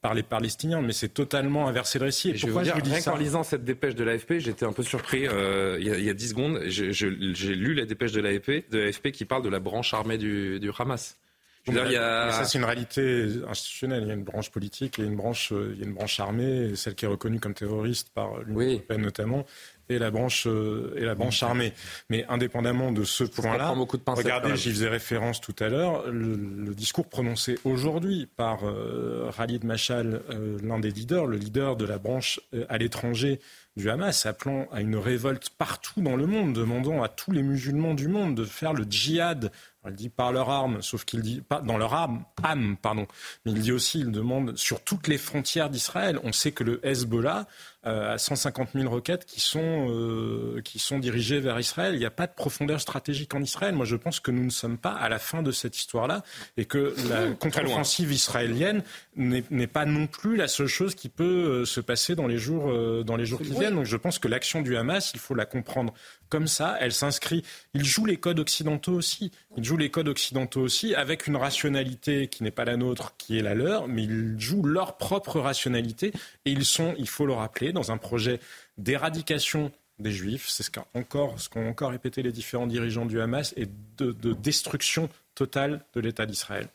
par 0.00 0.14
les 0.14 0.22
Palestiniens, 0.22 0.80
mais 0.80 0.94
c'est 0.94 1.10
totalement 1.10 1.68
inversé 1.68 1.98
le 1.98 2.06
récit. 2.06 2.34
je, 2.34 2.46
vous 2.46 2.62
dire, 2.62 2.76
rien 2.76 3.02
qu'en 3.02 3.16
lisant 3.16 3.42
cette 3.42 3.64
dépêche 3.64 3.94
de 3.94 4.02
l'AFP, 4.02 4.38
j'étais 4.38 4.64
un 4.64 4.72
peu 4.72 4.82
surpris 4.82 5.28
euh, 5.28 5.76
il, 5.78 6.02
y 6.02 6.08
a, 6.08 6.14
10 6.14 6.28
secondes. 6.28 6.60
J'ai 6.68 7.10
lu 7.54 7.74
la 7.74 7.84
dépêche 7.84 8.12
de 8.12 8.22
l'AFP, 8.22 8.70
de 8.70 8.78
l'AFP 8.78 9.10
qui 9.10 9.26
parle 9.26 9.42
de 9.42 9.50
la 9.50 9.60
branche 9.60 9.92
armée 9.92 10.16
du, 10.16 10.58
du 10.58 10.70
Hamas. 10.78 11.18
Ça, 11.66 12.44
c'est 12.44 12.58
une 12.58 12.64
réalité 12.64 13.26
institutionnelle. 13.48 14.02
Il 14.02 14.08
y 14.08 14.10
a 14.10 14.14
une 14.14 14.24
branche 14.24 14.50
politique, 14.50 14.98
il 14.98 15.04
y 15.04 15.06
a 15.06 15.10
une 15.10 15.16
branche, 15.16 15.52
euh, 15.52 15.72
il 15.74 15.80
y 15.80 15.84
a 15.84 15.86
une 15.86 15.94
branche 15.94 16.18
armée, 16.18 16.74
celle 16.74 16.96
qui 16.96 17.04
est 17.04 17.08
reconnue 17.08 17.38
comme 17.38 17.54
terroriste 17.54 18.08
par 18.12 18.40
l'Union 18.40 18.72
européenne 18.72 19.02
notamment, 19.02 19.46
et 19.88 19.98
la 19.98 20.10
branche 20.10 20.46
euh, 20.48 20.94
et 20.96 21.04
la 21.04 21.14
branche 21.14 21.40
armée. 21.42 21.72
Mais 22.10 22.24
indépendamment 22.28 22.90
de 22.90 23.04
ce 23.04 23.22
point-là, 23.22 23.74
regardez, 24.08 24.56
j'y 24.56 24.70
faisais 24.70 24.88
référence 24.88 25.40
tout 25.40 25.54
à 25.60 25.68
l'heure, 25.68 26.04
le, 26.10 26.74
discours 26.74 27.06
prononcé 27.06 27.58
aujourd'hui 27.64 28.28
par 28.36 28.60
euh, 28.64 29.30
Khalid 29.36 29.64
Machal, 29.64 30.22
l'un 30.62 30.80
des 30.80 30.90
leaders, 30.90 31.26
le 31.26 31.36
leader 31.36 31.76
de 31.76 31.84
la 31.84 31.98
branche 31.98 32.40
à 32.68 32.78
l'étranger 32.78 33.40
du 33.76 33.88
Hamas, 33.88 34.26
appelant 34.26 34.66
à 34.72 34.80
une 34.80 34.96
révolte 34.96 35.50
partout 35.50 36.00
dans 36.00 36.16
le 36.16 36.26
monde, 36.26 36.54
demandant 36.54 37.02
à 37.02 37.08
tous 37.08 37.30
les 37.30 37.42
musulmans 37.42 37.94
du 37.94 38.08
monde 38.08 38.34
de 38.34 38.44
faire 38.44 38.72
le 38.72 38.84
djihad 38.88 39.52
il 39.88 39.94
dit 39.94 40.08
par 40.08 40.32
leur 40.32 40.48
arme, 40.48 40.80
sauf 40.80 41.04
qu'il 41.04 41.22
dit 41.22 41.40
pas 41.40 41.60
dans 41.60 41.76
leur 41.76 41.94
âme, 41.94 42.24
âme, 42.42 42.76
pardon. 42.80 43.06
Mais 43.44 43.52
il 43.52 43.60
dit 43.60 43.72
aussi, 43.72 44.00
il 44.00 44.12
demande 44.12 44.56
sur 44.56 44.82
toutes 44.82 45.08
les 45.08 45.18
frontières 45.18 45.70
d'Israël. 45.70 46.20
On 46.22 46.32
sait 46.32 46.52
que 46.52 46.62
le 46.62 46.86
Hezbollah 46.86 47.46
euh, 47.84 48.14
a 48.14 48.18
150 48.18 48.70
000 48.74 48.88
roquettes 48.88 49.24
qui 49.24 49.40
sont 49.40 49.88
euh, 49.90 50.60
qui 50.62 50.78
sont 50.78 51.00
dirigées 51.00 51.40
vers 51.40 51.58
Israël. 51.58 51.94
Il 51.94 51.98
n'y 51.98 52.04
a 52.04 52.12
pas 52.12 52.28
de 52.28 52.32
profondeur 52.32 52.80
stratégique 52.80 53.34
en 53.34 53.42
Israël. 53.42 53.74
Moi, 53.74 53.86
je 53.86 53.96
pense 53.96 54.20
que 54.20 54.30
nous 54.30 54.44
ne 54.44 54.50
sommes 54.50 54.78
pas 54.78 54.92
à 54.92 55.08
la 55.08 55.18
fin 55.18 55.42
de 55.42 55.50
cette 55.50 55.76
histoire-là 55.76 56.22
et 56.56 56.64
que 56.64 56.94
la 57.08 57.32
contre-offensive 57.34 58.12
israélienne 58.12 58.84
n'est 59.16 59.66
pas 59.66 59.84
non 59.84 60.06
plus 60.06 60.36
la 60.36 60.46
seule 60.46 60.68
chose 60.68 60.94
qui 60.94 61.08
peut 61.08 61.24
euh, 61.24 61.64
se 61.64 61.80
passer 61.80 62.14
dans 62.14 62.28
les 62.28 62.38
jours 62.38 62.72
dans 63.04 63.16
les 63.16 63.26
jours 63.26 63.40
qui 63.40 63.50
viennent. 63.50 63.74
Donc, 63.74 63.86
je 63.86 63.96
pense 63.96 64.18
que 64.18 64.28
l'action 64.28 64.62
du 64.62 64.76
Hamas, 64.76 65.10
il 65.14 65.20
faut 65.20 65.34
la 65.34 65.46
comprendre 65.46 65.92
comme 66.28 66.46
ça. 66.46 66.76
Elle 66.80 66.92
s'inscrit. 66.92 67.42
Il 67.74 67.84
joue 67.84 68.06
les 68.06 68.16
codes 68.16 68.38
occidentaux 68.38 68.94
aussi. 68.94 69.32
Il 69.56 69.64
joue 69.64 69.76
les 69.76 69.90
codes 69.90 70.08
occidentaux 70.08 70.62
aussi 70.62 70.94
avec 70.94 71.26
une 71.26 71.36
rationalité 71.36 72.28
qui 72.28 72.42
n'est 72.42 72.50
pas 72.50 72.64
la 72.64 72.76
nôtre, 72.76 73.14
qui 73.18 73.38
est 73.38 73.42
la 73.42 73.54
leur, 73.54 73.86
mais 73.86 74.04
ils 74.04 74.36
jouent 74.38 74.62
leur 74.62 74.96
propre 74.96 75.40
rationalité 75.40 76.12
et 76.46 76.52
ils 76.52 76.64
sont, 76.64 76.94
il 76.98 77.08
faut 77.08 77.26
le 77.26 77.34
rappeler, 77.34 77.71
dans 77.72 77.92
un 77.92 77.98
projet 77.98 78.40
d'éradication 78.78 79.72
des 79.98 80.12
juifs. 80.12 80.48
C'est 80.48 80.62
ce 80.62 80.70
qu'ont 80.70 80.84
encore, 80.94 81.40
ce 81.40 81.48
encore 81.58 81.90
répété 81.90 82.22
les 82.22 82.32
différents 82.32 82.66
dirigeants 82.66 83.06
du 83.06 83.20
Hamas 83.20 83.54
et 83.56 83.66
de 83.98 84.32
destruction 84.32 85.08
totale 85.34 85.84
de 85.94 86.00
l'État 86.00 86.26
d'Israël. 86.26 86.68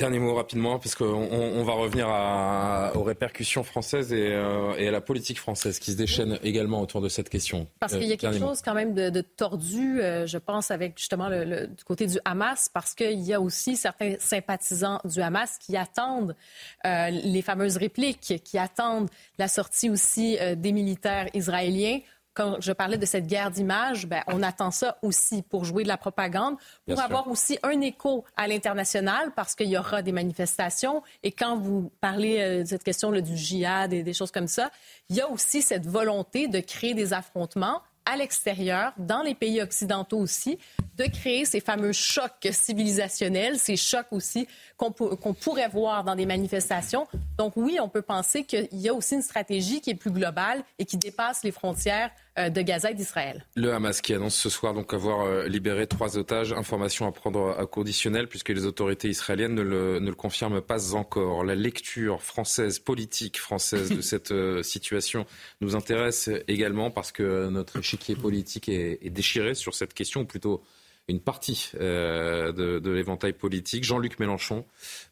Dernier 0.00 0.18
mot 0.18 0.34
rapidement, 0.34 0.78
parce 0.78 0.94
qu'on 0.94 1.04
on 1.04 1.62
va 1.62 1.74
revenir 1.74 2.08
à, 2.08 2.92
aux 2.94 3.02
répercussions 3.02 3.62
françaises 3.62 4.14
et, 4.14 4.28
euh, 4.32 4.72
et, 4.78 4.88
à 4.88 4.90
la 4.90 5.02
politique 5.02 5.38
française 5.38 5.78
qui 5.78 5.92
se 5.92 5.96
déchaîne 5.98 6.38
également 6.42 6.80
autour 6.80 7.02
de 7.02 7.10
cette 7.10 7.28
question. 7.28 7.66
Parce 7.80 7.92
qu'il 7.92 8.04
y 8.04 8.12
a 8.12 8.14
euh, 8.14 8.16
quelque 8.16 8.38
chose 8.38 8.62
quand 8.62 8.72
même 8.72 8.94
de, 8.94 9.10
de 9.10 9.20
tordu, 9.20 10.00
euh, 10.00 10.26
je 10.26 10.38
pense, 10.38 10.70
avec 10.70 10.96
justement 10.96 11.28
le, 11.28 11.44
le, 11.44 11.66
du 11.66 11.84
côté 11.84 12.06
du 12.06 12.16
Hamas, 12.24 12.70
parce 12.72 12.94
qu'il 12.94 13.20
y 13.20 13.34
a 13.34 13.42
aussi 13.42 13.76
certains 13.76 14.14
sympathisants 14.20 15.02
du 15.04 15.20
Hamas 15.20 15.58
qui 15.58 15.76
attendent 15.76 16.34
les 16.82 17.42
fameuses 17.42 17.76
répliques, 17.76 18.40
qui 18.42 18.56
attendent 18.56 19.10
la 19.36 19.48
sortie 19.48 19.90
aussi 19.90 20.38
des 20.56 20.72
militaires 20.72 21.28
israéliens 21.34 21.98
quand 22.34 22.60
je 22.60 22.72
parlais 22.72 22.98
de 22.98 23.06
cette 23.06 23.26
guerre 23.26 23.50
d'image, 23.50 24.06
ben, 24.06 24.22
on 24.26 24.42
attend 24.42 24.70
ça 24.70 24.98
aussi 25.02 25.42
pour 25.42 25.64
jouer 25.64 25.82
de 25.82 25.88
la 25.88 25.96
propagande, 25.96 26.56
pour 26.86 27.00
avoir 27.00 27.28
aussi 27.28 27.58
un 27.62 27.80
écho 27.80 28.24
à 28.36 28.46
l'international, 28.46 29.32
parce 29.34 29.54
qu'il 29.54 29.68
y 29.68 29.76
aura 29.76 30.02
des 30.02 30.12
manifestations. 30.12 31.02
Et 31.22 31.32
quand 31.32 31.56
vous 31.56 31.90
parlez 32.00 32.40
euh, 32.40 32.62
de 32.62 32.68
cette 32.68 32.84
question 32.84 33.10
là, 33.10 33.20
du 33.20 33.36
djihad 33.36 33.92
et 33.92 34.02
des 34.02 34.12
choses 34.12 34.30
comme 34.30 34.48
ça, 34.48 34.70
il 35.08 35.16
y 35.16 35.20
a 35.20 35.28
aussi 35.28 35.62
cette 35.62 35.86
volonté 35.86 36.48
de 36.48 36.60
créer 36.60 36.94
des 36.94 37.12
affrontements 37.12 37.82
à 38.10 38.16
l'extérieur, 38.16 38.92
dans 38.98 39.22
les 39.22 39.34
pays 39.34 39.60
occidentaux 39.60 40.18
aussi, 40.18 40.58
de 40.96 41.04
créer 41.04 41.44
ces 41.44 41.60
fameux 41.60 41.92
chocs 41.92 42.48
civilisationnels, 42.50 43.58
ces 43.58 43.76
chocs 43.76 44.06
aussi 44.10 44.48
qu'on 44.76 44.90
pourrait 45.34 45.68
voir 45.68 46.02
dans 46.02 46.16
des 46.16 46.26
manifestations. 46.26 47.06
Donc 47.38 47.52
oui, 47.56 47.78
on 47.80 47.88
peut 47.88 48.02
penser 48.02 48.44
qu'il 48.44 48.68
y 48.72 48.88
a 48.88 48.94
aussi 48.94 49.14
une 49.14 49.22
stratégie 49.22 49.80
qui 49.80 49.90
est 49.90 49.94
plus 49.94 50.10
globale 50.10 50.64
et 50.78 50.86
qui 50.86 50.96
dépasse 50.96 51.44
les 51.44 51.52
frontières 51.52 52.10
de 52.36 52.62
Gaza 52.62 52.90
et 52.90 52.94
d'Israël. 52.94 53.44
Le 53.56 53.72
Hamas 53.72 54.00
qui 54.00 54.14
annonce 54.14 54.36
ce 54.36 54.48
soir 54.48 54.72
donc 54.74 54.94
avoir 54.94 55.22
euh, 55.22 55.46
libéré 55.46 55.86
trois 55.86 56.16
otages, 56.16 56.52
information 56.52 57.06
à 57.06 57.12
prendre 57.12 57.56
à 57.58 57.66
conditionnel 57.66 58.28
puisque 58.28 58.50
les 58.50 58.66
autorités 58.66 59.08
israéliennes 59.08 59.54
ne 59.54 59.62
le, 59.62 59.98
ne 59.98 60.08
le 60.08 60.14
confirment 60.14 60.60
pas 60.60 60.94
encore. 60.94 61.44
La 61.44 61.54
lecture 61.54 62.22
française, 62.22 62.78
politique 62.78 63.38
française 63.38 63.90
de 63.90 64.00
cette 64.00 64.30
euh, 64.30 64.62
situation 64.62 65.26
nous 65.60 65.74
intéresse 65.74 66.30
également 66.48 66.90
parce 66.90 67.12
que 67.12 67.48
notre 67.48 67.78
échiquier 67.78 68.14
politique 68.14 68.68
est, 68.68 68.98
est 69.02 69.10
déchiré 69.10 69.54
sur 69.54 69.74
cette 69.74 69.94
question, 69.94 70.22
ou 70.22 70.24
plutôt 70.24 70.62
une 71.10 71.20
partie 71.20 71.70
euh, 71.78 72.52
de, 72.52 72.90
l'éventail 72.90 73.32
politique. 73.32 73.84
Jean-Luc 73.84 74.18
Mélenchon, 74.18 74.64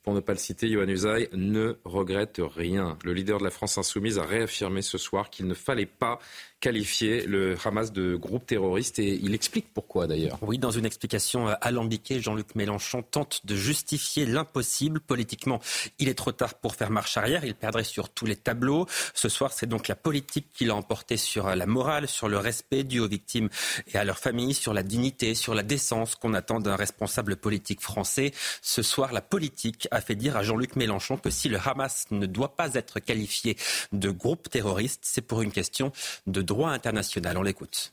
pour 0.03 0.15
ne 0.15 0.21
pas 0.21 0.33
le 0.33 0.39
citer, 0.39 0.69
Yohann 0.69 0.89
Usaï, 0.89 1.29
ne 1.33 1.77
regrette 1.85 2.41
rien. 2.41 2.97
Le 3.05 3.13
leader 3.13 3.39
de 3.39 3.45
la 3.45 3.51
France 3.51 3.77
insoumise 3.77 4.19
a 4.19 4.25
réaffirmé 4.25 4.81
ce 4.81 4.97
soir 4.97 5.29
qu'il 5.29 5.47
ne 5.47 5.55
fallait 5.55 5.87
pas 5.87 6.19
qualifié 6.61 7.25
le 7.27 7.57
Hamas 7.65 7.93
de 7.93 8.17
groupe 8.17 8.47
terroriste 8.47 8.99
et 8.99 9.19
il 9.23 9.35
explique 9.35 9.73
pourquoi 9.73 10.07
d'ailleurs. 10.07 10.39
Oui, 10.43 10.59
dans 10.59 10.71
une 10.71 10.87
explication 10.87 11.49
euh, 11.49 11.55
alambiquée, 11.61 12.21
Jean-Luc 12.21 12.55
Mélenchon 12.55 13.03
tente 13.03 13.43
de 13.45 13.55
justifier 13.55 14.27
l'impossible. 14.27 15.01
Politiquement, 15.01 15.61
il 15.99 16.09
est 16.09 16.15
trop 16.15 16.33
tard 16.33 16.55
pour 16.55 16.75
faire 16.75 16.91
marche 16.91 17.17
arrière, 17.17 17.45
il 17.45 17.55
perdrait 17.55 17.85
sur 17.85 18.09
tous 18.09 18.27
les 18.27 18.37
tableaux. 18.37 18.87
Ce 19.15 19.29
soir, 19.29 19.53
c'est 19.53 19.67
donc 19.67 19.87
la 19.89 19.95
politique 19.95 20.47
qui 20.53 20.65
l'a 20.65 20.75
emporté 20.75 21.17
sur 21.17 21.47
euh, 21.47 21.55
la 21.55 21.67
morale, 21.67 22.09
sur 22.09 22.29
le 22.29 22.39
respect 22.39 22.83
dû 22.83 22.99
aux 22.99 23.09
victimes 23.09 23.49
et 23.93 23.97
à 23.97 24.05
leurs 24.05 24.19
familles, 24.19 24.55
sur 24.55 24.75
la 24.75 24.83
dignité, 24.83 25.35
sur 25.35 25.55
la 25.55 25.63
décence 25.63 26.17
qu'on 26.17 26.35
attend 26.35 26.59
d'un 26.59 26.77
responsable 26.77 27.37
politique 27.37 27.81
français. 27.81 28.33
Ce 28.63 28.83
soir, 28.83 29.13
la 29.13 29.21
politique 29.21 29.87
a 29.93 30.01
fait 30.01 30.17
dire 30.17 30.37
à 30.37 30.43
Jean-Luc 30.43 30.75
Mélenchon 30.75 31.19
que 31.19 31.31
si 31.31 31.49
le 31.49 31.59
Hamas 31.65 32.07
ne 32.11 32.27
doit 32.27 32.57
pas 32.57 32.75
être 32.75 32.99
qualifié 32.99 33.57
de 33.93 34.11
groupe 34.11 34.49
terroriste, 34.49 35.01
c'est 35.05 35.23
pour 35.23 35.43
une 35.43 35.53
question 35.53 35.93
de 36.27 36.48
droit 36.49 36.71
international. 36.71 37.39
On 37.39 37.43
l'écoute. 37.43 37.93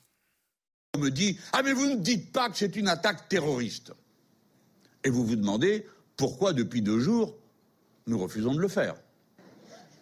On 0.96 1.00
me 1.00 1.12
dit 1.12 1.38
Ah, 1.54 1.62
mais 1.62 1.74
vous 1.74 1.86
ne 1.86 1.96
dites 1.96 2.32
pas 2.32 2.50
que 2.50 2.58
c'est 2.58 2.76
une 2.76 2.88
attaque 2.88 3.30
terroriste. 3.30 3.94
Et 5.04 5.10
vous 5.10 5.26
vous 5.26 5.36
demandez 5.36 5.86
pourquoi, 6.18 6.54
depuis 6.54 6.82
deux 6.82 7.00
jours, 7.00 7.36
nous 8.08 8.18
refusons 8.18 8.56
de 8.56 8.60
le 8.60 8.68
faire. 8.68 8.96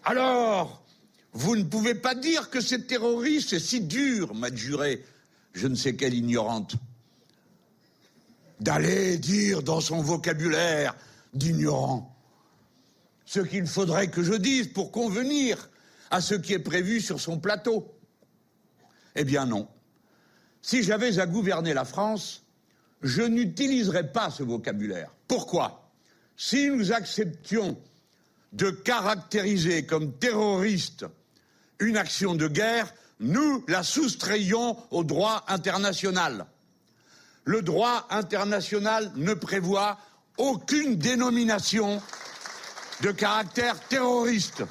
Alors, 0.05 0.85
vous 1.33 1.55
ne 1.55 1.63
pouvez 1.63 1.95
pas 1.95 2.15
dire 2.15 2.49
que 2.49 2.61
c'est 2.61 2.87
terroriste, 2.87 3.49
c'est 3.49 3.59
si 3.59 3.81
dur, 3.81 4.33
m'a 4.33 4.53
juré 4.53 5.03
je 5.53 5.67
ne 5.67 5.75
sais 5.75 5.95
quelle 5.95 6.13
ignorante. 6.13 6.75
D'aller 8.59 9.17
dire 9.17 9.61
dans 9.61 9.81
son 9.81 10.01
vocabulaire 10.01 10.95
d'ignorant 11.33 12.15
ce 13.25 13.39
qu'il 13.39 13.67
faudrait 13.67 14.09
que 14.09 14.23
je 14.23 14.33
dise 14.33 14.67
pour 14.67 14.91
convenir 14.91 15.69
à 16.11 16.21
ce 16.21 16.35
qui 16.35 16.53
est 16.53 16.59
prévu 16.59 17.01
sur 17.01 17.19
son 17.19 17.39
plateau. 17.39 17.92
Eh 19.15 19.23
bien 19.23 19.45
non. 19.45 19.67
Si 20.61 20.83
j'avais 20.83 21.19
à 21.19 21.25
gouverner 21.25 21.73
la 21.73 21.85
France, 21.85 22.43
je 23.01 23.21
n'utiliserais 23.21 24.11
pas 24.11 24.29
ce 24.29 24.43
vocabulaire. 24.43 25.11
Pourquoi? 25.27 25.91
Si 26.37 26.69
nous 26.69 26.91
acceptions 26.91 27.77
de 28.53 28.69
caractériser 28.69 29.85
comme 29.85 30.13
terroriste 30.13 31.05
une 31.79 31.97
action 31.97 32.35
de 32.35 32.47
guerre, 32.47 32.93
nous 33.19 33.63
la 33.67 33.83
soustrayons 33.83 34.77
au 34.91 35.03
droit 35.03 35.43
international. 35.47 36.45
Le 37.45 37.61
droit 37.61 38.07
international 38.09 39.11
ne 39.15 39.33
prévoit 39.33 39.97
aucune 40.37 40.95
dénomination 40.95 42.01
de 43.01 43.11
caractère 43.11 43.79
terroriste. 43.87 44.63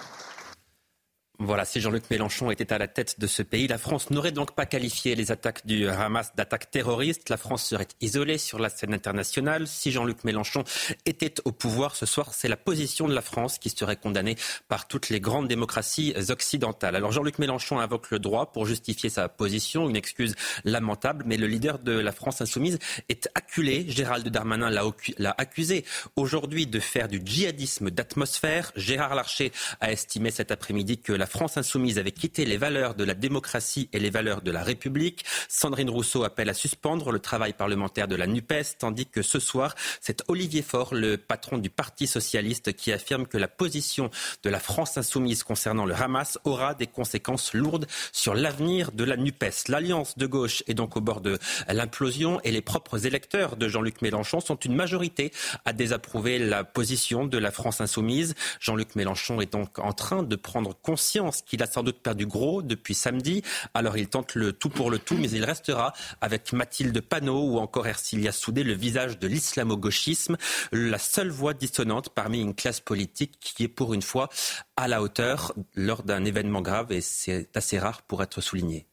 Voilà, 1.44 1.64
si 1.64 1.80
Jean-Luc 1.80 2.08
Mélenchon 2.08 2.52
était 2.52 2.72
à 2.72 2.78
la 2.78 2.86
tête 2.86 3.18
de 3.18 3.26
ce 3.26 3.42
pays, 3.42 3.66
la 3.66 3.76
France 3.76 4.10
n'aurait 4.10 4.30
donc 4.30 4.54
pas 4.54 4.64
qualifié 4.64 5.16
les 5.16 5.32
attaques 5.32 5.66
du 5.66 5.88
Hamas 5.88 6.36
d'attaques 6.36 6.70
terroristes. 6.70 7.30
La 7.30 7.36
France 7.36 7.64
serait 7.64 7.88
isolée 8.00 8.38
sur 8.38 8.60
la 8.60 8.68
scène 8.68 8.94
internationale. 8.94 9.66
Si 9.66 9.90
Jean-Luc 9.90 10.22
Mélenchon 10.22 10.62
était 11.04 11.34
au 11.44 11.50
pouvoir 11.50 11.96
ce 11.96 12.06
soir, 12.06 12.32
c'est 12.32 12.46
la 12.46 12.56
position 12.56 13.08
de 13.08 13.14
la 13.14 13.22
France 13.22 13.58
qui 13.58 13.70
serait 13.70 13.96
condamnée 13.96 14.36
par 14.68 14.86
toutes 14.86 15.08
les 15.08 15.18
grandes 15.18 15.48
démocraties 15.48 16.14
occidentales. 16.28 16.94
Alors 16.94 17.10
Jean-Luc 17.10 17.40
Mélenchon 17.40 17.80
invoque 17.80 18.12
le 18.12 18.20
droit 18.20 18.52
pour 18.52 18.64
justifier 18.64 19.10
sa 19.10 19.28
position, 19.28 19.90
une 19.90 19.96
excuse 19.96 20.36
lamentable, 20.64 21.24
mais 21.26 21.36
le 21.36 21.48
leader 21.48 21.80
de 21.80 21.98
la 21.98 22.12
France 22.12 22.40
insoumise 22.40 22.78
est 23.08 23.28
acculé. 23.34 23.84
Gérald 23.88 24.28
Darmanin 24.28 24.70
l'a 24.70 25.34
accusé 25.38 25.84
aujourd'hui 26.14 26.68
de 26.68 26.78
faire 26.78 27.08
du 27.08 27.20
djihadisme 27.24 27.90
d'atmosphère. 27.90 28.70
Gérard 28.76 29.16
Larcher 29.16 29.50
a 29.80 29.90
estimé 29.90 30.30
cet 30.30 30.52
après-midi 30.52 30.98
que 30.98 31.12
la 31.12 31.26
France 31.32 31.56
insoumise 31.56 31.98
avait 31.98 32.12
quitté 32.12 32.44
les 32.44 32.58
valeurs 32.58 32.94
de 32.94 33.04
la 33.04 33.14
démocratie 33.14 33.88
et 33.94 33.98
les 33.98 34.10
valeurs 34.10 34.42
de 34.42 34.50
la 34.50 34.62
République. 34.62 35.24
Sandrine 35.48 35.88
Rousseau 35.88 36.24
appelle 36.24 36.50
à 36.50 36.54
suspendre 36.54 37.10
le 37.10 37.20
travail 37.20 37.54
parlementaire 37.54 38.06
de 38.06 38.16
la 38.16 38.26
NUPES, 38.26 38.76
tandis 38.78 39.06
que 39.06 39.22
ce 39.22 39.40
soir, 39.40 39.74
c'est 40.02 40.22
Olivier 40.28 40.60
Faure, 40.60 40.94
le 40.94 41.16
patron 41.16 41.56
du 41.56 41.70
Parti 41.70 42.06
socialiste, 42.06 42.74
qui 42.74 42.92
affirme 42.92 43.26
que 43.26 43.38
la 43.38 43.48
position 43.48 44.10
de 44.42 44.50
la 44.50 44.60
France 44.60 44.98
insoumise 44.98 45.42
concernant 45.42 45.86
le 45.86 45.94
Hamas 45.94 46.38
aura 46.44 46.74
des 46.74 46.86
conséquences 46.86 47.54
lourdes 47.54 47.86
sur 48.12 48.34
l'avenir 48.34 48.92
de 48.92 49.04
la 49.04 49.16
NUPES. 49.16 49.68
L'alliance 49.68 50.18
de 50.18 50.26
gauche 50.26 50.62
est 50.66 50.74
donc 50.74 50.98
au 50.98 51.00
bord 51.00 51.22
de 51.22 51.38
l'implosion 51.66 52.40
et 52.44 52.52
les 52.52 52.60
propres 52.60 53.06
électeurs 53.06 53.56
de 53.56 53.68
Jean-Luc 53.68 54.02
Mélenchon 54.02 54.40
sont 54.40 54.56
une 54.56 54.74
majorité 54.74 55.32
à 55.64 55.72
désapprouver 55.72 56.38
la 56.38 56.62
position 56.62 57.24
de 57.24 57.38
la 57.38 57.50
France 57.50 57.80
insoumise. 57.80 58.34
Jean-Luc 58.60 58.96
Mélenchon 58.96 59.40
est 59.40 59.50
donc 59.50 59.78
en 59.78 59.94
train 59.94 60.22
de 60.22 60.36
prendre 60.36 60.74
conscience 60.74 61.21
qu'il 61.30 61.62
a 61.62 61.66
sans 61.66 61.82
doute 61.82 61.98
perdu 62.00 62.26
gros 62.26 62.62
depuis 62.62 62.94
samedi. 62.94 63.42
Alors 63.74 63.96
il 63.96 64.08
tente 64.08 64.34
le 64.34 64.52
tout 64.52 64.68
pour 64.68 64.90
le 64.90 64.98
tout, 64.98 65.16
mais 65.16 65.30
il 65.30 65.44
restera 65.44 65.92
avec 66.20 66.52
Mathilde 66.52 67.00
Panot 67.00 67.44
ou 67.44 67.58
encore 67.58 67.86
Ercilia 67.86 68.32
Soudé, 68.32 68.64
le 68.64 68.74
visage 68.74 69.18
de 69.18 69.28
l'islamo-gauchisme, 69.28 70.36
la 70.72 70.98
seule 70.98 71.30
voix 71.30 71.54
dissonante 71.54 72.10
parmi 72.10 72.40
une 72.40 72.54
classe 72.54 72.80
politique 72.80 73.38
qui 73.40 73.64
est 73.64 73.68
pour 73.68 73.94
une 73.94 74.02
fois 74.02 74.28
à 74.76 74.88
la 74.88 75.02
hauteur 75.02 75.52
lors 75.74 76.02
d'un 76.02 76.24
événement 76.24 76.60
grave 76.60 76.92
et 76.92 77.00
c'est 77.00 77.56
assez 77.56 77.78
rare 77.78 78.02
pour 78.02 78.22
être 78.22 78.40
souligné. 78.40 78.86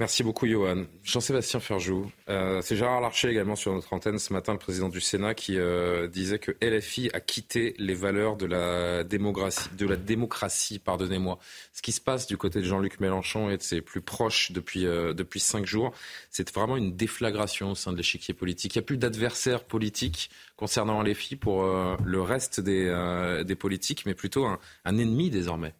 Merci 0.00 0.24
beaucoup, 0.24 0.48
Johan. 0.48 0.86
Jean-Sébastien 1.04 1.60
Ferjou. 1.60 2.10
Euh, 2.28 2.60
c'est 2.62 2.74
Gérard 2.74 3.00
Larcher 3.00 3.28
également 3.28 3.54
sur 3.54 3.72
notre 3.72 3.92
antenne 3.92 4.18
ce 4.18 4.32
matin, 4.32 4.52
le 4.52 4.58
président 4.58 4.88
du 4.88 5.00
Sénat, 5.00 5.34
qui 5.34 5.56
euh, 5.56 6.08
disait 6.08 6.40
que 6.40 6.50
LFI 6.60 7.10
a 7.12 7.20
quitté 7.20 7.76
les 7.78 7.94
valeurs 7.94 8.36
de 8.36 8.44
la 8.44 9.04
démocratie, 9.04 9.68
de 9.78 9.86
la 9.86 9.94
démocratie, 9.94 10.80
pardonnez-moi. 10.80 11.38
Ce 11.72 11.80
qui 11.80 11.92
se 11.92 12.00
passe 12.00 12.26
du 12.26 12.36
côté 12.36 12.58
de 12.58 12.64
Jean-Luc 12.64 12.98
Mélenchon 12.98 13.50
et 13.50 13.56
de 13.56 13.62
ses 13.62 13.82
plus 13.82 14.00
proches 14.00 14.50
depuis 14.50 14.84
euh, 14.84 15.14
depuis 15.14 15.38
cinq 15.38 15.64
jours, 15.64 15.92
c'est 16.28 16.52
vraiment 16.52 16.76
une 16.76 16.96
déflagration 16.96 17.70
au 17.70 17.74
sein 17.76 17.92
de 17.92 17.96
l'échiquier 17.96 18.34
politique. 18.34 18.74
Il 18.74 18.78
n'y 18.78 18.84
a 18.84 18.86
plus 18.86 18.98
d'adversaires 18.98 19.62
politiques 19.62 20.28
concernant 20.56 21.00
LFI 21.02 21.36
pour 21.36 21.64
le 21.64 22.20
reste 22.20 22.60
des, 22.60 23.42
des 23.44 23.54
politiques, 23.54 24.06
mais 24.06 24.14
plutôt 24.14 24.46
un 24.46 24.98
ennemi 24.98 25.30
désormais. 25.30 25.74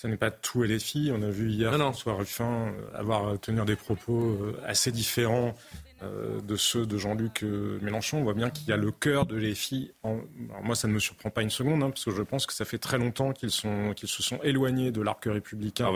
Ce 0.00 0.06
n'est 0.06 0.16
pas 0.16 0.30
tout 0.30 0.62
LFI. 0.62 1.12
On 1.14 1.20
a 1.20 1.28
vu 1.28 1.50
hier 1.50 1.74
François 1.74 2.14
Ruffin 2.14 2.68
euh, 2.68 2.98
avoir 2.98 3.28
euh, 3.28 3.36
tenir 3.36 3.66
des 3.66 3.76
propos 3.76 4.18
euh, 4.18 4.58
assez 4.64 4.92
différents 4.92 5.54
de 6.02 6.56
ceux 6.56 6.86
de 6.86 6.96
Jean-Luc 6.96 7.42
Mélenchon. 7.42 8.20
On 8.20 8.22
voit 8.22 8.32
bien 8.32 8.48
qu'il 8.48 8.66
y 8.66 8.72
a 8.72 8.78
le 8.78 8.90
cœur 8.90 9.26
de 9.26 9.36
LFI. 9.36 9.92
En... 10.02 10.20
moi, 10.62 10.74
ça 10.74 10.88
ne 10.88 10.94
me 10.94 10.98
surprend 10.98 11.28
pas 11.28 11.42
une 11.42 11.50
seconde, 11.50 11.82
hein, 11.82 11.90
parce 11.90 12.06
que 12.06 12.10
je 12.10 12.22
pense 12.22 12.46
que 12.46 12.54
ça 12.54 12.64
fait 12.64 12.78
très 12.78 12.96
longtemps 12.96 13.34
qu'ils 13.34 13.50
qu'ils 13.50 14.08
se 14.08 14.22
sont 14.22 14.38
éloignés 14.42 14.92
de 14.92 15.02
l'arc 15.02 15.22
républicain. 15.26 15.84
Ah 15.90 15.92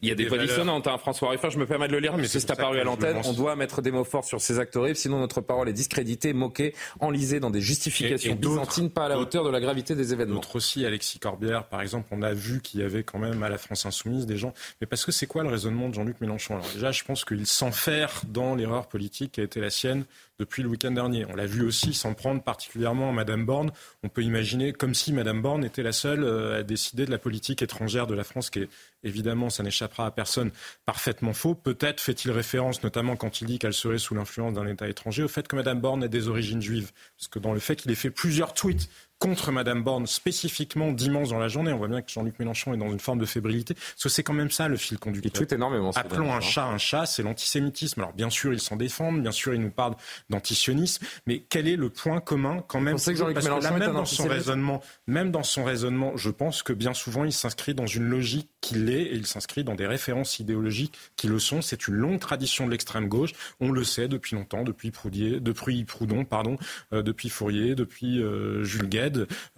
il 0.00 0.08
y 0.08 0.12
a 0.12 0.14
des, 0.14 0.26
voix 0.26 0.38
dissonantes, 0.38 0.86
hein, 0.86 0.96
François 0.98 1.30
Ruffin, 1.30 1.50
je 1.50 1.58
me 1.58 1.66
permets 1.66 1.88
de 1.88 1.92
le 1.92 1.98
lire, 1.98 2.16
mais 2.16 2.28
c'est 2.28 2.50
apparu 2.50 2.78
à 2.78 2.84
l'antenne. 2.84 3.20
On 3.24 3.32
doit 3.32 3.56
mettre 3.56 3.82
des 3.82 3.90
mots 3.90 4.04
forts 4.04 4.24
sur 4.24 4.40
ces 4.40 4.58
actes 4.58 4.76
horribles, 4.76 4.96
sinon 4.96 5.18
notre 5.18 5.40
parole 5.40 5.68
est 5.68 5.72
discréditée, 5.72 6.32
moquée, 6.32 6.74
enlisée 7.00 7.40
dans 7.40 7.50
des 7.50 7.60
justifications 7.60 8.34
byzantines, 8.34 8.90
pas 8.90 9.06
à 9.06 9.08
la 9.08 9.18
hauteur 9.18 9.44
de 9.44 9.50
la 9.50 9.60
gravité 9.60 9.94
des 9.94 10.12
événements. 10.12 10.36
D'autres 10.36 10.56
aussi, 10.56 10.86
Alexis 10.86 11.18
Corbière, 11.18 11.64
par 11.64 11.82
exemple, 11.82 12.08
on 12.12 12.22
a 12.22 12.32
vu 12.32 12.60
qu'il 12.60 12.80
y 12.80 12.84
avait 12.84 13.02
quand 13.02 13.18
même 13.18 13.42
à 13.42 13.48
la 13.48 13.58
France 13.58 13.86
Insoumise 13.86 14.26
des 14.26 14.36
gens. 14.36 14.54
Mais 14.80 14.86
parce 14.86 15.04
que 15.04 15.12
c'est 15.12 15.26
quoi 15.26 15.42
le 15.42 15.48
raisonnement 15.48 15.88
de 15.88 15.94
Jean-Luc 15.94 16.20
Mélenchon? 16.20 16.54
Alors 16.54 16.68
déjà, 16.72 16.92
je 16.92 17.02
pense 17.02 17.24
qu'il 17.24 17.46
s'enferre 17.46 18.22
dans 18.28 18.54
l'erreur 18.54 18.86
politique 18.86 19.32
qui 19.32 19.40
a 19.40 19.44
été 19.44 19.60
la 19.60 19.70
sienne 19.70 20.04
depuis 20.38 20.62
le 20.62 20.68
week-end 20.68 20.92
dernier. 20.92 21.26
On 21.26 21.34
l'a 21.34 21.46
vu 21.46 21.62
aussi 21.62 21.92
s'en 21.92 22.14
prendre 22.14 22.42
particulièrement 22.42 23.10
à 23.10 23.12
Madame 23.12 23.44
Borne. 23.44 23.72
On 24.02 24.08
peut 24.08 24.22
imaginer 24.22 24.72
comme 24.72 24.94
si 24.94 25.12
Madame 25.12 25.42
Borne 25.42 25.64
était 25.64 25.82
la 25.82 25.92
seule 25.92 26.22
euh, 26.22 26.60
à 26.60 26.62
décider 26.62 27.06
de 27.06 27.10
la 27.10 27.18
politique 27.18 27.60
étrangère 27.62 28.06
de 28.06 28.14
la 28.14 28.24
France, 28.24 28.50
qui 28.50 28.60
est 28.60 28.68
évidemment, 29.02 29.50
ça 29.50 29.62
n'échappera 29.62 30.06
à 30.06 30.10
personne, 30.10 30.50
parfaitement 30.84 31.32
faux. 31.32 31.54
Peut-être 31.54 32.00
fait-il 32.00 32.30
référence, 32.30 32.82
notamment 32.82 33.16
quand 33.16 33.40
il 33.40 33.46
dit 33.46 33.58
qu'elle 33.58 33.72
serait 33.72 33.98
sous 33.98 34.14
l'influence 34.14 34.54
d'un 34.54 34.66
État 34.66 34.88
étranger, 34.88 35.22
au 35.22 35.28
fait 35.28 35.48
que 35.48 35.56
Madame 35.56 35.80
Borne 35.80 36.04
ait 36.04 36.08
des 36.08 36.28
origines 36.28 36.62
juives. 36.62 36.92
Parce 37.16 37.28
que 37.28 37.38
dans 37.38 37.52
le 37.52 37.60
fait 37.60 37.76
qu'il 37.76 37.90
ait 37.90 37.96
fait 37.96 38.10
plusieurs 38.10 38.54
tweets 38.54 38.88
contre 39.18 39.50
Madame 39.50 39.82
Borne 39.82 40.06
spécifiquement 40.06 40.92
dimanche 40.92 41.30
dans 41.30 41.38
la 41.38 41.48
journée. 41.48 41.72
On 41.72 41.78
voit 41.78 41.88
bien 41.88 42.02
que 42.02 42.10
Jean-Luc 42.10 42.38
Mélenchon 42.38 42.74
est 42.74 42.76
dans 42.76 42.90
une 42.90 43.00
forme 43.00 43.18
de 43.18 43.26
fébrilité. 43.26 43.74
Parce 43.74 44.02
que 44.04 44.08
c'est 44.08 44.22
quand 44.22 44.32
même 44.32 44.50
ça 44.50 44.68
le 44.68 44.76
fil 44.76 44.98
conducteur. 44.98 45.44
Il 45.48 45.54
énormément. 45.54 45.90
Appelons 45.94 46.32
un 46.32 46.40
chat 46.40 46.64
un 46.64 46.78
chat, 46.78 47.06
c'est 47.06 47.22
l'antisémitisme. 47.22 48.00
Alors 48.00 48.12
bien 48.12 48.30
sûr, 48.30 48.52
ils 48.52 48.60
s'en 48.60 48.76
défendent, 48.76 49.22
bien 49.22 49.32
sûr, 49.32 49.54
ils 49.54 49.60
nous 49.60 49.70
parlent 49.70 49.96
d'antisionisme, 50.30 51.04
mais 51.26 51.42
quel 51.48 51.66
est 51.68 51.76
le 51.76 51.88
point 51.88 52.20
commun 52.20 52.62
quand 52.66 52.80
même 52.80 52.96
que 52.96 53.14
Jean-Luc 53.14 53.42
Mélenchon 53.42 53.78
même 53.78 53.92
dans 53.92 54.04
son 54.04 54.28
raisonnement, 54.28 54.82
même 55.06 55.30
dans 55.30 55.42
son 55.42 55.64
raisonnement, 55.64 56.16
je 56.16 56.30
pense 56.30 56.62
que 56.62 56.72
bien 56.72 56.94
souvent, 56.94 57.24
il 57.24 57.32
s'inscrit 57.32 57.74
dans 57.74 57.86
une 57.86 58.08
logique 58.08 58.48
qui 58.60 58.74
l'est 58.74 59.02
et 59.02 59.14
il 59.14 59.26
s'inscrit 59.26 59.64
dans 59.64 59.74
des 59.74 59.86
références 59.86 60.38
idéologiques 60.38 60.96
qui 61.16 61.26
le 61.26 61.38
sont. 61.38 61.62
C'est 61.62 61.88
une 61.88 61.94
longue 61.94 62.20
tradition 62.20 62.66
de 62.66 62.70
l'extrême 62.70 63.08
gauche. 63.08 63.32
On 63.60 63.70
le 63.70 63.84
sait 63.84 64.08
depuis 64.08 64.36
longtemps, 64.36 64.62
depuis 64.62 64.90
Proudier, 64.90 65.40
depuis 65.40 65.84
Proudhon, 65.84 66.24
pardon, 66.24 66.56
euh, 66.92 67.02
depuis 67.02 67.28
Fourier, 67.28 67.74
depuis 67.74 68.22
euh, 68.22 68.64
Jules 68.64 68.88
Gued, 68.88 69.07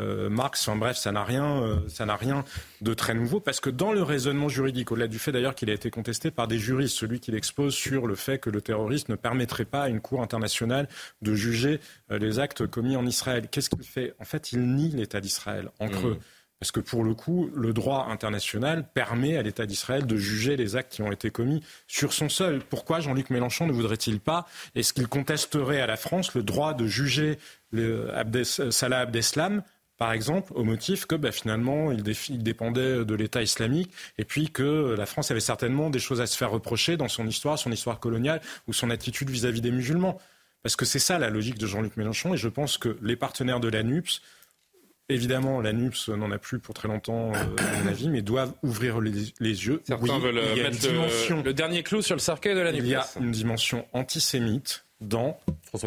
euh, 0.00 0.28
Marx. 0.28 0.66
Enfin 0.66 0.78
bref, 0.78 0.96
ça 0.96 1.12
n'a 1.12 1.24
rien, 1.24 1.82
ça 1.88 2.06
n'a 2.06 2.16
rien 2.16 2.44
de 2.80 2.94
très 2.94 3.14
nouveau 3.14 3.40
parce 3.40 3.60
que 3.60 3.70
dans 3.70 3.92
le 3.92 4.02
raisonnement 4.02 4.48
juridique, 4.48 4.92
au-delà 4.92 5.08
du 5.08 5.18
fait 5.18 5.32
d'ailleurs 5.32 5.54
qu'il 5.54 5.70
a 5.70 5.72
été 5.72 5.90
contesté 5.90 6.30
par 6.30 6.48
des 6.48 6.58
juristes, 6.58 6.96
celui 6.96 7.20
qui 7.20 7.30
l'expose 7.30 7.74
sur 7.74 8.06
le 8.06 8.14
fait 8.14 8.38
que 8.38 8.50
le 8.50 8.60
terrorisme 8.60 9.12
ne 9.12 9.16
permettrait 9.16 9.64
pas 9.64 9.82
à 9.82 9.88
une 9.88 10.00
cour 10.00 10.22
internationale 10.22 10.88
de 11.22 11.34
juger 11.34 11.80
les 12.10 12.38
actes 12.38 12.66
commis 12.66 12.96
en 12.96 13.06
Israël. 13.06 13.48
Qu'est-ce 13.50 13.70
qu'il 13.70 13.82
fait? 13.82 14.14
En 14.18 14.24
fait, 14.24 14.52
il 14.52 14.74
nie 14.74 14.90
l'État 14.90 15.20
d'Israël 15.20 15.70
entre 15.78 16.08
mmh. 16.08 16.18
Parce 16.60 16.72
que 16.72 16.80
pour 16.80 17.04
le 17.04 17.14
coup, 17.14 17.50
le 17.54 17.72
droit 17.72 18.08
international 18.10 18.86
permet 18.92 19.38
à 19.38 19.42
l'État 19.42 19.64
d'Israël 19.64 20.06
de 20.06 20.16
juger 20.16 20.58
les 20.58 20.76
actes 20.76 20.92
qui 20.92 21.00
ont 21.00 21.10
été 21.10 21.30
commis 21.30 21.62
sur 21.88 22.12
son 22.12 22.28
sol. 22.28 22.60
Pourquoi 22.68 23.00
Jean-Luc 23.00 23.30
Mélenchon 23.30 23.66
ne 23.66 23.72
voudrait-il 23.72 24.20
pas 24.20 24.46
Est-ce 24.74 24.92
qu'il 24.92 25.08
contesterait 25.08 25.80
à 25.80 25.86
la 25.86 25.96
France 25.96 26.34
le 26.34 26.42
droit 26.42 26.74
de 26.74 26.86
juger 26.86 27.38
Salah 28.70 29.00
Abdeslam 29.00 29.62
par 29.96 30.14
exemple, 30.14 30.54
au 30.54 30.64
motif 30.64 31.04
que 31.04 31.14
bah, 31.14 31.30
finalement, 31.30 31.92
il, 31.92 32.02
dépendait 32.42 33.04
de 33.04 33.14
l'État 33.14 33.42
islamique 33.42 33.92
et 34.16 34.24
puis 34.24 34.48
que 34.48 34.94
la 34.96 35.04
France 35.04 35.30
avait 35.30 35.40
certainement 35.40 35.90
des 35.90 35.98
choses 35.98 36.22
à 36.22 36.26
se 36.26 36.38
faire 36.38 36.50
reprocher 36.50 36.96
dans 36.96 37.08
son 37.08 37.26
histoire, 37.26 37.58
son 37.58 37.70
histoire 37.70 38.00
coloniale 38.00 38.40
ou 38.66 38.72
son 38.72 38.88
attitude 38.88 39.28
vis-à-vis 39.28 39.60
-vis 39.60 39.64
des 39.64 39.70
musulmans? 39.70 40.18
Parce 40.62 40.74
que 40.74 40.86
c'est 40.86 40.98
ça 40.98 41.18
la 41.18 41.28
logique 41.28 41.58
de 41.58 41.66
Jean-Luc 41.66 41.98
Mélenchon 41.98 42.32
et 42.32 42.38
je 42.38 42.48
pense 42.48 42.78
que 42.78 42.96
les 43.02 43.16
partenaires 43.16 43.60
de 43.60 43.68
la 43.68 43.82
NUPS 43.82 44.22
Évidemment, 45.10 45.60
la 45.60 45.72
NUPS 45.72 46.10
n'en 46.10 46.30
a 46.30 46.38
plus 46.38 46.60
pour 46.60 46.72
très 46.72 46.86
longtemps, 46.86 47.32
euh, 47.34 47.38
à 47.58 47.82
mon 47.82 47.88
avis, 47.88 48.08
mais 48.08 48.22
doivent 48.22 48.52
ouvrir 48.62 49.00
les, 49.00 49.10
yeux. 49.40 49.82
Certains 49.84 50.18
veulent 50.20 50.34
mettre 50.34 51.44
le, 51.44 51.52
dernier 51.52 51.82
clou 51.82 52.00
sur 52.00 52.14
le 52.14 52.20
cercueil 52.20 52.54
de 52.54 52.60
la 52.60 52.70
NUPS. 52.70 52.84
Il 52.84 52.90
y 52.90 52.94
a 52.94 53.06
une 53.18 53.32
dimension 53.32 53.86
antisémite 53.92 54.84
dans 55.00 55.38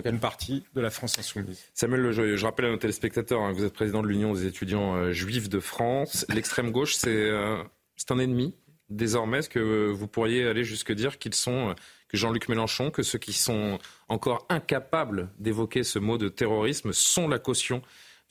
une 0.03 0.19
partie 0.19 0.63
de 0.73 0.81
la 0.81 0.89
France 0.89 1.17
insoumise. 1.19 1.63
Samuel 1.73 2.01
Lejoyeux, 2.01 2.35
je 2.35 2.45
rappelle 2.45 2.65
à 2.65 2.69
nos 2.69 2.77
téléspectateurs, 2.77 3.41
hein, 3.41 3.53
vous 3.53 3.63
êtes 3.63 3.73
président 3.73 4.01
de 4.01 4.07
l'Union 4.07 4.33
des 4.33 4.45
étudiants 4.45 4.95
euh, 4.95 5.11
juifs 5.13 5.49
de 5.49 5.59
France. 5.59 6.25
L'extrême 6.33 6.71
gauche, 6.71 6.97
euh, 7.05 7.63
c'est 7.95 8.11
un 8.11 8.19
ennemi 8.19 8.55
désormais. 8.89 9.39
Est-ce 9.39 9.49
que 9.49 9.89
vous 9.89 10.07
pourriez 10.07 10.47
aller 10.47 10.65
jusque 10.65 10.91
dire 10.91 11.17
qu'ils 11.17 11.35
sont, 11.35 11.75
que 12.09 12.17
Jean-Luc 12.17 12.49
Mélenchon, 12.49 12.91
que 12.91 13.03
ceux 13.03 13.19
qui 13.19 13.33
sont 13.33 13.79
encore 14.09 14.45
incapables 14.49 15.29
d'évoquer 15.39 15.83
ce 15.83 15.99
mot 15.99 16.17
de 16.17 16.27
terrorisme 16.27 16.91
sont 16.91 17.27
la 17.27 17.39
caution 17.39 17.81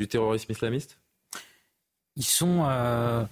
du 0.01 0.09
terrorisme 0.09 0.52
islamiste? 0.52 0.98
Ils 2.16 2.24
sont, 2.24 2.64
euh, 2.69 3.24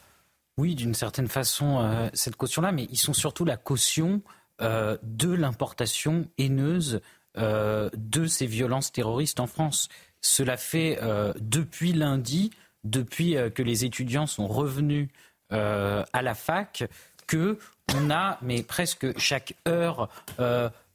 oui, 0.56 0.74
d'une 0.74 0.94
certaine 0.94 1.28
façon, 1.28 1.80
euh, 1.80 2.08
cette 2.14 2.36
caution-là, 2.36 2.72
mais 2.72 2.84
ils 2.90 2.98
sont 2.98 3.12
surtout 3.12 3.44
la 3.44 3.56
caution 3.56 4.22
euh, 4.60 4.96
de 5.02 5.32
l'importation 5.32 6.28
haineuse 6.38 7.00
de 7.36 8.26
ces 8.26 8.46
violences 8.46 8.90
terroristes 8.90 9.38
en 9.38 9.46
France. 9.46 9.88
Cela 10.20 10.56
fait 10.56 10.98
depuis 11.38 11.92
lundi, 11.92 12.50
depuis 12.82 13.36
que 13.54 13.62
les 13.62 13.84
étudiants 13.84 14.26
sont 14.26 14.48
revenus 14.48 15.08
à 15.50 16.22
la 16.22 16.34
fac, 16.34 16.90
que 17.28 17.56
on 17.94 18.10
a, 18.10 18.36
mais 18.42 18.64
presque 18.64 19.16
chaque 19.16 19.54
heure, 19.68 20.08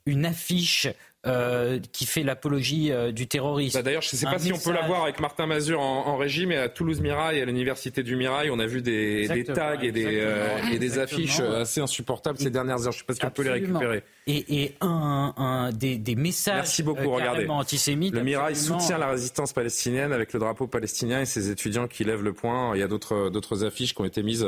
une 0.05 0.25
affiche 0.25 0.89
euh, 1.27 1.79
qui 1.91 2.05
fait 2.05 2.23
l'apologie 2.23 2.91
euh, 2.91 3.11
du 3.11 3.27
terrorisme. 3.27 3.77
Bah, 3.77 3.83
d'ailleurs, 3.83 4.01
je 4.01 4.15
ne 4.15 4.19
sais 4.19 4.25
pas 4.25 4.39
si 4.39 4.53
on 4.53 4.59
peut 4.59 4.71
la 4.71 4.85
voir 4.85 5.03
avec 5.03 5.19
Martin 5.19 5.45
Mazur 5.45 5.79
en, 5.79 6.07
en, 6.07 6.17
régie, 6.17 6.45
mais 6.45 6.57
à 6.57 6.69
Toulouse 6.69 7.01
Mirail, 7.01 7.41
à 7.41 7.45
l'université 7.45 8.03
du 8.03 8.15
Mirail, 8.15 8.49
on 8.51 8.59
a 8.59 8.65
vu 8.65 8.81
des, 8.81 9.27
des 9.27 9.43
tags 9.43 9.79
et 9.81 9.91
des, 9.91 10.19
euh, 10.21 10.57
et 10.71 10.79
des 10.79 10.99
affiches 10.99 11.39
assez 11.39 11.81
insupportables 11.81 12.37
ces 12.37 12.49
dernières 12.49 12.85
heures. 12.85 12.91
Je 12.91 12.97
ne 12.97 12.99
sais 12.99 13.05
pas 13.05 13.13
si 13.15 13.25
on 13.25 13.29
peut 13.31 13.43
les 13.43 13.51
récupérer. 13.51 14.03
Et, 14.27 14.63
et 14.63 14.75
un, 14.81 15.33
un, 15.37 15.71
des, 15.71 15.97
des, 15.97 16.15
messages 16.15 16.55
Merci 16.55 16.83
beaucoup, 16.83 17.11
regardez. 17.11 17.47
antisémites. 17.47 18.13
Le 18.13 18.23
Mirail 18.23 18.55
soutient 18.55 18.97
la 18.97 19.07
résistance 19.07 19.53
palestinienne 19.53 20.13
avec 20.13 20.33
le 20.33 20.39
drapeau 20.39 20.67
palestinien 20.67 21.21
et 21.21 21.25
ses 21.25 21.49
étudiants 21.49 21.87
qui 21.87 22.03
lèvent 22.03 22.23
le 22.23 22.33
poing. 22.33 22.75
Il 22.75 22.79
y 22.79 22.83
a 22.83 22.87
d'autres 22.87 23.63
affiches 23.65 23.93
qui 23.93 24.01
ont 24.01 24.05
été 24.05 24.23
mises 24.23 24.45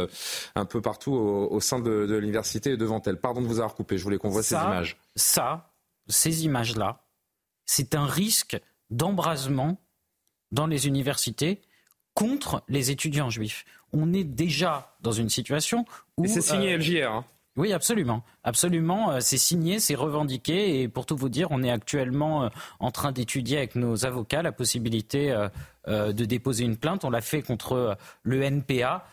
un 0.56 0.66
peu 0.66 0.82
partout 0.82 1.14
au, 1.14 1.48
au 1.52 1.60
sein 1.60 1.80
de, 1.80 2.06
de 2.06 2.16
l'université 2.16 2.72
et 2.72 2.78
devant 2.78 3.02
elle. 3.06 3.18
Pardon 3.18 3.42
de 3.42 3.48
vous 3.48 3.60
avoir 3.60 3.76
coupé, 3.76 3.98
je 3.98 4.04
voulais 4.04 4.18
qu'on 4.18 4.30
voit 4.30 4.44
ces 4.44 4.56
images. 4.56 4.98
Ça, 5.16 5.70
ces 6.08 6.46
images-là, 6.46 7.04
c'est 7.66 7.96
un 7.96 8.06
risque 8.06 8.60
d'embrasement 8.90 9.80
dans 10.52 10.68
les 10.68 10.88
universités 10.88 11.62
contre 12.14 12.64
les 12.68 12.90
étudiants 12.90 13.30
juifs. 13.30 13.66
On 13.94 14.14
est 14.14 14.24
déjà 14.24 14.96
dans 15.02 15.12
une 15.12 15.30
situation 15.30 15.86
où... 16.18 16.26
c'est 16.26 16.42
signé 16.42 16.74
euh, 16.74 16.78
LJR. 16.78 17.12
Hein. 17.12 17.26
Oui, 17.58 17.74
absolument. 17.74 18.24
Absolument. 18.44 19.12
Euh, 19.12 19.20
c'est 19.20 19.38
signé, 19.38 19.80
c'est 19.80 19.96
revendiqué. 19.96 20.82
Et 20.82 20.88
pour 20.88 21.06
tout 21.06 21.16
vous 21.16 21.30
dire, 21.30 21.50
on 21.52 21.62
est 21.64 21.70
actuellement 21.70 22.46
euh, 22.46 22.50
en 22.80 22.92
train 22.92 23.12
d'étudier 23.12 23.58
avec 23.58 23.76
nos 23.76 24.06
avocats 24.06 24.42
la 24.42 24.52
possibilité 24.52 25.48
de 25.88 26.26
déposer 26.26 26.66
une 26.66 26.78
plainte. 26.78 27.06
On 27.06 27.10
l'a 27.10 27.22
fait 27.22 27.42
contre 27.42 27.98
le 28.24 28.42
NPA. 28.42 29.08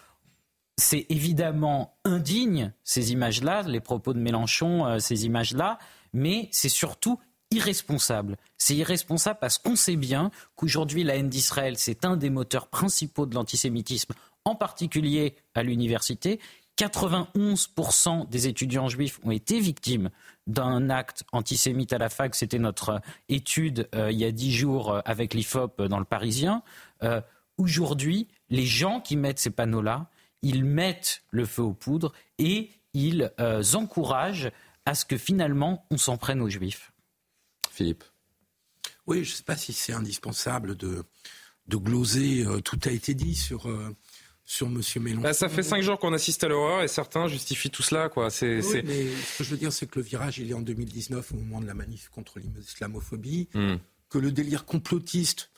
C'est 0.76 1.06
évidemment 1.08 1.96
indigne, 2.04 2.72
ces 2.82 3.12
images-là, 3.12 3.62
les 3.62 3.80
propos 3.80 4.12
de 4.12 4.18
Mélenchon, 4.18 4.98
ces 4.98 5.24
images-là 5.24 5.78
mais 6.14 6.48
c'est 6.52 6.70
surtout 6.70 7.18
irresponsable. 7.50 8.36
C'est 8.56 8.74
irresponsable 8.74 9.38
parce 9.40 9.58
qu'on 9.58 9.76
sait 9.76 9.96
bien 9.96 10.30
qu'aujourd'hui, 10.56 11.04
la 11.04 11.16
haine 11.16 11.28
d'Israël, 11.28 11.76
c'est 11.76 12.04
un 12.04 12.16
des 12.16 12.30
moteurs 12.30 12.68
principaux 12.68 13.26
de 13.26 13.34
l'antisémitisme, 13.34 14.14
en 14.44 14.54
particulier 14.54 15.36
à 15.54 15.62
l'université. 15.62 16.40
91% 16.78 18.28
des 18.28 18.48
étudiants 18.48 18.88
juifs 18.88 19.20
ont 19.22 19.30
été 19.30 19.60
victimes 19.60 20.10
d'un 20.46 20.90
acte 20.90 21.24
antisémite 21.32 21.92
à 21.92 21.98
la 21.98 22.08
fac. 22.08 22.34
C'était 22.34 22.58
notre 22.58 23.00
étude 23.28 23.88
euh, 23.94 24.10
il 24.10 24.18
y 24.18 24.24
a 24.24 24.32
dix 24.32 24.52
jours 24.52 24.92
euh, 24.92 25.00
avec 25.04 25.34
l'IFOP 25.34 25.82
dans 25.82 25.98
le 25.98 26.04
Parisien. 26.04 26.62
Euh, 27.04 27.20
aujourd'hui, 27.58 28.26
les 28.50 28.66
gens 28.66 29.00
qui 29.00 29.16
mettent 29.16 29.38
ces 29.38 29.50
panneaux-là, 29.50 30.08
ils 30.42 30.64
mettent 30.64 31.22
le 31.30 31.46
feu 31.46 31.62
aux 31.62 31.72
poudres 31.72 32.12
et 32.38 32.70
ils 32.92 33.32
encouragent 33.74 34.52
à 34.86 34.94
ce 34.94 35.04
que 35.04 35.16
finalement 35.16 35.86
on 35.90 35.98
s'en 35.98 36.16
prenne 36.16 36.40
aux 36.40 36.48
juifs. 36.48 36.92
Philippe. 37.70 38.04
Oui, 39.06 39.24
je 39.24 39.30
ne 39.30 39.36
sais 39.36 39.42
pas 39.42 39.56
si 39.56 39.72
c'est 39.72 39.92
indispensable 39.92 40.76
de, 40.76 41.04
de 41.66 41.76
gloser. 41.76 42.44
Euh, 42.44 42.60
tout 42.60 42.78
a 42.84 42.90
été 42.90 43.14
dit 43.14 43.34
sur, 43.34 43.68
euh, 43.68 43.94
sur 44.44 44.66
M. 44.68 44.80
Mélenchon. 45.00 45.22
Bah, 45.22 45.34
ça 45.34 45.48
fait 45.48 45.62
cinq 45.62 45.82
jours 45.82 45.98
qu'on 45.98 46.12
assiste 46.12 46.44
à 46.44 46.48
l'horreur 46.48 46.82
et 46.82 46.88
certains 46.88 47.28
justifient 47.28 47.70
tout 47.70 47.82
cela. 47.82 48.08
Quoi. 48.08 48.30
C'est, 48.30 48.60
mais 48.84 49.08
ce 49.08 49.38
que 49.38 49.44
je 49.44 49.50
veux 49.50 49.56
dire, 49.56 49.72
c'est 49.72 49.86
que 49.86 49.98
le 49.98 50.04
virage, 50.04 50.38
il 50.38 50.50
est 50.50 50.54
en 50.54 50.62
2019 50.62 51.32
au 51.32 51.36
moment 51.36 51.60
de 51.60 51.66
la 51.66 51.74
manif 51.74 52.08
contre 52.08 52.38
l'islamophobie, 52.38 53.48
hmm. 53.54 53.76
que 54.08 54.18
le 54.18 54.32
délire 54.32 54.64
complotiste 54.64 55.50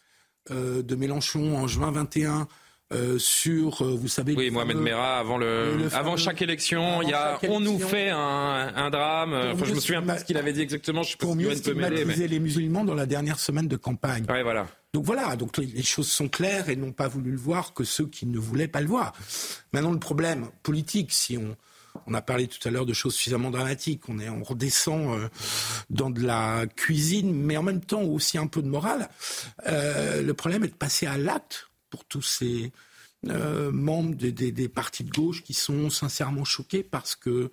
euh, 0.50 0.82
de 0.82 0.94
Mélenchon 0.94 1.56
en 1.56 1.66
juin 1.66 1.90
21 1.90 2.48
euh, 2.92 3.18
sur, 3.18 3.82
euh, 3.82 3.96
vous 3.96 4.08
savez. 4.08 4.34
Oui, 4.36 4.50
Mohamed 4.50 4.76
Merah, 4.76 5.18
avant, 5.18 5.38
le, 5.38 5.88
avant 5.92 6.16
chaque 6.16 6.40
élection, 6.42 7.02
il 7.02 7.08
y 7.08 7.12
a, 7.12 7.38
on 7.48 7.60
nous 7.60 7.78
fait 7.78 8.10
un, 8.10 8.72
un 8.76 8.90
drame. 8.90 9.34
Enfin, 9.34 9.64
je 9.64 9.74
me 9.74 9.80
souviens 9.80 10.02
pas 10.02 10.18
ce 10.18 10.24
qu'il 10.24 10.36
avait 10.36 10.52
dit 10.52 10.60
exactement. 10.60 11.02
Je 11.02 11.16
pour 11.16 11.34
mieux 11.34 11.54
stigmatiser 11.54 12.28
les 12.28 12.38
musulmans 12.38 12.84
dans 12.84 12.94
la 12.94 13.06
dernière 13.06 13.40
semaine 13.40 13.68
de 13.68 13.76
campagne. 13.76 14.24
Ouais, 14.28 14.42
voilà. 14.42 14.66
Donc 14.94 15.04
voilà, 15.04 15.36
donc 15.36 15.58
les, 15.58 15.82
choses 15.82 16.08
sont 16.08 16.28
claires 16.28 16.70
et 16.70 16.76
n'ont 16.76 16.92
pas 16.92 17.08
voulu 17.08 17.30
le 17.30 17.36
voir 17.36 17.74
que 17.74 17.84
ceux 17.84 18.06
qui 18.06 18.24
ne 18.24 18.38
voulaient 18.38 18.68
pas 18.68 18.80
le 18.80 18.86
voir. 18.86 19.12
Maintenant, 19.72 19.92
le 19.92 19.98
problème 19.98 20.48
politique, 20.62 21.12
si 21.12 21.36
on, 21.36 21.54
on 22.06 22.14
a 22.14 22.22
parlé 22.22 22.46
tout 22.46 22.66
à 22.66 22.70
l'heure 22.70 22.86
de 22.86 22.92
choses 22.92 23.14
suffisamment 23.14 23.50
dramatiques. 23.50 24.08
On, 24.08 24.18
est, 24.18 24.28
on 24.28 24.42
redescend 24.42 25.18
euh, 25.18 25.28
dans 25.90 26.10
de 26.10 26.22
la 26.22 26.66
cuisine, 26.76 27.34
mais 27.34 27.56
en 27.56 27.62
même 27.62 27.80
temps 27.80 28.02
aussi 28.02 28.38
un 28.38 28.46
peu 28.46 28.62
de 28.62 28.68
morale. 28.68 29.08
Euh, 29.66 30.22
le 30.22 30.34
problème 30.34 30.64
est 30.64 30.68
de 30.68 30.74
passer 30.74 31.06
à 31.06 31.18
l'acte 31.18 31.68
pour 31.96 32.04
tous 32.04 32.20
ces 32.20 32.72
euh, 33.26 33.72
membres 33.72 34.14
des, 34.14 34.68
partis 34.68 35.02
de 35.02 35.10
gauche 35.10 35.42
qui 35.42 35.54
sont 35.54 35.88
sincèrement 35.88 36.44
choqués 36.44 36.82
parce 36.82 37.16
que 37.16 37.50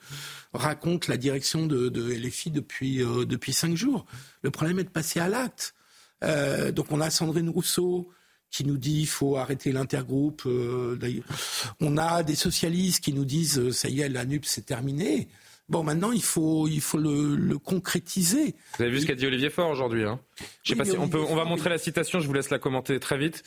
raconte 0.53 1.07
la 1.07 1.15
direction 1.15 1.65
de, 1.65 2.13
LFI 2.13 2.51
depuis, 2.51 3.01
euh, 3.01 3.23
depuis 3.23 3.53
cinq 3.53 3.77
jours. 3.77 4.05
Le 4.41 4.51
problème 4.51 4.79
est 4.79 4.83
de 4.83 4.89
passer 4.89 5.21
à 5.21 5.29
l'acte. 5.29 5.75
Euh, 6.25 6.73
donc 6.73 6.91
on 6.91 6.99
a 6.99 7.09
Sandrine 7.09 7.47
Rousseau 7.47 8.11
qui 8.51 8.65
nous 8.65 8.77
dit 8.77 8.97
qu'il 8.97 9.07
faut 9.07 9.37
arrêter 9.37 9.71
l'intergroupe. 9.71 10.45
on 10.45 11.97
a 11.97 12.23
des 12.23 12.35
socialistes 12.35 13.01
qui 13.01 13.13
nous 13.13 13.25
disent 13.25 13.71
ça 13.71 13.87
y 13.87 14.01
est, 14.01 14.09
la 14.09 14.25
NUP 14.25 14.43
c'est 14.45 14.65
terminé. 14.65 15.29
Bon, 15.69 15.83
maintenant 15.83 16.11
il 16.11 16.21
faut, 16.21 16.67
il 16.67 16.81
faut 16.81 16.97
le, 16.97 17.57
concrétiser. 17.57 18.55
Vous 18.77 18.83
avez 18.83 18.91
vu 18.91 18.99
ce 18.99 19.05
qu'a 19.05 19.15
dit 19.15 19.25
Olivier 19.25 19.49
Faure 19.49 19.69
aujourd'hui 19.69 20.03
hein? 20.03 20.19
Je 20.63 20.69
sais 20.69 20.75
pas 20.75 20.85
si 20.85 20.97
on 20.97 21.07
peut, 21.07 21.19
on 21.19 21.35
va 21.35 21.45
montrer 21.45 21.69
la 21.69 21.77
citation. 21.77 22.19
Je 22.19 22.27
vous 22.27 22.33
laisse 22.33 22.49
la 22.49 22.59
commenter 22.59 22.99
très 22.99 23.17
vite. 23.17 23.43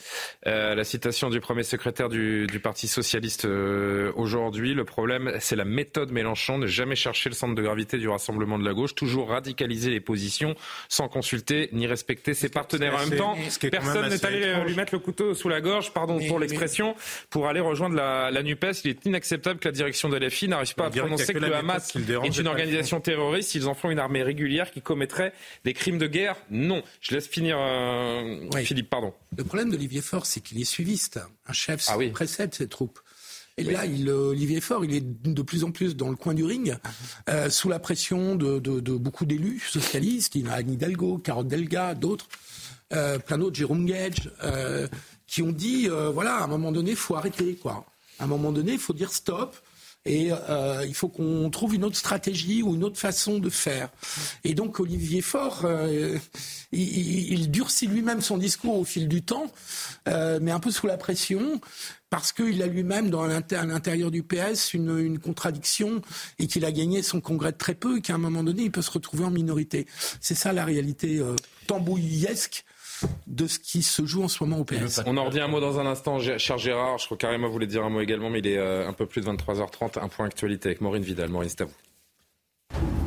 Euh, 0.46 0.74
la 0.74 0.84
citation 0.84 1.30
du 1.30 1.40
premier 1.40 1.62
secrétaire 1.62 2.08
du, 2.08 2.46
du 2.46 2.60
Parti 2.60 2.88
socialiste 2.88 3.44
euh, 3.44 4.12
aujourd'hui. 4.16 4.74
Le 4.74 4.84
problème, 4.84 5.32
c'est 5.40 5.56
la 5.56 5.64
méthode 5.64 6.12
Mélenchon. 6.12 6.58
Ne 6.58 6.66
jamais 6.66 6.96
chercher 6.96 7.30
le 7.30 7.34
centre 7.34 7.54
de 7.54 7.62
gravité 7.62 7.98
du 7.98 8.08
rassemblement 8.08 8.58
de 8.58 8.64
la 8.64 8.74
gauche. 8.74 8.94
Toujours 8.94 9.30
radicaliser 9.30 9.90
les 9.90 10.00
positions 10.00 10.54
sans 10.88 11.08
consulter 11.08 11.68
ni 11.72 11.86
respecter 11.86 12.34
ses 12.34 12.48
partenaires. 12.48 12.94
En 12.94 13.06
même 13.06 13.18
temps, 13.18 13.36
personne 13.70 14.08
n'est 14.08 14.24
allé 14.24 14.42
euh, 14.44 14.64
lui 14.64 14.74
mettre 14.74 14.94
le 14.94 15.00
couteau 15.00 15.34
sous 15.34 15.48
la 15.48 15.60
gorge, 15.60 15.92
pardon 15.92 16.20
pour 16.28 16.38
l'expression, 16.38 16.94
pour 17.30 17.48
aller 17.48 17.60
rejoindre 17.60 17.96
la, 17.96 18.30
la 18.30 18.42
Nupes. 18.42 18.66
Il 18.84 18.90
est 18.90 19.06
inacceptable 19.06 19.58
que 19.58 19.68
la 19.68 19.72
direction 19.72 20.08
de 20.08 20.16
l'FI 20.16 20.48
n'arrive 20.48 20.74
pas 20.74 20.86
à 20.86 20.90
prononcer 20.90 21.32
que, 21.32 21.38
que 21.38 21.44
le 21.44 21.54
Hamas 21.54 21.94
est 21.96 22.38
une 22.38 22.46
organisation 22.46 23.00
terroriste. 23.00 23.54
Ils 23.54 23.68
en 23.68 23.74
font 23.74 23.90
une 23.90 23.98
armée 23.98 24.22
régulière 24.22 24.70
qui 24.70 24.82
commettrait 24.82 25.32
des 25.64 25.72
crimes 25.72 25.98
de 25.98 26.06
guerre. 26.06 26.36
Non. 26.50 26.75
Je 27.00 27.14
laisse 27.14 27.26
finir 27.26 27.56
euh, 27.58 28.50
Philippe, 28.64 28.90
pardon. 28.90 29.12
Le 29.36 29.44
problème 29.44 29.70
d'Olivier 29.70 30.00
Faure, 30.00 30.26
c'est 30.26 30.40
qu'il 30.40 30.60
est 30.60 30.64
suiviste. 30.64 31.20
Un 31.46 31.52
chef 31.52 31.86
ah 31.88 31.96
précède 32.12 32.54
ses 32.54 32.68
troupes. 32.68 32.98
Et 33.58 33.64
là, 33.64 33.86
il, 33.86 34.08
euh, 34.10 34.30
Olivier 34.30 34.60
Faure, 34.60 34.84
il 34.84 34.94
est 34.94 35.02
de 35.02 35.42
plus 35.42 35.64
en 35.64 35.70
plus 35.70 35.96
dans 35.96 36.10
le 36.10 36.16
coin 36.16 36.34
du 36.34 36.44
ring, 36.44 36.76
euh, 37.30 37.48
sous 37.48 37.70
la 37.70 37.78
pression 37.78 38.34
de, 38.34 38.58
de, 38.58 38.80
de 38.80 38.92
beaucoup 38.96 39.24
d'élus 39.24 39.60
socialistes. 39.60 40.34
Il 40.34 40.46
y 40.46 40.48
a 40.48 40.54
Anne 40.54 40.70
Hidalgo, 40.70 41.16
Carotte 41.18 41.48
Delga, 41.48 41.94
d'autres, 41.94 42.28
euh, 42.92 43.18
plein 43.18 43.38
d'autres, 43.38 43.56
Jérôme 43.56 43.86
Gage, 43.86 44.30
qui 45.26 45.42
ont 45.42 45.52
dit, 45.52 45.88
voilà, 45.88 46.36
à 46.36 46.44
un 46.44 46.48
moment 46.48 46.70
donné, 46.70 46.90
il 46.90 46.96
faut 46.96 47.16
arrêter, 47.16 47.54
quoi. 47.54 47.86
À 48.18 48.24
un 48.24 48.26
moment 48.26 48.52
donné, 48.52 48.72
il 48.72 48.78
faut 48.78 48.92
dire 48.92 49.10
stop. 49.10 49.56
Et 50.06 50.30
euh, 50.30 50.84
il 50.86 50.94
faut 50.94 51.08
qu'on 51.08 51.50
trouve 51.50 51.74
une 51.74 51.84
autre 51.84 51.96
stratégie 51.96 52.62
ou 52.62 52.74
une 52.74 52.84
autre 52.84 52.98
façon 52.98 53.38
de 53.38 53.50
faire. 53.50 53.90
Et 54.44 54.54
donc 54.54 54.80
Olivier 54.80 55.20
Faure, 55.20 55.62
euh, 55.64 56.16
il, 56.72 57.32
il, 57.32 57.50
durcit 57.50 57.86
lui-même 57.86 58.20
son 58.20 58.38
discours 58.38 58.78
au 58.78 58.84
fil 58.84 59.08
du 59.08 59.22
temps, 59.22 59.52
euh, 60.08 60.38
mais 60.40 60.52
un 60.52 60.60
peu 60.60 60.70
sous 60.70 60.86
la 60.86 60.96
pression, 60.96 61.60
parce 62.10 62.32
qu'il 62.32 62.62
a 62.62 62.66
lui-même 62.66 63.10
dans 63.10 63.26
l'intérieur 63.26 64.10
du 64.10 64.22
PS 64.22 64.74
une, 64.74 64.98
une 64.98 65.18
contradiction 65.18 66.00
et 66.38 66.46
qu'il 66.46 66.64
a 66.64 66.70
gagné 66.70 67.02
son 67.02 67.20
congrès 67.20 67.52
de 67.52 67.56
très 67.56 67.74
peu 67.74 67.98
et 67.98 68.00
qu'à 68.00 68.14
un 68.14 68.18
moment 68.18 68.44
donné, 68.44 68.62
il 68.62 68.70
peut 68.70 68.82
se 68.82 68.90
retrouver 68.90 69.24
en 69.24 69.30
minorité. 69.30 69.86
C'est 70.20 70.36
ça 70.36 70.52
la 70.52 70.64
réalité 70.64 71.18
euh, 71.18 71.34
tambouillesque 71.66 72.64
de 73.26 73.46
ce 73.46 73.58
qui 73.58 73.82
se 73.82 74.06
joue 74.06 74.22
en 74.22 74.28
ce 74.28 74.42
moment 74.42 74.58
au 74.58 74.64
PS. 74.64 75.02
On 75.06 75.16
en 75.16 75.24
redit 75.24 75.40
un 75.40 75.48
mot 75.48 75.60
dans 75.60 75.78
un 75.78 75.86
instant, 75.86 76.18
cher 76.18 76.58
Gérard. 76.58 76.98
Je 76.98 77.06
crois 77.06 77.16
carrément 77.16 77.48
voulait 77.48 77.66
dire 77.66 77.84
un 77.84 77.90
mot 77.90 78.00
également, 78.00 78.30
mais 78.30 78.38
il 78.40 78.46
est 78.46 78.58
euh, 78.58 78.88
un 78.88 78.92
peu 78.92 79.06
plus 79.06 79.20
de 79.20 79.26
23h30. 79.26 80.00
Un 80.00 80.08
point 80.08 80.26
actualité 80.26 80.68
avec 80.68 80.80
Maureen 80.80 81.02
Vidal. 81.02 81.28
Maureen, 81.28 81.48
c'est 81.48 81.62
à 81.62 81.64
vous. 81.64 83.05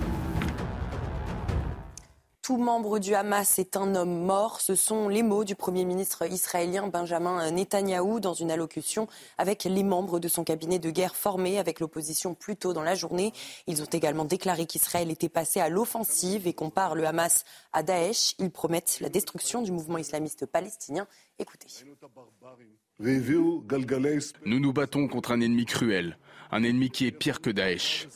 Tout 2.50 2.58
membre 2.58 2.98
du 2.98 3.14
Hamas 3.14 3.60
est 3.60 3.78
un 3.78 3.94
homme 3.94 4.26
mort. 4.26 4.60
Ce 4.60 4.74
sont 4.74 5.08
les 5.08 5.22
mots 5.22 5.44
du 5.44 5.54
Premier 5.54 5.86
ministre 5.86 6.26
israélien 6.26 6.88
Benjamin 6.88 7.52
Netanyahou 7.52 8.20
dans 8.20 8.34
une 8.34 8.50
allocution 8.50 9.08
avec 9.38 9.66
les 9.66 9.84
membres 9.84 10.20
de 10.20 10.28
son 10.28 10.44
cabinet 10.44 10.80
de 10.80 10.90
guerre 10.90 11.16
formé 11.16 11.60
avec 11.60 11.80
l'opposition 11.80 12.34
plus 12.34 12.56
tôt 12.56 12.74
dans 12.74 12.82
la 12.82 12.96
journée. 12.96 13.34
Ils 13.68 13.84
ont 13.84 13.90
également 13.94 14.26
déclaré 14.26 14.66
qu'Israël 14.66 15.12
était 15.12 15.30
passé 15.30 15.60
à 15.60 15.70
l'offensive 15.70 16.48
et 16.48 16.54
comparent 16.54 16.96
le 16.96 17.06
Hamas 17.06 17.44
à 17.72 17.84
Daesh. 17.84 18.34
Ils 18.40 18.50
promettent 18.50 18.98
la 19.00 19.10
destruction 19.10 19.62
du 19.62 19.72
mouvement 19.72 20.00
islamiste 20.00 20.48
palestinien. 20.48 21.06
Écoutez. 21.38 21.68
Nous 22.98 24.60
nous 24.60 24.74
battons 24.74 25.08
contre 25.08 25.34
un 25.34 25.42
ennemi 25.42 25.66
cruel, 25.66 26.18
un 26.50 26.64
ennemi 26.64 26.90
qui 26.90 27.06
est 27.06 27.12
pire 27.12 27.42
que 27.42 27.52
Daesh. 27.52 28.08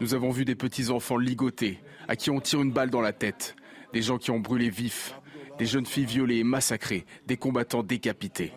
Nous 0.00 0.14
avons 0.14 0.30
vu 0.30 0.44
des 0.44 0.54
petits-enfants 0.54 1.16
ligotés, 1.16 1.80
à 2.06 2.14
qui 2.14 2.30
on 2.30 2.40
tire 2.40 2.62
une 2.62 2.72
balle 2.72 2.90
dans 2.90 3.00
la 3.00 3.12
tête, 3.12 3.56
des 3.94 4.02
gens 4.02 4.18
qui 4.18 4.32
ont 4.32 4.40
brûlé 4.40 4.68
vifs, 4.68 5.14
des 5.56 5.66
jeunes 5.66 5.86
filles 5.86 6.04
violées 6.04 6.38
et 6.38 6.44
massacrées, 6.44 7.06
des 7.26 7.36
combattants 7.36 7.84
décapités. 7.84 8.52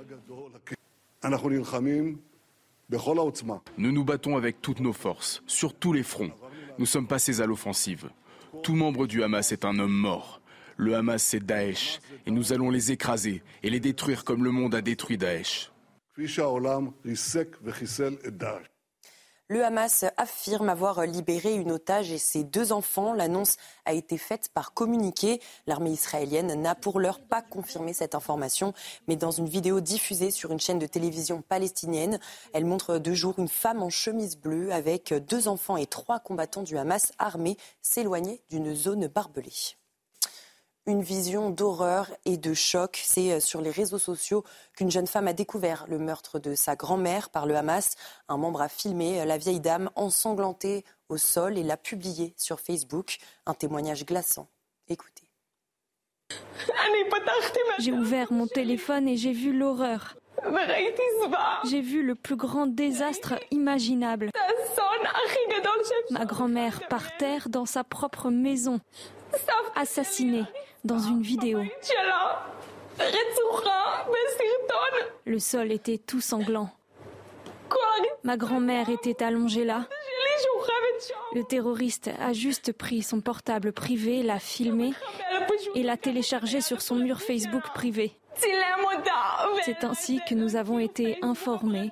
Nous 3.78 3.92
nous 3.92 4.04
battons 4.04 4.36
avec 4.36 4.62
toutes 4.62 4.80
nos 4.80 4.94
forces, 4.94 5.44
sur 5.46 5.76
tous 5.76 5.94
les 5.94 6.04
fronts. 6.04 6.32
Nous 6.80 6.88
sommes 6.88 7.08
passés 7.08 7.40
à 7.40 7.46
l'offensive. 7.46 8.10
Tout 8.64 8.76
membre 8.76 9.06
du 9.06 9.24
Hamas 9.24 9.52
est 9.52 9.64
un 9.64 9.78
homme 9.78 9.94
mort. 9.94 10.42
Le 10.76 10.96
Hamas, 10.96 11.24
c'est 11.24 11.46
Daesh, 11.46 12.00
et 12.26 12.32
nous 12.32 12.52
allons 12.52 12.72
les 12.72 12.92
écraser 12.92 13.44
et 13.62 13.70
les 13.70 13.80
détruire 13.80 14.24
comme 14.24 14.44
le 14.44 14.52
monde 14.52 14.74
a 14.76 14.82
détruit 14.82 15.18
Daesh. 15.18 15.72
Le 19.50 19.64
Hamas 19.64 20.04
affirme 20.18 20.68
avoir 20.68 21.06
libéré 21.06 21.54
une 21.54 21.72
otage 21.72 22.12
et 22.12 22.18
ses 22.18 22.44
deux 22.44 22.74
enfants. 22.74 23.14
L'annonce 23.14 23.56
a 23.86 23.94
été 23.94 24.18
faite 24.18 24.50
par 24.54 24.74
communiqué. 24.74 25.42
L'armée 25.68 25.92
israélienne 25.92 26.62
n'a 26.62 26.76
pour 26.76 27.00
l'heure 27.00 27.22
pas 27.22 27.42
confirmé 27.42 27.94
cette 27.94 28.14
information, 28.14 28.74
mais 29.08 29.16
dans 29.16 29.32
une 29.32 29.48
vidéo 29.48 29.80
diffusée 29.80 30.32
sur 30.32 30.52
une 30.52 30.60
chaîne 30.60 30.80
de 30.80 30.86
télévision 30.86 31.42
palestinienne, 31.42 32.20
elle 32.52 32.66
montre 32.66 32.98
deux 32.98 33.14
jours 33.14 33.36
une 33.38 33.48
femme 33.48 33.82
en 33.82 33.90
chemise 33.90 34.36
bleue 34.36 34.74
avec 34.74 35.14
deux 35.14 35.48
enfants 35.48 35.78
et 35.78 35.88
trois 35.88 36.20
combattants 36.20 36.64
du 36.64 36.78
Hamas 36.78 37.14
armés 37.18 37.56
s'éloigner 37.82 38.42
d'une 38.50 38.76
zone 38.76 39.08
barbelée 39.08 39.78
une 40.88 41.02
vision 41.02 41.50
d'horreur 41.50 42.10
et 42.26 42.38
de 42.38 42.54
choc. 42.54 43.00
C'est 43.04 43.34
euh, 43.34 43.40
sur 43.40 43.62
les 43.62 43.70
réseaux 43.70 44.00
sociaux 44.00 44.44
qu'une 44.76 44.90
jeune 44.90 45.06
femme 45.06 45.28
a 45.28 45.34
découvert 45.34 45.86
le 45.90 46.00
meurtre 46.00 46.40
de 46.40 46.56
sa 46.56 46.76
grand-mère 46.76 47.30
par 47.30 47.46
le 47.46 47.56
Hamas. 47.56 47.96
Un 48.30 48.38
membre 48.38 48.62
a 48.62 48.70
filmé 48.70 49.22
euh, 49.22 49.26
la 49.26 49.38
vieille 49.38 49.60
dame 49.60 49.92
ensanglantée 49.96 50.86
au 51.10 51.18
sol 51.18 51.58
et 51.58 51.64
l'a 51.64 51.78
publié 51.78 52.34
sur 52.38 52.62
Facebook. 52.62 53.18
Un 53.46 53.54
témoignage 53.54 54.06
glaçant. 54.06 54.48
Écoutez. 54.88 55.26
J'ai 57.80 57.92
ouvert 57.92 58.32
mon 58.32 58.48
téléphone 58.48 59.08
et 59.08 59.18
j'ai 59.18 59.34
vu 59.34 59.58
l'horreur. 59.58 60.16
J'ai 61.70 61.82
vu 61.82 62.04
le 62.04 62.16
plus 62.16 62.36
grand 62.36 62.68
désastre 62.68 63.36
imaginable. 63.52 64.32
Ma 66.12 66.26
grand-mère 66.26 66.88
par 66.88 67.18
terre 67.18 67.50
dans 67.50 67.66
sa 67.66 67.84
propre 67.84 68.30
maison, 68.30 68.80
assassinée 69.76 70.46
dans 70.84 71.00
une 71.00 71.22
vidéo. 71.22 71.62
Le 75.26 75.40
sol 75.40 75.72
était 75.72 75.98
tout 75.98 76.22
sanglant. 76.22 76.70
Ma 78.24 78.38
grand-mère 78.38 78.90
était 78.90 79.24
allongée 79.24 79.66
là. 79.66 79.88
Le 81.34 81.44
terroriste 81.44 82.10
a 82.20 82.34
juste 82.34 82.74
pris 82.74 83.02
son 83.02 83.22
portable 83.22 83.72
privé, 83.72 84.24
l'a 84.24 84.40
filmé 84.40 84.94
et 85.76 85.84
l'a 85.84 85.98
téléchargé 85.98 86.62
sur 86.62 86.82
son 86.82 86.96
mur 86.96 87.22
Facebook 87.22 87.64
privé. 87.74 88.18
C'est 89.64 89.84
ainsi 89.84 90.20
que 90.28 90.36
nous 90.36 90.56
avons 90.56 90.80
été 90.80 91.18
informés. 91.22 91.92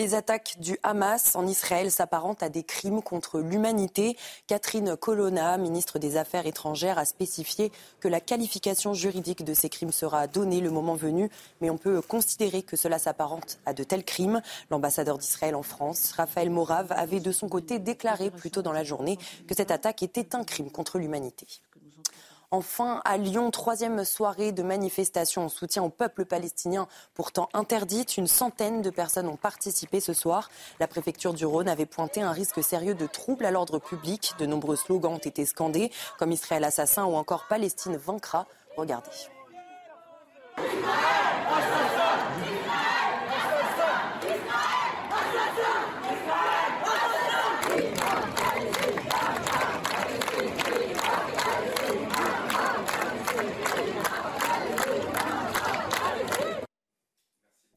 Les 0.00 0.14
attaques 0.14 0.56
du 0.58 0.78
Hamas 0.82 1.36
en 1.36 1.46
Israël 1.46 1.90
s'apparentent 1.90 2.42
à 2.42 2.48
des 2.48 2.62
crimes 2.62 3.02
contre 3.02 3.38
l'humanité. 3.38 4.16
Catherine 4.46 4.96
Colonna, 4.96 5.58
ministre 5.58 5.98
des 5.98 6.16
Affaires 6.16 6.46
étrangères, 6.46 6.96
a 6.96 7.04
spécifié 7.04 7.70
que 8.00 8.08
la 8.08 8.18
qualification 8.18 8.94
juridique 8.94 9.44
de 9.44 9.52
ces 9.52 9.68
crimes 9.68 9.92
sera 9.92 10.26
donnée 10.26 10.62
le 10.62 10.70
moment 10.70 10.94
venu, 10.94 11.28
mais 11.60 11.68
on 11.68 11.76
peut 11.76 12.00
considérer 12.00 12.62
que 12.62 12.78
cela 12.78 12.98
s'apparente 12.98 13.58
à 13.66 13.74
de 13.74 13.84
tels 13.84 14.04
crimes. 14.04 14.40
L'ambassadeur 14.70 15.18
d'Israël 15.18 15.54
en 15.54 15.62
France, 15.62 16.12
Raphaël 16.12 16.48
Morav, 16.48 16.90
avait 16.92 17.20
de 17.20 17.30
son 17.30 17.50
côté 17.50 17.78
déclaré 17.78 18.30
plus 18.30 18.50
tôt 18.50 18.62
dans 18.62 18.72
la 18.72 18.84
journée 18.84 19.18
que 19.46 19.54
cette 19.54 19.70
attaque 19.70 20.02
était 20.02 20.34
un 20.34 20.44
crime 20.44 20.70
contre 20.70 20.98
l'humanité. 20.98 21.46
Enfin, 22.52 23.00
à 23.04 23.16
Lyon, 23.16 23.52
troisième 23.52 24.04
soirée 24.04 24.50
de 24.50 24.64
manifestation 24.64 25.44
en 25.44 25.48
soutien 25.48 25.84
au 25.84 25.88
peuple 25.88 26.24
palestinien, 26.24 26.88
pourtant 27.14 27.48
interdite. 27.54 28.16
Une 28.16 28.26
centaine 28.26 28.82
de 28.82 28.90
personnes 28.90 29.28
ont 29.28 29.36
participé 29.36 30.00
ce 30.00 30.12
soir. 30.12 30.50
La 30.80 30.88
préfecture 30.88 31.32
du 31.32 31.46
Rhône 31.46 31.68
avait 31.68 31.86
pointé 31.86 32.22
un 32.22 32.32
risque 32.32 32.60
sérieux 32.64 32.96
de 32.96 33.06
troubles 33.06 33.44
à 33.44 33.52
l'ordre 33.52 33.78
public. 33.78 34.32
De 34.40 34.46
nombreux 34.46 34.74
slogans 34.74 35.12
ont 35.12 35.18
été 35.18 35.46
scandés, 35.46 35.92
comme 36.18 36.32
Israël 36.32 36.64
assassin 36.64 37.04
ou 37.04 37.14
encore 37.14 37.46
Palestine 37.46 37.96
vaincra. 37.96 38.46
Regardez. 38.76 39.10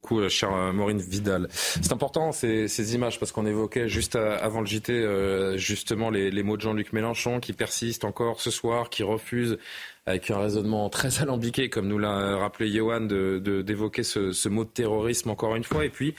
Beaucoup, 0.04 0.20
euh, 0.20 0.28
chère 0.28 0.52
euh, 0.54 0.92
Vidal. 1.08 1.48
C'est 1.50 1.92
important 1.92 2.30
ces, 2.32 2.94
images 2.94 3.18
parce 3.18 3.32
qu'on 3.32 3.46
évoquait 3.46 3.88
juste 3.88 4.16
avant 4.16 4.60
le 4.60 4.66
JT 4.66 4.92
euh, 4.92 5.56
justement 5.56 6.10
les, 6.10 6.30
les 6.30 6.42
mots 6.42 6.56
de 6.56 6.62
Jean-Luc 6.62 6.92
Mélenchon 6.92 7.40
qui 7.40 7.54
persistent 7.54 8.04
encore 8.04 8.40
ce 8.40 8.50
soir, 8.50 8.90
qui 8.90 9.02
refuse 9.02 9.58
avec 10.06 10.30
un 10.30 10.38
raisonnement 10.38 10.90
très 10.90 11.22
alambiqué, 11.22 11.70
comme 11.70 11.88
nous 11.88 11.98
l'a 11.98 12.36
rappelé 12.36 12.70
Johan, 12.70 13.00
d'évoquer 13.00 13.40
de, 13.40 13.62
d'évoquer 13.62 14.02
ce, 14.02 14.32
ce, 14.32 14.48
mot 14.50 14.64
de 14.64 14.68
terrorisme 14.68 15.30
encore 15.30 15.56
une 15.56 15.64
fois, 15.64 15.84
et 15.84 15.88
puis 15.88 16.14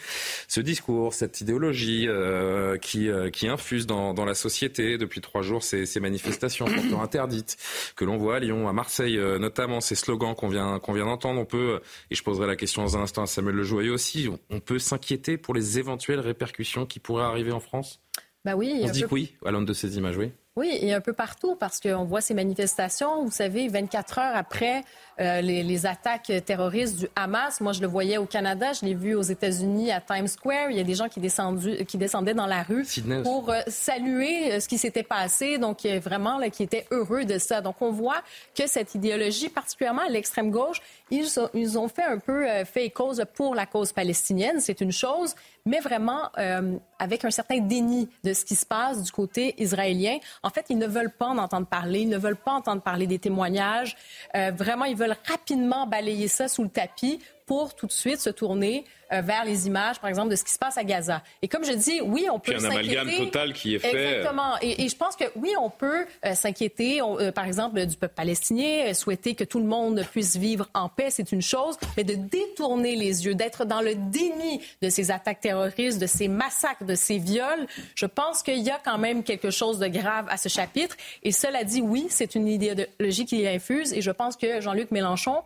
ce 0.47 0.59
discours, 0.59 1.13
cette 1.13 1.41
idéologie 1.41 2.07
euh, 2.07 2.77
qui, 2.77 3.09
euh, 3.09 3.29
qui 3.29 3.47
infuse 3.47 3.85
dans, 3.85 4.13
dans, 4.13 4.25
la 4.25 4.33
société 4.33 4.97
depuis 4.97 5.21
trois 5.21 5.43
jours, 5.43 5.61
ces, 5.61 5.85
ces 5.85 5.99
manifestations 5.99 6.65
pourtant 6.75 7.03
interdites 7.03 7.57
que 7.95 8.05
l'on 8.05 8.17
voit 8.17 8.37
à 8.37 8.39
Lyon, 8.39 8.67
à 8.67 8.73
Marseille 8.73 9.17
euh, 9.17 9.37
notamment, 9.37 9.81
ces 9.81 9.95
slogans 9.95 10.33
qu'on 10.33 10.49
vient, 10.49 10.79
qu'on 10.79 10.93
vient 10.93 11.05
d'entendre, 11.05 11.39
on 11.39 11.45
peut, 11.45 11.79
et 12.09 12.15
je 12.15 12.23
poserai 12.23 12.47
la 12.47 12.55
question 12.55 12.81
dans 12.81 12.97
un 12.97 13.01
instant 13.01 13.21
à 13.21 13.27
Samuel 13.27 13.55
Lejoyeux 13.55 13.93
aussi, 13.93 14.29
on, 14.49 14.59
peut 14.59 14.79
s'inquiéter 14.79 15.37
pour 15.37 15.53
les 15.53 15.77
éventuelles 15.77 16.19
répercussions 16.19 16.87
qui 16.87 16.99
pourraient 16.99 17.23
arriver 17.23 17.51
en 17.51 17.59
France? 17.59 18.01
Bah 18.43 18.55
oui, 18.55 18.79
On 18.81 18.87
se 18.87 18.93
dit 18.93 19.01
que 19.03 19.13
oui, 19.13 19.35
à 19.45 19.51
l'aune 19.51 19.65
de 19.65 19.73
ces 19.73 19.97
images, 19.97 20.17
oui. 20.17 20.31
Oui, 20.57 20.69
et 20.81 20.93
un 20.93 21.01
peu 21.01 21.11
partout, 21.11 21.57
parce 21.57 21.81
qu'on 21.81 22.05
voit 22.05 22.21
ces 22.21 22.33
manifestations, 22.33 23.25
vous 23.25 23.31
savez, 23.31 23.67
24 23.67 24.19
heures 24.19 24.35
après 24.37 24.85
euh, 25.19 25.41
les, 25.41 25.63
les, 25.63 25.85
attaques 25.85 26.31
terroristes 26.45 26.95
du 26.95 27.07
Hamas. 27.13 27.59
Moi, 27.59 27.73
je 27.73 27.81
le 27.81 27.87
voyais 27.87 28.17
au 28.17 28.25
Canada, 28.25 28.71
je 28.71 28.85
l'ai 28.85 28.93
vu 28.93 29.15
aux 29.15 29.21
États-Unis 29.21 29.91
à 29.91 29.99
Times 29.99 30.29
Square. 30.29 30.71
Il 30.71 30.77
y 30.77 30.79
a 30.79 30.85
des 30.85 30.95
gens 30.95 31.09
qui 31.09 31.19
descendaient 31.19 32.33
dans 32.33 32.45
la 32.45 32.63
rue 32.63 32.87
pour 33.23 33.49
euh, 33.49 33.59
saluer 33.67 34.53
euh, 34.53 34.59
ce 34.61 34.69
qui 34.69 34.77
s'était 34.77 35.03
passé, 35.03 35.57
donc 35.57 35.85
vraiment 35.85 36.37
là, 36.37 36.49
qui 36.49 36.63
étaient 36.63 36.87
heureux 36.89 37.25
de 37.25 37.37
ça. 37.37 37.59
Donc, 37.59 37.81
on 37.81 37.91
voit 37.91 38.23
que 38.57 38.65
cette 38.65 38.95
idéologie, 38.95 39.49
particulièrement 39.49 40.03
à 40.03 40.09
l'extrême 40.09 40.51
gauche, 40.51 40.81
ils, 41.11 41.77
ont, 41.77 41.87
fait 41.87 42.03
un 42.03 42.17
peu 42.17 42.45
fait 42.65 42.89
cause 42.89 43.23
pour 43.35 43.53
la 43.55 43.65
cause 43.65 43.91
palestinienne, 43.93 44.59
c'est 44.59 44.81
une 44.81 44.91
chose, 44.91 45.35
mais 45.65 45.79
vraiment 45.79 46.29
euh, 46.37 46.77
avec 46.99 47.25
un 47.25 47.31
certain 47.31 47.59
déni 47.59 48.07
de 48.23 48.33
ce 48.33 48.45
qui 48.45 48.55
se 48.55 48.65
passe 48.65 49.01
du 49.01 49.11
côté 49.11 49.55
israélien. 49.57 50.17
En 50.43 50.49
fait, 50.49 50.65
ils 50.69 50.77
ne 50.77 50.87
veulent 50.87 51.11
pas 51.11 51.27
en 51.27 51.37
entendre 51.37 51.67
parler, 51.67 52.01
ils 52.01 52.09
ne 52.09 52.17
veulent 52.17 52.35
pas 52.35 52.53
entendre 52.53 52.81
parler 52.81 53.07
des 53.07 53.19
témoignages. 53.19 53.97
Euh, 54.35 54.51
vraiment, 54.55 54.85
ils 54.85 54.95
veulent 54.95 55.15
rapidement 55.27 55.87
balayer 55.87 56.27
ça 56.27 56.47
sous 56.47 56.63
le 56.63 56.69
tapis 56.69 57.19
pour 57.45 57.75
tout 57.75 57.87
de 57.87 57.91
suite 57.91 58.19
se 58.19 58.29
tourner 58.29 58.83
euh, 59.13 59.21
vers 59.21 59.45
les 59.45 59.67
images, 59.67 59.99
par 59.99 60.09
exemple, 60.09 60.29
de 60.29 60.35
ce 60.35 60.43
qui 60.43 60.51
se 60.51 60.57
passe 60.57 60.77
à 60.77 60.83
Gaza. 60.83 61.21
Et 61.43 61.47
comme 61.47 61.63
je 61.63 61.73
dis, 61.73 62.01
oui, 62.01 62.27
on 62.31 62.39
peut 62.39 62.57
s'inquiéter. 62.57 62.97
un 62.97 63.01
amalgame 63.01 63.25
total 63.25 63.53
qui 63.53 63.75
est 63.75 63.79
fait. 63.79 64.15
Exactement. 64.15 64.55
Et, 64.61 64.83
et 64.83 64.89
je 64.89 64.95
pense 64.95 65.15
que 65.15 65.25
oui, 65.35 65.53
on 65.61 65.69
peut 65.69 66.07
euh, 66.25 66.33
s'inquiéter, 66.33 67.01
euh, 67.01 67.31
par 67.31 67.45
exemple, 67.45 67.85
du 67.85 67.95
peuple 67.97 68.15
palestinien, 68.15 68.93
souhaiter 68.95 69.35
que 69.35 69.43
tout 69.43 69.59
le 69.59 69.65
monde 69.65 70.03
puisse 70.11 70.37
vivre 70.37 70.67
en 70.73 70.89
paix, 70.89 71.09
c'est 71.11 71.31
une 71.31 71.43
chose, 71.43 71.77
mais 71.97 72.03
de 72.03 72.15
détourner 72.15 72.95
les 72.95 73.25
yeux, 73.25 73.35
d'être 73.35 73.63
dans 73.65 73.81
le 73.81 73.93
déni 73.93 74.61
de 74.81 74.89
ces 74.89 75.11
attaques 75.11 75.41
terroristes, 75.41 76.01
de 76.01 76.07
ces 76.07 76.27
massacres, 76.27 76.83
de 76.83 76.95
ces 76.95 77.19
viols, 77.19 77.67
je 77.93 78.07
pense 78.07 78.41
qu'il 78.41 78.59
y 78.59 78.71
a 78.71 78.79
quand 78.83 78.97
même 78.97 79.23
quelque 79.23 79.51
chose 79.51 79.77
de 79.77 79.87
grave 79.87 80.25
à 80.29 80.37
ce 80.37 80.49
chapitre. 80.49 80.95
Et 81.21 81.31
cela 81.31 81.63
dit, 81.63 81.81
oui, 81.81 82.07
c'est 82.09 82.33
une 82.33 82.47
idéologie 82.47 83.25
qui 83.25 83.47
infuse, 83.47 83.93
et 83.93 84.01
je 84.01 84.11
pense 84.11 84.35
que 84.35 84.61
Jean-Luc 84.61 84.89
Mélenchon 84.89 85.43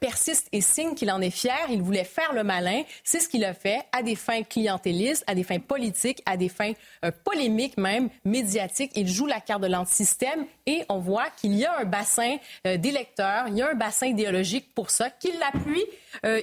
persiste 0.00 0.48
et 0.52 0.60
signe 0.60 0.94
qu'il 0.94 1.10
en 1.10 1.20
est 1.20 1.30
fier. 1.30 1.58
Il 1.70 1.82
voulait 1.82 2.04
faire 2.04 2.32
le 2.32 2.44
malin. 2.44 2.82
C'est 3.04 3.20
ce 3.20 3.28
qu'il 3.28 3.44
a 3.44 3.54
fait 3.54 3.80
à 3.92 4.02
des 4.02 4.14
fins 4.14 4.42
clientélistes, 4.42 5.24
à 5.26 5.34
des 5.34 5.42
fins 5.42 5.58
politiques, 5.58 6.22
à 6.26 6.36
des 6.36 6.48
fins 6.48 6.72
euh, 7.04 7.10
polémiques 7.24 7.76
même, 7.76 8.08
médiatiques. 8.24 8.92
Il 8.94 9.08
joue 9.08 9.26
la 9.26 9.40
carte 9.40 9.62
de 9.62 9.66
l'antisystème 9.66 10.44
et 10.66 10.82
on 10.88 10.98
voit 10.98 11.28
qu'il 11.40 11.54
y 11.54 11.64
a 11.64 11.78
un 11.78 11.84
bassin 11.84 12.36
euh, 12.66 12.76
d'électeurs, 12.76 13.46
il 13.48 13.56
y 13.56 13.62
a 13.62 13.70
un 13.70 13.74
bassin 13.74 14.06
idéologique 14.06 14.74
pour 14.74 14.90
ça, 14.90 15.10
qu'il 15.10 15.38
l'appuie 15.38 15.84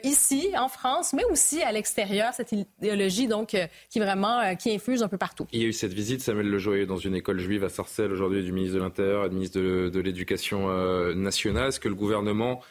ici, 0.03 0.47
en 0.57 0.69
France, 0.69 1.13
mais 1.13 1.25
aussi 1.25 1.61
à 1.61 1.71
l'extérieur, 1.73 2.33
cette 2.33 2.53
idéologie 2.53 3.27
donc 3.27 3.55
qui 3.89 3.99
vraiment 3.99 4.55
qui 4.55 4.73
infuse 4.73 5.03
un 5.03 5.09
peu 5.09 5.17
partout. 5.17 5.45
Il 5.51 5.61
y 5.61 5.65
a 5.65 5.67
eu 5.67 5.73
cette 5.73 5.93
visite, 5.93 6.21
Samuel 6.21 6.47
Lejoyeux, 6.47 6.85
dans 6.85 6.97
une 6.97 7.15
école 7.15 7.39
juive 7.39 7.65
à 7.65 7.69
Sarcelles 7.69 8.11
aujourd'hui 8.11 8.43
du 8.43 8.53
ministre 8.53 8.77
de 8.77 8.81
l'Intérieur 8.81 9.25
et 9.25 9.29
du 9.29 9.35
ministre 9.35 9.59
de, 9.59 9.89
de 9.89 9.99
l'Éducation 9.99 10.69
nationale. 11.15 11.67
Est-ce 11.67 11.81
que 11.81 11.89
le 11.89 11.95
gouvernement 11.95 12.61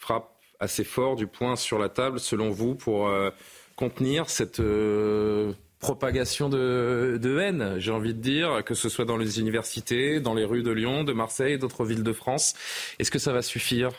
frappe 0.00 0.30
assez 0.58 0.84
fort 0.84 1.14
du 1.14 1.26
point 1.26 1.56
sur 1.56 1.78
la 1.78 1.88
table, 1.88 2.18
selon 2.18 2.50
vous, 2.50 2.74
pour 2.74 3.08
euh, 3.08 3.30
contenir 3.76 4.28
cette 4.28 4.60
euh, 4.60 5.52
propagation 5.78 6.48
de, 6.48 7.18
de 7.20 7.38
haine, 7.38 7.76
j'ai 7.78 7.92
envie 7.92 8.14
de 8.14 8.20
dire, 8.20 8.64
que 8.64 8.74
ce 8.74 8.88
soit 8.88 9.04
dans 9.04 9.16
les 9.16 9.40
universités, 9.40 10.20
dans 10.20 10.34
les 10.34 10.44
rues 10.44 10.62
de 10.62 10.70
Lyon, 10.70 11.04
de 11.04 11.12
Marseille, 11.12 11.58
d'autres 11.58 11.84
villes 11.84 12.02
de 12.02 12.12
France? 12.12 12.54
Est-ce 12.98 13.10
que 13.10 13.18
ça 13.18 13.32
va 13.32 13.42
suffire? 13.42 13.90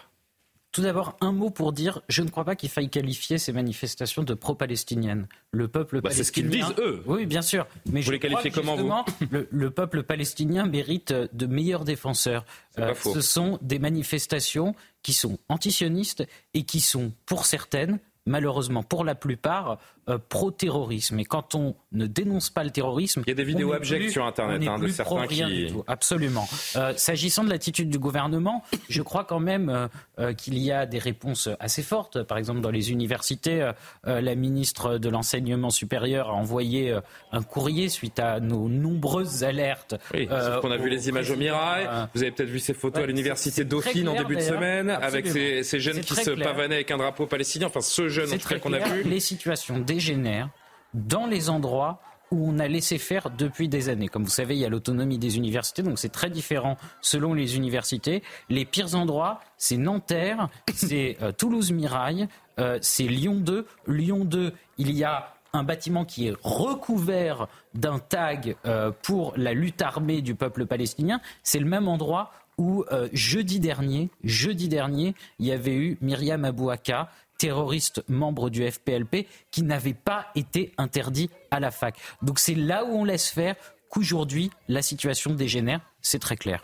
Tout 0.72 0.84
d'abord, 0.84 1.18
un 1.20 1.34
mot 1.34 1.50
pour 1.50 1.74
dire, 1.74 2.02
je 2.08 2.22
ne 2.22 2.30
crois 2.30 2.46
pas 2.46 2.56
qu'il 2.56 2.70
faille 2.70 2.90
qualifier 2.90 3.38
ces 3.38 3.52
manifestations 3.52 4.24
de 4.24 4.34
pro-palestiniennes. 4.34 5.28
Le 5.52 5.68
peuple 5.68 6.00
bah, 6.00 6.12
C'est 6.14 6.24
ce 6.24 6.32
qu'ils 6.32 6.48
disent, 6.48 6.74
eux. 6.78 7.04
Oui, 7.08 7.26
bien 7.26 7.42
sûr. 7.42 7.68
Mais 7.92 8.00
vous 8.00 8.08
je 8.08 8.12
les 8.14 8.20
qualifiez 8.20 8.52
comment, 8.52 8.78
vous 8.78 8.90
le, 9.32 9.50
le, 9.52 9.70
peuple 9.70 10.04
palestinien 10.04 10.66
mérite 10.66 11.14
de 11.34 11.46
meilleurs 11.46 11.84
défenseurs. 11.84 12.46
Euh, 12.80 12.94
ce 12.94 13.20
sont 13.20 13.60
des 13.62 13.80
manifestations 13.80 14.74
qui 15.04 15.14
sont 15.14 15.38
antisionistes 15.50 16.24
et 16.54 16.64
qui 16.64 16.80
sont, 16.80 17.12
pour 17.26 17.46
certaines, 17.46 18.00
malheureusement 18.26 18.84
pour 18.84 19.04
la 19.04 19.16
plupart, 19.16 19.80
euh, 20.10 20.18
pro-terrorisme. 20.18 21.20
Et 21.20 21.26
quand 21.26 21.54
on 21.54 21.76
ne 21.92 22.08
dénonce 22.08 22.50
pas 22.50 22.64
le 22.64 22.72
terrorisme... 22.72 23.22
Il 23.28 23.30
y 23.30 23.34
a 23.34 23.36
des 23.36 23.44
vidéos 23.44 23.72
abjectes 23.72 24.10
sur 24.10 24.26
Internet 24.26 24.68
hein, 24.68 24.80
de 24.80 24.88
certains 24.88 25.28
qui... 25.28 25.72
Absolument. 25.86 26.50
Euh, 26.76 26.94
s'agissant 26.96 27.44
de 27.44 27.50
l'attitude 27.50 27.88
du 27.90 28.00
gouvernement, 28.00 28.64
je 28.90 29.04
crois 29.04 29.26
quand 29.26 29.40
même 29.40 29.90
euh, 30.18 30.34
qu'il 30.34 30.58
y 30.58 30.72
a 30.72 30.88
des 30.88 30.98
réponses 30.98 31.50
assez 31.60 31.84
fortes. 31.84 32.24
Par 32.24 32.40
exemple, 32.40 32.62
dans 32.62 32.72
les 32.72 32.92
universités, 32.92 33.72
la 34.04 34.36
ministre 34.36 34.98
de 34.98 35.08
l'Enseignement 35.08 35.70
supérieur 35.70 36.30
a 36.30 36.34
envoyé 36.34 36.98
un 37.32 37.44
courrier 37.44 37.88
suite 37.90 38.20
à 38.20 38.40
nos 38.40 38.70
nombreuses 38.70 39.44
alertes. 39.44 39.96
Oui, 40.14 40.28
qu'on 40.62 40.72
a 40.72 40.78
vu 40.78 40.90
les 40.90 41.10
images 41.10 41.30
au 41.30 41.36
Mirail. 41.36 41.88
Vous 42.16 42.24
avez 42.24 42.32
peut-être 42.32 42.50
vu 42.50 42.60
ces 42.60 42.74
photos 42.74 43.04
à 43.04 43.06
l'université 43.06 43.64
Dauphine 43.66 44.10
en 44.10 44.16
début 44.16 44.36
de 44.36 44.42
semaine, 44.42 44.90
avec 44.90 45.28
ces, 45.28 45.80
jeunes 45.80 46.02
qui 46.02 46.16
se 46.16 46.32
pavanaient 46.32 46.76
avec 46.76 46.90
un 46.92 46.98
drapeau 46.98 47.28
palestinien. 47.28 47.68
Enfin, 47.68 47.82
ce 47.82 48.10
jeune, 48.10 48.34
en 48.34 48.38
tout 48.38 48.50
cas, 48.50 48.60
qu'on 48.60 48.74
a 48.74 48.80
vu. 48.80 49.04
Les 49.04 49.20
situations 49.20 49.80
dégénère 49.92 50.50
dans 50.94 51.26
les 51.26 51.50
endroits 51.50 52.02
où 52.32 52.50
on 52.50 52.60
a 52.60 52.68
laissé 52.70 52.98
faire 52.98 53.30
depuis 53.30 53.68
des 53.68 53.90
années. 53.90 54.08
Comme 54.08 54.24
vous 54.24 54.30
savez, 54.30 54.56
il 54.56 54.62
y 54.62 54.66
a 54.66 54.70
l'autonomie 54.70 55.18
des 55.18 55.36
universités, 55.36 55.84
donc 55.84 56.00
c'est 56.00 56.14
très 56.14 56.30
différent 56.30 56.78
selon 57.02 57.34
les 57.34 57.58
universités. 57.58 58.24
Les 58.50 58.64
pires 58.64 58.96
endroits, 58.96 59.42
c'est 59.58 59.76
Nanterre, 59.76 60.48
c'est 60.74 61.18
euh, 61.22 61.34
Toulouse-Mirail, 61.34 62.30
euh, 62.60 62.80
c'est 62.82 63.04
Lyon 63.04 63.36
2. 63.36 63.68
Lyon 63.86 64.24
2, 64.24 64.54
il 64.78 64.92
y 64.92 65.04
a 65.04 65.34
un 65.52 65.64
bâtiment 65.64 66.06
qui 66.06 66.30
est 66.30 66.36
recouvert 66.42 67.48
d'un 67.74 68.00
tag 68.00 68.56
euh, 68.66 68.92
pour 69.02 69.34
la 69.36 69.54
lutte 69.54 69.82
armée 69.82 70.22
du 70.22 70.36
peuple 70.36 70.66
palestinien. 70.66 71.20
C'est 71.44 71.60
le 71.60 71.66
même 71.66 71.90
endroit 71.90 72.32
où 72.58 72.86
jeudi 73.12 73.60
dernier, 73.60 74.10
jeudi 74.24 74.68
dernier, 74.68 75.16
il 75.40 75.48
y 75.48 75.52
avait 75.52 75.74
eu 75.74 75.98
Myriam 76.00 76.46
Abouaka, 76.46 77.10
terroriste 77.42 78.04
membre 78.08 78.52
du 78.52 78.70
FPLP 78.70 79.26
qui 79.50 79.64
n'avait 79.64 79.96
pas 79.96 80.28
été 80.36 80.74
interdit 80.78 81.32
à 81.50 81.60
la 81.60 81.72
fac. 81.72 81.96
Donc 82.22 82.38
c'est 82.38 82.54
là 82.54 82.86
où 82.86 82.90
on 82.90 83.04
laisse 83.04 83.30
faire 83.30 83.56
qu'aujourd'hui 83.90 84.52
la 84.68 84.84
situation 84.84 85.34
dégénère, 85.34 85.82
c'est 86.04 86.20
très 86.20 86.38
clair. 86.38 86.64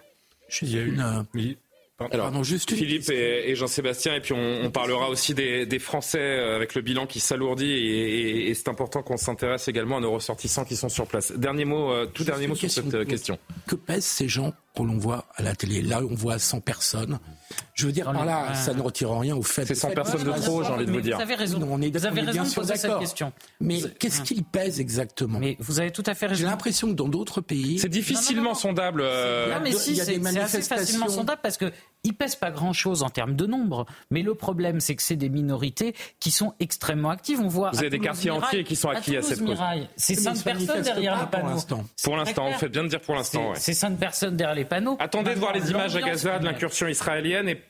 Il 0.61 0.71
y 0.71 0.77
a 0.77 0.83
une, 0.83 1.01
euh, 1.01 1.55
alors, 2.11 2.43
juste 2.43 2.71
Philippe 2.71 3.09
et, 3.09 3.55
Jean-Sébastien, 3.55 4.13
et 4.13 4.21
puis 4.21 4.33
on, 4.33 4.69
parlera 4.69 5.09
aussi 5.09 5.33
des, 5.33 5.79
Français 5.79 6.19
euh, 6.19 6.55
avec 6.55 6.75
le 6.75 6.81
bilan 6.81 7.07
qui 7.07 7.19
s'alourdit, 7.19 7.71
et, 7.71 8.53
c'est 8.53 8.67
important 8.67 9.01
qu'on 9.01 9.17
s'intéresse 9.17 9.67
également 9.67 9.97
à 9.97 9.99
nos 9.99 10.11
ressortissants 10.11 10.63
qui 10.63 10.75
sont 10.75 10.89
sur 10.89 11.07
place. 11.07 11.31
Dernier 11.31 11.65
mot, 11.65 11.91
euh, 11.91 12.05
tout 12.05 12.23
dernier 12.23 12.45
mot 12.45 12.53
sur 12.53 12.69
cette 12.69 13.07
question. 13.07 13.39
Que 13.65 13.73
pèsent 13.73 14.05
ces 14.05 14.27
gens 14.27 14.53
que 14.83 14.89
l'on 14.91 14.97
voit 14.97 15.25
à 15.35 15.41
la 15.41 15.55
télé 15.55 15.81
Là, 15.81 16.01
on 16.03 16.15
voit 16.15 16.39
100 16.39 16.61
personnes. 16.61 17.19
Je 17.73 17.85
veux 17.85 17.91
dire, 17.91 18.11
par 18.11 18.25
là, 18.25 18.53
ça 18.53 18.73
ne 18.73 18.81
retire 18.81 19.11
rien 19.11 19.35
au 19.35 19.43
fait. 19.43 19.65
C'est 19.65 19.75
100 19.75 19.91
personnes 19.91 20.23
de 20.23 20.31
trop, 20.31 20.63
j'ai 20.63 20.69
envie 20.69 20.85
de 20.85 20.91
vous 20.91 21.01
dire. 21.01 21.15
Vous 21.15 21.21
avez 21.21 21.35
raison. 21.35 21.59
on 21.69 21.81
est, 21.81 21.95
vous 21.95 22.05
avez 22.05 22.21
raison 22.21 22.43
de 22.43 22.53
poser 22.53 22.75
cette 22.75 22.99
question. 22.99 23.31
Mais 23.61 23.81
qu'est-ce 23.99 24.21
qu'ils 24.21 24.43
pèsent 24.43 24.79
exactement 24.79 25.39
Mais 25.39 25.55
vous 25.59 25.79
avez 25.79 25.91
tout 25.91 26.03
à 26.05 26.13
fait 26.13 26.27
raison. 26.27 26.41
J'ai 26.41 26.45
l'impression 26.45 26.87
que 26.89 26.93
dans 26.93 27.07
d'autres 27.07 27.41
pays, 27.41 27.79
c'est 27.79 27.89
difficilement 27.89 28.53
sondable. 28.53 29.03
Non, 29.03 29.59
mais 29.63 29.71
si, 29.71 29.95
c'est 29.95 30.39
assez 30.39 30.61
facilement 30.61 31.09
sondable 31.09 31.41
parce 31.41 31.57
que 31.57 31.71
ils 32.03 32.13
pèsent 32.13 32.35
pas 32.35 32.51
grand-chose 32.51 33.03
en 33.03 33.09
termes 33.09 33.35
de 33.35 33.45
nombre, 33.45 33.85
mais 34.11 34.21
le 34.21 34.33
problème, 34.33 34.79
c'est 34.79 34.95
que 34.95 35.03
c'est 35.03 35.15
des 35.15 35.29
minorités 35.29 35.93
qui 36.19 36.31
sont 36.31 36.53
extrêmement 36.59 37.09
actives. 37.09 37.39
On 37.41 37.47
voit. 37.47 37.71
Vous 37.71 37.79
avez 37.79 37.89
des 37.89 37.99
quartiers 37.99 38.31
entiers 38.31 38.63
qui 38.63 38.75
sont 38.75 38.89
acquis 38.89 39.17
à, 39.17 39.21
cette 39.21 39.43
cause. 39.43 39.57
C'est 39.97 40.15
cinq 40.15 40.41
personnes 40.43 40.81
derrière 40.81 41.19
les 41.19 41.27
panneaux. 41.27 41.59
Pour 42.03 42.15
l'instant, 42.15 42.47
on 42.47 42.53
fait 42.53 42.69
bien 42.69 42.83
de 42.83 42.89
dire 42.89 43.01
pour 43.01 43.15
l'instant. 43.15 43.53
C'est 43.55 43.73
cinq 43.73 43.97
personnes 43.97 44.35
derrière 44.37 44.55
les 44.55 44.65
panneaux. 44.67 44.97
Attendez 44.99 45.33
de 45.33 45.39
voir 45.39 45.53
les 45.53 45.71
images 45.71 45.95
à 45.95 46.01
Gaza 46.01 46.39
de 46.39 46.45
l'incursion 46.45 46.87
israélienne 46.87 47.49
et 47.49 47.61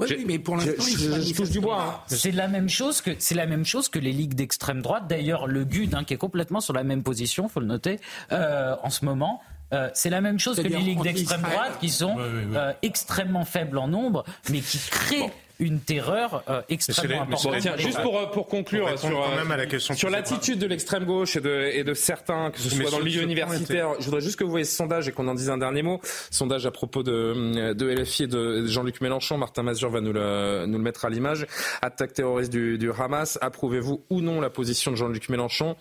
oui, 0.00 0.24
mais 0.26 0.38
pour 0.38 0.56
l'instant, 0.56 0.82
je, 0.82 1.34
touche 1.34 1.50
du 1.50 1.60
bois. 1.60 1.82
Hein. 1.82 2.00
C'est 2.06 2.30
la 2.30 2.48
même 2.48 2.68
chose 2.68 3.00
que 3.00 3.10
c'est 3.18 3.34
la 3.34 3.46
même 3.46 3.64
chose 3.64 3.88
que 3.88 3.98
les 3.98 4.12
ligues 4.12 4.34
d'extrême 4.34 4.80
droite. 4.80 5.04
D'ailleurs, 5.08 5.46
le 5.46 5.64
GUD, 5.64 5.94
hein, 5.94 6.04
qui 6.04 6.14
est 6.14 6.18
complètement 6.18 6.60
sur 6.60 6.72
la 6.72 6.84
même 6.84 7.02
position, 7.02 7.48
faut 7.48 7.60
le 7.60 7.66
noter, 7.66 8.00
euh, 8.32 8.76
en 8.82 8.90
ce 8.90 9.04
moment, 9.04 9.42
euh, 9.72 9.88
c'est 9.94 10.10
la 10.10 10.20
même 10.20 10.38
chose 10.38 10.56
que 10.56 10.66
les 10.66 10.78
ligues 10.78 11.02
d'extrême 11.02 11.42
droite 11.42 11.78
qui 11.80 11.90
sont 11.90 12.16
euh, 12.18 12.72
extrêmement 12.82 13.44
faibles 13.44 13.78
en 13.78 13.88
nombre, 13.88 14.24
mais 14.50 14.60
qui 14.60 14.78
créent 14.78 15.30
une 15.60 15.80
terreur 15.80 16.42
extrêmement 16.68 17.22
importante. 17.22 17.78
juste 17.78 18.02
pour, 18.02 18.30
pour 18.30 18.46
conclure 18.48 18.98
sur, 18.98 19.96
sur 19.96 20.10
l'attitude 20.10 20.58
de 20.58 20.66
l'extrême 20.66 21.04
gauche 21.04 21.36
et 21.36 21.40
de, 21.40 21.70
et 21.72 21.84
de 21.84 21.94
certains, 21.94 22.50
que 22.50 22.58
ce 22.58 22.70
soit 22.70 22.90
dans 22.90 22.98
le 22.98 23.04
milieu 23.04 23.22
universitaire, 23.22 23.94
je 23.98 24.04
voudrais 24.04 24.20
juste 24.20 24.36
que 24.36 24.44
vous 24.44 24.50
voyez 24.50 24.64
ce 24.64 24.74
sondage 24.74 25.08
et 25.08 25.12
qu'on 25.12 25.28
en 25.28 25.34
dise 25.34 25.50
un 25.50 25.58
dernier 25.58 25.82
mot. 25.82 26.00
Sondage 26.30 26.66
à 26.66 26.70
propos 26.70 27.02
de, 27.02 27.72
de 27.72 27.86
LFI 27.86 28.24
et 28.24 28.26
de 28.26 28.66
Jean-Luc 28.66 29.00
Mélenchon. 29.00 29.38
Martin 29.38 29.62
Mazur 29.62 29.90
va 29.90 30.00
nous 30.00 30.12
le, 30.12 30.64
nous 30.66 30.78
le 30.78 30.84
mettre 30.84 31.04
à 31.04 31.10
l'image. 31.10 31.46
Attaque 31.82 32.14
terroriste 32.14 32.52
du, 32.52 32.78
du 32.78 32.90
Hamas. 32.90 33.38
Approuvez-vous 33.40 34.04
ou 34.10 34.20
non 34.20 34.40
la 34.40 34.50
position 34.50 34.90
de 34.90 34.96
Jean-Luc 34.96 35.28
Mélenchon? 35.28 35.76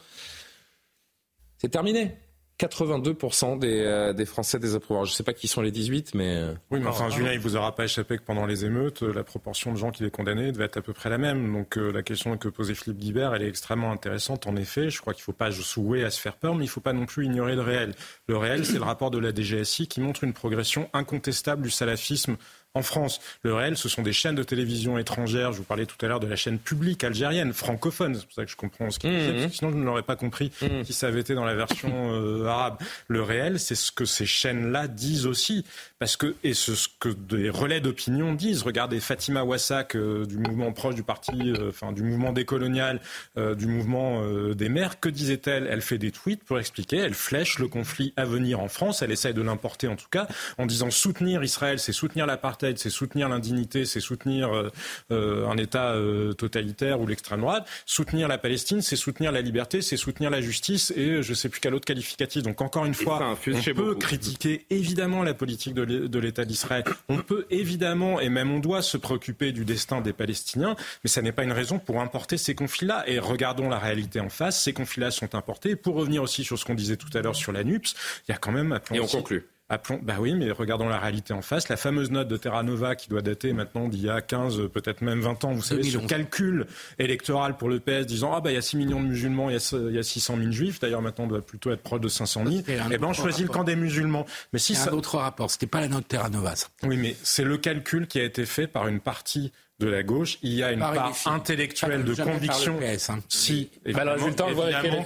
C'est 1.57 1.69
terminé. 1.69 2.17
82% 2.59 3.57
des, 3.57 3.81
euh, 3.85 4.11
des 4.11 4.25
Français 4.25 4.59
désapprouvent. 4.59 5.05
Je 5.05 5.11
ne 5.11 5.15
sais 5.15 5.23
pas 5.23 5.33
qui 5.33 5.47
sont 5.47 5.61
les 5.61 5.71
18, 5.71 6.13
mais... 6.13 6.35
Euh, 6.35 6.53
oui, 6.71 6.79
mais 6.81 6.87
enfin, 6.87 7.09
Julien, 7.09 7.31
il 7.31 7.39
vous 7.39 7.55
aura 7.55 7.73
pas 7.73 7.85
échappé 7.85 8.17
que 8.17 8.23
pendant 8.23 8.45
les 8.45 8.65
émeutes, 8.65 9.01
la 9.01 9.23
proportion 9.23 9.71
de 9.71 9.77
gens 9.77 9.91
qui 9.91 10.03
les 10.03 10.11
condamnaient 10.11 10.51
devait 10.51 10.65
être 10.65 10.77
à 10.77 10.81
peu 10.81 10.91
près 10.91 11.09
la 11.09 11.17
même. 11.17 11.53
Donc 11.53 11.77
euh, 11.77 11.91
la 11.91 12.03
question 12.03 12.37
que 12.37 12.49
posait 12.49 12.75
Philippe 12.75 12.99
Guibert, 12.99 13.33
elle 13.33 13.43
est 13.43 13.47
extrêmement 13.47 13.91
intéressante. 13.91 14.45
En 14.45 14.57
effet, 14.57 14.89
je 14.89 14.99
crois 14.99 15.13
qu'il 15.13 15.21
ne 15.21 15.25
faut 15.25 15.33
pas 15.33 15.51
souhaiter 15.51 16.03
à 16.03 16.09
se 16.09 16.19
faire 16.19 16.35
peur, 16.35 16.53
mais 16.53 16.65
il 16.65 16.67
ne 16.67 16.71
faut 16.71 16.81
pas 16.81 16.93
non 16.93 17.05
plus 17.05 17.25
ignorer 17.25 17.55
le 17.55 17.61
réel. 17.61 17.95
Le 18.27 18.35
réel, 18.35 18.65
c'est 18.65 18.77
le 18.77 18.83
rapport 18.83 19.09
de 19.09 19.19
la 19.19 19.33
DGSI 19.33 19.87
qui 19.87 20.01
montre 20.01 20.25
une 20.25 20.33
progression 20.33 20.89
incontestable 20.93 21.61
du 21.61 21.69
salafisme 21.69 22.35
en 22.75 22.83
France. 22.83 23.19
Le 23.43 23.53
réel, 23.53 23.77
ce 23.77 23.89
sont 23.89 24.03
des 24.03 24.13
chaînes 24.13 24.35
de 24.35 24.43
télévision 24.43 24.97
étrangères. 24.99 25.53
Je 25.53 25.57
vous 25.57 25.63
parlais 25.63 25.87
tout 25.87 26.03
à 26.05 26.07
l'heure 26.07 26.19
de 26.19 26.27
la 26.27 26.35
chaîne 26.35 26.59
publique 26.59 27.03
algérienne, 27.03 27.51
francophone. 27.51 28.15
C'est 28.15 28.25
pour 28.25 28.33
ça 28.33 28.45
que 28.45 28.51
je 28.51 28.55
comprends 28.55 28.91
ce 28.91 28.99
qu'il 28.99 29.09
disait, 29.09 29.47
mmh. 29.47 29.51
sinon 29.51 29.71
je 29.71 29.77
ne 29.77 29.83
l'aurais 29.83 30.03
pas 30.03 30.15
compris 30.15 30.51
mmh. 30.61 30.83
si 30.83 30.93
ça 30.93 31.07
avait 31.07 31.21
été 31.21 31.33
dans 31.33 31.45
la 31.45 31.55
version 31.55 32.13
euh, 32.13 32.45
arabe. 32.45 32.77
Le 33.07 33.23
réel, 33.23 33.59
c'est 33.59 33.75
ce 33.75 33.91
que 33.91 34.05
ces 34.05 34.27
chaînes-là 34.27 34.87
disent 34.87 35.25
aussi. 35.25 35.65
Parce 35.97 36.15
que, 36.15 36.35
et 36.43 36.53
ce, 36.53 36.71
que 36.99 37.09
des 37.09 37.49
relais 37.49 37.81
d'opinion 37.81 38.33
disent. 38.33 38.61
Regardez 38.61 38.99
Fatima 38.99 39.43
Wassak 39.43 39.95
euh, 39.95 40.25
du 40.25 40.37
mouvement 40.37 40.71
proche 40.71 40.95
du 40.95 41.03
parti, 41.03 41.37
euh, 41.51 41.69
enfin 41.69 41.91
du 41.91 42.03
mouvement 42.03 42.31
décolonial, 42.33 43.01
du 43.35 43.67
mouvement 43.67 44.23
des 44.53 44.69
mères. 44.69 44.99
Que 44.99 45.09
disait-elle? 45.09 45.67
Elle 45.69 45.81
fait 45.81 45.97
des 45.97 46.11
tweets 46.11 46.43
pour 46.43 46.59
expliquer. 46.59 46.97
Elle 46.97 47.13
flèche 47.13 47.57
le 47.57 47.67
conflit 47.67 48.13
à 48.15 48.25
venir 48.25 48.59
en 48.59 48.67
France. 48.67 49.01
Elle 49.01 49.11
essaye 49.11 49.33
de 49.33 49.41
l'importer 49.41 49.87
en 49.87 49.95
tout 49.95 50.09
cas 50.11 50.27
en 50.57 50.65
disant 50.65 50.91
soutenir 50.91 51.43
Israël, 51.43 51.79
c'est 51.79 51.93
soutenir 51.93 52.25
la 52.25 52.37
partie 52.37 52.58
c'est 52.75 52.89
soutenir 52.89 53.29
l'indignité, 53.29 53.85
c'est 53.85 53.99
soutenir 53.99 54.53
euh, 54.53 54.71
euh, 55.11 55.47
un 55.47 55.57
État 55.57 55.93
euh, 55.93 56.33
totalitaire 56.33 56.99
ou 56.99 57.07
l'extrême 57.07 57.41
droite. 57.41 57.67
Soutenir 57.85 58.27
la 58.27 58.37
Palestine, 58.37 58.81
c'est 58.81 58.95
soutenir 58.95 59.31
la 59.31 59.41
liberté, 59.41 59.81
c'est 59.81 59.97
soutenir 59.97 60.29
la 60.29 60.41
justice 60.41 60.91
et 60.95 61.21
je 61.21 61.29
ne 61.29 61.35
sais 61.35 61.49
plus 61.49 61.59
quel 61.59 61.73
autre 61.73 61.85
qualificatif. 61.85 62.43
Donc 62.43 62.61
encore 62.61 62.85
une 62.85 62.93
fois, 62.93 63.35
on 63.47 63.73
peut 63.73 63.95
critiquer 63.95 64.65
évidemment 64.69 65.23
la 65.23 65.33
politique 65.33 65.73
de 65.73 66.19
l'État 66.19 66.45
d'Israël. 66.45 66.83
On 67.07 67.17
peut 67.17 67.45
évidemment 67.49 68.19
et 68.19 68.29
même 68.29 68.51
on 68.51 68.59
doit 68.59 68.81
se 68.81 68.97
préoccuper 68.97 69.51
du 69.51 69.65
destin 69.65 70.01
des 70.01 70.13
Palestiniens, 70.13 70.75
mais 71.03 71.09
ça 71.09 71.21
n'est 71.21 71.31
pas 71.31 71.43
une 71.43 71.51
raison 71.51 71.79
pour 71.79 72.01
importer 72.01 72.37
ces 72.37 72.55
conflits-là. 72.55 73.03
Et 73.07 73.19
regardons 73.19 73.69
la 73.69 73.79
réalité 73.79 74.19
en 74.19 74.29
face. 74.29 74.61
Ces 74.61 74.73
conflits-là 74.73 75.11
sont 75.11 75.35
importés. 75.35 75.75
Pour 75.75 75.95
revenir 75.95 76.23
aussi 76.23 76.43
sur 76.43 76.57
ce 76.57 76.65
qu'on 76.65 76.75
disait 76.75 76.97
tout 76.97 77.09
à 77.13 77.21
l'heure 77.21 77.35
sur 77.35 77.51
la 77.51 77.63
NUPS, 77.63 77.95
il 78.27 78.31
y 78.31 78.35
a 78.35 78.37
quand 78.37 78.51
même. 78.51 78.79
Et 78.91 78.99
on 78.99 79.07
conclut. 79.07 79.47
Appelons, 79.71 79.99
bah 80.01 80.15
oui, 80.19 80.33
mais 80.33 80.49
regardons 80.49 80.89
la 80.89 80.97
réalité 80.97 81.31
en 81.31 81.43
face. 81.43 81.69
La 81.69 81.77
fameuse 81.77 82.09
note 82.09 82.27
de 82.27 82.37
Terra 82.37 82.63
Nova 82.63 82.95
qui 82.95 83.07
doit 83.07 83.21
dater 83.21 83.53
maintenant 83.53 83.87
d'il 83.87 84.01
y 84.01 84.09
a 84.09 84.19
15, 84.19 84.69
peut-être 84.73 85.01
même 85.01 85.21
20 85.21 85.45
ans. 85.45 85.53
Vous 85.53 85.61
savez, 85.61 85.83
ce 85.83 85.99
calcul 85.99 86.65
électoral 86.97 87.55
pour 87.55 87.69
le 87.69 87.79
PS 87.79 88.07
disant 88.07 88.33
ah 88.33 88.41
bah 88.41 88.51
il 88.51 88.55
y 88.55 88.57
a 88.57 88.63
6 88.63 88.77
millions 88.77 88.99
de 88.99 89.07
musulmans, 89.07 89.49
il 89.51 89.53
y 89.53 89.99
a, 89.99 90.03
600 90.03 90.37
000 90.37 90.51
juifs. 90.51 90.79
D'ailleurs 90.79 91.03
maintenant 91.03 91.25
on 91.25 91.27
doit 91.27 91.41
plutôt 91.41 91.71
être 91.71 91.83
proche 91.83 92.01
de 92.01 92.07
500 92.07 92.45
000. 92.47 92.55
Et 92.57 92.63
eh 92.67 92.97
ben 92.97 93.07
on 93.07 93.13
choisit 93.13 93.43
le 93.43 93.49
camp 93.49 93.63
des 93.63 93.75
musulmans. 93.75 94.25
Mais 94.53 94.59
si 94.59 94.73
ça... 94.73 94.89
un 94.89 94.93
autre 94.93 95.17
rapport. 95.17 95.51
C'était 95.51 95.67
pas 95.67 95.81
la 95.81 95.87
note 95.87 96.07
Terra 96.07 96.29
Nova. 96.29 96.55
Ça. 96.55 96.67
Oui, 96.83 96.97
mais 96.97 97.15
c'est 97.21 97.43
le 97.43 97.57
calcul 97.57 98.07
qui 98.07 98.19
a 98.19 98.23
été 98.23 98.47
fait 98.47 98.65
par 98.65 98.87
une 98.87 98.99
partie 98.99 99.51
de 99.79 99.87
la 99.87 100.03
gauche, 100.03 100.39
il 100.43 100.53
y 100.53 100.63
a 100.63 100.73
une 100.73 100.79
part 100.79 101.15
intellectuelle 101.25 102.03
de 102.03 102.13
conviction. 102.13 102.79
Hein. 102.81 103.19
Si, 103.29 103.69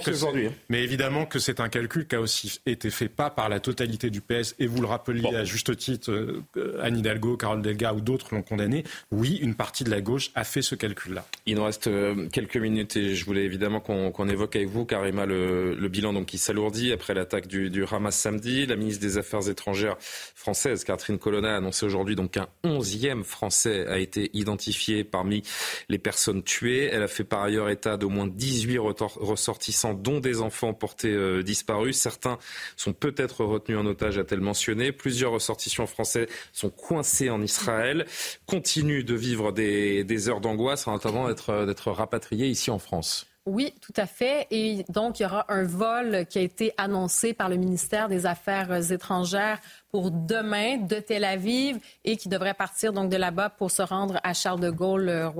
aujourd'hui. 0.08 0.46
Hein. 0.46 0.52
Mais 0.68 0.82
évidemment 0.82 1.26
que 1.26 1.38
c'est 1.38 1.60
un 1.60 1.68
calcul 1.68 2.06
qui 2.06 2.16
a 2.16 2.20
aussi 2.20 2.60
été 2.66 2.90
fait 2.90 3.08
pas 3.08 3.30
par 3.30 3.48
la 3.48 3.60
totalité 3.60 4.10
du 4.10 4.20
PS, 4.20 4.56
et 4.58 4.66
vous 4.66 4.80
le 4.80 4.88
rappeliez 4.88 5.34
à 5.34 5.44
juste 5.44 5.76
titre, 5.76 6.10
euh, 6.10 6.80
Anne 6.82 6.98
Hidalgo, 6.98 7.36
Carole 7.36 7.62
Delga 7.62 7.94
ou 7.94 8.00
d'autres 8.00 8.34
l'ont 8.34 8.42
condamné. 8.42 8.84
Oui, 9.12 9.38
une 9.40 9.54
partie 9.54 9.84
de 9.84 9.90
la 9.90 10.00
gauche 10.00 10.30
a 10.34 10.42
fait 10.42 10.62
ce 10.62 10.74
calcul-là. 10.74 11.24
Il 11.46 11.56
nous 11.56 11.64
reste 11.64 11.86
euh, 11.86 12.28
quelques 12.28 12.56
minutes 12.56 12.96
et 12.96 13.14
je 13.14 13.24
voulais 13.24 13.44
évidemment 13.44 13.80
qu'on 13.80 14.28
évoque 14.28 14.56
avec 14.56 14.68
vous, 14.68 14.84
Karima, 14.84 15.24
le, 15.24 15.74
le, 15.74 15.88
bilan 15.88 16.12
donc, 16.12 16.26
qui 16.26 16.38
s'alourdit 16.38 16.92
après 16.92 17.14
l'attaque 17.14 17.46
du, 17.46 17.70
du 17.70 17.84
Hamas 17.84 18.16
samedi. 18.16 18.66
La 18.66 18.76
ministre 18.76 19.00
des 19.00 19.18
Affaires 19.18 19.48
étrangères 19.48 19.96
française, 20.00 20.82
Catherine 20.82 21.18
Colonna, 21.18 21.54
a 21.54 21.56
annoncé 21.58 21.86
aujourd'hui 21.86 22.16
donc 22.16 22.32
qu'un 22.32 22.48
onzième 22.64 23.22
Français 23.22 23.86
a 23.86 23.98
été 23.98 24.30
identifié 24.32 24.63
parmi 25.04 25.42
les 25.88 25.98
personnes 25.98 26.42
tuées. 26.42 26.88
Elle 26.92 27.02
a 27.02 27.08
fait 27.08 27.24
par 27.24 27.42
ailleurs 27.42 27.68
état 27.68 27.96
d'au 27.96 28.08
moins 28.08 28.26
18 28.26 28.78
ressortissants, 28.78 29.94
dont 29.94 30.20
des 30.20 30.40
enfants 30.40 30.74
portés 30.74 31.12
euh, 31.12 31.42
disparus. 31.42 31.96
Certains 31.96 32.38
sont 32.76 32.92
peut-être 32.92 33.44
retenus 33.44 33.78
en 33.78 33.86
otage, 33.86 34.18
a-t-elle 34.18 34.40
mentionné. 34.40 34.92
Plusieurs 34.92 35.32
ressortissants 35.32 35.86
français 35.86 36.28
sont 36.52 36.70
coincés 36.70 37.30
en 37.30 37.42
Israël, 37.42 38.06
continuent 38.46 39.04
de 39.04 39.14
vivre 39.14 39.52
des, 39.52 40.04
des 40.04 40.28
heures 40.28 40.40
d'angoisse 40.40 40.86
en 40.86 40.94
attendant 40.94 41.26
d'être 41.28 41.90
rapatriés 41.90 42.48
ici 42.48 42.70
en 42.70 42.78
France. 42.78 43.26
Oui, 43.46 43.74
tout 43.82 43.92
à 43.96 44.06
fait. 44.06 44.46
Et 44.50 44.86
donc, 44.88 45.20
il 45.20 45.24
y 45.24 45.26
aura 45.26 45.44
un 45.52 45.64
vol 45.64 46.24
qui 46.30 46.38
a 46.38 46.40
été 46.40 46.72
annoncé 46.78 47.34
par 47.34 47.50
le 47.50 47.56
ministère 47.56 48.08
des 48.08 48.24
Affaires 48.24 48.90
étrangères 48.90 49.60
pour 49.94 50.10
demain 50.10 50.78
de 50.78 50.96
Tel 50.96 51.22
Aviv 51.22 51.78
et 52.04 52.16
qui 52.16 52.28
devrait 52.28 52.54
partir 52.54 52.92
donc 52.92 53.10
de 53.10 53.16
là-bas 53.16 53.48
pour 53.48 53.70
se 53.70 53.80
rendre 53.80 54.18
à 54.24 54.34
Charles 54.34 54.58
de 54.58 54.70
Gaulle 54.70 55.08
euh, 55.08 55.30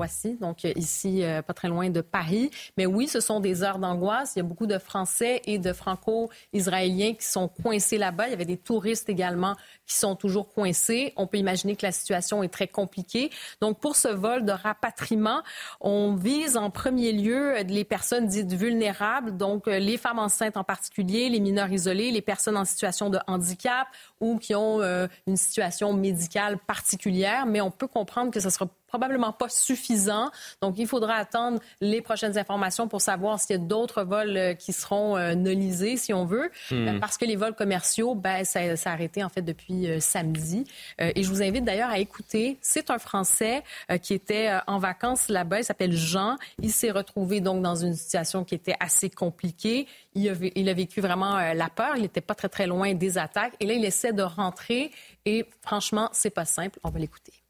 donc 0.40 0.64
euh, 0.64 0.72
ici 0.76 1.24
euh, 1.24 1.42
pas 1.42 1.54
très 1.54 1.66
loin 1.66 1.90
de 1.90 2.00
Paris. 2.00 2.52
Mais 2.76 2.86
oui, 2.86 3.08
ce 3.08 3.18
sont 3.18 3.40
des 3.40 3.64
heures 3.64 3.80
d'angoisse. 3.80 4.34
Il 4.36 4.38
y 4.38 4.42
a 4.42 4.44
beaucoup 4.44 4.68
de 4.68 4.78
Français 4.78 5.42
et 5.46 5.58
de 5.58 5.72
Franco-Israéliens 5.72 7.14
qui 7.14 7.26
sont 7.26 7.48
coincés 7.48 7.98
là-bas. 7.98 8.28
Il 8.28 8.30
y 8.30 8.34
avait 8.34 8.44
des 8.44 8.56
touristes 8.56 9.08
également 9.08 9.56
qui 9.86 9.96
sont 9.96 10.14
toujours 10.14 10.48
coincés. 10.48 11.14
On 11.16 11.26
peut 11.26 11.38
imaginer 11.38 11.74
que 11.74 11.84
la 11.84 11.90
situation 11.90 12.44
est 12.44 12.48
très 12.48 12.68
compliquée. 12.68 13.30
Donc 13.60 13.80
pour 13.80 13.96
ce 13.96 14.06
vol 14.06 14.44
de 14.44 14.52
rapatriement, 14.52 15.42
on 15.80 16.14
vise 16.14 16.56
en 16.56 16.70
premier 16.70 17.10
lieu 17.10 17.56
les 17.66 17.84
personnes 17.84 18.28
dites 18.28 18.52
vulnérables, 18.52 19.36
donc 19.36 19.66
les 19.66 19.96
femmes 19.96 20.20
enceintes 20.20 20.56
en 20.56 20.62
particulier, 20.64 21.28
les 21.28 21.40
mineurs 21.40 21.72
isolés, 21.72 22.12
les 22.12 22.22
personnes 22.22 22.56
en 22.56 22.64
situation 22.64 23.10
de 23.10 23.18
handicap 23.26 23.88
ou 24.20 24.38
qui 24.44 24.54
ont 24.54 24.82
euh, 24.82 25.06
une 25.26 25.38
situation 25.38 25.94
médicale 25.94 26.58
particulière, 26.58 27.46
mais 27.46 27.62
on 27.62 27.70
peut 27.70 27.86
comprendre 27.86 28.30
que 28.30 28.40
ce 28.40 28.50
sera 28.50 28.68
probablement 28.94 29.32
pas 29.32 29.48
suffisant. 29.48 30.30
Donc, 30.60 30.76
il 30.78 30.86
faudra 30.86 31.14
attendre 31.14 31.58
les 31.80 32.00
prochaines 32.00 32.38
informations 32.38 32.86
pour 32.86 33.00
savoir 33.00 33.40
s'il 33.40 33.56
y 33.56 33.58
a 33.58 33.62
d'autres 33.62 34.04
vols 34.04 34.36
euh, 34.36 34.54
qui 34.54 34.72
seront 34.72 35.16
euh, 35.16 35.34
nolisés, 35.34 35.96
si 35.96 36.14
on 36.14 36.24
veut, 36.24 36.48
hmm. 36.70 37.00
parce 37.00 37.18
que 37.18 37.24
les 37.24 37.34
vols 37.34 37.56
commerciaux, 37.56 38.14
ben, 38.14 38.44
ça, 38.44 38.76
ça, 38.76 38.90
a 38.90 38.92
arrêté 38.92 39.24
en 39.24 39.28
fait 39.28 39.42
depuis 39.42 39.88
samedi. 40.00 40.64
et 41.00 41.22
je 41.24 41.28
vous 41.28 41.42
invite 41.42 41.64
d'ailleurs 41.64 41.90
à 41.90 41.98
écouter. 41.98 42.56
C'est 42.60 42.90
un 42.90 42.98
Français 42.98 43.64
qui 44.02 44.14
était 44.14 44.50
en 44.68 44.78
vacances 44.78 45.28
là-bas. 45.28 45.60
Il 45.60 45.64
s'appelle 45.64 45.92
Jean. 45.92 46.36
Il 46.62 46.70
s'est 46.70 46.92
retrouvé 46.92 47.40
donc 47.40 47.62
dans 47.62 47.74
une 47.74 47.94
situation 47.94 48.44
qui 48.44 48.54
était 48.54 48.76
assez 48.78 49.10
compliquée. 49.10 49.88
Il 50.14 50.28
a, 50.28 50.34
il 50.54 50.68
a 50.68 50.74
vécu 50.74 51.00
vraiment 51.00 51.52
la 51.52 51.68
peur. 51.68 51.96
Il 51.96 52.02
n'était 52.02 52.20
pas 52.20 52.34
très 52.34 52.48
très 52.48 52.66
loin 52.68 52.94
des 52.94 53.18
attaques. 53.18 53.54
Et 53.58 53.66
là, 53.66 53.74
il 53.74 53.84
essaie 53.84 54.12
de 54.12 54.22
rentrer. 54.22 54.92
Et 55.24 55.46
franchement, 55.62 56.08
c'est 56.12 56.30
pas 56.30 56.44
simple. 56.44 56.78
On 56.84 56.90
va 56.90 57.00
l'écouter. 57.00 57.43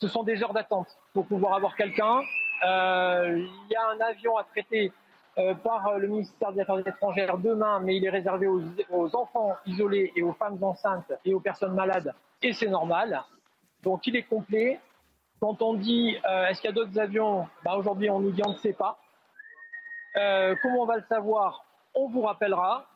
Ce 0.00 0.08
sont 0.08 0.22
des 0.22 0.42
heures 0.42 0.54
d'attente 0.54 0.88
pour 1.12 1.26
pouvoir 1.26 1.54
avoir 1.54 1.76
quelqu'un. 1.76 2.22
Euh, 2.66 3.36
il 3.36 3.70
y 3.70 3.76
a 3.76 3.88
un 3.88 4.00
avion 4.00 4.36
à 4.36 4.44
traiter 4.44 4.92
euh, 5.38 5.54
par 5.54 5.98
le 5.98 6.08
ministère 6.08 6.52
des 6.52 6.60
Affaires 6.60 6.86
étrangères 6.86 7.36
demain, 7.36 7.80
mais 7.80 7.96
il 7.96 8.04
est 8.04 8.10
réservé 8.10 8.46
aux, 8.46 9.16
enfants 9.16 9.54
isolés 9.66 10.12
et 10.16 10.22
aux 10.22 10.32
femmes 10.32 10.58
enceintes 10.62 11.12
et 11.24 11.34
aux 11.34 11.40
personnes 11.40 11.74
malades, 11.74 12.14
et 12.42 12.52
c'est 12.52 12.68
normal. 12.68 13.22
Donc 13.82 14.06
il 14.06 14.16
est 14.16 14.22
complet. 14.22 14.80
Quand 15.38 15.62
on 15.62 15.74
dit 15.74 16.16
euh, 16.28 16.46
est-ce 16.46 16.60
qu'il 16.60 16.68
y 16.68 16.72
a 16.72 16.74
d'autres 16.74 16.98
avions, 16.98 17.46
bah, 17.64 17.76
aujourd'hui 17.76 18.10
on 18.10 18.20
nous 18.20 18.30
dit 18.30 18.42
on 18.44 18.52
ne 18.52 18.58
sait 18.58 18.72
pas. 18.72 18.98
comment 20.62 20.82
on 20.82 20.86
va 20.86 20.96
le 20.96 21.04
savoir? 21.08 21.64
On 21.94 22.08
vous 22.08 22.22
rappellera. 22.22 22.89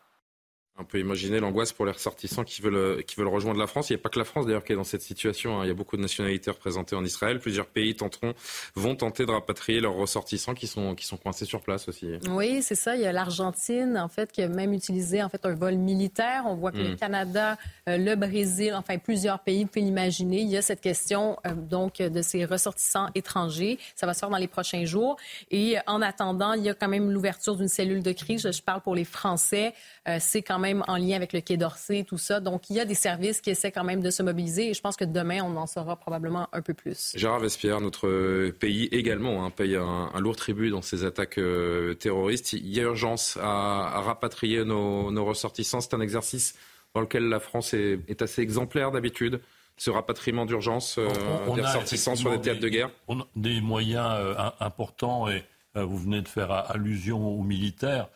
On 0.76 0.84
peut 0.84 0.98
imaginer 0.98 1.38
l'angoisse 1.38 1.72
pour 1.72 1.86
les 1.86 1.92
ressortissants 1.92 2.42
qui 2.42 2.60
veulent, 2.60 3.04
qui 3.04 3.14
veulent 3.14 3.28
rejoindre 3.28 3.60
la 3.60 3.68
France. 3.68 3.90
Il 3.90 3.92
n'y 3.92 4.00
a 4.00 4.02
pas 4.02 4.08
que 4.08 4.18
la 4.18 4.24
France 4.24 4.44
d'ailleurs 4.46 4.64
qui 4.64 4.72
est 4.72 4.76
dans 4.76 4.82
cette 4.82 5.02
situation. 5.02 5.60
Hein. 5.60 5.64
Il 5.64 5.68
y 5.68 5.70
a 5.70 5.74
beaucoup 5.74 5.96
de 5.96 6.02
nationalités 6.02 6.50
représentées 6.50 6.96
en 6.96 7.04
Israël. 7.04 7.38
Plusieurs 7.38 7.66
pays 7.66 7.94
tenteront, 7.94 8.34
vont 8.74 8.96
tenter 8.96 9.24
de 9.24 9.30
rapatrier 9.30 9.80
leurs 9.80 9.94
ressortissants 9.94 10.54
qui 10.54 10.66
sont, 10.66 10.96
qui 10.96 11.06
sont 11.06 11.16
coincés 11.16 11.44
sur 11.44 11.60
place 11.60 11.86
aussi. 11.88 12.08
Oui, 12.28 12.60
c'est 12.60 12.74
ça. 12.74 12.96
Il 12.96 13.02
y 13.02 13.06
a 13.06 13.12
l'Argentine, 13.12 13.96
en 13.96 14.08
fait, 14.08 14.32
qui 14.32 14.42
a 14.42 14.48
même 14.48 14.72
utilisé 14.72 15.22
en 15.22 15.28
fait, 15.28 15.46
un 15.46 15.54
vol 15.54 15.76
militaire. 15.76 16.42
On 16.46 16.56
voit 16.56 16.72
que 16.72 16.78
le 16.78 16.94
hmm. 16.94 16.96
Canada, 16.96 17.56
euh, 17.88 17.96
le 17.96 18.16
Brésil, 18.16 18.74
enfin 18.74 18.98
plusieurs 18.98 19.38
pays, 19.38 19.66
pouvez 19.66 19.82
l'imaginer. 19.82 20.40
Il 20.40 20.48
y 20.48 20.56
a 20.56 20.62
cette 20.62 20.80
question 20.80 21.38
euh, 21.46 21.54
donc 21.54 21.98
de 21.98 22.20
ces 22.20 22.44
ressortissants 22.44 23.10
étrangers. 23.14 23.78
Ça 23.94 24.06
va 24.06 24.14
se 24.14 24.18
faire 24.18 24.30
dans 24.30 24.38
les 24.38 24.48
prochains 24.48 24.84
jours. 24.84 25.18
Et 25.52 25.76
en 25.86 26.02
attendant, 26.02 26.54
il 26.54 26.64
y 26.64 26.68
a 26.68 26.74
quand 26.74 26.88
même 26.88 27.12
l'ouverture 27.12 27.54
d'une 27.54 27.68
cellule 27.68 28.02
de 28.02 28.10
crise. 28.10 28.50
Je 28.50 28.62
parle 28.62 28.80
pour 28.80 28.96
les 28.96 29.04
Français. 29.04 29.72
Euh, 30.08 30.18
c'est 30.20 30.42
quand 30.42 30.58
même 30.58 30.63
même 30.64 30.82
en 30.88 30.96
lien 30.96 31.16
avec 31.16 31.32
le 31.32 31.40
Quai 31.40 31.56
d'Orsay, 31.56 32.04
tout 32.04 32.18
ça. 32.18 32.40
Donc, 32.40 32.70
il 32.70 32.76
y 32.76 32.80
a 32.80 32.84
des 32.86 32.94
services 32.94 33.40
qui 33.40 33.50
essaient 33.50 33.70
quand 33.70 33.84
même 33.84 34.00
de 34.00 34.10
se 34.10 34.22
mobiliser 34.22 34.70
et 34.70 34.74
je 34.74 34.80
pense 34.80 34.96
que 34.96 35.04
demain, 35.04 35.40
on 35.42 35.56
en 35.56 35.66
saura 35.66 35.96
probablement 35.96 36.48
un 36.52 36.62
peu 36.62 36.72
plus. 36.72 37.12
Gérard 37.16 37.40
Vespierre, 37.40 37.80
notre 37.80 38.50
pays 38.50 38.88
également 38.90 39.44
hein, 39.44 39.50
paye 39.50 39.76
un, 39.76 40.10
lourd 40.18 40.36
tribut 40.36 40.70
dans 40.70 40.82
ces 40.82 41.04
attaques 41.04 41.38
euh, 41.38 41.94
terroristes. 41.94 42.54
Il 42.54 42.74
y 42.74 42.80
a 42.80 42.84
urgence 42.84 43.38
à, 43.42 44.00
rapatrier 44.00 44.64
nos, 44.64 45.24
ressortissants. 45.24 45.80
C'est 45.80 45.94
un 45.94 46.00
exercice 46.00 46.54
dans 46.94 47.02
lequel 47.02 47.28
la 47.28 47.40
France 47.40 47.74
est, 47.74 48.22
assez 48.22 48.40
exemplaire 48.40 48.90
d'habitude 48.90 49.40
ce 49.76 49.90
rapatriement 49.90 50.46
d'urgence 50.46 50.98
euh, 50.98 51.08
des 51.56 51.60
ressortissants 51.60 52.14
sur 52.14 52.30
les 52.30 52.40
théâtres 52.40 52.60
de 52.60 52.68
guerre 52.68 52.90
on 53.08 53.20
a 53.20 53.26
Des 53.34 53.60
moyens 53.60 54.06
euh, 54.08 54.34
importants 54.60 55.28
et 55.28 55.42
vous 55.74 55.98
venez 55.98 56.22
de 56.22 56.28
faire 56.28 56.52
allusion 56.52 57.26
aux 57.26 57.42
militaires. 57.42 58.08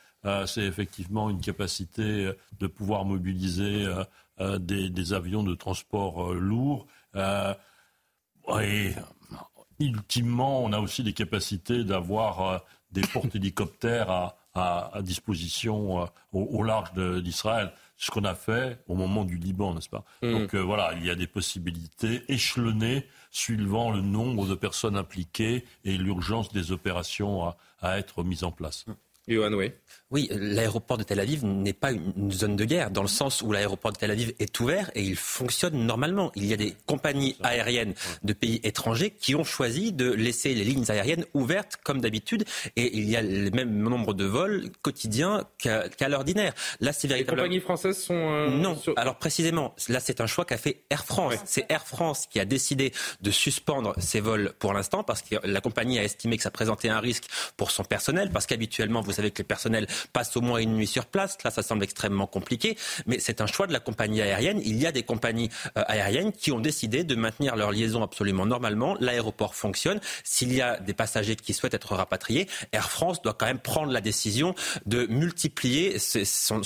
C'est 0.47 0.65
effectivement 0.65 1.31
une 1.31 1.41
capacité 1.41 2.33
de 2.59 2.67
pouvoir 2.67 3.05
mobiliser 3.05 3.87
des, 4.39 5.13
avions 5.13 5.43
de 5.43 5.55
transport 5.55 6.35
lourds. 6.35 6.87
et 7.15 8.95
ultimement, 9.81 10.65
on 10.65 10.73
a 10.73 10.81
aussi 10.81 11.03
des 11.03 11.13
capacités 11.13 11.85
d'avoir 11.85 12.63
des 12.91 13.03
porte-hélicoptères 13.03 14.35
à, 14.55 15.03
disposition 15.03 16.03
euh, 16.03 16.07
au, 16.33 16.65
large 16.65 16.91
large 16.95 17.71
ce 17.97 18.11
qu'on 18.11 18.25
a 18.25 18.35
fait 18.35 18.83
au 18.89 18.97
moment 18.97 19.25
du 19.25 19.37
Liban, 19.37 19.75
n'est-ce 19.75 19.89
pas? 19.89 20.05
Mm. 20.23 20.33
Donc 20.33 20.55
euh, 20.55 20.59
voilà, 20.59 20.95
il 20.95 21.07
y 21.07 21.11
a 21.11 21.15
des 21.15 21.29
possibilités 21.29 22.25
échelonnées 22.29 23.07
suivant 23.31 23.93
le 23.93 24.01
nombre 24.01 24.49
de 24.49 24.57
personnes 24.57 24.97
impliquées 24.97 25.65
et 25.85 25.97
l'urgence 25.97 26.53
des 26.53 26.73
opérations 26.73 27.55
à, 27.81 27.99
être 27.99 28.25
mises 28.25 28.43
en 28.43 28.51
place. 28.51 28.85
Johan, 29.29 29.53
oui. 29.53 29.73
Oui, 30.11 30.27
l'aéroport 30.33 30.97
de 30.97 31.03
Tel 31.03 31.21
Aviv 31.21 31.45
n'est 31.45 31.75
pas 31.75 31.93
une 31.93 32.33
zone 32.33 32.57
de 32.57 32.65
guerre, 32.65 32.91
dans 32.91 33.03
le 33.03 33.09
sens 33.09 33.43
où 33.43 33.53
l'aéroport 33.53 33.93
de 33.93 33.99
Tel 33.99 34.11
Aviv 34.11 34.33
est 34.39 34.59
ouvert 34.59 34.91
et 34.95 35.03
il 35.03 35.17
fonctionne 35.17 35.85
normalement. 35.85 36.33
Il 36.35 36.47
y 36.47 36.55
a 36.55 36.57
des 36.57 36.75
compagnies 36.87 37.37
aériennes 37.43 37.93
de 38.25 38.33
pays 38.33 38.59
étrangers 38.65 39.11
qui 39.11 39.35
ont 39.35 39.45
choisi 39.45 39.93
de 39.93 40.11
laisser 40.11 40.55
les 40.55 40.65
lignes 40.65 40.91
aériennes 40.91 41.27
ouvertes 41.35 41.77
comme 41.85 42.01
d'habitude 42.01 42.45
et 42.77 42.97
il 42.97 43.09
y 43.09 43.17
a 43.17 43.23
le 43.23 43.51
même 43.51 43.77
nombre 43.77 44.15
de 44.15 44.25
vols 44.25 44.71
quotidiens 44.81 45.45
qu'à 45.59 46.09
l'ordinaire. 46.09 46.55
Là, 46.81 46.95
c'est 46.95 47.07
véritablement... 47.07 47.43
Les 47.43 47.49
compagnies 47.49 47.61
françaises 47.61 47.99
sont... 48.03 48.15
Euh, 48.15 48.49
non, 48.49 48.81
alors 48.97 49.17
précisément, 49.17 49.75
là 49.91 50.01
c'est 50.01 50.23
un 50.23 50.27
choix 50.27 50.47
qu'a 50.47 50.57
fait 50.57 50.85
Air 50.89 51.05
France. 51.05 51.35
C'est 51.45 51.71
Air 51.71 51.87
France 51.87 52.27
qui 52.31 52.41
a 52.41 52.47
décidé 52.47 52.95
de 53.21 53.31
suspendre 53.31 53.93
ses 53.99 54.21
vols 54.21 54.55
pour 54.59 54.73
l'instant 54.73 55.03
parce 55.05 55.21
que 55.21 55.37
la 55.45 55.61
compagnie 55.61 55.99
a 55.99 56.03
estimé 56.03 56.39
que 56.39 56.43
ça 56.43 56.51
présentait 56.51 56.89
un 56.89 57.01
risque 57.01 57.25
pour 57.59 57.71
son 57.73 57.85
personnel 57.85 58.31
parce 58.33 58.47
qu'habituellement, 58.47 59.03
vous 59.03 59.18
savez 59.19 59.31
que 59.31 59.39
les 59.39 59.45
personnels 59.45 59.87
passe 60.13 60.37
au 60.37 60.41
moins 60.41 60.59
une 60.59 60.75
nuit 60.75 60.87
sur 60.87 61.07
place. 61.07 61.37
Là, 61.45 61.51
ça 61.51 61.63
semble 61.63 61.85
extrêmement 61.85 62.27
compliqué, 62.27 62.77
mais 63.07 63.19
c'est 63.19 63.41
un 63.41 63.47
choix 63.47 63.67
de 63.67 63.73
la 63.73 63.81
compagnie 63.81 64.23
aérienne. 64.23 64.61
Il 64.65 64.77
y 64.77 64.87
a 64.87 64.93
des 64.93 65.03
compagnies 65.03 65.51
euh, 65.77 65.83
aériennes 65.87 66.33
qui 66.33 66.53
ont 66.53 66.61
décidé 66.61 67.05
de 67.05 67.15
maintenir 67.15 67.57
leur 67.57 67.73
liaison 67.73 68.03
absolument 68.03 68.47
normalement. 68.47 68.97
L'aéroport 69.01 69.55
fonctionne. 69.55 70.01
S'il 70.25 70.53
y 70.53 70.63
a 70.63 70.79
des 70.79 70.95
passagers 70.95 71.37
qui 71.37 71.55
souhaitent 71.55 71.75
être 71.75 71.95
rapatriés, 71.95 72.49
Air 72.73 72.91
France 72.91 73.23
doit 73.23 73.35
quand 73.35 73.47
même 73.47 73.59
prendre 73.59 73.93
la 73.93 74.01
décision 74.01 74.55
de 74.87 75.07
multiplier 75.07 75.99
son, 75.99 76.61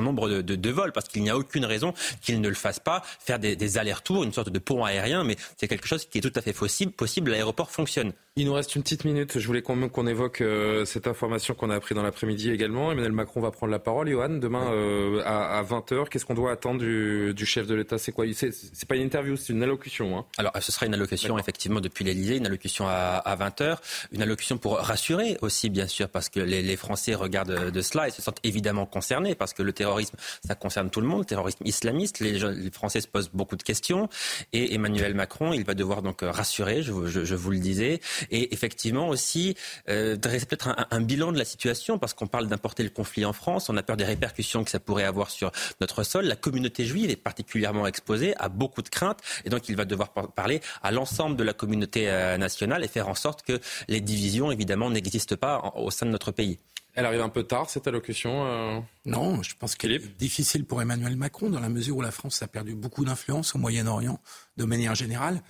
nombre 0.00 0.28
de, 0.28 0.70
vols 0.70 0.92
parce 0.92 1.08
qu'il 1.08 1.22
n'y 1.22 1.30
a 1.30 1.36
aucune 1.36 1.64
raison 1.64 1.94
qu'il 2.20 2.40
ne 2.40 2.48
le 2.48 2.54
fasse 2.54 2.80
pas. 2.80 3.02
Faire 3.20 3.38
des, 3.38 3.78
allers-retours, 3.78 4.24
une 4.24 4.32
sorte 4.32 4.50
de 4.50 4.58
pont 4.58 4.84
aérien, 4.84 5.24
mais 5.24 5.36
c'est 5.56 5.68
quelque 5.68 5.86
chose 5.86 6.06
qui 6.06 6.18
est 6.18 6.20
tout 6.20 6.32
à 6.34 6.42
fait 6.42 6.52
possible. 6.52 6.92
possible. 6.92 7.30
L'aéroport 7.30 7.70
fonctionne. 7.70 8.12
Il 8.36 8.46
nous 8.46 8.54
reste 8.54 8.74
une 8.74 8.82
petite 8.82 9.04
minute. 9.04 9.38
Je 9.38 9.46
voulais 9.46 9.62
qu'on 9.62 10.06
évoque 10.06 10.40
euh, 10.40 10.84
cette 10.84 11.06
information 11.06 11.54
qu'on 11.54 11.70
a 11.70 11.73
appris 11.74 11.94
dans 11.94 12.02
l'après-midi 12.02 12.50
également. 12.50 12.92
Emmanuel 12.92 13.12
Macron 13.12 13.40
va 13.40 13.50
prendre 13.50 13.70
la 13.70 13.78
parole. 13.78 14.08
Johan, 14.08 14.30
demain 14.30 14.72
euh, 14.72 15.22
à, 15.24 15.62
20h, 15.62 16.08
qu'est-ce 16.08 16.24
qu'on 16.24 16.34
doit 16.34 16.52
attendre 16.52 16.80
du, 16.80 17.46
chef 17.46 17.66
de 17.66 17.74
l'État? 17.74 17.98
C'est 17.98 18.12
quoi? 18.12 18.24
C'est 18.32 18.88
pas 18.88 18.96
une 18.96 19.02
interview, 19.02 19.36
c'est 19.36 19.52
une 19.52 19.62
allocution. 19.62 20.18
Hein. 20.18 20.24
Alors, 20.38 20.52
ce 20.60 20.72
sera 20.72 20.86
une 20.86 20.94
allocution 20.94 21.38
effectivement 21.38 21.80
depuis 21.80 22.04
l'Élysée, 22.04 22.36
une 22.36 22.46
allocution 22.46 22.86
à, 22.88 23.36
20h, 23.38 23.78
une 24.12 24.22
allocution 24.22 24.58
pour 24.58 24.78
rassurer 24.78 25.36
aussi, 25.42 25.70
bien 25.70 25.86
sûr, 25.86 26.08
parce 26.08 26.28
que 26.28 26.40
les, 26.40 26.74
Français 26.76 27.14
regardent 27.14 27.70
de 27.70 27.82
cela 27.82 28.08
et 28.08 28.10
se 28.10 28.20
sentent 28.20 28.40
évidemment 28.42 28.84
concernés, 28.84 29.34
parce 29.34 29.52
que 29.52 29.62
le 29.62 29.72
terrorisme, 29.72 30.16
ça 30.44 30.54
concerne 30.54 30.90
tout 30.90 31.00
le 31.00 31.06
monde, 31.06 31.20
le 31.20 31.24
terrorisme 31.24 31.64
islamiste. 31.64 32.20
Les, 32.20 32.38
les 32.38 32.70
Français 32.70 33.00
se 33.00 33.06
posent 33.08 33.30
beaucoup 33.32 33.56
de 33.56 33.62
questions 33.62 34.08
et 34.52 34.74
Emmanuel 34.74 35.14
Macron, 35.14 35.52
il 35.52 35.64
va 35.64 35.74
devoir 35.74 36.02
donc 36.02 36.20
rassurer, 36.22 36.82
je, 36.82 36.92
je 37.06 37.34
vous 37.34 37.50
le 37.50 37.58
disais 37.58 38.00
et 38.30 38.52
effectivement 38.52 39.08
aussi 39.08 39.56
euh, 39.88 40.16
dresser 40.16 40.46
peut-être 40.46 40.74
un, 40.90 41.00
bilan 41.00 41.32
de 41.32 41.38
la 41.38 41.44
situation, 41.44 41.63
parce 42.00 42.14
qu'on 42.14 42.26
parle 42.26 42.46
d'importer 42.46 42.82
le 42.82 42.90
conflit 42.90 43.24
en 43.24 43.32
France, 43.32 43.68
on 43.68 43.76
a 43.76 43.82
peur 43.82 43.96
des 43.96 44.04
répercussions 44.04 44.64
que 44.64 44.70
ça 44.70 44.80
pourrait 44.80 45.04
avoir 45.04 45.30
sur 45.30 45.50
notre 45.80 46.02
sol. 46.02 46.26
La 46.26 46.36
communauté 46.36 46.84
juive 46.84 47.10
est 47.10 47.16
particulièrement 47.16 47.86
exposée 47.86 48.34
à 48.38 48.48
beaucoup 48.48 48.82
de 48.82 48.88
craintes, 48.88 49.20
et 49.44 49.50
donc 49.50 49.68
il 49.68 49.76
va 49.76 49.84
devoir 49.84 50.12
parler 50.12 50.60
à 50.82 50.90
l'ensemble 50.90 51.36
de 51.36 51.44
la 51.44 51.52
communauté 51.52 52.10
euh, 52.10 52.36
nationale 52.36 52.84
et 52.84 52.88
faire 52.88 53.08
en 53.08 53.14
sorte 53.14 53.42
que 53.42 53.60
les 53.88 54.00
divisions, 54.00 54.50
évidemment, 54.50 54.90
n'existent 54.90 55.36
pas 55.36 55.72
au 55.76 55.90
sein 55.90 56.06
de 56.06 56.10
notre 56.10 56.32
pays. 56.32 56.58
Elle 56.96 57.06
arrive 57.06 57.22
un 57.22 57.28
peu 57.28 57.42
tard, 57.42 57.70
cette 57.70 57.88
allocution 57.88 58.46
euh... 58.46 58.78
Non, 59.04 59.42
je 59.42 59.54
pense 59.58 59.74
qu'elle 59.74 59.90
est 59.90 60.16
difficile 60.16 60.64
pour 60.64 60.80
Emmanuel 60.80 61.16
Macron, 61.16 61.50
dans 61.50 61.58
la 61.58 61.68
mesure 61.68 61.96
où 61.96 62.02
la 62.02 62.12
France 62.12 62.40
a 62.42 62.46
perdu 62.46 62.76
beaucoup 62.76 63.04
d'influence 63.04 63.56
au 63.56 63.58
Moyen-Orient, 63.58 64.20
de 64.56 64.64
manière 64.64 64.94
générale 64.94 65.42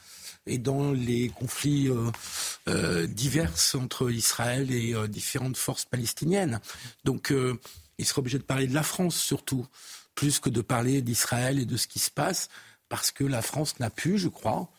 et 0.46 0.58
dans 0.58 0.92
les 0.92 1.28
conflits 1.28 1.88
euh, 1.88 2.10
euh, 2.68 3.06
divers 3.06 3.52
entre 3.74 4.10
Israël 4.10 4.70
et 4.70 4.94
euh, 4.94 5.08
différentes 5.08 5.56
forces 5.56 5.84
palestiniennes. 5.84 6.60
Donc 7.04 7.32
il 7.98 8.04
sera 8.06 8.20
obligé 8.20 8.38
de 8.38 8.44
parler 8.44 8.66
de 8.66 8.74
la 8.74 8.82
France 8.82 9.16
surtout, 9.16 9.66
plus 10.14 10.40
que 10.40 10.50
de 10.50 10.60
parler 10.60 11.02
d'Israël 11.02 11.58
et 11.58 11.66
de 11.66 11.76
ce 11.76 11.86
qui 11.86 11.98
se 11.98 12.10
passe, 12.10 12.48
parce 12.88 13.10
que 13.10 13.24
la 13.24 13.42
France 13.42 13.78
n'a 13.80 13.90
plus, 13.90 14.18
je 14.18 14.28
crois, 14.28 14.70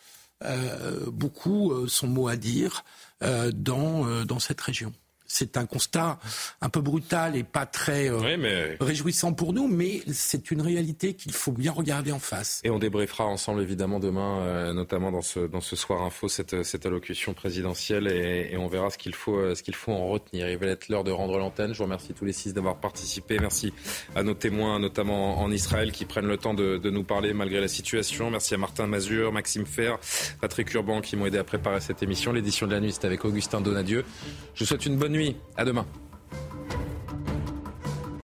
beaucoup 1.07 1.87
son 1.87 2.07
mot 2.07 2.27
à 2.27 2.35
dire 2.35 2.83
dans, 3.21 4.25
dans 4.25 4.39
cette 4.39 4.61
région 4.61 4.93
c'est 5.27 5.57
un 5.57 5.65
constat 5.65 6.19
un 6.61 6.69
peu 6.69 6.81
brutal 6.81 7.35
et 7.35 7.43
pas 7.43 7.65
très 7.65 8.09
euh, 8.09 8.75
réjouissant 8.79 9.33
pour 9.33 9.53
nous, 9.53 9.67
mais 9.67 10.01
c'est 10.11 10.51
une 10.51 10.61
réalité 10.61 11.13
qu'il 11.13 11.33
faut 11.33 11.51
bien 11.51 11.71
regarder 11.71 12.11
en 12.11 12.19
face. 12.19 12.61
Et 12.63 12.69
on 12.69 12.79
débriefera 12.79 13.25
ensemble 13.25 13.61
évidemment 13.61 13.99
demain, 13.99 14.39
euh, 14.41 14.73
notamment 14.73 15.11
dans 15.11 15.21
ce, 15.21 15.39
dans 15.39 15.61
ce 15.61 15.75
soir 15.75 16.03
info, 16.03 16.27
cette, 16.27 16.63
cette 16.63 16.85
allocution 16.85 17.33
présidentielle 17.33 18.07
et, 18.07 18.55
on 18.57 18.67
verra 18.67 18.89
ce 18.89 18.97
qu'il 18.97 19.13
faut, 19.13 19.37
euh, 19.37 19.53
ce 19.53 19.63
qu'il 19.63 19.75
faut 19.75 19.91
en 19.91 20.07
retenir. 20.07 20.49
Il 20.49 20.57
va 20.57 20.67
être 20.67 20.89
l'heure 20.89 21.03
de 21.03 21.11
rendre 21.11 21.37
l'antenne. 21.37 21.73
Je 21.73 21.77
vous 21.77 21.83
remercie 21.83 22.13
tous 22.13 22.25
les 22.25 22.33
six 22.33 22.53
d'avoir 22.53 22.77
participé. 22.77 23.37
Merci 23.39 23.73
à 24.15 24.23
nos 24.23 24.33
témoins, 24.33 24.79
notamment 24.79 25.39
en 25.39 25.51
Israël, 25.51 25.91
qui 25.91 26.05
prennent 26.05 26.27
le 26.27 26.37
temps 26.37 26.53
de, 26.53 26.77
de 26.77 26.89
nous 26.89 27.03
parler 27.03 27.33
malgré 27.33 27.59
la 27.59 27.67
situation. 27.67 28.31
Merci 28.31 28.53
à 28.53 28.57
Martin 28.57 28.87
Mazur, 28.87 29.31
Maxime 29.31 29.65
Fer, 29.65 29.99
Patrick 30.41 30.73
Urban 30.73 31.01
qui 31.01 31.15
m'ont 31.15 31.25
aidé 31.25 31.37
à 31.37 31.43
préparer 31.43 31.81
cette 31.81 32.01
émission. 32.01 32.31
L'édition 32.31 32.65
de 32.65 32.71
la 32.71 32.79
nuit, 32.79 32.93
c'était 32.93 33.07
avec 33.07 33.25
Augustin 33.25 33.61
Donadieu. 33.61 34.05
Je 34.53 34.61
vous 34.61 34.65
souhaite 34.65 34.85
une 34.85 34.97
bonne 34.97 35.14
À 35.57 35.65
demain. 35.65 35.85